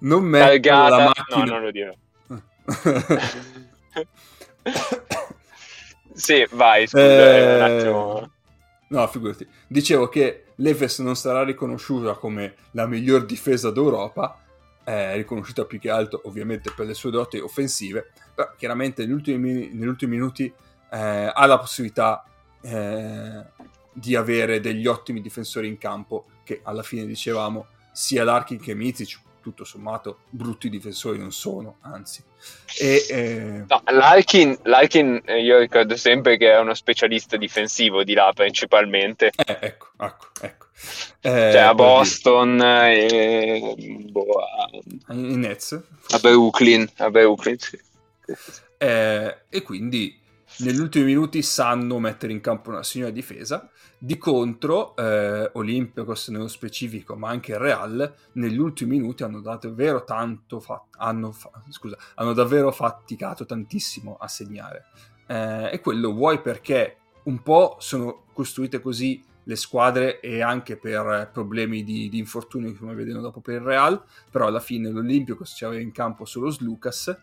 non 0.00 0.22
mettono 0.22 0.88
la 0.88 0.88
Targata. 0.88 0.96
No, 0.96 1.04
macchina... 1.04 1.44
non 1.44 1.62
lo 1.62 1.70
dirò. 1.72 1.92
Sì, 6.18 6.44
vai, 6.50 6.86
scusa, 6.86 7.00
Eh, 7.04 7.54
un 7.54 7.62
attimo. 7.62 8.30
No, 8.88 9.06
figurati. 9.06 9.46
Dicevo 9.68 10.08
che 10.08 10.46
l'Efes 10.56 10.98
non 10.98 11.14
sarà 11.14 11.44
riconosciuta 11.44 12.14
come 12.14 12.54
la 12.72 12.86
miglior 12.86 13.24
difesa 13.24 13.70
d'Europa, 13.70 14.36
è 14.88 15.16
riconosciuta 15.16 15.66
più 15.66 15.78
che 15.78 15.90
altro 15.90 16.22
ovviamente 16.24 16.72
per 16.74 16.86
le 16.86 16.94
sue 16.94 17.10
doti 17.10 17.38
offensive, 17.38 18.10
però 18.34 18.54
chiaramente 18.56 19.04
negli 19.04 19.12
ultimi, 19.12 19.68
negli 19.70 19.86
ultimi 19.86 20.16
minuti 20.16 20.50
eh, 20.90 21.30
ha 21.34 21.46
la 21.46 21.58
possibilità 21.58 22.24
eh, 22.62 23.44
di 23.92 24.16
avere 24.16 24.60
degli 24.60 24.86
ottimi 24.86 25.20
difensori 25.20 25.68
in 25.68 25.76
campo, 25.76 26.26
che 26.42 26.60
alla 26.62 26.82
fine 26.82 27.04
dicevamo 27.04 27.66
sia 27.92 28.24
Larkin 28.24 28.58
che 28.58 28.74
Mizic, 28.74 29.20
tutto 29.40 29.64
sommato 29.64 30.20
brutti 30.30 30.68
difensori 30.68 31.18
non 31.18 31.32
sono, 31.32 31.78
anzi. 31.82 32.22
E, 32.80 33.06
eh, 33.08 33.64
No, 33.66 33.82
Larkin, 33.86 34.56
Larkin, 34.62 35.22
eh, 35.24 35.42
io 35.42 35.58
ricordo 35.58 35.96
sempre 35.96 36.36
che 36.36 36.52
è 36.52 36.58
uno 36.60 36.74
specialista 36.74 37.36
difensivo 37.36 38.04
di 38.04 38.14
là 38.14 38.30
principalmente. 38.32 39.32
eh, 39.34 39.58
ecco, 39.60 39.88
ecco, 39.98 40.26
ecco. 40.40 40.66
Eh, 41.22 41.50
Cioè 41.52 41.58
a 41.58 41.74
Boston 41.74 42.60
e 42.62 43.74
boh, 44.10 44.38
a, 44.38 44.70
a 46.14 46.18
Brooklyn. 46.20 46.88
A 46.98 47.10
Brooklyn, 47.10 47.58
sì. 47.58 47.78
Eh, 48.78 49.36
e 49.48 49.62
quindi 49.62 50.16
negli 50.58 50.78
ultimi 50.78 51.04
minuti 51.04 51.42
sanno 51.42 51.98
mettere 51.98 52.32
in 52.32 52.40
campo 52.40 52.70
una 52.70 52.82
signora 52.82 53.10
difesa. 53.10 53.70
Di 53.96 54.16
contro, 54.16 54.96
eh, 54.96 55.50
Olympiacos 55.54 56.28
nello 56.28 56.48
specifico, 56.48 57.16
ma 57.16 57.28
anche 57.28 57.52
il 57.52 57.58
Real, 57.58 58.14
negli 58.32 58.58
ultimi 58.58 58.98
minuti 58.98 59.22
hanno 59.22 59.40
davvero 59.40 60.04
tanto 60.04 60.60
fa- 60.60 60.84
hanno, 60.96 61.32
fa- 61.32 61.50
scusa, 61.68 61.96
hanno 62.14 62.32
davvero 62.32 62.72
faticato 62.72 63.44
tantissimo 63.44 64.16
a 64.18 64.26
segnare. 64.28 64.86
Eh, 65.26 65.70
e 65.72 65.80
quello 65.80 66.12
vuoi 66.12 66.40
perché 66.40 66.96
un 67.24 67.42
po' 67.42 67.76
sono 67.78 68.24
costruite 68.32 68.80
così 68.80 69.22
le 69.44 69.56
squadre 69.56 70.20
e 70.20 70.42
anche 70.42 70.76
per 70.76 71.30
problemi 71.32 71.82
di, 71.82 72.08
di 72.08 72.18
infortuni 72.18 72.74
come 72.74 72.94
vedremo 72.94 73.20
dopo 73.20 73.40
per 73.40 73.54
il 73.54 73.60
Real 73.62 74.02
però 74.30 74.46
alla 74.46 74.60
fine 74.60 74.90
l'Olimpico 74.90 75.42
ci 75.44 75.64
aveva 75.64 75.80
in 75.80 75.90
campo 75.90 76.26
solo 76.26 76.50
Slucas 76.50 77.16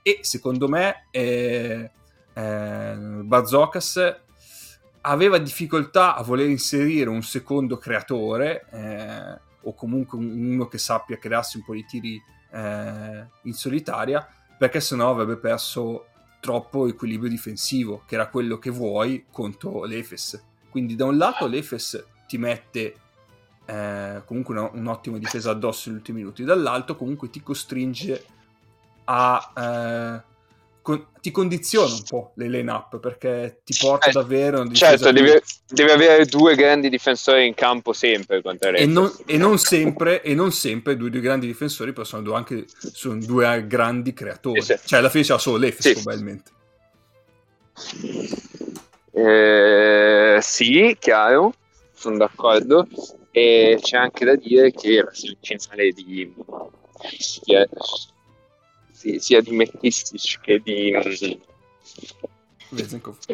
e 0.00 0.18
secondo 0.22 0.68
me 0.68 1.08
eh, 1.10 1.90
eh, 2.34 2.94
Barzocas 2.96 4.20
aveva 5.02 5.38
difficoltà 5.38 6.14
a 6.14 6.22
voler 6.22 6.48
inserire 6.48 7.08
un 7.08 7.22
secondo 7.22 7.76
creatore 7.76 8.66
eh, 8.70 9.40
o 9.62 9.74
comunque 9.74 10.18
uno 10.18 10.66
che 10.68 10.78
sappia 10.78 11.18
crearsi 11.18 11.56
un 11.58 11.64
po' 11.64 11.74
di 11.74 11.84
tiri 11.84 12.22
eh, 12.52 13.26
in 13.42 13.52
solitaria 13.52 14.26
perché 14.58 14.80
sennò 14.80 15.10
avrebbe 15.10 15.36
perso 15.36 16.06
troppo 16.40 16.86
equilibrio 16.86 17.30
difensivo 17.30 18.02
che 18.06 18.14
era 18.14 18.28
quello 18.28 18.58
che 18.58 18.70
vuoi 18.70 19.26
contro 19.30 19.84
l'Efes. 19.84 20.42
Quindi 20.70 20.94
da 20.94 21.04
un 21.04 21.16
lato 21.16 21.46
l'Efes 21.46 22.04
ti 22.26 22.38
mette 22.38 22.96
eh, 23.64 24.22
comunque 24.24 24.58
una, 24.58 24.70
un'ottima 24.72 25.18
difesa 25.18 25.50
addosso 25.50 25.88
negli 25.88 25.98
ultimi 25.98 26.18
minuti 26.18 26.42
dall'altro 26.44 26.96
comunque 26.96 27.30
ti 27.30 27.42
costringe 27.42 28.24
a 29.04 29.52
eh, 29.56 30.31
con, 30.82 31.06
ti 31.20 31.30
condiziona 31.30 31.94
un 31.94 32.02
po' 32.06 32.32
le 32.36 32.48
line 32.48 32.70
up 32.70 32.98
perché 32.98 33.60
ti 33.64 33.74
porta 33.78 34.08
eh, 34.08 34.12
davvero 34.12 34.68
certo 34.72 35.12
devi, 35.12 35.30
devi, 35.68 35.90
avere 35.90 36.26
due 36.26 36.56
grandi 36.56 36.88
difensori 36.88 37.46
in 37.46 37.54
campo 37.54 37.92
sempre 37.92 38.42
e 38.74 38.86
non, 38.86 39.10
e 39.24 39.36
non, 39.38 39.58
sempre 39.58 40.22
e 40.22 40.34
non 40.34 40.52
sempre 40.52 40.96
due, 40.96 41.08
due 41.08 41.20
grandi 41.20 41.46
difensori 41.46 41.92
però 41.92 42.04
sono 42.04 42.22
due, 42.22 42.34
anche 42.34 42.64
sono 42.76 43.18
due 43.20 43.64
grandi 43.66 44.12
creatori 44.12 44.60
sì, 44.60 44.74
sì. 44.76 44.88
cioè 44.88 44.98
alla 44.98 45.08
fine 45.08 45.24
c'è 45.24 45.38
solo 45.38 45.56
l'Efes 45.56 45.86
sì. 45.86 45.92
probabilmente 45.94 46.50
eh, 49.12 50.38
sì 50.40 50.96
chiaro 50.98 51.54
sono 51.94 52.16
d'accordo 52.16 52.88
e 53.30 53.78
c'è 53.80 53.96
anche 53.96 54.24
da 54.24 54.34
dire 54.34 54.72
che 54.72 55.02
la 55.02 55.12
semifinale 55.12 55.92
di 55.92 56.34
sì, 59.02 59.18
sia 59.18 59.40
di 59.40 59.50
McKissick 59.50 60.40
che 60.40 60.60
di 60.62 60.96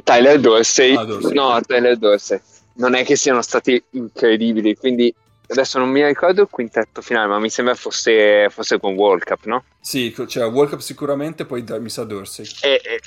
Tyler 0.03 0.41
Dorsey. 0.41 0.95
Ah, 0.95 1.05
Dorsey. 1.05 1.35
No, 1.35 1.61
Tyler 1.61 1.99
Dorsey. 1.99 2.41
Non 2.77 2.95
è 2.95 3.05
che 3.05 3.17
siano 3.17 3.43
stati 3.43 3.83
incredibili, 3.91 4.75
quindi 4.77 5.15
adesso 5.49 5.79
non 5.79 5.91
mi 5.91 6.03
ricordo 6.07 6.43
il 6.43 6.49
quintetto 6.49 7.03
finale, 7.03 7.27
ma 7.27 7.39
mi 7.39 7.51
sembra 7.51 7.75
fosse, 7.75 8.49
fosse 8.49 8.81
con 8.81 8.95
World 8.95 9.25
Cup, 9.25 9.45
no? 9.45 9.65
Sì, 9.81 10.15
cioè 10.27 10.47
World 10.47 10.71
Cup 10.71 10.81
sicuramente, 10.81 11.45
poi 11.45 11.63
mi 11.81 11.91
sa 11.91 12.05
Dorsey. 12.05 12.47
E, 12.63 12.81
e... 12.83 13.01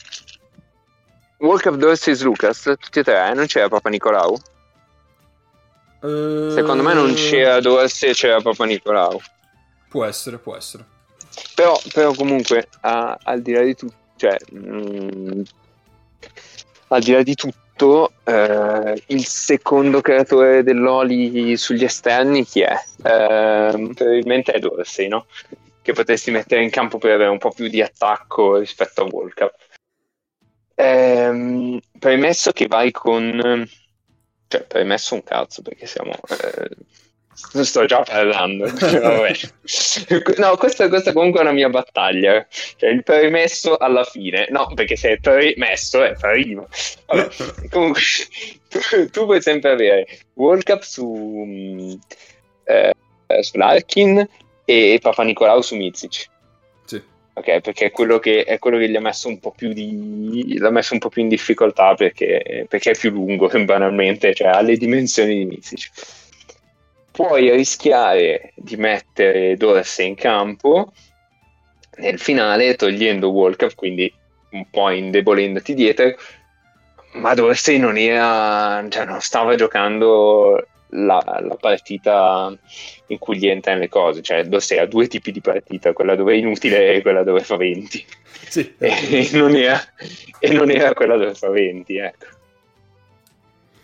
World 1.40 1.62
Cup 1.64 1.76
Dorsey 1.76 2.14
e 2.14 2.24
Lucas, 2.24 2.62
tutti 2.80 3.00
e 3.00 3.04
tre, 3.04 3.34
non 3.34 3.48
c'era 3.48 3.70
Papa 3.70 3.90
Nicolau? 3.90 4.40
Secondo 6.02 6.84
me 6.84 6.94
non 6.94 7.14
c'era 7.14 7.60
Dorsey, 7.60 8.14
c'era 8.14 8.40
Papa 8.40 8.66
Nicolau. 8.66 9.20
Può 9.90 10.06
essere, 10.06 10.38
può 10.38 10.56
essere. 10.56 10.86
Però, 11.56 11.80
però 11.94 12.14
comunque, 12.14 12.68
a, 12.82 13.18
al 13.24 13.42
di 13.42 13.52
là 13.54 13.62
di 13.62 13.76
tutto, 13.76 13.96
cioè, 14.16 14.38
mh, 14.52 15.42
al 16.88 17.02
di 17.02 17.12
là 17.12 17.24
di 17.24 17.36
tutto, 17.36 18.12
eh, 18.24 19.04
il 19.08 19.26
secondo 19.26 20.02
creatore 20.02 20.64
dell'Oli 20.64 21.58
sugli 21.58 21.84
esterni 21.84 22.46
chi 22.46 22.62
è? 22.62 22.74
Eh, 22.74 23.92
probabilmente 23.96 24.52
è 24.52 24.60
Dorsey, 24.60 25.08
no? 25.08 25.26
Che 25.82 25.94
potresti 25.94 26.32
mettere 26.32 26.64
in 26.64 26.70
campo 26.70 26.98
per 27.00 27.12
avere 27.12 27.30
un 27.30 27.40
po' 27.40 27.52
più 27.52 27.68
di 27.68 27.82
attacco 27.82 28.58
rispetto 28.58 29.04
a 29.04 29.10
Cup. 29.10 29.56
Eh, 30.76 31.82
premesso 31.98 32.52
che 32.52 32.68
vai 32.68 32.92
con... 32.92 33.68
Cioè, 34.48 34.64
premesso 34.64 35.16
un 35.16 35.24
cazzo, 35.24 35.62
perché 35.62 35.88
siamo... 35.88 36.12
Eh, 36.12 36.70
non 37.54 37.66
sto 37.66 37.86
già 37.86 38.02
parlando. 38.02 38.66
no, 40.38 40.58
questa, 40.58 40.88
questa 40.88 41.14
comunque 41.14 41.40
è 41.40 41.44
una 41.44 41.52
mia 41.52 41.70
battaglia. 41.70 42.46
Cioè, 42.78 42.90
il 42.90 43.04
permesso 43.04 43.78
alla 43.78 44.04
fine. 44.04 44.48
No, 44.50 44.72
perché 44.74 44.96
se 44.96 45.12
è 45.12 45.18
permesso 45.18 46.04
è 46.04 46.16
prima. 46.16 46.66
Vabbè, 47.06 47.30
comunque, 47.70 48.02
tu, 48.70 48.80
tu, 49.10 49.26
puoi 49.26 49.42
sempre 49.42 49.72
avere 49.72 50.08
World 50.36 50.64
Cup 50.64 50.82
su, 50.82 52.00
eh, 52.64 52.94
su 53.42 53.58
Larkin 53.58 54.28
e 54.66 55.00
Papa 55.02 55.24
Nicolau 55.24 55.62
su 55.62 55.76
Mizic. 55.76 56.30
Sì. 56.86 57.02
Ok, 57.34 57.60
perché 57.60 57.86
è 57.86 57.92
quello, 57.92 58.20
che, 58.20 58.44
è 58.44 58.60
quello 58.60 58.78
che 58.78 58.90
gli 58.90 58.96
ha 58.96 59.02
messo 59.02 59.28
un 59.28 59.40
po' 59.40 59.52
più 59.52 59.74
di 59.74 60.58
l'ha 60.58 60.70
messo 60.70 60.94
un 60.94 61.00
po' 61.00 61.10
più 61.10 61.22
in 61.22 61.30
difficoltà 61.30 61.96
perché, 61.96 62.66
perché 62.68 62.92
è 62.92 62.98
più 62.98 63.10
lungo, 63.10 63.50
banalmente, 63.66 64.34
cioè 64.34 64.50
ha 64.50 64.62
le 64.62 64.78
dimensioni 64.78 65.38
di 65.38 65.46
Mizic 65.46 66.20
puoi 67.28 67.52
rischiare 67.52 68.54
di 68.56 68.76
mettere 68.76 69.56
Dorsey 69.56 70.08
in 70.08 70.16
campo 70.16 70.92
nel 71.98 72.20
finale 72.20 72.76
togliendo 72.76 73.30
Walker, 73.30 73.76
quindi 73.76 74.12
un 74.52 74.66
po' 74.70 74.90
indebolendoti 74.90 75.74
dietro, 75.74 76.16
ma 77.14 77.34
Dorsey 77.34 77.78
non 77.78 77.98
era, 77.98 78.86
cioè 78.90 79.06
non 79.06 79.22
stava 79.22 79.56
giocando 79.56 80.66
la, 80.90 81.22
la, 81.42 81.56
partita 81.56 82.54
in 83.08 83.18
cui 83.18 83.38
gli 83.38 83.48
entrano 83.48 83.80
le 83.80 83.90
cose, 83.90 84.22
cioè 84.22 84.44
Dorsey 84.44 84.78
ha 84.78 84.86
due 84.86 85.08
tipi 85.08 85.32
di 85.32 85.42
partita, 85.42 85.94
quella 85.94 86.16
dove 86.16 86.34
è 86.34 86.38
inutile 86.38 86.94
e 86.94 87.02
quella 87.02 87.24
dove 87.24 87.42
fa 87.42 87.56
20. 87.56 88.06
Sì, 88.48 88.74
e, 88.80 89.30
non 89.34 89.56
era, 89.56 89.82
e 90.40 90.52
non 90.52 90.70
era 90.70 90.94
quella 90.94 91.18
dove 91.18 91.34
fa 91.34 91.50
20, 91.50 91.98
ecco. 91.98 92.26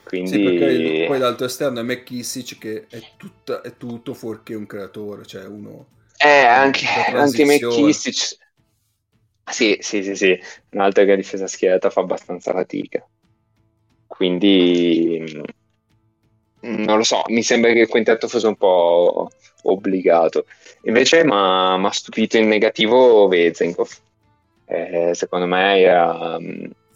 Quindi... 0.07 0.29
Sì, 0.29 1.03
poi 1.05 1.19
l'altro 1.19 1.45
esterno 1.45 1.79
è 1.79 1.83
McKissick 1.83 2.57
che 2.57 2.85
è, 2.89 3.01
tutta, 3.17 3.61
è 3.61 3.75
tutto 3.77 4.13
fuorché 4.13 4.55
un 4.55 4.65
creatore, 4.65 5.25
cioè 5.25 5.45
uno... 5.45 5.87
Eh, 6.17 6.45
anche, 6.45 6.85
anche 7.13 7.45
McKissick... 7.45 8.37
Sì, 9.49 9.77
sì, 9.79 10.03
sì, 10.03 10.15
sì, 10.15 10.37
un'altra 10.71 11.05
che 11.05 11.15
difesa 11.15 11.47
schierata 11.47 11.89
fa 11.89 12.01
abbastanza 12.01 12.51
fatica. 12.51 13.07
Quindi 14.05 15.41
non 16.59 16.97
lo 16.97 17.03
so, 17.03 17.23
mi 17.27 17.43
sembra 17.43 17.71
che 17.71 17.79
il 17.79 17.87
quintetto 17.87 18.27
fosse 18.27 18.47
un 18.47 18.57
po' 18.57 19.29
obbligato. 19.63 20.45
Invece 20.83 21.23
mi 21.23 21.31
ha 21.33 21.89
stupito 21.91 22.37
in 22.37 22.47
negativo 22.49 23.27
Vezenkov. 23.27 23.89
Eh, 24.65 25.11
secondo 25.13 25.45
me 25.45 25.79
era, 25.79 26.37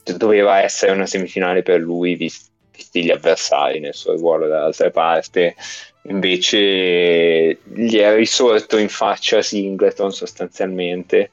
doveva 0.04 0.62
essere 0.62 0.92
una 0.92 1.06
semifinale 1.06 1.64
per 1.64 1.80
lui, 1.80 2.16
visto 2.16 2.51
visti 2.82 3.04
gli 3.04 3.12
avversari 3.12 3.80
nel 3.80 3.94
suo 3.94 4.16
ruolo 4.16 4.48
dall'altra 4.48 4.90
parte 4.90 5.56
invece 6.04 7.60
gli 7.64 7.98
è 7.98 8.16
risorto 8.16 8.78
in 8.78 8.90
faccia 8.90 9.42
Singleton 9.42 10.12
sostanzialmente. 10.12 11.32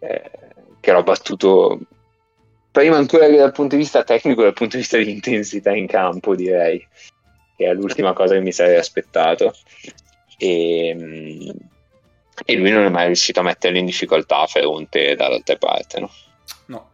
Eh, 0.00 0.30
che 0.80 0.92
l'ha 0.92 1.02
battuto 1.02 1.80
prima 2.70 2.96
ancora 2.96 3.26
che 3.26 3.36
dal 3.36 3.50
punto 3.50 3.74
di 3.74 3.82
vista 3.82 4.04
tecnico 4.04 4.42
dal 4.42 4.52
punto 4.52 4.76
di 4.76 4.82
vista 4.82 4.96
di 4.96 5.10
intensità 5.10 5.74
in 5.74 5.88
campo 5.88 6.36
direi 6.36 6.86
che 7.56 7.66
è 7.66 7.72
l'ultima 7.72 8.12
cosa 8.12 8.34
che 8.34 8.40
mi 8.40 8.52
sarei 8.52 8.76
aspettato. 8.76 9.52
E, 10.38 11.52
e 12.44 12.56
lui 12.56 12.70
non 12.70 12.84
è 12.84 12.88
mai 12.88 13.06
riuscito 13.06 13.40
a 13.40 13.42
metterlo 13.42 13.78
in 13.78 13.86
difficoltà 13.86 14.42
a 14.42 14.46
fronte 14.46 15.16
dall'altra 15.16 15.56
parte 15.56 15.98
no? 15.98 16.10
no. 16.66 16.90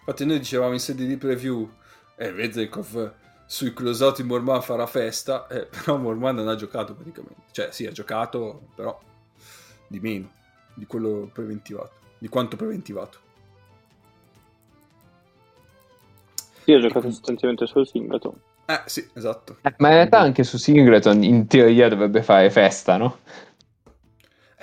Infatti 0.00 0.26
noi 0.26 0.38
dicevamo 0.38 0.72
in 0.72 0.80
sede 0.80 1.06
di 1.06 1.16
preview 1.16 1.70
eh, 2.22 2.32
Vezekov 2.32 3.14
sui 3.46 3.72
closati 3.74 4.22
Morman 4.22 4.62
farà 4.62 4.86
festa, 4.86 5.46
eh, 5.48 5.66
però 5.70 5.96
Morman 5.96 6.36
non 6.36 6.48
ha 6.48 6.54
giocato 6.54 6.94
praticamente. 6.94 7.42
Cioè, 7.50 7.70
sì, 7.72 7.86
ha 7.86 7.92
giocato, 7.92 8.68
però 8.74 8.98
di 9.86 10.00
meno 10.00 10.30
di 10.74 10.86
quello 10.86 11.28
preventivato, 11.32 11.92
di 12.18 12.28
quanto 12.28 12.56
preventivato. 12.56 13.18
Sì, 16.64 16.72
ha 16.72 16.80
giocato 16.80 17.10
sostanzialmente 17.10 17.66
solo 17.66 17.84
Singleton. 17.84 18.34
Eh, 18.66 18.80
sì, 18.86 19.06
esatto. 19.14 19.58
Ma 19.78 19.88
in 19.88 19.94
realtà 19.94 20.20
anche 20.20 20.44
su 20.44 20.56
Singleton 20.56 21.24
in 21.24 21.46
teoria 21.48 21.88
dovrebbe 21.88 22.22
fare 22.22 22.48
festa, 22.50 22.96
no? 22.96 23.18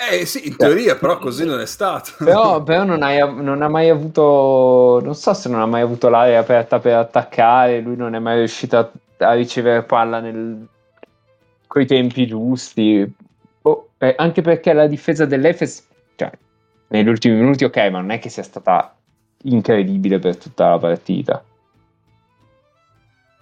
Eh 0.01 0.25
sì, 0.25 0.47
in 0.47 0.55
teoria, 0.55 0.95
però 0.95 1.17
così 1.17 1.43
non 1.43 1.59
è 1.59 1.65
stato. 1.65 2.11
Però, 2.23 2.63
però 2.63 2.85
non, 2.85 3.03
hai, 3.03 3.19
non, 3.19 3.61
ha 3.61 3.67
mai 3.67 3.89
avuto, 3.89 5.01
non 5.03 5.13
so 5.13 5.33
se 5.33 5.49
non 5.49 5.59
ha 5.59 5.65
mai 5.65 5.81
avuto 5.81 6.07
l'area 6.07 6.39
aperta 6.39 6.79
per 6.79 6.95
attaccare, 6.95 7.81
lui 7.81 7.97
non 7.97 8.15
è 8.15 8.19
mai 8.19 8.37
riuscito 8.37 8.77
a, 8.77 8.89
a 9.17 9.33
ricevere 9.33 9.83
palla 9.83 10.21
nel, 10.21 10.65
coi 11.67 11.85
tempi 11.85 12.27
giusti. 12.27 13.13
Oh, 13.63 13.89
eh, 13.97 14.15
anche 14.17 14.41
perché 14.41 14.71
la 14.71 14.87
difesa 14.87 15.25
dell'Efes, 15.25 15.85
cioè, 16.15 16.31
negli 16.87 17.09
ultimi 17.09 17.35
minuti 17.35 17.65
ok, 17.65 17.77
ma 17.91 17.99
non 17.99 18.11
è 18.11 18.19
che 18.19 18.29
sia 18.29 18.43
stata 18.43 18.95
incredibile 19.43 20.17
per 20.19 20.37
tutta 20.37 20.69
la 20.69 20.77
partita. 20.77 21.43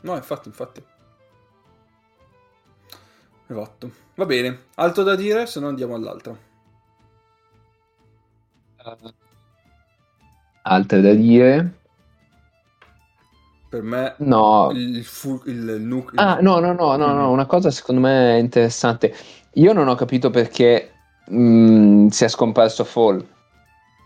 No, 0.02 0.16
infatti, 0.16 0.48
infatti. 0.48 0.84
Esatto. 3.46 3.92
Va 4.16 4.26
bene, 4.26 4.64
altro 4.76 5.04
da 5.04 5.16
dire, 5.16 5.46
se 5.46 5.60
no 5.60 5.68
andiamo 5.68 5.94
all'altro. 5.94 6.47
Altre 10.64 11.02
da 11.02 11.14
dire 11.14 11.72
Per 13.70 13.82
me 13.82 14.16
No. 14.20 14.72
il, 14.74 15.04
fu- 15.04 15.42
il, 15.46 15.68
il 15.68 15.82
nucleo... 15.82 16.22
Ah, 16.24 16.38
no, 16.40 16.60
no, 16.60 16.74
no, 16.74 16.96
no, 16.96 17.14
no, 17.14 17.32
una 17.32 17.46
cosa 17.46 17.70
secondo 17.70 18.02
me 18.02 18.38
interessante. 18.40 19.14
Io 19.54 19.74
non 19.74 19.88
ho 19.88 19.96
capito 19.96 20.30
perché 20.30 20.92
mh, 21.26 22.08
si 22.08 22.24
è 22.24 22.28
scomparso 22.30 22.84
Fall. 22.86 23.26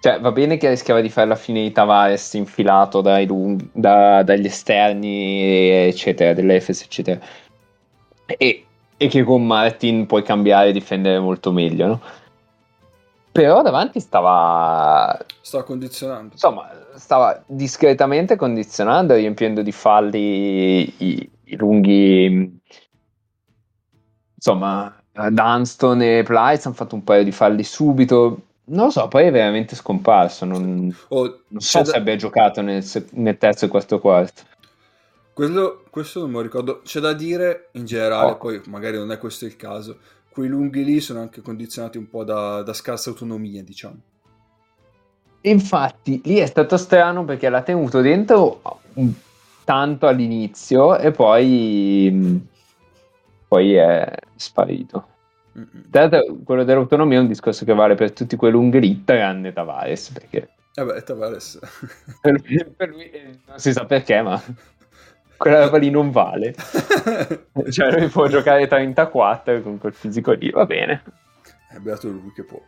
Cioè, 0.01 0.19
va 0.19 0.31
bene 0.31 0.57
che 0.57 0.67
rischiava 0.67 0.99
di 0.99 1.09
fare 1.09 1.27
la 1.27 1.35
fine 1.35 1.61
di 1.61 1.71
Tavares 1.71 2.33
infilato 2.33 3.01
dai 3.01 3.27
lung- 3.27 3.69
da- 3.71 4.23
dagli 4.23 4.45
esterni, 4.45 5.69
eccetera, 5.69 6.33
dell'Efes, 6.33 6.81
eccetera. 6.81 7.19
E, 8.25 8.65
e 8.97 9.07
che 9.07 9.23
con 9.23 9.45
Martin 9.45 10.07
puoi 10.07 10.23
cambiare 10.23 10.69
e 10.69 10.73
difendere 10.73 11.19
molto 11.19 11.51
meglio, 11.51 11.85
no? 11.85 12.01
Però 13.31 13.61
davanti 13.61 13.99
stava 13.99 15.17
Sta 15.39 15.63
condizionando. 15.63 16.33
insomma, 16.33 16.69
stava 16.95 17.41
discretamente 17.47 18.35
condizionando, 18.35 19.13
riempiendo 19.15 19.61
di 19.61 19.71
falli 19.71 20.93
i, 20.97 21.29
i 21.45 21.55
lunghi. 21.55 22.59
Insomma, 24.35 24.93
Dunston 25.29 26.01
e 26.01 26.23
Plyce 26.23 26.63
hanno 26.67 26.75
fatto 26.75 26.95
un 26.95 27.03
paio 27.03 27.23
di 27.23 27.31
falli 27.31 27.63
subito. 27.63 28.41
Non 28.65 28.85
lo 28.85 28.91
so, 28.91 29.07
poi 29.07 29.25
è 29.25 29.31
veramente 29.31 29.75
scomparso. 29.75 30.45
Non, 30.45 30.93
Oh, 31.09 31.41
non 31.47 31.61
so 31.61 31.79
da- 31.79 31.85
se 31.85 31.95
abbia 31.97 32.15
giocato 32.15 32.61
nel, 32.61 32.83
nel 33.11 33.37
terzo 33.37 33.65
e 33.65 33.67
quarto 33.69 33.99
quarto. 33.99 34.43
Quello, 35.33 35.83
questo 35.89 36.19
non 36.19 36.29
me 36.29 36.35
lo 36.37 36.41
ricordo. 36.41 36.81
C'è 36.83 36.99
da 36.99 37.13
dire 37.13 37.69
in 37.73 37.85
generale, 37.85 38.31
Oh. 38.31 38.37
poi 38.37 38.61
magari 38.65 38.97
non 38.97 39.11
è 39.11 39.17
questo 39.17 39.45
il 39.45 39.55
caso. 39.55 39.97
Quei 40.31 40.47
lunghi 40.47 40.83
lì 40.85 40.99
sono 41.01 41.19
anche 41.19 41.41
condizionati 41.41 41.97
un 41.97 42.07
po' 42.09 42.23
da, 42.23 42.61
da 42.61 42.73
scarsa 42.73 43.09
autonomia, 43.09 43.61
diciamo. 43.63 43.97
Infatti, 45.41 46.21
lì 46.23 46.35
è 46.35 46.45
stato 46.45 46.77
strano 46.77 47.25
perché 47.25 47.49
l'ha 47.49 47.63
tenuto 47.63 47.99
dentro 48.01 48.61
un- 48.93 49.11
tanto 49.63 50.07
all'inizio 50.07 50.97
e 50.97 51.11
poi, 51.11 52.47
poi 53.47 53.73
è 53.73 54.09
sparito. 54.35 55.07
L'altro, 55.91 56.37
quello 56.45 56.63
dell'autonomia 56.63 57.17
è 57.17 57.21
un 57.21 57.27
discorso 57.27 57.65
che 57.65 57.73
vale 57.73 57.95
per 57.95 58.13
tutti 58.13 58.35
quei 58.37 58.51
lunghi 58.51 58.79
lì, 58.79 59.03
tranne 59.03 59.51
Tavares, 59.51 60.11
perché 60.11 60.49
Vabbè, 60.75 61.03
Tavares. 61.03 61.59
per 62.21 62.31
lui, 62.41 62.65
per 62.77 62.89
lui, 62.89 63.09
eh, 63.09 63.39
non 63.47 63.59
si 63.59 63.73
sa 63.73 63.83
perché, 63.85 64.21
ma 64.21 64.41
quella 65.41 65.63
roba 65.63 65.77
lì 65.79 65.89
non 65.89 66.11
vale. 66.11 66.53
Cioè, 67.71 67.97
lui 67.97 68.07
può 68.09 68.27
giocare 68.27 68.67
34 68.67 69.61
con 69.61 69.79
quel 69.79 69.93
fisico 69.93 70.31
lì, 70.33 70.51
va 70.51 70.65
bene. 70.65 71.01
è 71.69 71.77
beato 71.77 72.09
lui 72.09 72.31
che 72.33 72.43
può. 72.43 72.61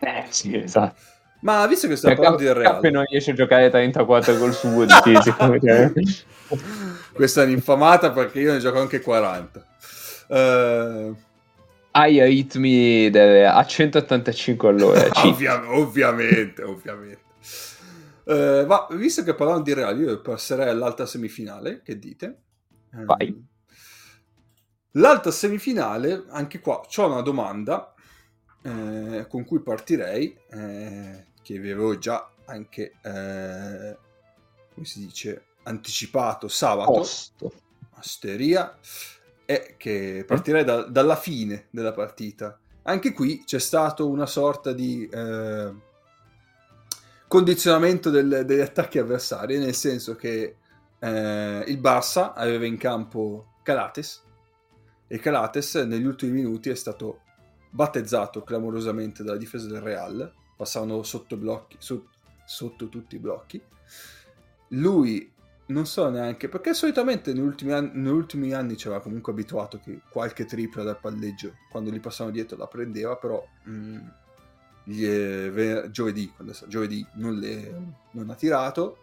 Eh, 0.00 0.24
sì, 0.28 0.56
esatto. 0.56 1.00
Ma 1.40 1.64
visto 1.68 1.86
che 1.86 1.94
stiamo 1.94 2.16
parlando 2.16 2.42
del 2.42 2.52
Cappe 2.62 2.80
Real, 2.80 2.92
non 2.92 3.04
riesce 3.08 3.30
a 3.30 3.34
giocare 3.34 3.70
34 3.70 4.36
col 4.36 4.52
suo 4.52 4.84
di 4.84 4.92
fisico. 5.02 5.58
cioè. 5.64 5.92
questa 7.12 7.42
è 7.42 7.44
un'infamata 7.44 8.10
perché 8.10 8.40
io 8.40 8.52
ne 8.52 8.58
gioco 8.58 8.80
anche 8.80 9.00
40. 9.00 9.66
Eh, 10.28 11.12
Hai 11.92 12.22
ritmi 12.24 13.10
del- 13.10 13.46
a 13.46 13.64
185 13.64 14.68
all'ora. 14.68 15.08
ovvia- 15.24 15.62
ovviamente, 15.72 16.62
ovviamente. 16.64 17.26
Eh, 18.28 18.66
ma 18.66 18.86
visto 18.90 19.22
che 19.22 19.34
parlavamo 19.34 19.62
di 19.62 19.72
Real, 19.72 19.98
io 19.98 20.20
passerei 20.20 20.68
all'altra 20.68 21.06
semifinale. 21.06 21.80
Che 21.80 21.98
dite? 21.98 22.42
Vai. 22.90 23.46
L'altra 24.92 25.30
semifinale, 25.30 26.24
anche 26.28 26.60
qua 26.60 26.82
c'ho 26.86 27.06
una 27.06 27.22
domanda 27.22 27.94
eh, 28.62 29.26
con 29.30 29.46
cui 29.46 29.62
partirei, 29.62 30.38
eh, 30.50 31.26
che 31.42 31.58
vi 31.58 31.70
avevo 31.70 31.96
già 31.96 32.30
anche, 32.44 32.96
eh, 33.02 33.98
come 34.74 34.86
si 34.86 35.00
dice, 35.00 35.44
anticipato 35.62 36.48
sabato. 36.48 36.92
Posto. 36.92 37.52
Asteria 37.94 38.78
è 39.46 39.76
che 39.78 40.24
partirei 40.26 40.64
da- 40.64 40.82
dalla 40.82 41.16
fine 41.16 41.68
della 41.70 41.92
partita. 41.92 42.60
Anche 42.82 43.12
qui 43.12 43.42
c'è 43.44 43.58
stato 43.58 44.06
una 44.06 44.26
sorta 44.26 44.72
di 44.72 45.08
eh, 45.10 45.72
condizionamento 47.28 48.10
del- 48.10 48.42
degli 48.44 48.60
attacchi 48.60 48.98
avversari, 48.98 49.58
nel 49.58 49.74
senso 49.74 50.16
che 50.16 50.56
eh, 50.98 51.64
il 51.66 51.78
Barça 51.78 52.32
aveva 52.34 52.64
in 52.64 52.76
campo 52.76 53.52
Calates 53.62 54.24
e 55.06 55.18
Calates 55.18 55.76
negli 55.76 56.04
ultimi 56.04 56.32
minuti 56.32 56.70
è 56.70 56.74
stato 56.74 57.20
battezzato 57.70 58.42
clamorosamente 58.42 59.22
dalla 59.22 59.36
difesa 59.36 59.68
del 59.68 59.80
Real, 59.80 60.32
passavano 60.56 61.02
sotto, 61.02 61.36
blocchi, 61.36 61.76
so- 61.78 62.08
sotto 62.44 62.88
tutti 62.88 63.16
i 63.16 63.18
blocchi. 63.18 63.62
Lui 64.68 65.30
non 65.66 65.86
so 65.86 66.08
neanche 66.08 66.48
perché 66.48 66.72
solitamente 66.72 67.32
negli 67.32 67.42
ultimi, 67.42 67.72
anni, 67.72 67.90
negli 67.94 68.12
ultimi 68.12 68.52
anni 68.54 68.76
ci 68.76 68.86
aveva 68.86 69.02
comunque 69.02 69.32
abituato 69.32 69.78
che 69.80 70.00
qualche 70.10 70.46
tripla 70.46 70.82
dal 70.82 70.98
palleggio 70.98 71.56
quando 71.70 71.90
gli 71.90 72.00
passavano 72.00 72.34
dietro 72.34 72.56
la 72.56 72.66
prendeva 72.66 73.16
però 73.16 73.46
mh, 73.64 73.98
gli 74.88 75.04
è- 75.04 75.50
ve- 75.50 75.90
giovedì, 75.90 76.30
quando 76.34 76.52
è 76.54 76.66
giovedì 76.66 77.06
non, 77.14 77.34
le, 77.38 77.74
non 78.12 78.30
ha 78.30 78.34
tirato. 78.34 78.98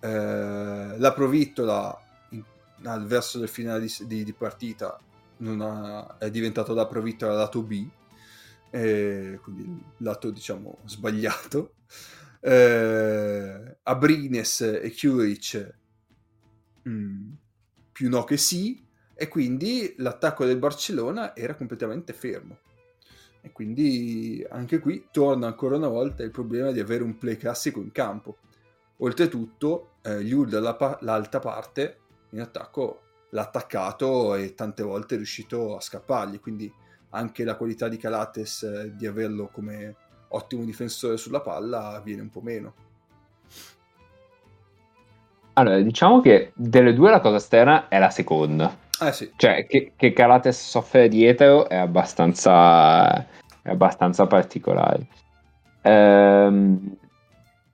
Eh, 0.00 0.94
la 0.98 1.12
provittola 1.12 1.96
in- 2.30 2.44
al 2.84 3.06
verso 3.06 3.38
del 3.38 3.48
finale 3.48 3.80
di, 3.86 3.92
di- 4.06 4.24
di 4.24 4.32
partita 4.32 4.98
ha- 5.40 6.16
è 6.18 6.30
diventato 6.30 6.72
la 6.74 6.86
provittola 6.86 7.34
lato 7.34 7.62
B 7.62 7.86
eh, 8.70 9.38
quindi 9.42 9.82
lato 9.98 10.30
diciamo 10.30 10.78
sbagliato. 10.86 11.74
Eh, 12.40 13.76
Abrines 13.82 14.60
e 14.60 14.94
Curic 14.98 15.74
mm, 16.88 17.32
più 17.90 18.08
no 18.08 18.22
che 18.24 18.36
sì 18.36 18.84
e 19.14 19.26
quindi 19.26 19.94
l'attacco 19.98 20.44
del 20.44 20.58
Barcellona 20.58 21.34
era 21.34 21.56
completamente 21.56 22.12
fermo 22.12 22.58
e 23.48 23.52
quindi 23.52 24.46
anche 24.50 24.78
qui 24.78 25.08
torna 25.10 25.46
ancora 25.46 25.76
una 25.76 25.88
volta 25.88 26.22
il 26.22 26.30
problema 26.30 26.70
di 26.70 26.80
avere 26.80 27.02
un 27.02 27.16
play 27.16 27.36
classico 27.36 27.80
in 27.80 27.90
campo 27.92 28.36
oltretutto 28.98 29.94
eh, 30.02 30.20
Liul 30.20 30.48
dall'alta 30.48 31.38
parte 31.40 31.98
in 32.30 32.40
attacco 32.40 33.02
l'ha 33.30 33.42
attaccato 33.42 34.34
e 34.34 34.54
tante 34.54 34.82
volte 34.82 35.14
è 35.14 35.16
riuscito 35.16 35.76
a 35.76 35.80
scappargli 35.80 36.40
quindi 36.40 36.72
anche 37.10 37.44
la 37.44 37.56
qualità 37.56 37.88
di 37.88 37.96
Calates 37.96 38.62
eh, 38.62 38.94
di 38.94 39.06
averlo 39.06 39.48
come 39.50 39.96
ottimo 40.28 40.64
difensore 40.64 41.16
sulla 41.16 41.40
palla 41.40 42.00
viene 42.04 42.22
un 42.22 42.30
po' 42.30 42.42
meno 42.42 42.74
Allora, 45.54 45.80
diciamo 45.80 46.20
che 46.20 46.52
delle 46.54 46.94
due 46.94 47.10
la 47.10 47.18
cosa 47.18 47.40
strana 47.40 47.88
è 47.88 47.98
la 47.98 48.10
seconda. 48.10 48.72
Eh 49.00 49.12
sì 49.12 49.30
Cioè, 49.36 49.66
che, 49.66 49.92
che 49.96 50.12
Calates 50.12 50.68
soffre 50.68 51.08
dietro 51.08 51.68
è 51.68 51.76
abbastanza, 51.76 53.16
è 53.62 53.70
abbastanza 53.70 54.26
particolare. 54.26 55.06
Ehm, 55.82 56.96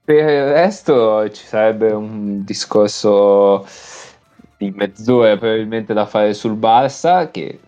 per 0.03 0.15
il 0.15 0.53
resto 0.53 1.29
ci 1.31 1.45
sarebbe 1.45 1.91
un 1.91 2.43
discorso 2.43 3.65
di 4.57 4.71
mezz'ora 4.71 5.35
probabilmente 5.35 5.93
da 5.93 6.05
fare 6.05 6.33
sul 6.33 6.55
Barça, 6.55 7.31
che 7.31 7.59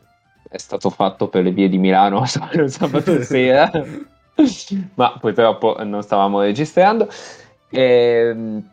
è 0.48 0.58
stato 0.58 0.90
fatto 0.90 1.28
per 1.28 1.44
le 1.44 1.52
vie 1.52 1.68
di 1.68 1.78
Milano 1.78 2.24
sabato 2.28 3.22
sera, 3.24 3.70
ma 4.94 5.18
purtroppo 5.20 5.84
non 5.84 6.04
stavamo 6.04 6.42
registrando. 6.42 7.10
Ehm, 7.72 8.64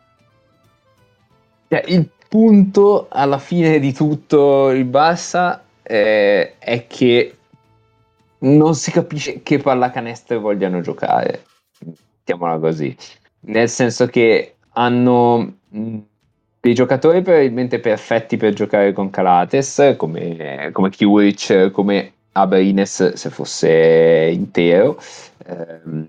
cioè, 1.67 1.83
il 1.87 2.09
punto 2.35 3.07
alla 3.09 3.37
fine 3.37 3.79
di 3.79 3.93
tutto 3.93 4.69
il 4.71 4.83
Barça 4.83 5.61
eh, 5.81 6.57
è 6.57 6.85
che 6.85 7.33
non 8.39 8.75
si 8.75 8.91
capisce 8.91 9.41
che 9.41 9.59
pallacanestro 9.59 10.41
vogliano 10.41 10.81
giocare, 10.81 11.45
mettiamola 11.79 12.59
così, 12.59 12.93
nel 13.39 13.69
senso 13.69 14.07
che 14.07 14.55
hanno 14.73 15.53
mh, 15.69 15.97
dei 16.59 16.73
giocatori 16.73 17.21
probabilmente 17.21 17.79
perfetti 17.79 18.35
per 18.35 18.51
giocare 18.51 18.91
con 18.91 19.09
Calates, 19.09 19.93
come, 19.95 20.71
come 20.73 20.89
Kiwich, 20.89 21.71
come 21.71 22.11
Abrines 22.33 23.13
se 23.13 23.29
fosse 23.29 24.29
intero, 24.33 24.99
ehm, 25.47 26.07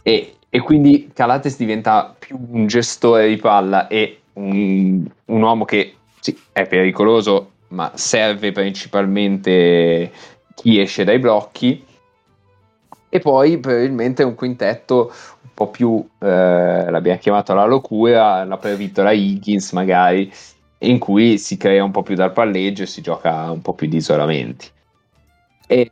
e, 0.00 0.36
e 0.48 0.60
quindi 0.60 1.10
Calates 1.12 1.58
diventa 1.58 2.14
più 2.18 2.38
un 2.48 2.66
gestore 2.66 3.28
di 3.28 3.36
palla 3.36 3.88
e 3.88 4.20
un, 4.36 5.06
un 5.26 5.42
uomo 5.42 5.64
che 5.64 5.94
sì, 6.20 6.36
è 6.52 6.66
pericoloso, 6.66 7.52
ma 7.68 7.92
serve 7.94 8.52
principalmente 8.52 10.10
chi 10.54 10.80
esce 10.80 11.04
dai 11.04 11.18
blocchi. 11.18 11.84
E 13.08 13.18
poi 13.20 13.58
probabilmente 13.58 14.22
un 14.22 14.34
quintetto 14.34 15.12
un 15.42 15.50
po' 15.54 15.68
più, 15.68 16.06
eh, 16.18 16.90
l'abbiamo 16.90 17.18
chiamato 17.18 17.54
la 17.54 17.64
locura, 17.64 18.44
l'ha 18.44 18.56
previsto 18.58 19.02
la 19.02 19.12
Higgins 19.12 19.72
magari, 19.72 20.30
in 20.78 20.98
cui 20.98 21.38
si 21.38 21.56
crea 21.56 21.84
un 21.84 21.92
po' 21.92 22.02
più 22.02 22.14
dal 22.14 22.32
palleggio 22.32 22.82
e 22.82 22.86
si 22.86 23.00
gioca 23.00 23.50
un 23.50 23.62
po' 23.62 23.72
più 23.74 23.86
di 23.86 23.96
isolamenti. 23.96 24.68
E, 25.66 25.90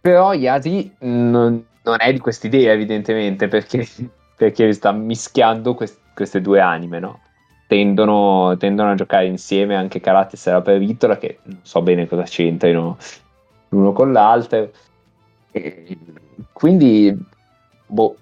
però 0.00 0.32
Yati 0.32 0.94
non, 1.00 1.64
non 1.82 1.96
è 1.98 2.12
di 2.12 2.18
quest'idea 2.18 2.72
evidentemente 2.72 3.48
perché, 3.48 3.86
perché 4.36 4.72
sta 4.72 4.92
mischiando 4.92 5.74
quest- 5.74 6.04
queste 6.16 6.40
due 6.40 6.58
anime, 6.60 6.98
no? 6.98 7.20
tendono, 7.68 8.56
tendono 8.56 8.92
a 8.92 8.94
giocare 8.94 9.26
insieme 9.26 9.74
anche 9.76 10.00
Carates 10.00 10.46
e 10.46 10.50
la 10.52 10.62
Pervitola, 10.62 11.18
che 11.18 11.38
non 11.44 11.58
so 11.62 11.82
bene 11.82 12.06
cosa 12.08 12.22
c'entrino 12.22 12.96
l'uno 13.70 13.92
con 13.92 14.12
l'altro. 14.12 14.70
E 15.50 15.98
quindi, 16.52 17.16
boh, 17.86 18.16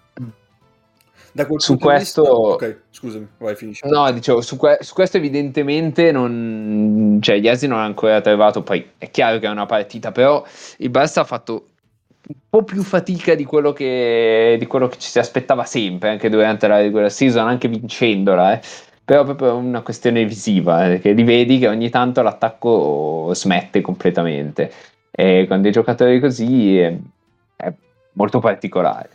Da 1.36 1.46
quel 1.46 1.60
Su 1.60 1.76
questo- 1.78 2.22
vista- 2.22 2.32
Ok, 2.32 2.80
scusami, 2.90 3.26
vai, 3.38 3.56
finisci. 3.56 3.88
No, 3.88 4.08
dicevo, 4.12 4.40
su, 4.40 4.56
que- 4.56 4.78
su 4.82 4.94
questo 4.94 5.16
evidentemente 5.16 6.12
non... 6.12 7.18
Cioè, 7.20 7.34
Iasi 7.34 7.66
non 7.66 7.80
ha 7.80 7.84
ancora 7.84 8.20
trovato, 8.20 8.62
poi 8.62 8.92
è 8.98 9.10
chiaro 9.10 9.40
che 9.40 9.46
è 9.46 9.50
una 9.50 9.66
partita, 9.66 10.12
però 10.12 10.44
il 10.78 10.90
Barça 10.92 11.18
ha 11.18 11.24
fatto 11.24 11.70
un 12.26 12.36
po' 12.48 12.62
più 12.62 12.82
fatica 12.82 13.34
di 13.34 13.44
quello 13.44 13.72
che, 13.72 14.56
di 14.58 14.66
quello 14.66 14.88
che 14.88 14.98
ci 14.98 15.10
si 15.10 15.18
aspettava 15.18 15.64
sempre, 15.64 16.10
anche 16.10 16.30
durante 16.30 16.66
la 16.66 16.78
regular 16.78 17.10
season, 17.10 17.46
anche 17.46 17.68
vincendola, 17.68 18.54
eh. 18.54 18.60
Però 19.04 19.22
proprio 19.24 19.56
una 19.56 19.82
questione 19.82 20.24
visiva, 20.24 20.90
eh, 20.90 20.98
che 20.98 21.12
rivedi 21.12 21.58
che 21.58 21.68
ogni 21.68 21.90
tanto 21.90 22.22
l'attacco 22.22 23.32
smette 23.34 23.82
completamente. 23.82 24.72
E 25.10 25.46
con 25.46 25.60
dei 25.60 25.72
giocatori 25.72 26.18
così 26.20 26.78
è, 26.78 26.96
è 27.56 27.72
molto 28.12 28.38
particolare. 28.38 29.10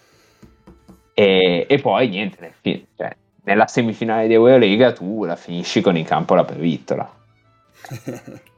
E, 1.16 1.66
e 1.68 1.80
poi 1.80 2.08
niente, 2.08 2.38
nel 2.40 2.54
fi- 2.62 2.86
cioè, 2.96 3.16
nella 3.44 3.66
semifinale 3.66 4.28
di 4.28 4.34
Eurolega 4.34 4.94
tu 4.94 5.26
la 5.26 5.36
finisci 5.36 5.82
con 5.82 5.98
in 5.98 6.06
campo 6.06 6.36
la 6.36 6.46
pervittola. 6.46 7.12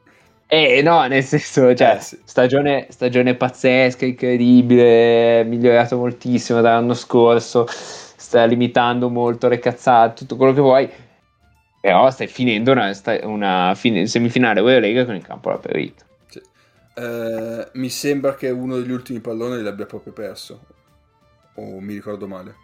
Eh 0.53 0.81
no, 0.81 1.07
nel 1.07 1.23
senso, 1.23 1.73
cioè, 1.73 1.97
Eh, 1.97 2.01
sì. 2.01 2.17
stagione, 2.25 2.87
stagione 2.89 3.35
pazzesca, 3.35 4.05
incredibile, 4.05 5.45
migliorato 5.45 5.95
moltissimo 5.97 6.59
dall'anno 6.59 6.93
scorso, 6.93 7.65
sta 7.69 8.43
limitando 8.43 9.09
molto 9.09 9.47
le 9.47 9.59
cazzate, 9.59 10.13
tutto 10.15 10.35
quello 10.35 10.51
che 10.53 10.59
vuoi, 10.59 10.89
però 11.79 12.11
stai 12.11 12.27
finendo 12.27 12.71
una, 12.73 12.91
una 13.23 13.73
fine- 13.75 14.07
semifinale 14.07 14.59
Eurolega 14.59 15.05
con 15.05 15.15
in 15.15 15.21
campo 15.21 15.49
la 15.51 15.57
pervittola. 15.59 16.09
Sì. 16.27 16.41
Eh, 16.93 17.69
mi 17.73 17.89
sembra 17.89 18.35
che 18.35 18.49
uno 18.49 18.77
degli 18.77 18.91
ultimi 18.91 19.19
palloni 19.19 19.61
li 19.61 19.67
abbia 19.67 19.85
proprio 19.85 20.13
perso. 20.13 20.67
O 21.55 21.79
mi 21.81 21.93
ricordo 21.93 22.27
male. 22.27 22.55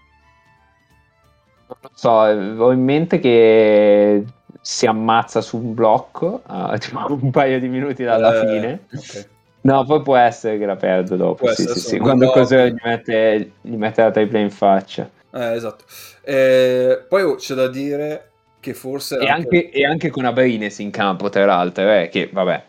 Non 1.70 1.78
lo 1.82 1.90
so, 1.94 2.10
ho 2.10 2.72
in 2.72 2.84
mente 2.84 3.20
che 3.20 4.24
si 4.62 4.86
ammazza 4.86 5.42
su 5.42 5.58
un 5.58 5.74
blocco 5.74 6.42
a 6.46 6.78
tipo 6.80 7.14
un 7.14 7.32
paio 7.32 7.60
di 7.60 7.68
minuti 7.68 8.04
dalla 8.04 8.34
Eh, 8.34 8.46
fine. 8.46 8.88
ok. 8.96 9.30
No, 9.62 9.86
poi 9.86 10.02
può 10.02 10.16
essere 10.16 10.58
che 10.58 10.66
la 10.66 10.76
perdo 10.78 11.16
dopo. 11.16 11.48
Sì, 11.54 11.64
sì, 11.68 11.80
sì. 11.80 11.98
Quando 12.00 12.26
no, 12.26 12.32
così 12.32 12.56
gli 12.56 12.76
mette, 12.84 13.52
gli 13.62 13.76
mette 13.76 14.02
la 14.02 14.12
tripla 14.12 14.40
in 14.40 14.50
faccia. 14.50 15.10
Eh, 15.34 15.54
esatto. 15.56 15.86
Eh, 16.24 17.06
poi 17.08 17.22
oh, 17.24 17.36
c'è 17.36 17.54
da 17.54 17.68
dire 17.68 18.32
che 18.60 18.74
forse... 18.74 19.18
E 19.18 19.28
anche, 19.28 19.70
e 19.70 19.86
anche 19.86 20.10
con 20.10 20.26
Abrines 20.26 20.80
in 20.80 20.92
campo, 20.92 21.30
tra 21.30 21.46
l'altro, 21.46 21.90
eh, 21.92 22.10
che 22.10 22.30
vabbè, 22.32 22.66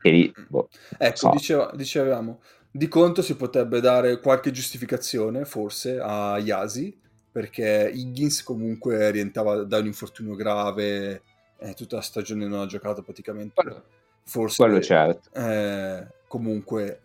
che 0.00 0.10
lì, 0.10 0.32
boh. 0.48 0.68
Ecco, 0.98 1.16
So. 1.16 1.30
diceva- 1.30 1.70
dicevamo, 1.74 2.40
di 2.70 2.88
conto 2.88 3.22
si 3.22 3.36
potrebbe 3.36 3.80
dare 3.80 4.20
qualche 4.20 4.50
giustificazione, 4.50 5.44
forse, 5.44 5.98
a 6.00 6.38
Yasi, 6.38 6.98
perché 7.32 7.90
Higgins 7.92 8.42
comunque 8.42 9.10
rientrava 9.10 9.64
da 9.64 9.78
un 9.78 9.86
infortunio 9.86 10.34
grave, 10.36 11.22
eh, 11.58 11.74
tutta 11.74 11.96
la 11.96 12.02
stagione 12.02 12.46
non 12.46 12.60
ha 12.60 12.66
giocato 12.66 13.02
praticamente. 13.02 13.54
Quello- 13.54 13.84
Forse 14.24 14.62
quello 14.62 14.80
certo. 14.80 15.30
eh, 15.34 16.06
comunque 16.28 17.00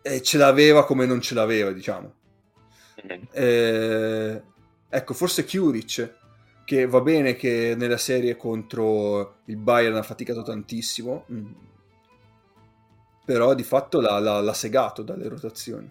eh, 0.00 0.22
ce 0.22 0.38
l'aveva 0.38 0.86
come 0.86 1.04
non 1.04 1.20
ce 1.20 1.34
l'aveva, 1.34 1.70
diciamo. 1.72 2.14
Eh, 3.32 4.42
ecco, 4.88 5.14
forse 5.14 5.44
Kuric, 5.44 6.16
che 6.64 6.86
va 6.86 7.00
bene 7.00 7.34
che 7.36 7.74
nella 7.76 7.98
serie 7.98 8.36
contro 8.36 9.36
il 9.46 9.56
Bayern 9.56 9.96
ha 9.96 10.02
faticato 10.02 10.42
tantissimo, 10.42 11.26
mm, 11.30 11.52
però 13.24 13.54
di 13.54 13.62
fatto 13.62 14.00
l'ha, 14.00 14.18
l'ha- 14.18 14.40
l'ha 14.40 14.52
segato 14.54 15.02
dalle 15.02 15.28
rotazioni. 15.28 15.90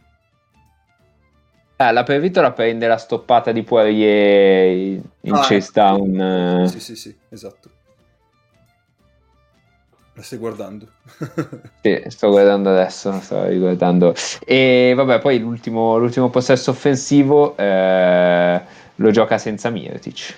Eh, 1.80 1.92
la 1.92 2.04
Pervitola 2.04 2.52
prende 2.54 2.88
la 2.88 2.98
stoppata 2.98 3.52
di 3.52 3.62
Poirier 3.62 5.00
in 5.22 5.34
Ah, 5.34 5.42
cesta 5.44 5.94
ecco, 5.94 6.02
un... 6.02 6.20
eh, 6.64 6.68
Sì, 6.68 6.80
sì, 6.80 6.96
sì, 6.96 7.16
esatto. 7.30 7.70
La 10.14 10.24
stai 10.24 10.40
guardando. 10.40 10.88
Sì, 11.82 12.04
sto 12.08 12.30
guardando 12.30 12.72
adesso, 12.72 13.12
sto 13.22 13.46
riguardando. 13.46 14.14
E 14.44 14.94
vabbè, 14.96 15.20
poi 15.20 15.40
l'ultimo, 15.40 15.98
l'ultimo 15.98 16.30
possesso 16.30 16.72
offensivo 16.72 17.56
eh, 17.56 18.62
lo 18.96 19.12
gioca 19.12 19.38
senza 19.38 19.70
Mirotic. 19.70 20.36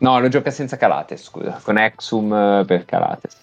No, 0.00 0.20
lo 0.20 0.28
gioca 0.28 0.50
senza 0.50 0.76
Calates, 0.76 1.22
scusa, 1.24 1.58
con 1.64 1.78
Exum 1.78 2.32
eh, 2.32 2.64
per 2.66 2.84
Calates. 2.84 3.36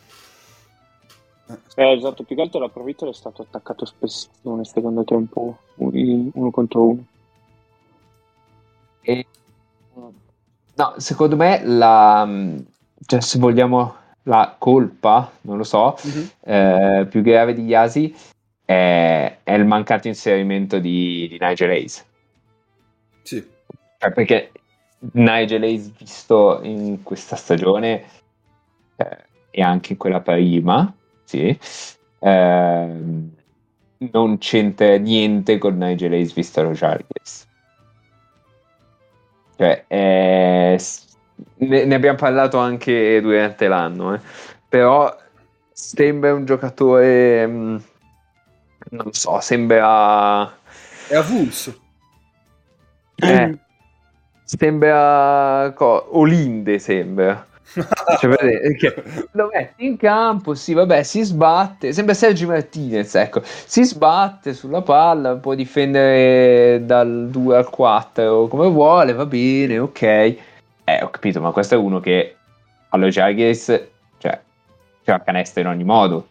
Eh, 1.75 1.91
esatto, 1.93 2.23
più 2.23 2.35
che 2.35 2.41
altro 2.43 2.59
la 2.59 2.69
Provitola 2.69 3.11
è 3.11 3.13
stato 3.15 3.41
attaccato 3.41 3.85
spessissimo 3.85 4.55
nel 4.55 4.67
secondo 4.67 5.03
tempo, 5.03 5.57
un- 5.77 6.29
uno 6.31 6.51
contro 6.51 6.83
uno. 6.87 7.03
E, 9.05 9.25
no, 10.75 10.93
secondo 10.97 11.35
me 11.35 11.61
la, 11.63 12.27
cioè, 13.05 13.21
se 13.21 13.37
vogliamo 13.39 13.95
la 14.23 14.55
colpa, 14.57 15.31
non 15.41 15.57
lo 15.57 15.63
so, 15.63 15.95
Mhm. 16.03 16.29
eh, 16.41 17.07
più 17.09 17.21
grave 17.21 17.53
di 17.53 17.61
Yasi 17.63 18.15
è, 18.65 19.37
è 19.43 19.53
il 19.53 19.65
mancato 19.65 20.07
inserimento 20.07 20.79
di, 20.79 21.27
di 21.29 21.37
Nigel 21.39 21.69
Hayes. 21.69 22.05
Sì, 23.21 23.47
Cioè, 23.99 24.11
perché 24.11 24.51
Nigel 25.13 25.61
Hayes 25.63 25.91
visto 25.97 26.59
in 26.63 27.03
questa 27.03 27.35
stagione 27.35 28.03
eh, 28.97 29.17
e 29.51 29.61
anche 29.61 29.93
in 29.93 29.97
quella 29.99 30.21
prima, 30.21 30.91
sì, 31.23 31.57
ehm, 32.19 33.29
non 34.11 34.37
c'entra 34.39 34.97
niente 34.97 35.57
con 35.57 35.77
Nigel 35.77 36.13
Hayes 36.13 36.33
visto 36.33 36.59
allo 36.59 36.73
Žalgiris. 36.73 37.47
Cioè, 39.57 39.85
eh, 39.87 40.79
ne, 41.57 41.85
ne 41.85 41.95
abbiamo 41.95 42.17
parlato 42.17 42.57
anche 42.57 43.21
durante 43.21 43.67
l'anno, 43.67 44.13
eh, 44.13 44.19
però 44.67 45.15
sembra 45.71 46.33
un 46.33 46.45
giocatore, 46.45 47.47
mm, 47.47 47.77
non 48.91 49.13
so, 49.13 49.39
sembra... 49.39 50.53
è 51.07 51.15
avulso. 51.15 51.79
Eh, 53.15 53.57
sembra 54.43 55.71
co- 55.73 56.17
Olinde 56.17 56.79
sembra 56.79 57.47
Cioè, 58.19 58.75
che 58.77 59.03
lo 59.31 59.49
metti 59.51 59.85
in 59.85 59.97
campo 59.97 60.53
sì 60.53 60.73
vabbè 60.73 61.03
si 61.03 61.23
sbatte. 61.23 61.91
Sembra 61.91 62.13
Sergi 62.13 62.45
Martinez 62.45 63.15
ecco. 63.15 63.41
Si 63.43 63.83
sbatte 63.83 64.53
sulla 64.53 64.81
palla 64.81 65.35
può 65.35 65.55
difendere 65.55 66.85
dal 66.85 67.27
2 67.29 67.57
al 67.57 67.69
4 67.69 68.47
come 68.47 68.67
vuole 68.69 69.13
va 69.13 69.25
bene 69.25 69.79
ok. 69.79 70.01
Eh 70.01 71.01
ho 71.01 71.09
capito 71.09 71.41
ma 71.41 71.51
questo 71.51 71.75
è 71.75 71.77
uno 71.77 71.99
che 71.99 72.35
allo 72.89 73.07
Jaguars 73.07 73.87
cioè 74.19 74.39
c'era 75.03 75.21
canestro 75.21 75.61
in 75.61 75.67
ogni 75.67 75.83
modo. 75.83 76.27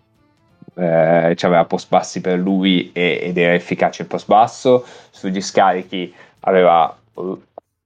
Eh, 0.76 1.34
c'aveva 1.36 1.64
post 1.66 1.88
bassi 1.88 2.20
per 2.20 2.38
lui 2.38 2.90
e- 2.92 3.20
ed 3.22 3.38
era 3.38 3.54
efficace 3.54 4.02
il 4.02 4.08
post 4.08 4.26
basso. 4.26 4.84
Sugli 5.10 5.40
scarichi 5.40 6.12
aveva 6.40 6.96
eh, 7.16 7.36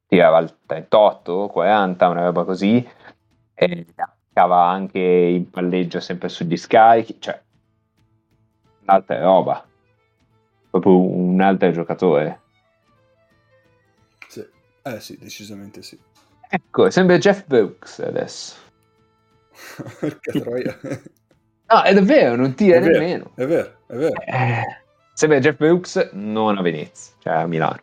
tirava 0.06 0.38
al 0.38 0.52
38 0.66 1.48
40 1.48 2.08
una 2.08 2.24
roba 2.24 2.44
così 2.44 2.86
e 3.60 3.86
attaccava 3.96 4.64
anche 4.68 4.98
in 5.00 5.50
palleggio 5.50 5.98
sempre 6.00 6.28
sugli 6.28 6.56
scarichi 6.56 7.16
cioè 7.20 7.40
un'altra 8.82 9.20
roba 9.20 9.66
proprio 10.70 11.00
un 11.00 11.40
altro 11.40 11.70
giocatore 11.72 12.40
Sì. 14.28 14.46
Eh 14.82 15.00
sì, 15.00 15.18
decisamente 15.18 15.82
sì. 15.82 15.98
ecco 16.48 16.88
sembra 16.90 17.18
Jeff 17.18 17.44
Brooks 17.46 17.98
adesso 18.00 18.54
Porca 19.98 20.32
troia. 20.40 20.78
no 21.66 21.82
è 21.82 21.92
davvero 21.92 22.36
non 22.36 22.54
tira 22.54 22.76
È 22.76 22.80
vero, 22.80 22.92
nemmeno 22.98 23.30
È 23.34 23.44
vero, 23.46 23.78
è 23.88 23.94
vero. 23.96 24.20
Eh, 24.24 24.62
sembra 25.14 25.40
Jeff 25.40 25.56
Brooks 25.56 26.10
non 26.12 26.56
a 26.58 26.62
Venezia 26.62 27.14
cioè 27.18 27.32
a 27.34 27.46
Milano 27.48 27.80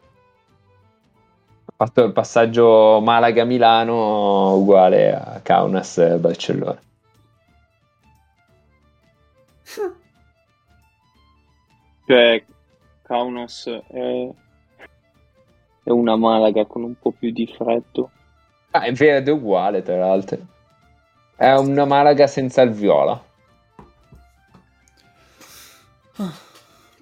fatto 1.75 2.03
il 2.03 2.13
passaggio 2.13 3.01
Malaga-Milano 3.01 4.55
uguale 4.55 5.13
a 5.13 5.39
Kaunas-Barcellona 5.41 6.79
Cioè, 12.07 12.45
Kaunas 13.01 13.67
è, 13.87 14.29
è 15.83 15.89
una 15.89 16.15
Malaga 16.15 16.65
con 16.65 16.83
un 16.83 16.93
po' 16.99 17.11
più 17.11 17.31
di 17.31 17.47
freddo. 17.47 18.11
Ah, 18.71 18.81
è 18.81 18.91
verde 18.91 19.31
uguale, 19.31 19.81
tra 19.81 19.97
l'altro. 19.97 20.37
È 21.35 21.51
una 21.53 21.85
Malaga 21.85 22.27
senza 22.27 22.61
il 22.61 22.71
viola. 22.71 23.19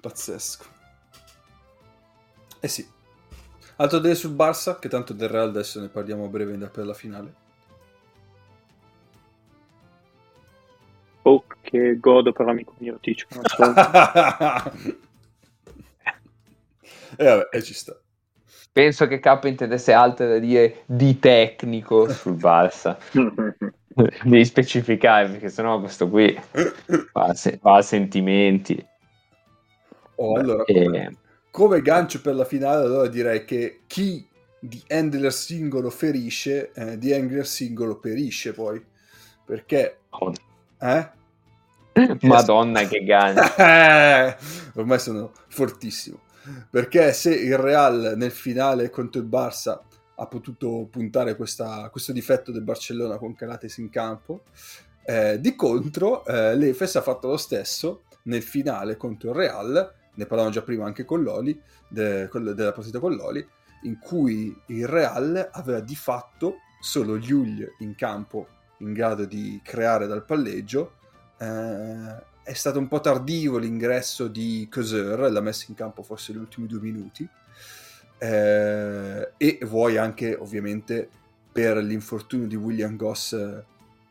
Pazzesco. 0.00 0.64
Eh 2.60 2.68
sì. 2.68 2.93
Altro 3.76 3.98
da 3.98 4.04
dire 4.04 4.14
sul 4.14 4.34
Barça, 4.34 4.78
che 4.78 4.88
tanto 4.88 5.12
del 5.12 5.28
Real 5.28 5.48
adesso 5.48 5.80
ne 5.80 5.88
parliamo 5.88 6.24
a 6.24 6.28
breve 6.28 6.54
in 6.54 6.68
per 6.72 6.86
la 6.86 6.94
finale. 6.94 7.42
Oh, 11.22 11.44
che 11.62 11.98
godo 11.98 12.32
per 12.32 12.46
l'amico 12.46 12.74
mio 12.78 12.98
Tic. 13.00 13.26
E 17.16 17.24
eh, 17.24 17.28
vabbè, 17.28 17.48
e 17.52 17.62
ci 17.62 17.74
sta. 17.74 17.96
Penso 18.72 19.06
che 19.06 19.20
K 19.20 19.38
intendesse 19.44 19.92
altro 19.92 20.26
da 20.26 20.38
dire 20.38 20.82
di 20.86 21.18
tecnico 21.20 22.08
sul 22.08 22.34
Barça. 22.34 22.96
Devi 24.24 24.44
specificare 24.44 25.28
perché 25.28 25.48
sennò 25.48 25.78
questo 25.78 26.08
qui 26.08 26.36
va 27.12 27.22
a, 27.26 27.34
se- 27.34 27.60
va 27.62 27.76
a 27.76 27.82
sentimenti. 27.82 28.84
Oh, 30.16 30.36
allora, 30.36 30.64
eh, 30.64 31.16
come, 31.54 31.82
gancio 31.82 32.20
per 32.20 32.34
la 32.34 32.44
finale, 32.44 32.84
allora 32.84 33.06
direi 33.06 33.44
che 33.44 33.82
chi 33.86 34.26
di 34.58 34.82
handler 34.88 35.32
singolo 35.32 35.88
ferisce, 35.88 36.72
eh, 36.72 36.98
di 36.98 37.12
angler 37.12 37.46
singolo 37.46 38.00
perisce 38.00 38.52
poi. 38.52 38.84
Perché, 39.44 39.98
eh? 40.80 41.10
Madonna 42.22 42.84
che 42.88 43.04
gancio. 43.04 43.54
Ormai 44.80 44.98
sono 44.98 45.30
fortissimo. 45.46 46.22
Perché 46.68 47.12
se 47.12 47.32
il 47.32 47.56
Real 47.56 48.14
nel 48.16 48.32
finale 48.32 48.90
contro 48.90 49.20
il 49.20 49.28
Barça 49.28 49.78
ha 50.16 50.26
potuto 50.26 50.88
puntare 50.90 51.36
questa- 51.36 51.88
questo 51.88 52.10
difetto 52.10 52.50
del 52.50 52.62
Barcellona 52.62 53.16
con 53.16 53.32
Calates 53.32 53.76
in 53.76 53.90
campo, 53.90 54.42
eh, 55.04 55.38
di 55.38 55.54
contro 55.54 56.24
eh, 56.26 56.56
l'Efes 56.56 56.96
ha 56.96 57.00
fatto 57.00 57.28
lo 57.28 57.36
stesso 57.36 58.02
nel 58.24 58.42
finale 58.42 58.96
contro 58.96 59.30
il 59.30 59.36
Real, 59.36 60.02
ne 60.14 60.26
parlavamo 60.26 60.54
già 60.54 60.62
prima 60.62 60.86
anche 60.86 61.04
con 61.04 61.22
Loli, 61.22 61.60
de- 61.88 62.28
della 62.30 62.72
partita 62.72 62.98
con 62.98 63.14
Loli, 63.14 63.46
in 63.82 63.98
cui 63.98 64.56
il 64.66 64.86
Real 64.86 65.50
aveva 65.52 65.80
di 65.80 65.96
fatto 65.96 66.56
solo 66.80 67.16
Llull 67.16 67.76
in 67.78 67.94
campo 67.94 68.48
in 68.78 68.92
grado 68.92 69.24
di 69.24 69.60
creare 69.62 70.06
dal 70.06 70.24
palleggio. 70.24 70.94
Eh, 71.38 72.32
è 72.42 72.52
stato 72.52 72.78
un 72.78 72.88
po' 72.88 73.00
tardivo 73.00 73.56
l'ingresso 73.56 74.28
di 74.28 74.68
Coser, 74.70 75.30
l'ha 75.30 75.40
messo 75.40 75.66
in 75.68 75.74
campo 75.74 76.02
forse 76.02 76.32
negli 76.32 76.42
ultimi 76.42 76.66
due 76.66 76.80
minuti. 76.80 77.26
Eh, 78.18 79.32
e 79.36 79.58
vuoi 79.62 79.96
anche 79.96 80.34
ovviamente 80.34 81.08
per 81.50 81.76
l'infortunio 81.78 82.46
di 82.46 82.56
William 82.56 82.96
Goss 82.96 83.32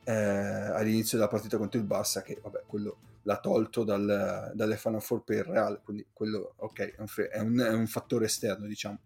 eh, 0.03 0.13
all'inizio 0.13 1.17
della 1.17 1.29
partita 1.29 1.57
contro 1.57 1.79
il 1.79 1.85
Barça, 1.85 2.21
che 2.21 2.39
vabbè, 2.41 2.63
quello 2.65 2.97
l'ha 3.23 3.37
tolto 3.37 3.83
dal, 3.83 4.51
dalle 4.53 4.77
Final 4.77 5.01
Four 5.01 5.23
per 5.23 5.37
il 5.37 5.43
Real, 5.43 5.81
quindi 5.83 6.05
quello 6.11 6.53
ok, 6.57 6.95
è 7.29 7.39
un, 7.39 7.59
è 7.59 7.73
un 7.73 7.87
fattore 7.87 8.25
esterno, 8.25 8.67
diciamo. 8.67 8.99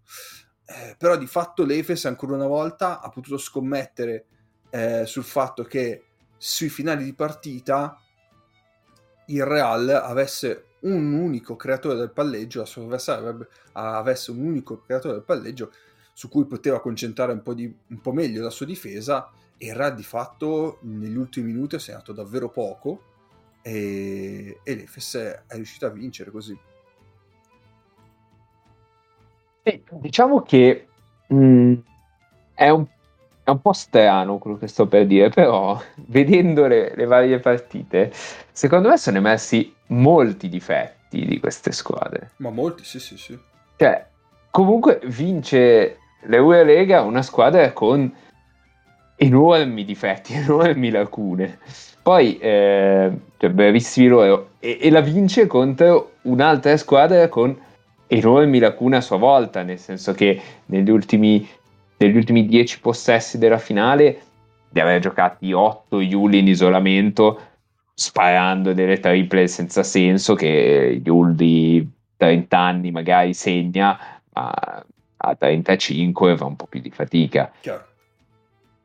Eh, 0.66 0.96
però 0.98 1.16
di 1.18 1.28
fatto 1.28 1.64
l'Efes 1.64 2.06
ancora 2.06 2.34
una 2.34 2.48
volta 2.48 3.00
ha 3.00 3.10
potuto 3.10 3.38
scommettere 3.38 4.26
eh, 4.70 5.06
sul 5.06 5.24
fatto 5.24 5.64
che 5.64 6.04
sui 6.38 6.70
finali 6.70 7.04
di 7.04 7.14
partita 7.14 7.98
il 9.28 9.46
Real 9.46 9.88
avesse 9.90 10.66
un 10.82 11.14
unico 11.14 11.56
creatore 11.56 11.96
del 11.96 12.12
palleggio, 12.12 12.60
la 12.60 12.66
sua 12.66 12.84
avversaria 12.84 13.22
avrebbe- 13.22 13.50
avesse 13.74 14.32
un 14.32 14.40
unico 14.40 14.82
creatore 14.82 15.16
del 15.16 15.24
palleggio 15.24 15.72
su 16.14 16.30
cui 16.30 16.46
poteva 16.46 16.80
concentrare 16.80 17.32
un 17.32 17.42
po', 17.42 17.54
di, 17.54 17.74
un 17.88 18.02
po' 18.02 18.12
meglio 18.12 18.44
la 18.44 18.50
sua 18.50 18.66
difesa 18.66 19.32
e 19.58 19.68
il 19.68 19.76
Real 19.76 19.96
di 19.96 20.04
fatto 20.04 20.80
negli 20.82 21.16
ultimi 21.16 21.52
minuti 21.52 21.76
ha 21.76 21.80
segnato 21.80 22.12
davvero 22.12 22.50
poco 22.50 23.07
e, 23.68 24.60
e 24.64 24.76
l'Efes 24.76 25.16
è 25.46 25.56
riuscito 25.56 25.86
a 25.86 25.90
vincere 25.90 26.32
così. 26.32 26.58
Sì, 29.64 29.84
diciamo 29.90 30.42
che 30.44 30.88
mh, 31.28 31.74
è, 32.54 32.70
un, 32.70 32.86
è 33.44 33.50
un 33.50 33.62
po' 33.62 33.74
strano 33.74 34.38
quello 34.38 34.58
che 34.58 34.68
sto 34.68 34.88
per 34.88 35.06
dire, 35.06 35.30
però 35.30 35.78
vedendo 36.08 36.66
le, 36.66 36.96
le 36.96 37.06
varie 37.06 37.40
partite, 37.40 38.12
secondo 38.54 38.88
me 38.88 38.98
sono 38.98 39.18
emersi 39.18 39.74
molti 39.88 40.48
difetti 40.48 41.26
di 41.26 41.38
queste 41.42 41.74
squadre. 41.74 42.32
Ma 42.38 42.50
molti, 42.50 42.86
sì, 42.86 43.02
sì, 43.02 43.18
sì. 43.18 43.38
Cioè, 43.76 44.08
comunque 44.50 45.02
vince 45.08 45.98
l'Eurolega 46.22 47.02
una 47.02 47.22
squadra 47.22 47.74
con 47.74 48.14
enormi 49.18 49.84
difetti, 49.84 50.34
enormi 50.38 50.90
lacune. 50.90 51.60
Poi, 52.02 52.38
eh, 52.38 53.12
cioè, 53.38 53.50
bravissimi 53.50 54.08
loro, 54.08 54.52
e, 54.60 54.78
e 54.80 54.90
la 54.90 55.02
vince 55.02 55.46
contro 55.48 56.14
un'altra 56.22 56.78
squadra 56.78 57.28
con 57.28 57.56
enormi 58.08 58.60
lacune 58.60 58.96
a 58.98 59.02
sua 59.02 59.18
volta, 59.18 59.64
nel 59.64 59.80
senso 59.80 60.14
che 60.14 60.42
negli 60.68 60.90
ultimi, 60.90 61.46
negli 61.98 62.16
ultimi 62.16 62.46
10 62.46 62.80
possessi 62.80 63.38
della 63.38 63.58
finale 63.58 64.22
di 64.70 64.80
aver 64.80 65.02
giocati 65.02 65.52
8 65.52 66.00
Yuli 66.00 66.40
in 66.40 66.48
isolamento, 66.48 67.42
sparando 67.94 68.74
delle 68.74 69.00
triple 69.00 69.48
senza 69.48 69.84
senso 69.84 70.36
che 70.36 71.02
Yul 71.04 71.36
di 71.36 71.86
30 72.16 72.58
anni 72.58 72.92
magari 72.92 73.34
segna, 73.34 73.98
ma 74.34 74.54
a 75.18 75.36
35 75.36 76.38
fa 76.38 76.46
un 76.46 76.56
po' 76.56 76.68
più 76.68 76.80
di 76.80 76.92
fatica. 76.92 77.52
Chiaro. 77.60 77.86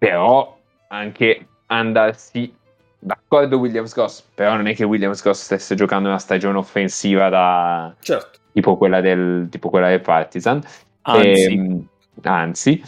Però 0.02 0.58
anche 0.88 1.46
andarsi 1.66 2.52
d'accordo 2.98 3.58
Williams 3.58 3.94
Goss, 3.94 4.24
però 4.34 4.56
non 4.56 4.66
è 4.66 4.74
che 4.74 4.82
Williams 4.82 5.22
Goss 5.22 5.44
stesse 5.44 5.76
giocando 5.76 6.08
una 6.08 6.18
stagione 6.18 6.58
offensiva 6.58 7.28
da 7.28 7.94
Certo. 8.00 8.40
tipo 8.52 8.76
quella 8.76 9.00
del, 9.00 9.46
tipo 9.48 9.70
quella 9.70 9.88
del 9.90 10.00
Partizan. 10.00 10.60
Anzi, 11.02 11.52
Ehm, 11.52 11.86
anzi, 12.22 12.82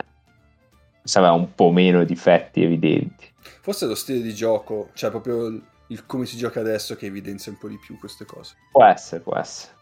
aveva 1.14 1.34
un 1.34 1.54
po' 1.54 1.72
meno 1.72 2.04
difetti 2.04 2.64
evidenti. 2.64 3.32
Forse 3.62 3.86
lo 3.86 3.96
stile 3.96 4.22
di 4.22 4.34
gioco, 4.34 4.90
cioè 4.94 5.10
proprio 5.10 5.46
il, 5.46 5.62
il 5.88 6.06
come 6.06 6.26
si 6.26 6.38
gioca 6.38 6.60
adesso 6.60 6.96
che 6.96 7.06
evidenzia 7.06 7.52
un 7.52 7.58
po' 7.58 7.68
di 7.68 7.78
più 7.78 7.98
queste 7.98 8.26
cose. 8.26 8.56
Può 8.72 8.84
essere, 8.84 9.22
può 9.22 9.38
essere. 9.38 9.73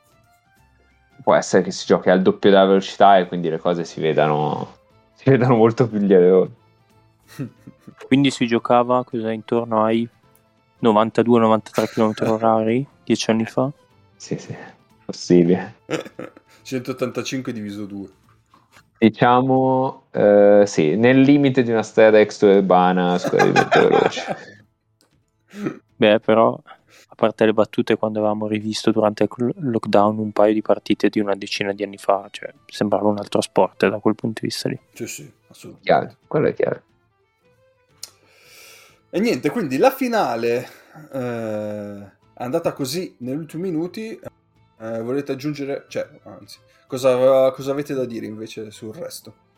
Può 1.23 1.35
essere 1.35 1.63
che 1.63 1.71
si 1.71 1.85
giochi 1.85 2.09
al 2.09 2.21
doppio 2.21 2.49
della 2.49 2.65
velocità 2.65 3.17
e 3.17 3.27
quindi 3.27 3.49
le 3.49 3.59
cose 3.59 3.83
si 3.83 3.99
vedano, 4.01 4.75
si 5.13 5.29
vedano 5.29 5.55
molto 5.55 5.87
più 5.87 5.99
gli 5.99 6.13
errori. 6.13 6.51
quindi 8.07 8.31
si 8.31 8.47
giocava 8.47 9.03
cos'è, 9.03 9.31
intorno 9.31 9.83
ai 9.83 10.07
92-93 10.81 11.89
km 11.93 12.29
orari 12.31 12.85
dieci 13.03 13.29
anni 13.29 13.45
fa. 13.45 13.69
Sì, 14.15 14.37
sì, 14.37 14.55
possibile. 15.05 15.75
185 16.63 17.53
diviso 17.53 17.85
2. 17.85 18.07
Diciamo, 18.97 20.03
eh, 20.11 20.63
sì, 20.67 20.95
nel 20.95 21.21
limite 21.21 21.63
di 21.63 21.71
una 21.71 21.81
strada 21.81 22.19
extraurbana 22.19 23.17
scorrimento 23.17 23.79
veloce. 23.79 24.37
Beh, 25.95 26.19
però, 26.19 26.59
parte 27.21 27.45
le 27.45 27.53
battute, 27.53 27.97
quando 27.97 28.17
avevamo 28.17 28.47
rivisto 28.47 28.89
durante 28.89 29.25
il 29.25 29.53
lockdown 29.55 30.17
un 30.17 30.31
paio 30.31 30.53
di 30.53 30.63
partite 30.63 31.09
di 31.09 31.19
una 31.19 31.35
decina 31.35 31.71
di 31.71 31.83
anni 31.83 31.99
fa, 31.99 32.27
cioè, 32.31 32.51
sembrava 32.65 33.09
un 33.09 33.19
altro 33.19 33.41
sport 33.41 33.87
da 33.87 33.99
quel 33.99 34.15
punto 34.15 34.41
di 34.41 34.47
vista 34.47 34.69
lì. 34.69 34.79
Sì, 34.93 35.05
sì, 35.05 35.31
assolutamente. 35.49 35.85
Chiaro, 35.85 36.15
quello 36.25 36.47
è 36.47 36.53
chiaro. 36.55 36.81
E 39.11 39.19
niente, 39.19 39.51
quindi 39.51 39.77
la 39.77 39.91
finale 39.91 40.67
eh, 41.13 41.99
è 42.33 42.43
andata 42.43 42.73
così 42.73 43.15
negli 43.19 43.35
ultimi 43.35 43.69
minuti. 43.69 44.19
Eh, 44.79 45.01
volete 45.01 45.33
aggiungere, 45.33 45.85
cioè, 45.89 46.09
anzi, 46.23 46.57
cosa, 46.87 47.51
cosa 47.51 47.71
avete 47.71 47.93
da 47.93 48.05
dire 48.05 48.25
invece 48.25 48.71
sul 48.71 48.95
resto? 48.95 49.49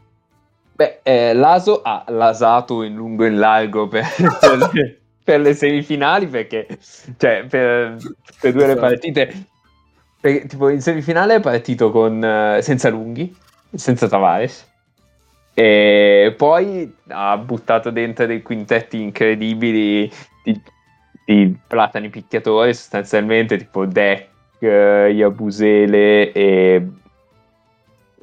Beh, 0.74 1.00
eh, 1.04 1.34
l'Aso 1.34 1.82
ha 1.82 2.04
lasato 2.10 2.84
in 2.84 2.94
lungo 2.96 3.24
e 3.24 3.28
in 3.28 3.38
largo 3.40 3.88
per, 3.88 4.04
per, 4.42 5.02
per 5.24 5.40
le 5.40 5.54
semifinali 5.54 6.28
perché, 6.28 6.68
cioè, 7.18 7.46
per, 7.48 7.98
per 8.40 8.52
due 8.52 8.66
le 8.68 8.74
Esatto. 8.74 8.80
partite. 8.80 9.46
Perché, 10.20 10.46
tipo, 10.48 10.70
in 10.70 10.82
semifinale 10.82 11.36
è 11.36 11.40
partito 11.40 11.92
con, 11.92 12.24
eh, 12.24 12.62
senza 12.62 12.90
lunghi, 12.90 13.36
senza 13.74 14.08
Tavares. 14.08 14.72
E 15.56 16.34
poi 16.36 16.92
ha 17.10 17.38
buttato 17.38 17.92
dentro 17.92 18.26
dei 18.26 18.42
quintetti 18.42 19.00
incredibili 19.02 20.12
di, 20.44 20.62
di 21.26 21.56
platani 21.68 22.10
picchiatori, 22.10 22.74
sostanzialmente 22.74 23.58
tipo 23.58 23.86
Deck, 23.86 24.30
eh, 24.60 25.12
Iabusele 25.14 26.32
e... 26.32 26.88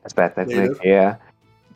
Aspetta, 0.02 0.44
Taylor. 0.44 0.77
era? 0.81 1.18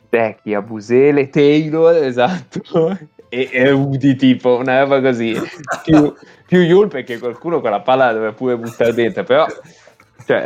Deck, 0.09 0.39
Iabusele, 0.43 1.29
Taylor, 1.29 1.95
esatto, 2.03 2.97
e, 3.35 3.49
e 3.51 3.71
Udi 3.71 4.15
tipo, 4.15 4.55
una 4.55 4.79
roba 4.79 5.01
così. 5.01 5.35
più, 5.83 6.13
più 6.47 6.59
Yul 6.59 6.87
perché 6.87 7.19
qualcuno 7.19 7.59
con 7.59 7.71
la 7.71 7.81
palla 7.81 8.05
la 8.05 8.13
doveva 8.13 8.31
pure 8.31 8.57
buttare 8.57 8.93
dentro, 8.93 9.23
però... 9.23 9.45
Cioè... 10.25 10.45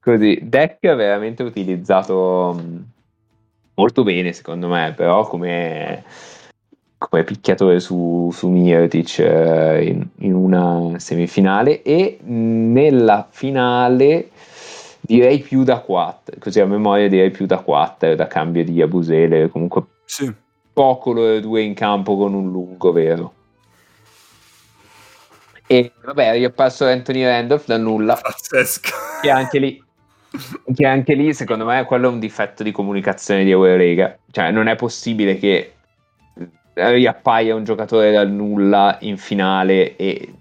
Così, 0.00 0.40
Deck 0.42 0.80
veramente 0.80 1.42
utilizzato 1.42 2.58
mh, 2.58 2.84
molto 3.74 4.02
bene 4.02 4.32
secondo 4.32 4.68
me, 4.68 4.94
però 4.96 5.26
come, 5.26 6.02
come 6.96 7.24
picchiatore 7.24 7.78
su, 7.78 8.30
su 8.32 8.48
Mirotic 8.48 9.18
eh, 9.18 9.84
in, 9.84 10.06
in 10.20 10.34
una 10.34 10.98
semifinale. 10.98 11.82
E 11.82 12.18
nella 12.22 13.26
finale 13.30 14.30
direi 15.00 15.38
più 15.40 15.62
da 15.62 15.80
4, 15.80 16.36
così 16.38 16.60
a 16.60 16.66
memoria 16.66 17.08
direi 17.08 17.30
più 17.30 17.46
da 17.46 17.58
4 17.58 18.14
da 18.14 18.26
cambio 18.26 18.64
di 18.64 18.80
Abusele, 18.80 19.48
comunque 19.48 19.82
Sì, 20.04 20.32
poco 20.78 21.10
loro 21.10 21.40
due 21.40 21.62
in 21.62 21.74
campo 21.74 22.16
con 22.16 22.34
un 22.34 22.52
lungo 22.52 22.92
vero. 22.92 23.32
E 25.66 25.92
vabbè, 26.04 26.34
io 26.34 26.50
passo 26.50 26.86
Anthony 26.86 27.24
Randolph 27.24 27.66
da 27.66 27.76
nulla, 27.76 28.14
pazzesca. 28.14 28.90
che 29.22 29.28
anche 29.28 29.58
lì 29.58 29.84
che 30.72 30.86
anche 30.86 31.14
lì 31.14 31.34
secondo 31.34 31.64
me 31.64 31.84
quello 31.84 32.08
è 32.08 32.12
un 32.12 32.20
difetto 32.20 32.62
di 32.62 32.70
comunicazione 32.70 33.44
di 33.44 33.50
Eurolega 33.50 34.18
cioè 34.30 34.50
non 34.50 34.68
è 34.68 34.76
possibile 34.76 35.38
che 35.38 35.72
riappaia 36.74 37.54
un 37.54 37.64
giocatore 37.64 38.12
dal 38.12 38.30
nulla 38.30 38.98
in 39.00 39.16
finale 39.16 39.96
e, 39.96 40.34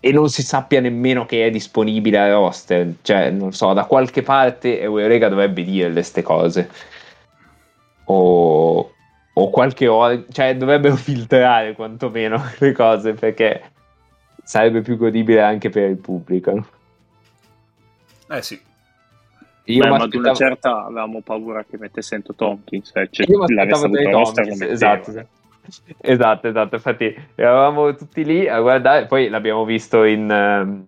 e 0.00 0.12
non 0.12 0.28
si 0.28 0.42
sappia 0.42 0.80
nemmeno 0.80 1.24
che 1.24 1.46
è 1.46 1.50
disponibile 1.50 2.18
al 2.18 2.32
roster 2.32 2.94
cioè 3.02 3.30
non 3.30 3.52
so 3.52 3.72
da 3.72 3.84
qualche 3.84 4.22
parte 4.22 4.80
Eurolega 4.80 5.28
dovrebbe 5.28 5.62
dire 5.62 5.92
queste 5.92 6.22
cose 6.22 6.68
o, 8.06 8.93
o 9.36 9.50
qualche 9.50 9.88
ora 9.88 10.22
cioè 10.30 10.56
dovrebbero 10.56 10.96
filtrare 10.96 11.74
quantomeno 11.74 12.42
le 12.58 12.72
cose 12.72 13.14
perché 13.14 13.72
sarebbe 14.42 14.82
più 14.82 14.96
godibile 14.96 15.40
anche 15.40 15.70
per 15.70 15.88
il 15.88 15.96
pubblico? 15.96 16.66
Eh 18.28 18.42
sì. 18.42 18.60
Io 19.66 19.82
Beh, 19.82 19.88
ma 19.88 19.96
ad 19.96 20.14
una 20.14 20.34
certa 20.34 20.84
avevamo 20.84 21.22
paura 21.22 21.64
che 21.64 21.78
mettesse 21.78 22.08
Sento 22.08 22.34
Tompkins, 22.34 22.90
eh, 22.94 23.08
cioè, 23.10 23.26
Io 23.26 23.44
l'avesse 23.48 23.86
avuto 23.86 24.10
Tompkins, 24.10 24.60
esatto, 24.60 25.10
esatto. 25.10 25.28
esatto, 26.02 26.48
esatto, 26.48 26.74
infatti 26.74 27.16
eravamo 27.34 27.94
tutti 27.94 28.24
lì 28.24 28.46
a 28.46 28.60
guardare, 28.60 29.06
poi 29.06 29.28
l'abbiamo 29.30 29.64
visto 29.64 30.04
in... 30.04 30.86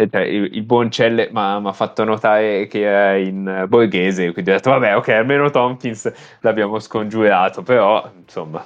eh, 0.00 0.08
cioè, 0.10 0.22
il, 0.22 0.54
il 0.54 0.62
buon 0.62 0.90
Celle 0.90 1.28
mi 1.30 1.38
ha 1.38 1.72
fatto 1.72 2.04
notare 2.04 2.66
che 2.66 2.80
era 2.80 3.16
in 3.16 3.46
eh, 3.46 3.66
borghese, 3.66 4.32
quindi 4.32 4.50
ho 4.50 4.54
detto 4.54 4.70
vabbè 4.70 4.96
ok, 4.96 5.08
almeno 5.08 5.50
Tompkins 5.50 6.10
l'abbiamo 6.40 6.78
scongiurato, 6.78 7.62
però 7.62 8.10
insomma... 8.18 8.64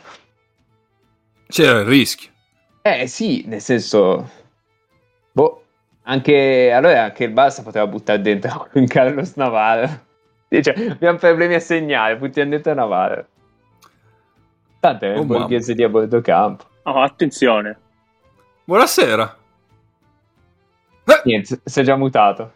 C'era 1.47 1.81
il 1.81 1.87
rischio. 1.87 2.31
Eh 2.83 3.07
sì, 3.07 3.45
nel 3.47 3.61
senso... 3.61 4.31
Boh, 5.33 5.63
anche... 6.03 6.71
Allora 6.73 7.05
anche 7.05 7.25
il 7.25 7.33
Barça 7.33 7.63
poteva 7.63 7.87
buttare 7.87 8.21
dentro 8.21 8.69
in 8.75 8.87
Carlos 8.87 9.35
Navarro. 9.35 10.03
Dice, 10.49 10.73
abbiamo 10.91 11.19
problemi 11.19 11.55
a 11.55 11.61
segnare, 11.61 12.17
buttiamo 12.17 12.51
dentro 12.51 12.75
Navarro. 12.75 13.27
Tanto 14.81 15.05
è 15.05 15.17
Oh, 15.17 15.21
il 15.21 15.27
borghese 15.27 15.75
di 15.75 15.83
a 15.83 15.89
bordo 15.89 16.21
campo. 16.21 16.65
Oh, 16.85 17.01
attenzione, 17.01 17.79
Buonasera. 18.65 19.44
Eh, 21.07 21.21
Niente, 21.25 21.61
si 21.65 21.81
è 21.81 21.83
già 21.83 21.97
mutato. 21.97 22.53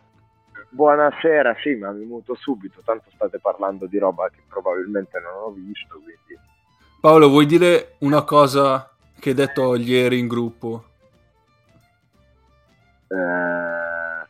Buonasera, 0.71 1.57
sì, 1.63 1.75
ma 1.75 1.91
mi 1.93 2.05
muto 2.05 2.35
subito, 2.35 2.81
tanto 2.85 3.11
state 3.15 3.39
parlando 3.39 3.87
di 3.87 3.99
roba 3.99 4.29
che 4.29 4.43
probabilmente 4.49 5.19
non 5.19 5.33
ho 5.45 5.51
visto, 5.51 5.95
quindi... 5.95 6.39
Paolo, 7.01 7.29
vuoi 7.29 7.47
dire 7.47 7.95
una 8.01 8.23
cosa 8.23 8.91
che 9.19 9.31
hai 9.31 9.35
detto 9.35 9.75
ieri 9.77 10.19
in 10.19 10.27
gruppo? 10.29 10.85
Eh, 13.09 14.27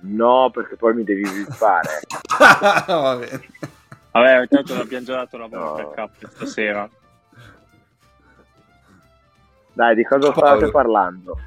no, 0.00 0.50
perché 0.52 0.76
poi 0.76 0.94
mi 0.94 1.02
devi 1.04 1.24
fare. 1.48 2.00
Va 2.86 3.16
bene. 3.16 3.40
vabbè, 4.12 4.40
intanto 4.42 4.76
l'abbiamo 4.76 5.04
già 5.04 5.14
dato 5.16 5.36
la 5.38 5.46
No. 5.50 5.74
per 5.74 5.90
cap 5.94 6.26
stasera. 6.28 6.88
Dai, 9.72 9.94
di 9.96 10.04
cosa 10.04 10.30
Paolo. 10.32 10.56
state 10.58 10.70
parlando? 10.70 11.38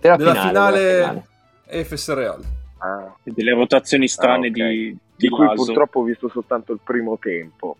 Della, 0.00 0.16
Della 0.16 0.30
finale, 0.32 0.48
finale- 0.48 0.82
della 0.82 1.08
finale. 1.08 1.26
FS 1.66 2.14
Real. 2.14 2.42
Ah, 2.78 3.14
delle 3.22 3.52
rotazioni 3.52 4.08
strane 4.08 4.46
Ah, 4.46 4.50
ok. 4.50 4.52
di, 4.52 4.62
di 4.62 4.98
di 5.16 5.28
cui 5.28 5.46
Laso. 5.46 5.64
purtroppo 5.64 6.00
ho 6.00 6.04
visto 6.04 6.28
soltanto 6.28 6.72
il 6.72 6.80
primo 6.82 7.18
tempo. 7.18 7.76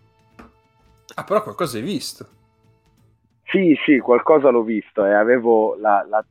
Ah, 1.15 1.23
però 1.23 1.43
qualcosa 1.43 1.77
hai 1.77 1.83
visto. 1.83 2.27
Sì, 3.43 3.77
sì, 3.85 3.99
qualcosa 3.99 4.49
l'ho 4.49 4.63
visto 4.63 5.05
e 5.05 5.13
avevo 5.13 5.75
la, 5.75 6.05
la 6.09 6.25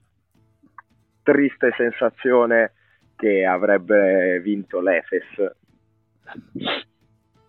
triste 1.22 1.72
sensazione 1.76 2.72
che 3.16 3.44
avrebbe 3.46 4.40
vinto 4.40 4.80
l'Efes. 4.80 5.52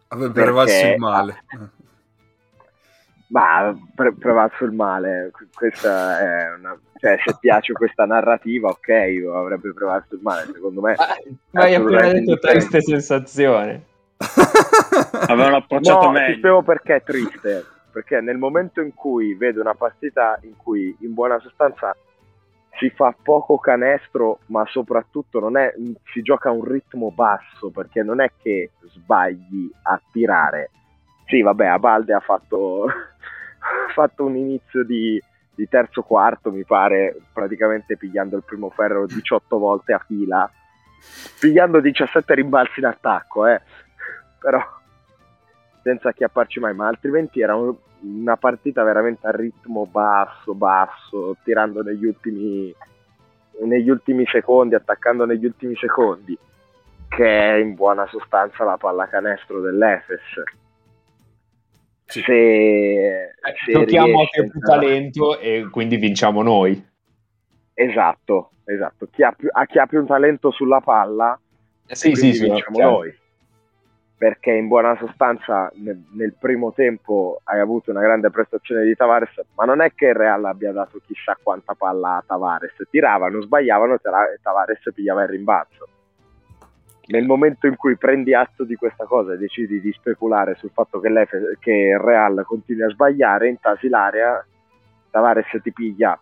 Avrebbe 0.10 0.42
prevalso 0.42 0.86
il 0.86 0.98
male. 1.00 1.44
Ma 3.28 3.76
pre- 3.96 4.14
prevalso 4.14 4.66
il 4.66 4.72
male, 4.72 5.32
questa 5.54 6.20
è 6.20 6.54
una... 6.58 6.78
Cioè, 6.98 7.18
se 7.24 7.36
piace 7.40 7.74
questa 7.74 8.06
narrativa, 8.06 8.70
ok, 8.70 8.90
avrebbe 9.34 9.74
prevalso 9.74 10.16
il 10.16 10.22
male, 10.22 10.46
secondo 10.54 10.82
me. 10.82 10.96
Ma, 10.98 11.08
ma 11.52 11.62
hai 11.64 11.76
appena 11.76 12.12
detto 12.12 12.38
triste 12.38 12.82
sensazione. 12.82 13.84
Avevano 15.28 15.58
approcciato 15.58 16.06
No, 16.06 16.14
ti 16.14 16.20
meglio. 16.20 16.38
spiego 16.38 16.62
perché 16.64 16.96
è 16.96 17.04
triste. 17.04 17.66
Perché 17.92 18.22
nel 18.22 18.38
momento 18.38 18.82
in 18.82 18.94
cui 18.94 19.36
vedo 19.36 19.62
una 19.62 19.74
partita 19.74 20.38
in 20.42 20.56
cui 20.58 20.96
in 21.00 21.14
buona 21.14 21.40
sostanza 21.40 21.96
si 22.78 22.90
fa 22.90 23.16
poco 23.22 23.58
canestro, 23.58 24.40
ma 24.48 24.66
soprattutto 24.68 25.40
non 25.40 25.58
è, 25.58 25.74
si 26.12 26.22
gioca 26.22 26.50
a 26.50 26.54
un 26.54 26.64
ritmo 26.64 27.12
basso, 27.12 27.70
perché 27.70 28.04
non 28.04 28.20
è 28.20 28.32
che 28.42 28.72
sbagli 28.84 29.70
a 29.84 30.02
tirare. 30.12 30.72
Sì, 31.26 31.42
vabbè, 31.42 31.66
a 31.66 31.80
Balde 31.80 32.14
ha 32.14 32.20
fatto, 32.20 32.86
fatto 33.94 34.26
un 34.26 34.36
inizio 34.36 34.84
di, 34.84 35.22
di 35.54 35.68
terzo 35.68 36.04
quarto, 36.04 36.52
mi 36.52 36.64
pare, 36.64 37.16
praticamente 37.34 37.98
pigliando 37.98 38.38
il 38.38 38.44
primo 38.44 38.70
ferro 38.70 39.06
18 39.06 39.58
volte 39.58 39.94
a 39.94 40.00
fila, 40.00 40.50
pigliando 41.40 41.80
17 41.80 42.34
rimbalzi 42.36 42.80
in 42.80 42.86
attacco, 42.86 43.48
eh. 43.48 43.62
Però 44.40 44.62
senza 45.82 46.10
acchiapparci 46.10 46.60
mai, 46.60 46.74
ma 46.74 46.88
altrimenti 46.88 47.42
era 47.42 47.56
un- 47.56 47.76
una 48.02 48.38
partita 48.38 48.84
veramente 48.84 49.26
a 49.26 49.32
ritmo 49.32 49.88
basso, 49.88 50.54
basso, 50.54 51.38
tirando 51.44 51.82
negli 51.82 52.06
ultimi, 52.06 52.74
negli 53.62 53.90
ultimi 53.90 54.26
secondi, 54.28 54.76
attaccando 54.76 55.26
negli 55.26 55.46
ultimi 55.46 55.76
secondi, 55.76 56.38
che 57.08 57.26
è 57.26 57.56
in 57.56 57.74
buona 57.74 58.06
sostanza 58.08 58.64
la 58.64 58.78
pallacanestro 58.78 59.62
dell'Efes. 59.62 60.22
Sì. 62.06 62.22
Se, 62.22 63.36
se 63.66 63.72
Giochiamo 63.72 64.06
a 64.06 64.18
riesce 64.18 64.42
che 64.42 64.48
a 64.48 64.50
più 64.50 64.60
talento 64.60 65.40
e 65.40 65.68
quindi 65.72 65.98
vinciamo 65.98 66.42
noi. 66.42 66.94
Esatto, 67.74 68.52
esatto. 68.64 69.08
Chi 69.12 69.24
ha, 69.24 69.32
più, 69.32 69.50
a 69.52 69.66
chi 69.66 69.80
ha 69.80 69.86
più 69.86 70.06
talento 70.06 70.52
sulla 70.52 70.80
palla, 70.82 71.38
Sì, 71.88 71.96
sì, 71.96 72.12
quindi 72.12 72.34
sì, 72.34 72.44
vinciamo 72.44 72.76
chiaro. 72.78 72.92
noi. 72.92 73.18
perché 74.18 74.52
in 74.52 74.68
buona 74.68 74.96
sostanza 74.98 75.70
nel, 75.76 76.02
nel, 76.14 76.36
primo 76.40 76.72
tempo 76.74 77.42
hai 77.44 77.60
avuto 77.60 77.92
una 77.92 78.02
grande 78.02 78.30
prestazione 78.30 78.86
di 78.86 78.96
Tavares, 78.96 79.42
ma 79.56 79.66
non 79.66 79.82
è 79.82 79.94
che 79.94 80.08
il 80.08 80.16
Real 80.16 80.46
abbia 80.46 80.72
dato 80.72 81.02
chissà 81.06 81.38
quanta 81.42 81.74
palla 81.74 82.18
a 82.18 82.24
Tavares, 82.26 82.76
tiravano, 82.90 83.42
sbagliavano 83.42 83.96
e 83.96 84.00
Tavares 84.42 84.80
pigliava 84.94 85.24
il 85.24 85.30
rimbalzo. 85.30 85.88
Nel 87.08 87.26
momento 87.26 87.68
in 87.68 87.76
cui 87.76 87.98
prendi 87.98 88.34
atto 88.34 88.64
di 88.64 88.76
questa 88.76 89.06
cosa 89.06 89.34
e 89.34 89.38
decidi 89.38 89.80
di 89.80 89.92
speculare 89.92 90.56
sul 90.56 90.72
fatto 90.72 91.00
che, 91.00 91.10
che 91.60 91.72
il 91.72 92.00
Real 92.00 92.44
continui 92.46 92.84
a 92.84 92.90
sbagliare, 92.90 93.50
intasi 93.50 93.90
l'area, 93.90 94.44
Tavares 95.12 95.60
ti 95.62 95.72
piglia 95.72 96.20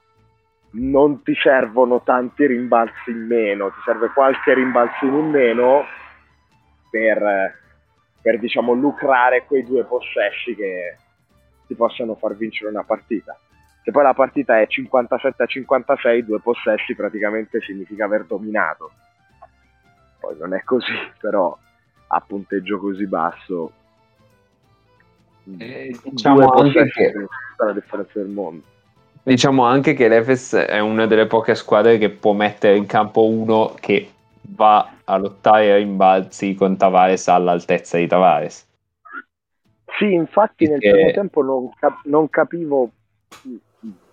non 0.73 1.22
ti 1.22 1.35
servono 1.35 2.01
tanti 2.01 2.45
rimbalzi 2.47 3.11
in 3.11 3.26
meno, 3.26 3.69
ti 3.69 3.80
serve 3.85 4.10
qualche 4.10 4.53
rimbalzino 4.53 5.19
in 5.19 5.30
meno 5.30 5.84
per, 6.89 7.60
per 8.22 8.39
diciamo, 8.39 8.73
lucrare 8.73 9.45
quei 9.45 9.64
due 9.64 9.84
possessi 9.84 10.55
che 10.55 10.97
ti 11.68 11.76
possano 11.76 12.15
far 12.15 12.35
vincere 12.35 12.72
una 12.72 12.84
partita. 12.84 13.38
Se 13.84 13.91
poi 13.91 14.03
la 14.03 14.14
partita 14.14 14.60
è 14.60 14.68
57 14.68 15.43
a 15.43 15.45
56, 15.45 16.26
due 16.26 16.39
possessi 16.39 16.95
praticamente 16.95 17.60
significa 17.61 18.05
aver 18.05 18.26
dominato. 18.26 18.91
Poi 20.23 20.37
non 20.39 20.53
è 20.53 20.63
così, 20.63 20.93
però 21.19 21.57
a 22.07 22.23
punteggio 22.25 22.79
così 22.79 23.05
basso, 23.05 23.73
eh, 25.57 25.99
diciamo 26.01 26.47
anche 26.47 26.85
che 26.85 27.13
la 27.57 27.73
differenza 27.73 28.19
del 28.19 28.29
mondo. 28.29 28.63
Diciamo 29.23 29.65
anche 29.65 29.93
che 29.93 30.07
l'Efes 30.07 30.53
è 30.55 30.79
una 30.79 31.05
delle 31.07 31.27
poche 31.27 31.55
squadre 31.55 31.97
che 31.97 32.09
può 32.09 32.31
mettere 32.31 32.77
in 32.77 32.85
campo 32.85 33.25
uno 33.25 33.73
che 33.77 34.11
va 34.55 34.93
a 35.03 35.17
lottare 35.17 35.73
ai 35.73 35.83
rimbalzi 35.83 36.55
con 36.55 36.77
Tavares 36.77 37.27
all'altezza 37.27 37.97
di 37.97 38.07
Tavares. 38.07 38.65
Sì, 39.97 40.13
infatti 40.13 40.67
nel 40.67 40.79
primo 40.79 41.11
tempo 41.11 41.41
non, 41.41 41.69
cap- 41.77 42.05
non, 42.05 42.29
capivo, 42.29 42.91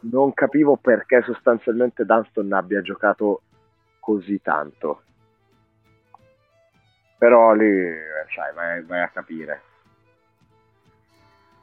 non 0.00 0.34
capivo 0.34 0.76
perché 0.76 1.22
sostanzialmente 1.22 2.04
Dunston 2.04 2.52
abbia 2.52 2.82
giocato 2.82 3.42
così 4.00 4.40
tanto. 4.42 5.02
Però 7.20 7.52
lì, 7.52 7.66
eh, 7.66 8.24
sai, 8.34 8.54
vai, 8.54 8.82
vai 8.82 9.02
a 9.02 9.08
capire. 9.08 9.60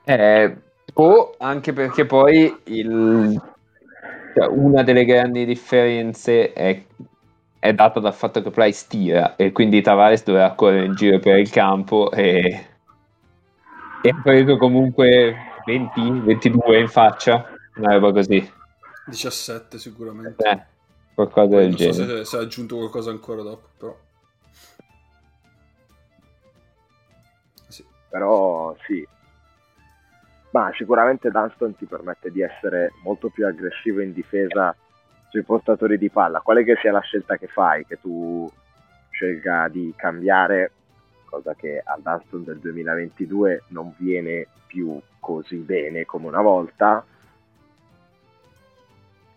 Eh, 0.04 0.56
o 0.94 1.34
anche 1.40 1.74
perché 1.74 2.06
poi 2.06 2.56
il, 2.66 3.42
cioè, 4.36 4.48
una 4.50 4.84
delle 4.84 5.04
grandi 5.04 5.46
differenze 5.46 6.54
è, 6.54 6.86
è, 7.58 7.74
data 7.74 8.00
dal 8.00 8.14
fatto 8.14 8.44
che 8.44 8.52
Price 8.52 8.86
tira 8.88 9.36
e 9.36 9.52
quindi 9.52 9.82
Tavares 9.82 10.24
doveva 10.24 10.54
correre 10.54 10.86
in 10.86 10.94
giro 10.94 11.18
per 11.18 11.40
il 11.40 11.50
campo 11.50 12.12
e, 12.12 12.68
e 14.04 14.10
ha 14.10 14.22
preso 14.22 14.58
comunque 14.58 15.36
20, 15.66 16.20
22 16.20 16.80
in 16.82 16.88
faccia, 16.88 17.50
una 17.78 17.94
roba 17.94 18.12
così. 18.12 18.54
17 19.08 19.80
sicuramente. 19.80 20.48
Eh, 20.48 20.64
qualcosa 21.16 21.48
Poi 21.48 21.58
del 21.58 21.68
non 21.70 21.76
genere. 21.78 21.94
so 21.96 22.18
se, 22.18 22.26
se 22.26 22.38
ha 22.38 22.42
aggiunto 22.42 22.76
qualcosa 22.76 23.10
ancora 23.10 23.42
dopo, 23.42 23.70
però. 23.76 24.06
Però 28.10 28.76
sì, 28.86 29.06
ma 30.52 30.72
sicuramente 30.74 31.30
Dunston 31.30 31.76
ti 31.76 31.86
permette 31.86 32.32
di 32.32 32.42
essere 32.42 32.92
molto 33.04 33.30
più 33.30 33.46
aggressivo 33.46 34.02
in 34.02 34.14
difesa 34.14 34.76
sui 35.30 35.44
portatori 35.44 35.98
di 35.98 36.10
palla, 36.10 36.40
quale 36.40 36.64
che 36.64 36.78
sia 36.82 36.92
la 36.92 37.02
scelta 37.02 37.38
che 37.38 37.48
fai, 37.48 37.86
che 37.86 38.00
tu 38.00 38.50
scelga 39.10 39.68
di 39.68 39.94
cambiare, 39.96 40.72
cosa 41.26 41.54
che 41.54 41.82
al 41.84 42.02
Dunston 42.02 42.44
del 42.44 42.60
2022 42.60 43.64
non 43.70 43.94
viene 43.98 44.48
più 44.68 45.00
così 45.20 45.58
bene 45.58 46.06
come 46.06 46.28
una 46.28 46.42
volta, 46.42 47.06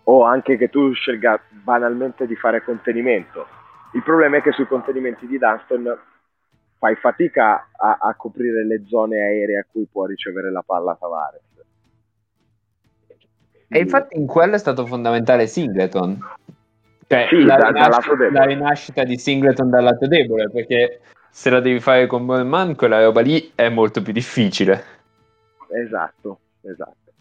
o 0.04 0.24
anche 0.24 0.56
che 0.56 0.70
tu 0.70 0.92
scelga 0.92 1.40
banalmente 1.50 2.26
di 2.26 2.36
fare 2.36 2.62
contenimento. 2.62 3.46
Il 3.92 4.02
problema 4.02 4.36
è 4.36 4.42
che 4.42 4.52
sui 4.52 4.66
contenimenti 4.66 5.26
di 5.26 5.38
Dunston 5.38 5.98
fai 6.80 6.96
fatica 6.96 7.68
a, 7.76 7.98
a, 8.00 8.14
coprire 8.14 8.64
le 8.64 8.84
zone 8.86 9.18
aeree 9.18 9.58
a 9.58 9.66
cui 9.70 9.84
può 9.84 10.06
ricevere 10.06 10.50
la 10.50 10.62
palla 10.64 10.96
Tavares. 10.98 11.42
E 13.68 13.78
infatti 13.78 14.16
in 14.16 14.26
quello 14.26 14.54
è 14.54 14.58
stato 14.58 14.86
fondamentale 14.86 15.46
Singleton. 15.46 16.18
Cioè, 17.06 17.26
sì, 17.28 17.42
la, 17.42 17.56
da, 17.56 17.68
rinascita, 17.68 18.30
la, 18.30 18.44
rinascita, 18.44 19.04
di 19.04 19.18
Singleton 19.18 19.68
dal 19.68 19.84
lato 19.84 20.06
debole, 20.06 20.48
perché 20.48 21.00
se 21.28 21.50
la 21.50 21.60
devi 21.60 21.80
fare 21.80 22.06
con 22.06 22.24
Bowman, 22.24 22.74
quella 22.74 23.02
roba 23.02 23.20
lì 23.20 23.52
è 23.54 23.68
molto 23.68 24.00
più 24.00 24.14
difficile. 24.14 24.82
Esatto, 25.68 26.38
esatto. 26.62 27.12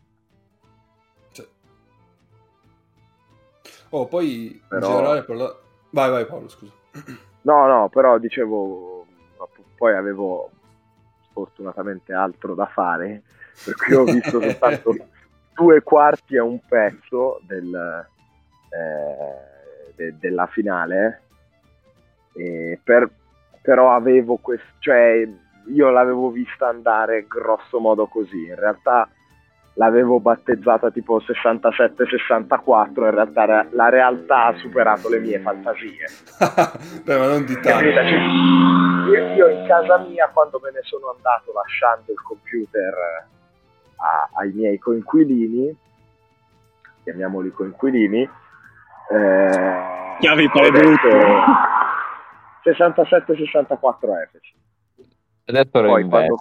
Cioè. 1.34 1.46
Oh, 3.90 4.08
poi 4.08 4.62
Però... 4.70 4.88
in 4.88 4.96
generale 4.96 5.24
parla... 5.24 5.56
Vai, 5.90 6.10
vai 6.12 6.26
Paolo, 6.26 6.48
scusa. 6.48 6.72
No, 7.42 7.68
no, 7.68 7.90
però 7.90 8.18
dicevo 8.18 8.99
poi 9.80 9.96
avevo 9.96 10.52
sfortunatamente 11.30 12.12
altro 12.12 12.54
da 12.54 12.66
fare, 12.66 13.24
per 13.64 13.76
cui 13.76 13.96
ho 13.96 14.04
visto 14.04 14.42
soltanto 14.44 14.94
due 15.54 15.82
quarti 15.82 16.36
e 16.36 16.40
un 16.40 16.60
pezzo 16.68 17.40
del, 17.44 18.06
eh, 18.70 19.94
de, 19.96 20.16
della 20.20 20.48
finale, 20.48 21.22
per, 22.84 23.10
però 23.62 23.96
avevo 23.96 24.36
questo, 24.36 24.68
cioè 24.80 25.28
io 25.68 25.90
l'avevo 25.90 26.30
vista 26.30 26.68
andare 26.68 27.26
grosso 27.26 27.80
modo 27.80 28.08
così, 28.08 28.48
in 28.48 28.56
realtà 28.56 29.10
l'avevo 29.74 30.20
battezzata 30.20 30.92
tipo 30.92 31.20
67-64, 31.20 33.04
in 33.04 33.12
realtà 33.12 33.68
la 33.72 33.90
realtà 33.90 34.46
ha 34.46 34.58
superato 34.58 35.10
le 35.10 35.20
mie 35.20 35.40
fantasie. 35.40 36.08
Beh, 37.04 37.18
ma 37.18 37.28
non 37.28 37.46
di 37.46 37.60
tanto. 37.60 37.86
Io, 37.86 39.34
io, 39.34 39.50
in 39.50 39.66
casa 39.68 39.98
mia, 40.00 40.30
quando 40.34 40.60
me 40.64 40.72
ne 40.72 40.82
sono 40.84 41.14
andato 41.16 41.52
lasciando 41.54 42.12
il 42.12 42.22
computer 42.22 42.94
a, 43.98 44.30
ai 44.34 44.52
miei 44.54 44.78
coinquilini, 44.78 45.76
chiamiamoli 47.04 47.52
coinquilini, 47.52 48.30
eh, 49.12 50.18
chiavi 50.20 50.50
detto 50.72 51.08
67-64 52.64 54.22
Efes. 54.24 54.54
Adesso 55.46 55.70
Poi 55.72 56.04
quando, 56.08 56.36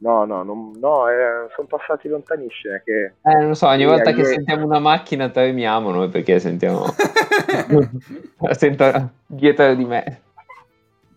No, 0.00 0.24
no, 0.24 0.42
non, 0.42 0.72
no 0.78 1.08
eh, 1.08 1.48
sono 1.54 1.66
passati 1.66 2.08
lontanissimi. 2.08 2.80
Che... 2.84 3.12
Eh, 3.20 3.34
non 3.34 3.54
so, 3.54 3.66
ogni 3.66 3.84
volta 3.84 4.12
che 4.12 4.24
sentiamo 4.24 4.64
una 4.64 4.78
macchina 4.78 5.28
tremiamo 5.28 5.90
noi 5.90 6.08
perché 6.08 6.38
sentiamo... 6.38 6.86
Sento 8.52 9.10
dietro 9.26 9.74
di 9.74 9.84
me. 9.84 10.22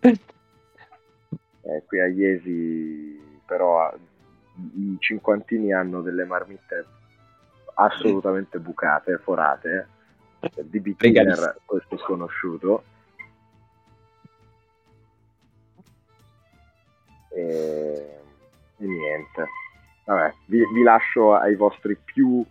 Eh, 0.01 1.83
qui 1.85 1.99
a 2.01 2.07
Iesi, 2.07 3.41
però, 3.45 3.93
i 4.55 4.97
cinquantini 4.99 5.71
hanno 5.71 6.01
delle 6.01 6.25
marmitte 6.25 6.85
assolutamente 7.75 8.59
bucate, 8.59 9.17
forate, 9.17 9.87
eh. 10.41 10.51
di 10.65 10.81
beginner, 10.81 11.55
questo 11.65 11.97
sconosciuto. 11.97 12.83
E 17.29 18.22
e 18.83 18.87
niente. 18.87 19.47
Vabbè, 20.05 20.33
vi, 20.45 20.65
vi, 20.73 20.83
lascio 20.83 21.33
ai 21.35 21.55
vostri 21.55 21.95
più 21.95 22.45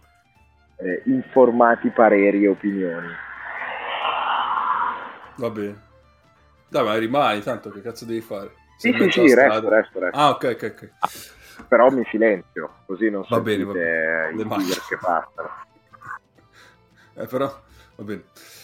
eh, 0.76 1.02
informati 1.04 1.90
pareri 1.90 2.44
e 2.44 2.48
opinioni. 2.48 3.08
Va 5.36 5.50
bene. 5.50 5.90
Dai, 6.68 6.84
ma 6.84 6.96
rimani, 6.96 7.42
tanto 7.42 7.70
che 7.70 7.82
cazzo 7.82 8.06
devi 8.06 8.22
fare? 8.22 8.54
Sì, 8.78 8.92
sì, 8.98 9.10
sì, 9.10 9.34
resto, 9.34 9.68
resto, 9.68 9.98
resto. 10.00 10.18
Ah, 10.18 10.30
ok, 10.30 10.44
ok, 10.54 10.74
ok. 10.74 11.66
Però 11.68 11.90
mi 11.90 12.02
silenzio, 12.10 12.76
così 12.86 13.10
non 13.10 13.24
va 13.28 13.40
bene, 13.40 13.64
va 13.64 13.72
bene. 13.72 14.30
i 14.32 14.36
leader 14.36 14.78
che 14.88 14.98
passano. 15.00 15.50
Eh, 17.14 17.26
però, 17.26 17.44
va 17.96 18.04
bene. 18.04 18.22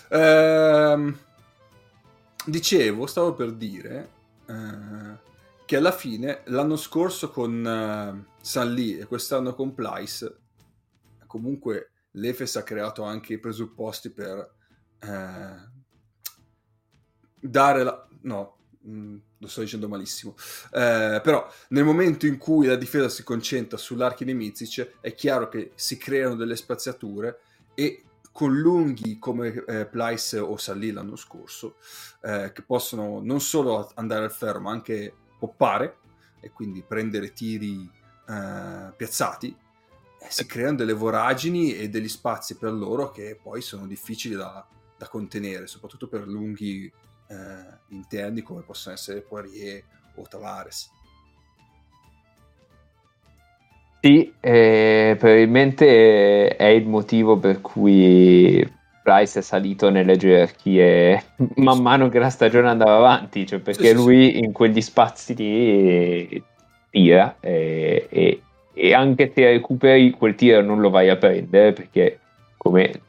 Ehm, 0.09 1.19
dicevo, 2.47 3.07
stavo 3.07 3.35
per 3.35 3.53
dire... 3.53 4.09
Eh, 4.47 5.28
che 5.69 5.77
alla 5.77 5.93
fine 5.93 6.45
l'anno 6.47 6.77
scorso 6.77 7.29
con 7.31 7.53
uh, 7.63 8.33
San 8.41 8.73
Lee 8.73 9.01
e 9.01 9.05
quest'anno 9.05 9.55
con 9.55 9.75
Plyce 9.75 10.35
comunque 11.27 11.91
l'Efes 12.13 12.57
ha 12.57 12.63
creato 12.63 13.03
anche 13.03 13.35
i 13.35 13.39
presupposti 13.39 14.09
per 14.09 14.51
eh, 14.99 15.71
dare 17.39 17.83
la... 17.83 18.09
no, 18.23 18.57
mh, 18.81 18.91
mm, 18.91 19.17
lo 19.41 19.47
sto 19.47 19.61
dicendo 19.61 19.89
malissimo. 19.89 20.35
Eh, 20.73 21.21
però 21.23 21.47
nel 21.69 21.85
momento 21.85 22.25
in 22.25 22.39
cui 22.39 22.67
la 22.67 22.77
difesa 22.77 23.11
si 23.11 23.23
concentra 23.23 23.77
sull'archi 23.77 24.25
di 24.25 24.33
Mizic 24.33 24.95
è 25.03 25.13
chiaro 25.13 25.51
che 25.51 25.73
si 25.75 25.99
creano 25.99 26.35
delle 26.35 26.57
spaziature 26.57 27.41
e 27.75 28.05
con 28.33 28.57
lunghi 28.57 29.19
come 29.19 29.65
eh, 29.67 29.85
Plyce 29.85 30.39
o 30.39 30.57
Salì 30.57 30.93
l'anno 30.93 31.17
scorso, 31.17 31.77
eh, 32.23 32.53
che 32.55 32.63
possono 32.63 33.21
non 33.21 33.43
solo 33.43 33.93
andare 33.97 34.25
al 34.25 34.33
ferro 34.33 34.61
ma 34.61 34.71
anche 34.71 35.15
poppare 35.39 35.99
e 36.41 36.51
quindi 36.51 36.83
prendere 36.83 37.33
tiri 37.33 37.91
eh, 38.29 38.93
piazzati, 38.97 39.57
si 40.29 40.47
creano 40.47 40.77
delle 40.77 40.93
voragini 40.93 41.75
e 41.75 41.89
degli 41.89 42.09
spazi 42.09 42.57
per 42.57 42.73
loro 42.73 43.11
che 43.11 43.39
poi 43.41 43.63
sono 43.63 43.87
difficili 43.87 44.35
da, 44.35 44.67
da 44.97 45.09
contenere, 45.09 45.67
soprattutto 45.67 46.09
per 46.09 46.27
lunghi 46.27 46.91
eh, 47.29 47.35
interni 47.89 48.43
come 48.43 48.63
possono 48.63 48.95
essere 48.95 49.21
Poirier 49.21 49.83
o 50.17 50.23
Tavares. 50.23 50.91
Sì, 54.01 54.33
eh, 54.41 55.17
probabilmente 55.19 56.57
è 56.57 56.67
il 56.67 56.87
motivo 56.87 57.37
per 57.37 57.61
cui 57.61 58.77
Price 59.03 59.39
è 59.39 59.43
salito 59.43 59.91
nelle 59.91 60.17
gerarchie 60.17 61.23
man 61.57 61.81
mano 61.81 62.09
che 62.09 62.19
la 62.19 62.31
stagione 62.31 62.69
andava 62.69 62.97
avanti, 62.97 63.47
cioè 63.47 63.59
perché 63.61 63.89
Sì, 63.89 63.89
sì, 63.89 63.95
lui 63.95 64.39
in 64.39 64.53
quegli 64.53 64.81
spazi 64.81 65.35
lì 65.35 66.43
tira 66.91 67.37
e, 67.41 68.07
e- 68.11 68.43
e 68.73 68.95
anche 68.95 69.33
se 69.35 69.45
recuperi 69.51 70.11
quel 70.11 70.35
tiro 70.37 70.63
non 70.63 70.81
lo 70.81 70.91
vai 70.91 71.09
a 71.09 71.17
prendere 71.17 71.73
perché 71.73 72.19
come 72.57 73.01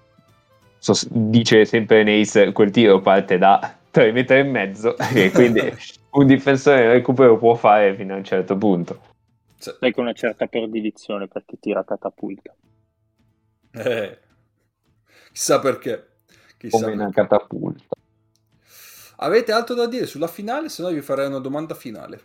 sos- 0.79 1.07
dice 1.11 1.65
sempre 1.65 2.03
Nace 2.03 2.51
quel 2.53 2.71
tiro 2.71 3.01
parte 3.01 3.37
da 3.37 3.75
3 3.91 4.11
metri 4.11 4.39
e 4.39 4.43
mezzo 4.43 4.95
e 5.15 5.31
quindi 5.31 5.61
un 6.11 6.25
difensore 6.25 6.85
il 6.85 6.91
recupero 6.91 7.37
può 7.37 7.53
fare 7.55 7.95
fino 7.95 8.13
a 8.13 8.17
un 8.17 8.23
certo 8.23 8.57
punto. 8.57 8.99
Dai 9.79 9.91
con 9.91 10.05
una 10.05 10.13
certa 10.13 10.47
predilezione 10.47 11.27
perché 11.27 11.57
tira 11.59 11.83
catapulta. 11.83 12.55
eh, 13.73 14.17
chissà 15.39 15.59
perché. 15.59 16.07
Chissà 16.57 16.79
come 16.79 16.91
una 16.91 17.05
perché. 17.05 17.21
catapulta. 17.21 17.83
Avete 19.21 19.51
altro 19.53 19.73
da 19.73 19.87
dire 19.87 20.05
sulla 20.05 20.27
finale? 20.27 20.67
Se 20.67 20.81
no 20.81 20.89
vi 20.89 21.01
farei 21.01 21.27
una 21.27 21.39
domanda 21.39 21.73
finale. 21.73 22.21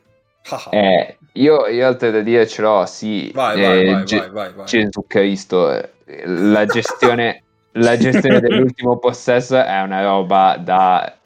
Eh, 0.71 1.19
io, 1.35 1.67
io 1.69 1.87
altre 1.87 2.11
da 2.11 2.21
dire 2.21 2.47
ce 2.47 2.61
l'ho, 2.61 2.85
sì. 2.87 3.31
vai, 3.33 3.63
eh, 3.63 3.93
vai, 3.93 4.05
Ge- 4.05 4.19
vai, 4.19 4.31
vai, 4.31 4.53
vai. 4.53 4.67
Gesù 4.67 5.07
Cristo, 5.07 5.73
eh, 5.73 5.91
la 6.27 6.67
gestione, 6.67 7.43
la 7.73 7.97
gestione 7.97 8.41
dell'ultimo 8.41 8.99
possesso 9.01 9.57
è 9.57 9.81
una 9.81 10.03
roba 10.03 10.59
da... 10.61 11.17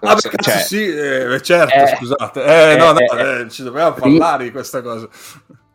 Ah, 0.00 0.14
beh, 0.14 0.42
cioè, 0.42 0.58
sì, 0.58 0.84
eh, 0.84 1.40
certo, 1.40 1.74
eh, 1.74 1.96
scusate. 1.96 2.72
Eh, 2.72 2.76
no, 2.76 2.92
no, 2.92 3.48
ci 3.48 3.62
dobbiamo 3.62 3.94
sì. 3.94 4.00
parlare 4.00 4.44
di 4.44 4.50
questa 4.50 4.82
cosa. 4.82 5.08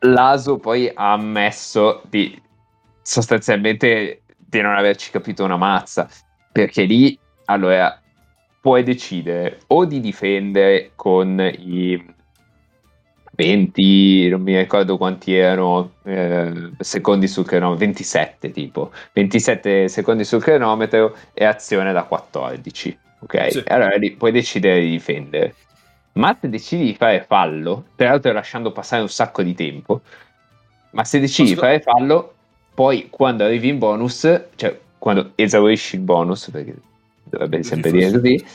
L'Aso 0.02 0.58
poi 0.58 0.92
ha 0.94 1.14
ammesso 1.14 2.04
di 2.08 2.40
sostanzialmente 3.02 4.22
di 4.50 4.62
non 4.62 4.76
averci 4.76 5.12
capito 5.12 5.44
una 5.44 5.58
mazza, 5.58 6.10
perché 6.52 6.84
lì 6.84 7.18
allora 7.46 8.02
puoi 8.60 8.84
decidere 8.84 9.60
o 9.68 9.86
di 9.86 10.00
difendere 10.00 10.92
con 10.96 11.40
i 11.40 12.18
20, 13.36 14.28
non 14.30 14.42
mi 14.42 14.58
ricordo 14.58 14.98
quanti 14.98 15.34
erano 15.34 15.94
eh, 16.04 16.72
secondi 16.80 17.28
sul 17.28 17.46
cronometro, 17.46 17.86
27 17.86 18.52
tipo, 18.52 18.92
27 19.14 19.88
secondi 19.88 20.26
sul 20.26 20.42
cronometro 20.42 21.16
e 21.34 21.46
azione 21.46 21.94
da 21.94 22.04
14, 22.04 23.00
ok? 23.20 23.52
Sì. 23.52 23.64
Allora 23.68 23.96
lì 23.96 24.12
puoi 24.12 24.32
decidere 24.32 24.82
di 24.82 24.90
difendere. 24.90 25.56
Ma 26.14 26.36
se 26.42 26.50
decidi 26.50 26.84
di 26.84 26.96
fare 26.96 27.24
fallo, 27.26 27.86
tra 27.96 28.10
l'altro 28.10 28.34
lasciando 28.34 28.72
passare 28.72 29.04
un 29.04 29.10
sacco 29.10 29.42
di 29.42 29.54
tempo, 29.54 30.02
ma 30.92 31.06
se 31.06 31.20
decidi 31.20 31.50
di 31.50 31.56
fare 31.56 31.80
fallo, 31.80 32.34
poi 32.80 33.08
quando 33.10 33.44
arrivi 33.44 33.68
in 33.68 33.78
bonus, 33.78 34.22
cioè 34.56 34.80
quando 34.98 35.34
esaurisci 35.36 35.96
il 35.98 36.02
bonus, 36.02 36.50
perché 36.50 36.76
dovrebbe 37.26 37.62
sempre 37.62 37.92
dire 37.92 38.10
così, 38.10 38.46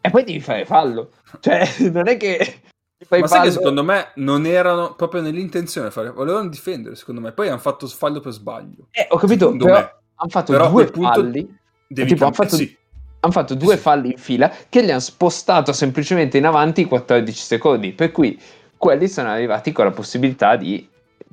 e 0.00 0.08
poi 0.08 0.24
devi 0.24 0.40
fare 0.40 0.64
fallo. 0.64 1.10
Cioè, 1.40 1.90
non 1.92 2.08
è 2.08 2.16
che 2.16 2.60
fai 3.06 3.20
Ma 3.20 3.26
sai 3.26 3.40
che 3.42 3.48
fallo- 3.48 3.50
secondo 3.50 3.84
me 3.84 4.12
non 4.14 4.46
erano 4.46 4.94
proprio 4.94 5.20
nell'intenzione 5.20 5.90
fare, 5.90 6.12
volevano 6.12 6.48
difendere, 6.48 6.96
secondo 6.96 7.20
me. 7.20 7.32
Poi 7.32 7.48
hanno 7.48 7.58
fatto 7.58 7.86
fallo 7.88 8.20
per 8.20 8.32
sbaglio. 8.32 8.86
Eh, 8.90 9.06
ho 9.10 9.18
capito, 9.18 9.44
Secondo 9.44 9.64
però 9.66 9.76
me. 9.80 9.92
hanno 10.14 10.30
fatto 10.30 10.52
Però 10.52 10.70
due 10.70 10.86
falli. 10.86 11.58
Devi 11.88 12.08
tipo, 12.08 12.24
hanno 12.24 12.32
cambiare- 12.32 12.34
fatto, 12.34 12.56
sì. 12.56 12.76
han 13.20 13.32
fatto 13.32 13.54
due 13.54 13.76
falli 13.76 14.12
in 14.12 14.18
fila 14.18 14.50
che 14.70 14.80
li 14.80 14.90
hanno 14.90 15.00
spostato 15.00 15.74
semplicemente 15.74 16.38
in 16.38 16.46
avanti 16.46 16.86
14 16.86 17.38
secondi. 17.38 17.92
Per 17.92 18.12
cui 18.12 18.40
quelli 18.78 19.08
sono 19.08 19.28
arrivati 19.28 19.72
con 19.72 19.84
la 19.84 19.90
possibilità 19.90 20.56
di 20.56 20.88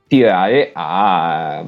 tirare 0.05 0.71
a. 0.73 1.63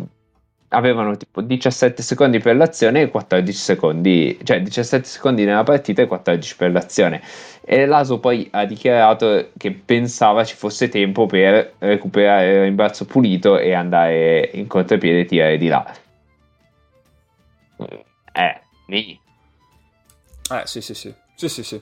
Avevano 0.75 1.15
tipo 1.15 1.41
17 1.41 2.01
secondi 2.03 2.39
per 2.39 2.55
l'azione 2.57 3.01
e 3.03 3.09
14 3.09 3.57
secondi, 3.57 4.37
cioè 4.43 4.61
17 4.61 5.07
secondi 5.07 5.45
nella 5.45 5.63
partita 5.63 6.01
e 6.01 6.07
14 6.07 6.55
per 6.57 6.71
l'azione. 6.71 7.21
E 7.61 7.85
l'Aso 7.85 8.19
poi 8.19 8.47
ha 8.51 8.65
dichiarato 8.65 9.51
che 9.57 9.71
pensava 9.71 10.43
ci 10.43 10.55
fosse 10.55 10.89
tempo 10.89 11.25
per 11.27 11.75
recuperare 11.79 12.53
il 12.55 12.61
rimbalzo 12.63 13.05
pulito 13.05 13.57
e 13.57 13.73
andare 13.73 14.49
in 14.53 14.67
contropiede 14.67 15.21
e 15.21 15.25
tirare 15.25 15.57
di 15.57 15.67
là. 15.67 15.95
Eh, 18.33 18.61
lì, 18.87 19.19
Eh, 20.51 20.61
sì, 20.65 20.81
sì, 20.81 20.93
sì. 20.93 21.13
Sì, 21.35 21.49
sì, 21.49 21.63
sì. 21.63 21.81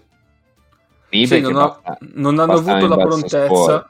Sì, 1.09 1.41
non, 1.41 1.55
ha- 1.57 1.65
basta- 1.65 1.97
non 2.13 2.39
hanno 2.39 2.57
avuto 2.57 2.87
la 2.87 2.97
prontezza 2.97 3.89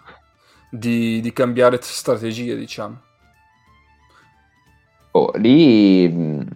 di, 0.69 1.21
di 1.21 1.33
cambiare 1.33 1.77
strategie, 1.81 2.55
diciamo. 2.55 3.11
Oh, 5.15 5.31
lì 5.35 6.07
mh, 6.07 6.47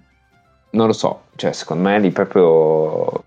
non 0.71 0.87
lo 0.87 0.93
so, 0.93 1.25
cioè 1.35 1.51
secondo 1.53 1.89
me 1.89 1.99
lì 1.99 2.11
proprio 2.11 3.23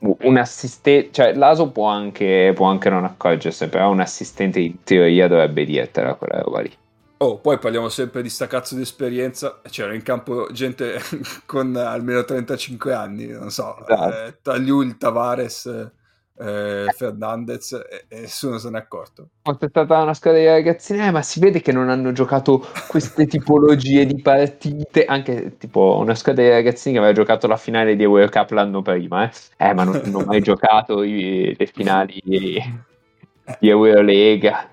un 0.00 0.36
assistente, 0.36 1.10
cioè 1.12 1.34
l'ASO 1.34 1.70
può 1.70 1.86
anche, 1.88 2.52
può 2.54 2.66
anche 2.66 2.88
non 2.90 3.04
accorgersene, 3.04 3.70
però 3.70 3.90
un 3.90 4.00
assistente 4.00 4.60
in 4.60 4.82
teoria 4.82 5.28
dovrebbe 5.28 5.64
dirtela 5.64 6.14
quella 6.14 6.40
roba 6.42 6.60
lì. 6.62 6.76
Oh, 7.22 7.38
poi 7.38 7.58
parliamo 7.58 7.90
sempre 7.90 8.22
di 8.22 8.30
sta 8.30 8.46
cazzo 8.46 8.74
di 8.74 8.80
esperienza. 8.80 9.60
C'era 9.68 9.92
in 9.94 10.02
campo 10.02 10.50
gente 10.52 10.98
con 11.44 11.76
almeno 11.76 12.24
35 12.24 12.94
anni, 12.94 13.26
non 13.26 13.50
so, 13.50 13.76
Esatto. 13.86 14.16
eh, 14.26 14.38
Tagliul, 14.40 14.96
Tavares, 14.96 15.92
eh, 16.40 16.86
Fernandez, 16.96 17.72
e, 17.72 18.04
e 18.08 18.20
nessuno 18.20 18.56
se 18.58 18.70
n'è 18.70 18.78
accorto. 18.78 19.28
È 19.42 19.66
stata 19.68 20.02
una 20.02 20.14
squadra 20.14 20.40
di 20.40 20.46
ragazzini, 20.46 21.00
eh, 21.06 21.10
ma 21.10 21.20
si 21.22 21.38
vede 21.38 21.60
che 21.60 21.72
non 21.72 21.90
hanno 21.90 22.12
giocato 22.12 22.66
queste 22.88 23.26
tipologie 23.28 24.06
di 24.06 24.20
partite, 24.22 25.04
anche 25.04 25.56
tipo 25.58 25.98
una 26.00 26.14
squadra 26.14 26.42
di 26.42 26.48
ragazzini 26.50 26.94
che 26.94 26.98
aveva 27.00 27.14
giocato 27.14 27.46
la 27.46 27.56
finale 27.58 27.94
di 27.94 28.04
World 28.04 28.30
Cup 28.30 28.50
l'anno 28.52 28.80
prima, 28.82 29.28
eh, 29.28 29.32
Eh, 29.68 29.74
ma 29.74 29.84
non 29.84 30.00
hanno 30.02 30.20
mai 30.20 30.40
giocato 30.42 31.02
i- 31.02 31.54
le 31.58 31.66
finali 31.66 32.20
di 32.24 33.68
Eurolega, 33.68 34.70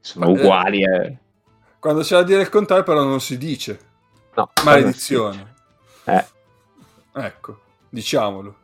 sono 0.00 0.26
Ma, 0.26 0.30
eh, 0.30 0.40
uguali, 0.40 0.82
eh. 0.84 1.16
Quando 1.80 2.02
c'è 2.02 2.16
da 2.16 2.22
dire 2.22 2.42
il 2.42 2.48
contrario, 2.48 2.84
però 2.84 3.02
non 3.02 3.20
si 3.20 3.38
dice. 3.38 3.78
No, 4.34 4.50
Maledizione. 4.64 5.54
Eh. 6.04 6.24
Ecco, 7.14 7.58
diciamolo. 7.88 8.54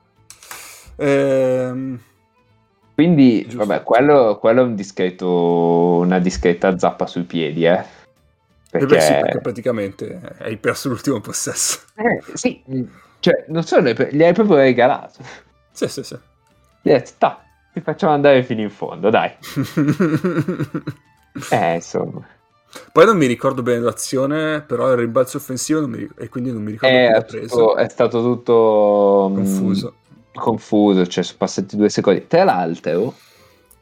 Ehm, 0.97 1.98
Quindi, 2.95 3.43
Giusto. 3.43 3.59
vabbè, 3.59 3.83
quello, 3.83 4.39
quello 4.39 4.61
è 4.61 4.65
un 4.65 4.75
discreto, 4.77 5.99
una 5.99 6.21
discreta 6.21 6.79
zappa 6.79 7.07
sui 7.07 7.25
piedi, 7.25 7.66
eh. 7.66 7.73
eh 7.73 7.85
Perché, 8.71 8.87
beh, 8.87 9.01
sì, 9.01 9.12
perché 9.15 9.41
praticamente 9.41 10.21
hai 10.39 10.57
perso 10.57 10.89
l'ultimo 10.89 11.21
possesso. 11.21 11.81
eh, 11.97 12.23
sì, 12.35 12.62
cioè, 13.19 13.45
non 13.49 13.65
solo, 13.65 13.91
gli 13.91 14.23
hai 14.23 14.33
proprio 14.33 14.57
regalato. 14.57 15.23
Sì, 15.73 15.89
sì, 15.89 16.05
sì. 16.05 16.16
Gli 16.83 16.91
hai 16.91 16.99
detto, 16.99 17.12
"Ta, 17.19 17.43
ti 17.73 17.81
facciamo 17.81 18.12
andare 18.12 18.45
fino 18.45 18.61
in 18.61 18.71
fondo, 18.71 19.11
dai. 19.11 19.33
Eh, 21.51 21.75
insomma. 21.75 22.25
Poi 22.93 23.07
non 23.07 23.16
mi 23.16 23.27
ricordo 23.27 23.62
bene 23.62 23.81
l'azione, 23.81 24.61
però 24.61 24.93
il 24.93 24.99
rimbalzo 24.99 25.37
offensivo 25.37 25.87
mi 25.89 26.09
e 26.16 26.29
quindi 26.29 26.53
non 26.53 26.62
mi 26.62 26.73
ricordo 26.73 26.95
chi 26.95 27.03
È, 27.03 27.11
l'ha 27.11 27.23
preso. 27.23 27.77
è 27.77 27.89
stato 27.89 28.23
tutto 28.23 29.29
mm, 29.31 29.35
Confuso. 29.35 29.95
Confuso, 30.35 31.06
cioè 31.06 31.24
sono 31.24 31.39
passati 31.39 31.77
due 31.77 31.89
secondi. 31.89 32.27
Tra 32.27 32.44
l'altro, 32.44 33.15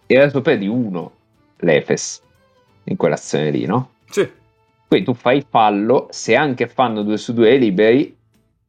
era 0.06 0.28
sopra 0.28 0.54
di 0.54 0.68
uno 0.68 1.12
l'Efes 1.58 2.22
in 2.84 2.96
quell'azione 2.96 3.50
lì, 3.50 3.64
no? 3.66 3.90
Sì, 4.08 4.28
Quindi 4.88 5.06
tu 5.06 5.14
fai 5.14 5.44
fallo, 5.48 6.08
se 6.10 6.34
anche 6.36 6.66
fanno 6.68 7.02
due 7.02 7.16
su 7.16 7.32
due 7.32 7.56
liberi, 7.56 8.14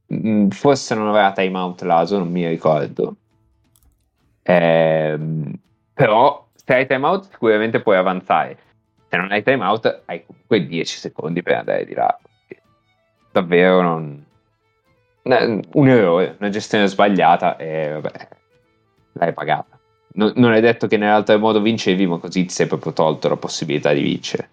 mh, 0.07 0.47
forse 0.49 0.95
non 0.95 1.07
aveva 1.09 1.31
timeout 1.33 1.81
l'Aso, 1.81 2.17
non 2.17 2.31
mi 2.31 2.47
ricordo. 2.47 3.15
Ehm, 4.43 5.53
però 5.93 6.47
se 6.53 6.73
hai 6.73 6.87
timeout 6.87 7.29
sicuramente 7.29 7.81
puoi 7.81 7.97
avanzare. 7.97 8.57
Se 9.09 9.17
non 9.17 9.31
hai 9.31 9.43
timeout 9.43 10.03
hai 10.05 10.25
comunque 10.25 10.65
10 10.65 10.97
secondi 10.97 11.41
per 11.41 11.57
andare 11.57 11.85
di 11.85 11.93
là. 11.93 12.17
Davvero 13.31 13.81
non... 13.81 14.25
un 15.23 15.87
errore, 15.87 16.35
una 16.39 16.49
gestione 16.49 16.87
sbagliata 16.87 17.57
e 17.57 17.99
vabbè, 17.99 18.29
l'hai 19.13 19.33
pagata. 19.33 19.79
No- 20.15 20.33
non 20.35 20.53
è 20.53 20.61
detto 20.61 20.87
che 20.87 20.97
nell'altro 20.97 21.37
modo 21.39 21.61
vincevi, 21.61 22.05
ma 22.05 22.17
così 22.17 22.45
ti 22.45 22.53
sei 22.53 22.67
proprio 22.67 22.93
tolto 22.93 23.29
la 23.29 23.37
possibilità 23.37 23.93
di 23.93 24.01
vincere. 24.01 24.49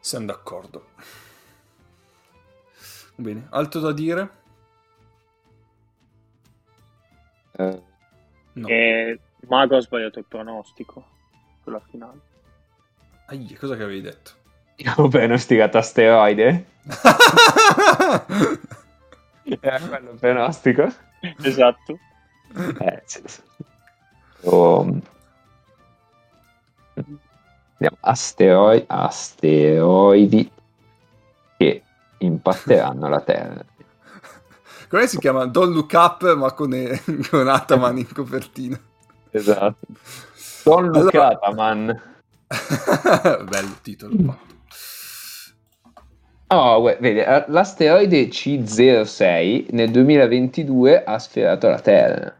Siamo 0.00 0.26
d'accordo. 0.26 0.86
Bene, 3.16 3.46
altro 3.50 3.80
da 3.80 3.92
dire? 3.92 4.30
Eh, 7.52 7.82
No. 8.52 8.66
E 8.68 9.18
Mago 9.46 9.76
ha 9.76 9.80
sbagliato 9.80 10.18
il 10.18 10.24
pronostico 10.26 11.04
sulla 11.62 11.80
finale. 11.80 12.18
Aia, 13.26 13.56
cosa 13.58 13.76
che 13.76 13.82
avevi 13.84 14.00
detto? 14.00 14.32
Io 14.82 14.92
ho 14.96 15.08
pronosticato 15.08 15.78
asteroide. 15.78 16.64
Era 19.60 19.80
quello 19.80 20.10
il 20.12 20.18
pronostico? 20.18 20.90
Esatto. 21.42 21.98
Eh, 22.78 23.02
sì, 23.04 23.22
sì. 23.26 23.40
Andiamo. 26.94 27.96
Asteroi- 28.00 28.84
asteroidi 28.86 30.50
che 31.56 31.82
impatteranno 32.18 33.08
la 33.08 33.20
Terra. 33.20 33.64
Come 34.88 35.06
si 35.06 35.18
chiama? 35.18 35.46
Don't 35.46 35.72
Look 35.74 35.92
Up, 35.92 36.34
ma 36.34 36.52
con, 36.52 36.70
con 37.30 37.48
Ataman 37.48 37.98
in 37.98 38.12
copertina. 38.12 38.78
Esatto. 39.30 39.76
Don 40.64 40.84
Allora- 40.86 41.00
Lucata, 41.02 41.52
man. 41.54 42.02
Bello 43.48 43.76
titolo. 43.82 44.48
Oh, 46.52 46.82
vedi, 46.82 47.20
eh, 47.20 47.44
l'asteroide 47.46 48.26
C06 48.26 49.66
nel 49.70 49.92
2022 49.92 51.04
ha 51.04 51.16
sfiorato 51.20 51.68
la 51.68 51.78
Terra. 51.78 52.36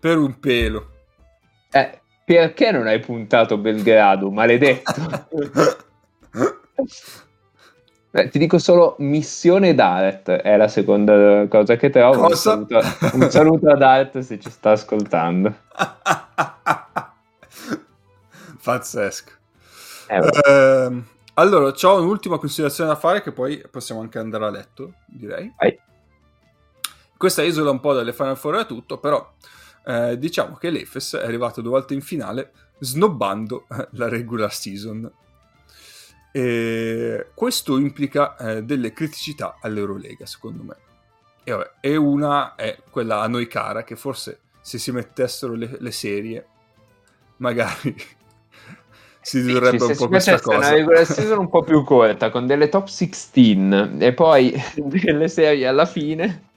Per 0.00 0.16
un 0.16 0.40
pelo. 0.40 0.88
Eh, 1.70 2.00
perché 2.24 2.70
non 2.70 2.86
hai 2.86 3.00
puntato 3.00 3.58
Belgrado, 3.58 4.30
maledetto? 4.30 4.94
Eh, 8.16 8.28
ti 8.28 8.38
dico 8.38 8.60
solo 8.60 8.94
missione 9.00 9.74
Dart 9.74 10.30
è 10.30 10.56
la 10.56 10.68
seconda 10.68 11.48
cosa 11.48 11.74
che 11.74 11.90
trovo. 11.90 12.26
Un 12.26 12.36
saluto, 12.36 12.80
un 13.12 13.28
saluto 13.28 13.68
a 13.68 13.74
Dart 13.74 14.20
se 14.20 14.38
ci 14.38 14.50
sta 14.50 14.70
ascoltando. 14.70 15.52
Pazzesco. 18.62 19.32
Eh, 20.06 21.02
allora, 21.34 21.72
ho 21.80 22.00
un'ultima 22.00 22.38
considerazione 22.38 22.90
da 22.90 22.96
fare 22.96 23.22
che 23.22 23.32
poi 23.32 23.62
possiamo 23.70 24.00
anche 24.00 24.18
andare 24.18 24.44
a 24.44 24.50
letto, 24.50 24.94
direi. 25.06 25.52
Vai. 25.58 25.78
Questa 27.16 27.42
isola 27.42 27.70
un 27.70 27.80
po' 27.80 27.92
dalle 27.92 28.12
Final 28.12 28.36
Four 28.36 28.54
era 28.54 28.64
tutto, 28.64 28.98
però 28.98 29.34
eh, 29.86 30.18
diciamo 30.18 30.56
che 30.56 30.70
l'Efes 30.70 31.14
è 31.14 31.24
arrivato 31.24 31.60
due 31.60 31.70
volte 31.70 31.94
in 31.94 32.02
finale 32.02 32.52
snobbando 32.78 33.66
eh, 33.70 33.88
la 33.92 34.08
regular 34.08 34.52
season. 34.52 35.10
E 36.32 37.30
questo 37.34 37.78
implica 37.78 38.36
eh, 38.36 38.62
delle 38.62 38.92
criticità 38.92 39.58
all'Eurolega, 39.60 40.26
secondo 40.26 40.62
me. 40.62 40.76
E, 41.44 41.52
vabbè, 41.52 41.70
e 41.80 41.96
una 41.96 42.54
è 42.54 42.78
quella 42.90 43.20
a 43.20 43.28
noi 43.28 43.46
cara, 43.46 43.84
che 43.84 43.96
forse 43.96 44.40
se 44.60 44.78
si 44.78 44.90
mettessero 44.92 45.54
le, 45.54 45.76
le 45.78 45.90
serie, 45.90 46.46
magari 47.36 47.94
si 49.24 49.40
ridurrebbe 49.40 49.78
Sì, 49.78 49.90
un 49.90 49.96
po' 49.96 50.08
questa 50.08 50.40
cosa. 50.40 50.56
una 50.58 50.68
regular 50.70 51.06
season 51.06 51.38
un 51.38 51.48
po' 51.48 51.62
più 51.62 51.82
corta, 51.84 52.30
con 52.30 52.46
delle 52.46 52.68
top 52.68 52.86
16 52.88 53.96
e 53.98 54.12
poi 54.12 54.52
delle 54.76 55.28
serie 55.28 55.66
alla 55.66 55.86
fine. 55.86 56.50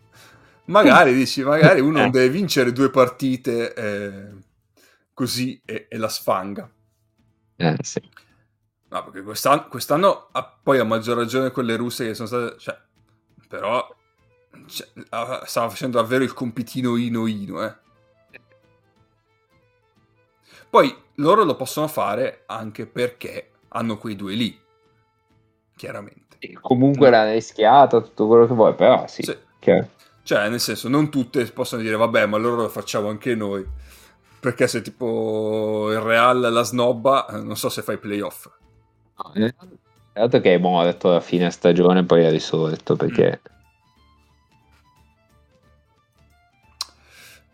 Magari 0.65 1.13
dici, 1.13 1.43
magari 1.43 1.79
uno 1.79 2.03
Eh. 2.05 2.09
deve 2.09 2.29
vincere 2.29 2.71
due 2.73 2.89
partite 2.89 3.73
eh, 3.73 4.29
così 5.13 5.61
e, 5.65 5.87
e 5.89 5.97
la 5.97 6.09
sfanga. 6.09 6.69
Eh, 7.57 7.75
sì. 7.81 8.01
No, 8.89 9.03
perché 9.03 9.21
quest'anno, 9.21 9.67
quest'anno 9.67 10.27
ha- 10.31 10.59
poi 10.63 10.79
a 10.79 10.83
maggior 10.85 11.17
ragione 11.17 11.51
quelle 11.51 11.75
russe 11.75 12.05
che 12.05 12.13
sono 12.13 12.27
state... 12.27 12.57
Cioè, 12.59 12.77
però 13.47 13.85
cioè, 14.67 14.87
stava 15.45 15.69
facendo 15.69 15.97
davvero 16.01 16.23
il 16.23 16.33
compitino 16.33 16.95
ino-ino, 16.95 17.63
eh. 17.65 17.75
Poi 20.69 20.95
loro 21.17 21.43
lo 21.43 21.55
possono 21.55 21.87
fare 21.87 22.43
anche 22.47 22.85
perché 22.85 23.51
hanno 23.69 23.97
quei 23.97 24.15
due 24.15 24.33
lì, 24.33 24.59
chiaramente. 25.75 26.25
Comunque 26.61 27.09
l'ha 27.09 27.31
rischiata, 27.31 27.99
tutto 28.01 28.27
quello 28.27 28.47
che 28.47 28.53
vuoi, 28.53 28.73
però 28.75 29.05
sì. 29.07 29.23
Sì. 29.23 29.37
chiaro. 29.59 29.89
Cioè, 30.23 30.49
nel 30.49 30.59
senso, 30.59 30.89
non 30.89 31.09
tutte 31.09 31.43
possono 31.51 31.81
dire, 31.81 31.95
vabbè, 31.95 32.25
ma 32.25 32.37
allora 32.37 32.63
lo 32.63 32.69
facciamo 32.69 33.07
anche 33.09 33.33
noi. 33.33 33.65
Perché 34.39 34.67
se 34.67 34.81
tipo 34.81 35.89
il 35.91 35.99
Real 35.99 36.39
la 36.39 36.61
snobba, 36.63 37.27
non 37.41 37.55
so 37.55 37.69
se 37.69 37.81
fai 37.81 37.97
playoff. 37.97 38.47
No, 39.33 39.49
Dato 40.13 40.39
che 40.41 40.53
è 40.53 40.57
morto 40.57 41.15
a 41.15 41.19
fine 41.21 41.49
stagione, 41.49 42.03
poi 42.03 42.25
ha 42.25 42.29
risorto 42.29 42.95
perché 42.95 43.41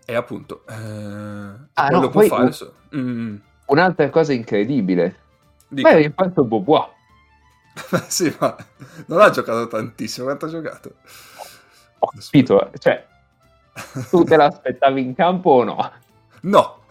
E 0.05 0.15
appunto, 0.15 0.63
eh, 0.67 0.73
Ah, 0.73 1.87
quello 1.87 2.01
no, 2.01 2.09
può 2.09 2.19
poi- 2.19 2.27
fare. 2.29 2.51
so- 2.51 2.73
Mm, 2.95 3.35
un'altra 3.67 4.09
cosa 4.09 4.33
incredibile. 4.33 5.15
dica. 5.67 5.89
Ma 5.89 5.95
è 5.95 6.01
riparto 6.01 6.43
Bobois. 6.43 6.89
sì, 8.07 8.33
ma 8.39 8.55
non 9.07 9.21
ha 9.21 9.29
giocato 9.29 9.67
tantissimo. 9.67 10.25
Quanto 10.25 10.45
ha 10.45 10.49
giocato? 10.49 10.93
Ho 11.99 12.07
capito, 12.07 12.71
cioè, 12.79 13.05
tu 14.09 14.23
te 14.23 14.35
l'aspettavi 14.35 15.01
in 15.01 15.15
campo 15.15 15.49
o 15.49 15.63
no? 15.63 15.91
No. 16.41 16.81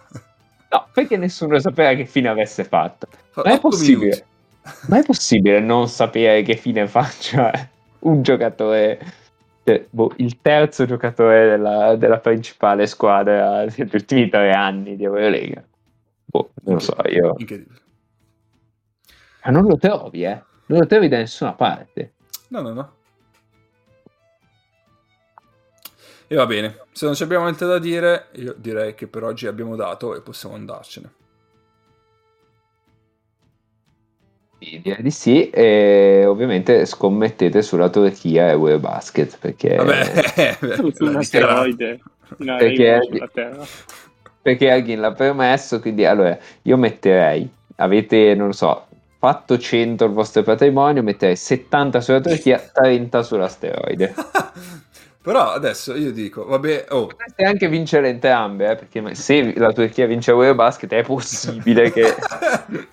No, 0.71 0.89
perché 0.93 1.19
nessuno 1.19 1.59
sapeva 1.61 1.93
che 1.95 2.07
fine 2.07 2.29
avesse 2.29 2.65
fatto. 2.65 3.07
Fa 3.31 3.43
Ma 3.45 3.53
è 3.53 3.61
possibile? 3.61 3.99
minuti. 3.99 4.31
Ma 4.89 4.99
è 4.99 5.05
possibile 5.05 5.61
non 5.61 5.89
sapere 5.89 6.43
che 6.43 6.57
fine 6.57 6.87
faccia 6.87 7.51
un 8.01 8.23
giocatore, 8.23 8.99
cioè, 9.65 9.85
boh, 9.91 10.13
il 10.17 10.41
terzo 10.41 10.87
giocatore 10.87 11.51
della, 11.51 11.97
della 11.97 12.19
principale 12.19 12.87
squadra 12.87 13.65
degli 13.67 13.91
ultimi 13.93 14.29
tre 14.29 14.53
anni 14.53 14.97
di 14.97 15.05
Eurolega? 15.05 15.63
Boh, 16.33 16.51
non 16.63 16.75
lo 16.77 16.81
so, 16.81 16.97
io... 17.09 17.35
Incredibile. 17.37 17.81
Ma 19.45 19.51
non 19.51 19.67
lo 19.67 19.77
trovi, 19.77 20.25
eh? 20.25 20.43
Non 20.67 20.79
lo 20.81 20.87
trovi 20.87 21.09
da 21.09 21.19
nessuna 21.19 21.53
parte. 21.53 22.15
No, 22.49 22.63
no, 22.63 22.73
no. 22.73 22.93
E 26.27 26.35
va 26.35 26.47
bene, 26.47 26.87
se 26.93 27.05
non 27.05 27.15
ci 27.15 27.25
abbiamo 27.25 27.45
niente 27.45 27.67
da 27.67 27.79
dire, 27.79 28.29
io 28.37 28.55
direi 28.57 28.95
che 28.95 29.07
per 29.07 29.25
oggi 29.25 29.47
abbiamo 29.47 29.77
dato 29.77 30.17
e 30.17 30.23
possiamo 30.23 30.55
andarcene. 30.55 31.13
Sì, 34.59 34.81
direi 34.81 35.03
di 35.03 35.11
sì, 35.11 35.51
e 35.51 36.25
ovviamente 36.25 36.87
scommettete 36.87 37.61
sulla 37.61 37.91
Turchia 37.91 38.47
e 38.47 38.53
Eurobasket, 38.53 39.39
perché... 39.39 39.77
Vabbè, 39.77 40.57
l'ha 40.61 41.09
un 41.11 41.17
asteroide. 41.17 42.01
in 42.39 42.57
Perché-. 42.59 43.01
Perché 44.43 44.71
Alghin 44.71 45.01
l'ha 45.01 45.13
permesso, 45.13 45.79
quindi 45.81 46.05
allora 46.05 46.37
io 46.63 46.77
metterei, 46.77 47.49
avete, 47.77 48.35
non 48.35 48.49
lo 48.49 48.53
so, 48.53 48.87
fatto 49.19 49.57
100 49.57 50.05
il 50.05 50.11
vostro 50.11 50.43
patrimonio, 50.43 51.01
metterei 51.05 51.37
70 51.37 52.01
sulla 52.01 52.21
Turchia, 52.21 52.59
30 52.75 53.23
sull'asteroide. 53.23 54.15
Però 55.23 55.53
adesso 55.53 55.95
io 55.95 56.11
dico, 56.11 56.45
vabbè, 56.45 56.87
oh, 56.89 57.07
Potreste 57.07 57.45
anche 57.45 57.69
vincere 57.69 58.09
entrambe, 58.09 58.69
eh, 58.69 58.75
perché 58.75 59.15
se 59.15 59.57
la 59.57 59.73
Turchia 59.73 60.07
vince 60.07 60.33
Eurobasket 60.33 60.93
è 60.93 61.05
possibile 61.05 61.93
che... 61.93 62.13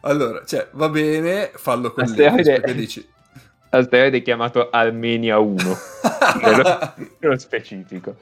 allora, 0.00 0.42
cioè, 0.46 0.68
va 0.70 0.88
bene, 0.88 1.50
fallo 1.52 1.92
con 1.92 2.04
Asteroide- 2.04 2.36
l'Efes, 2.36 2.60
perché 2.60 2.74
dici... 2.74 3.06
L'asteroide 3.68 4.16
è 4.18 4.22
chiamato 4.22 4.70
Armenia 4.70 5.38
1, 5.38 5.78
nello, 6.42 6.94
nello 7.18 7.38
specifico. 7.38 8.16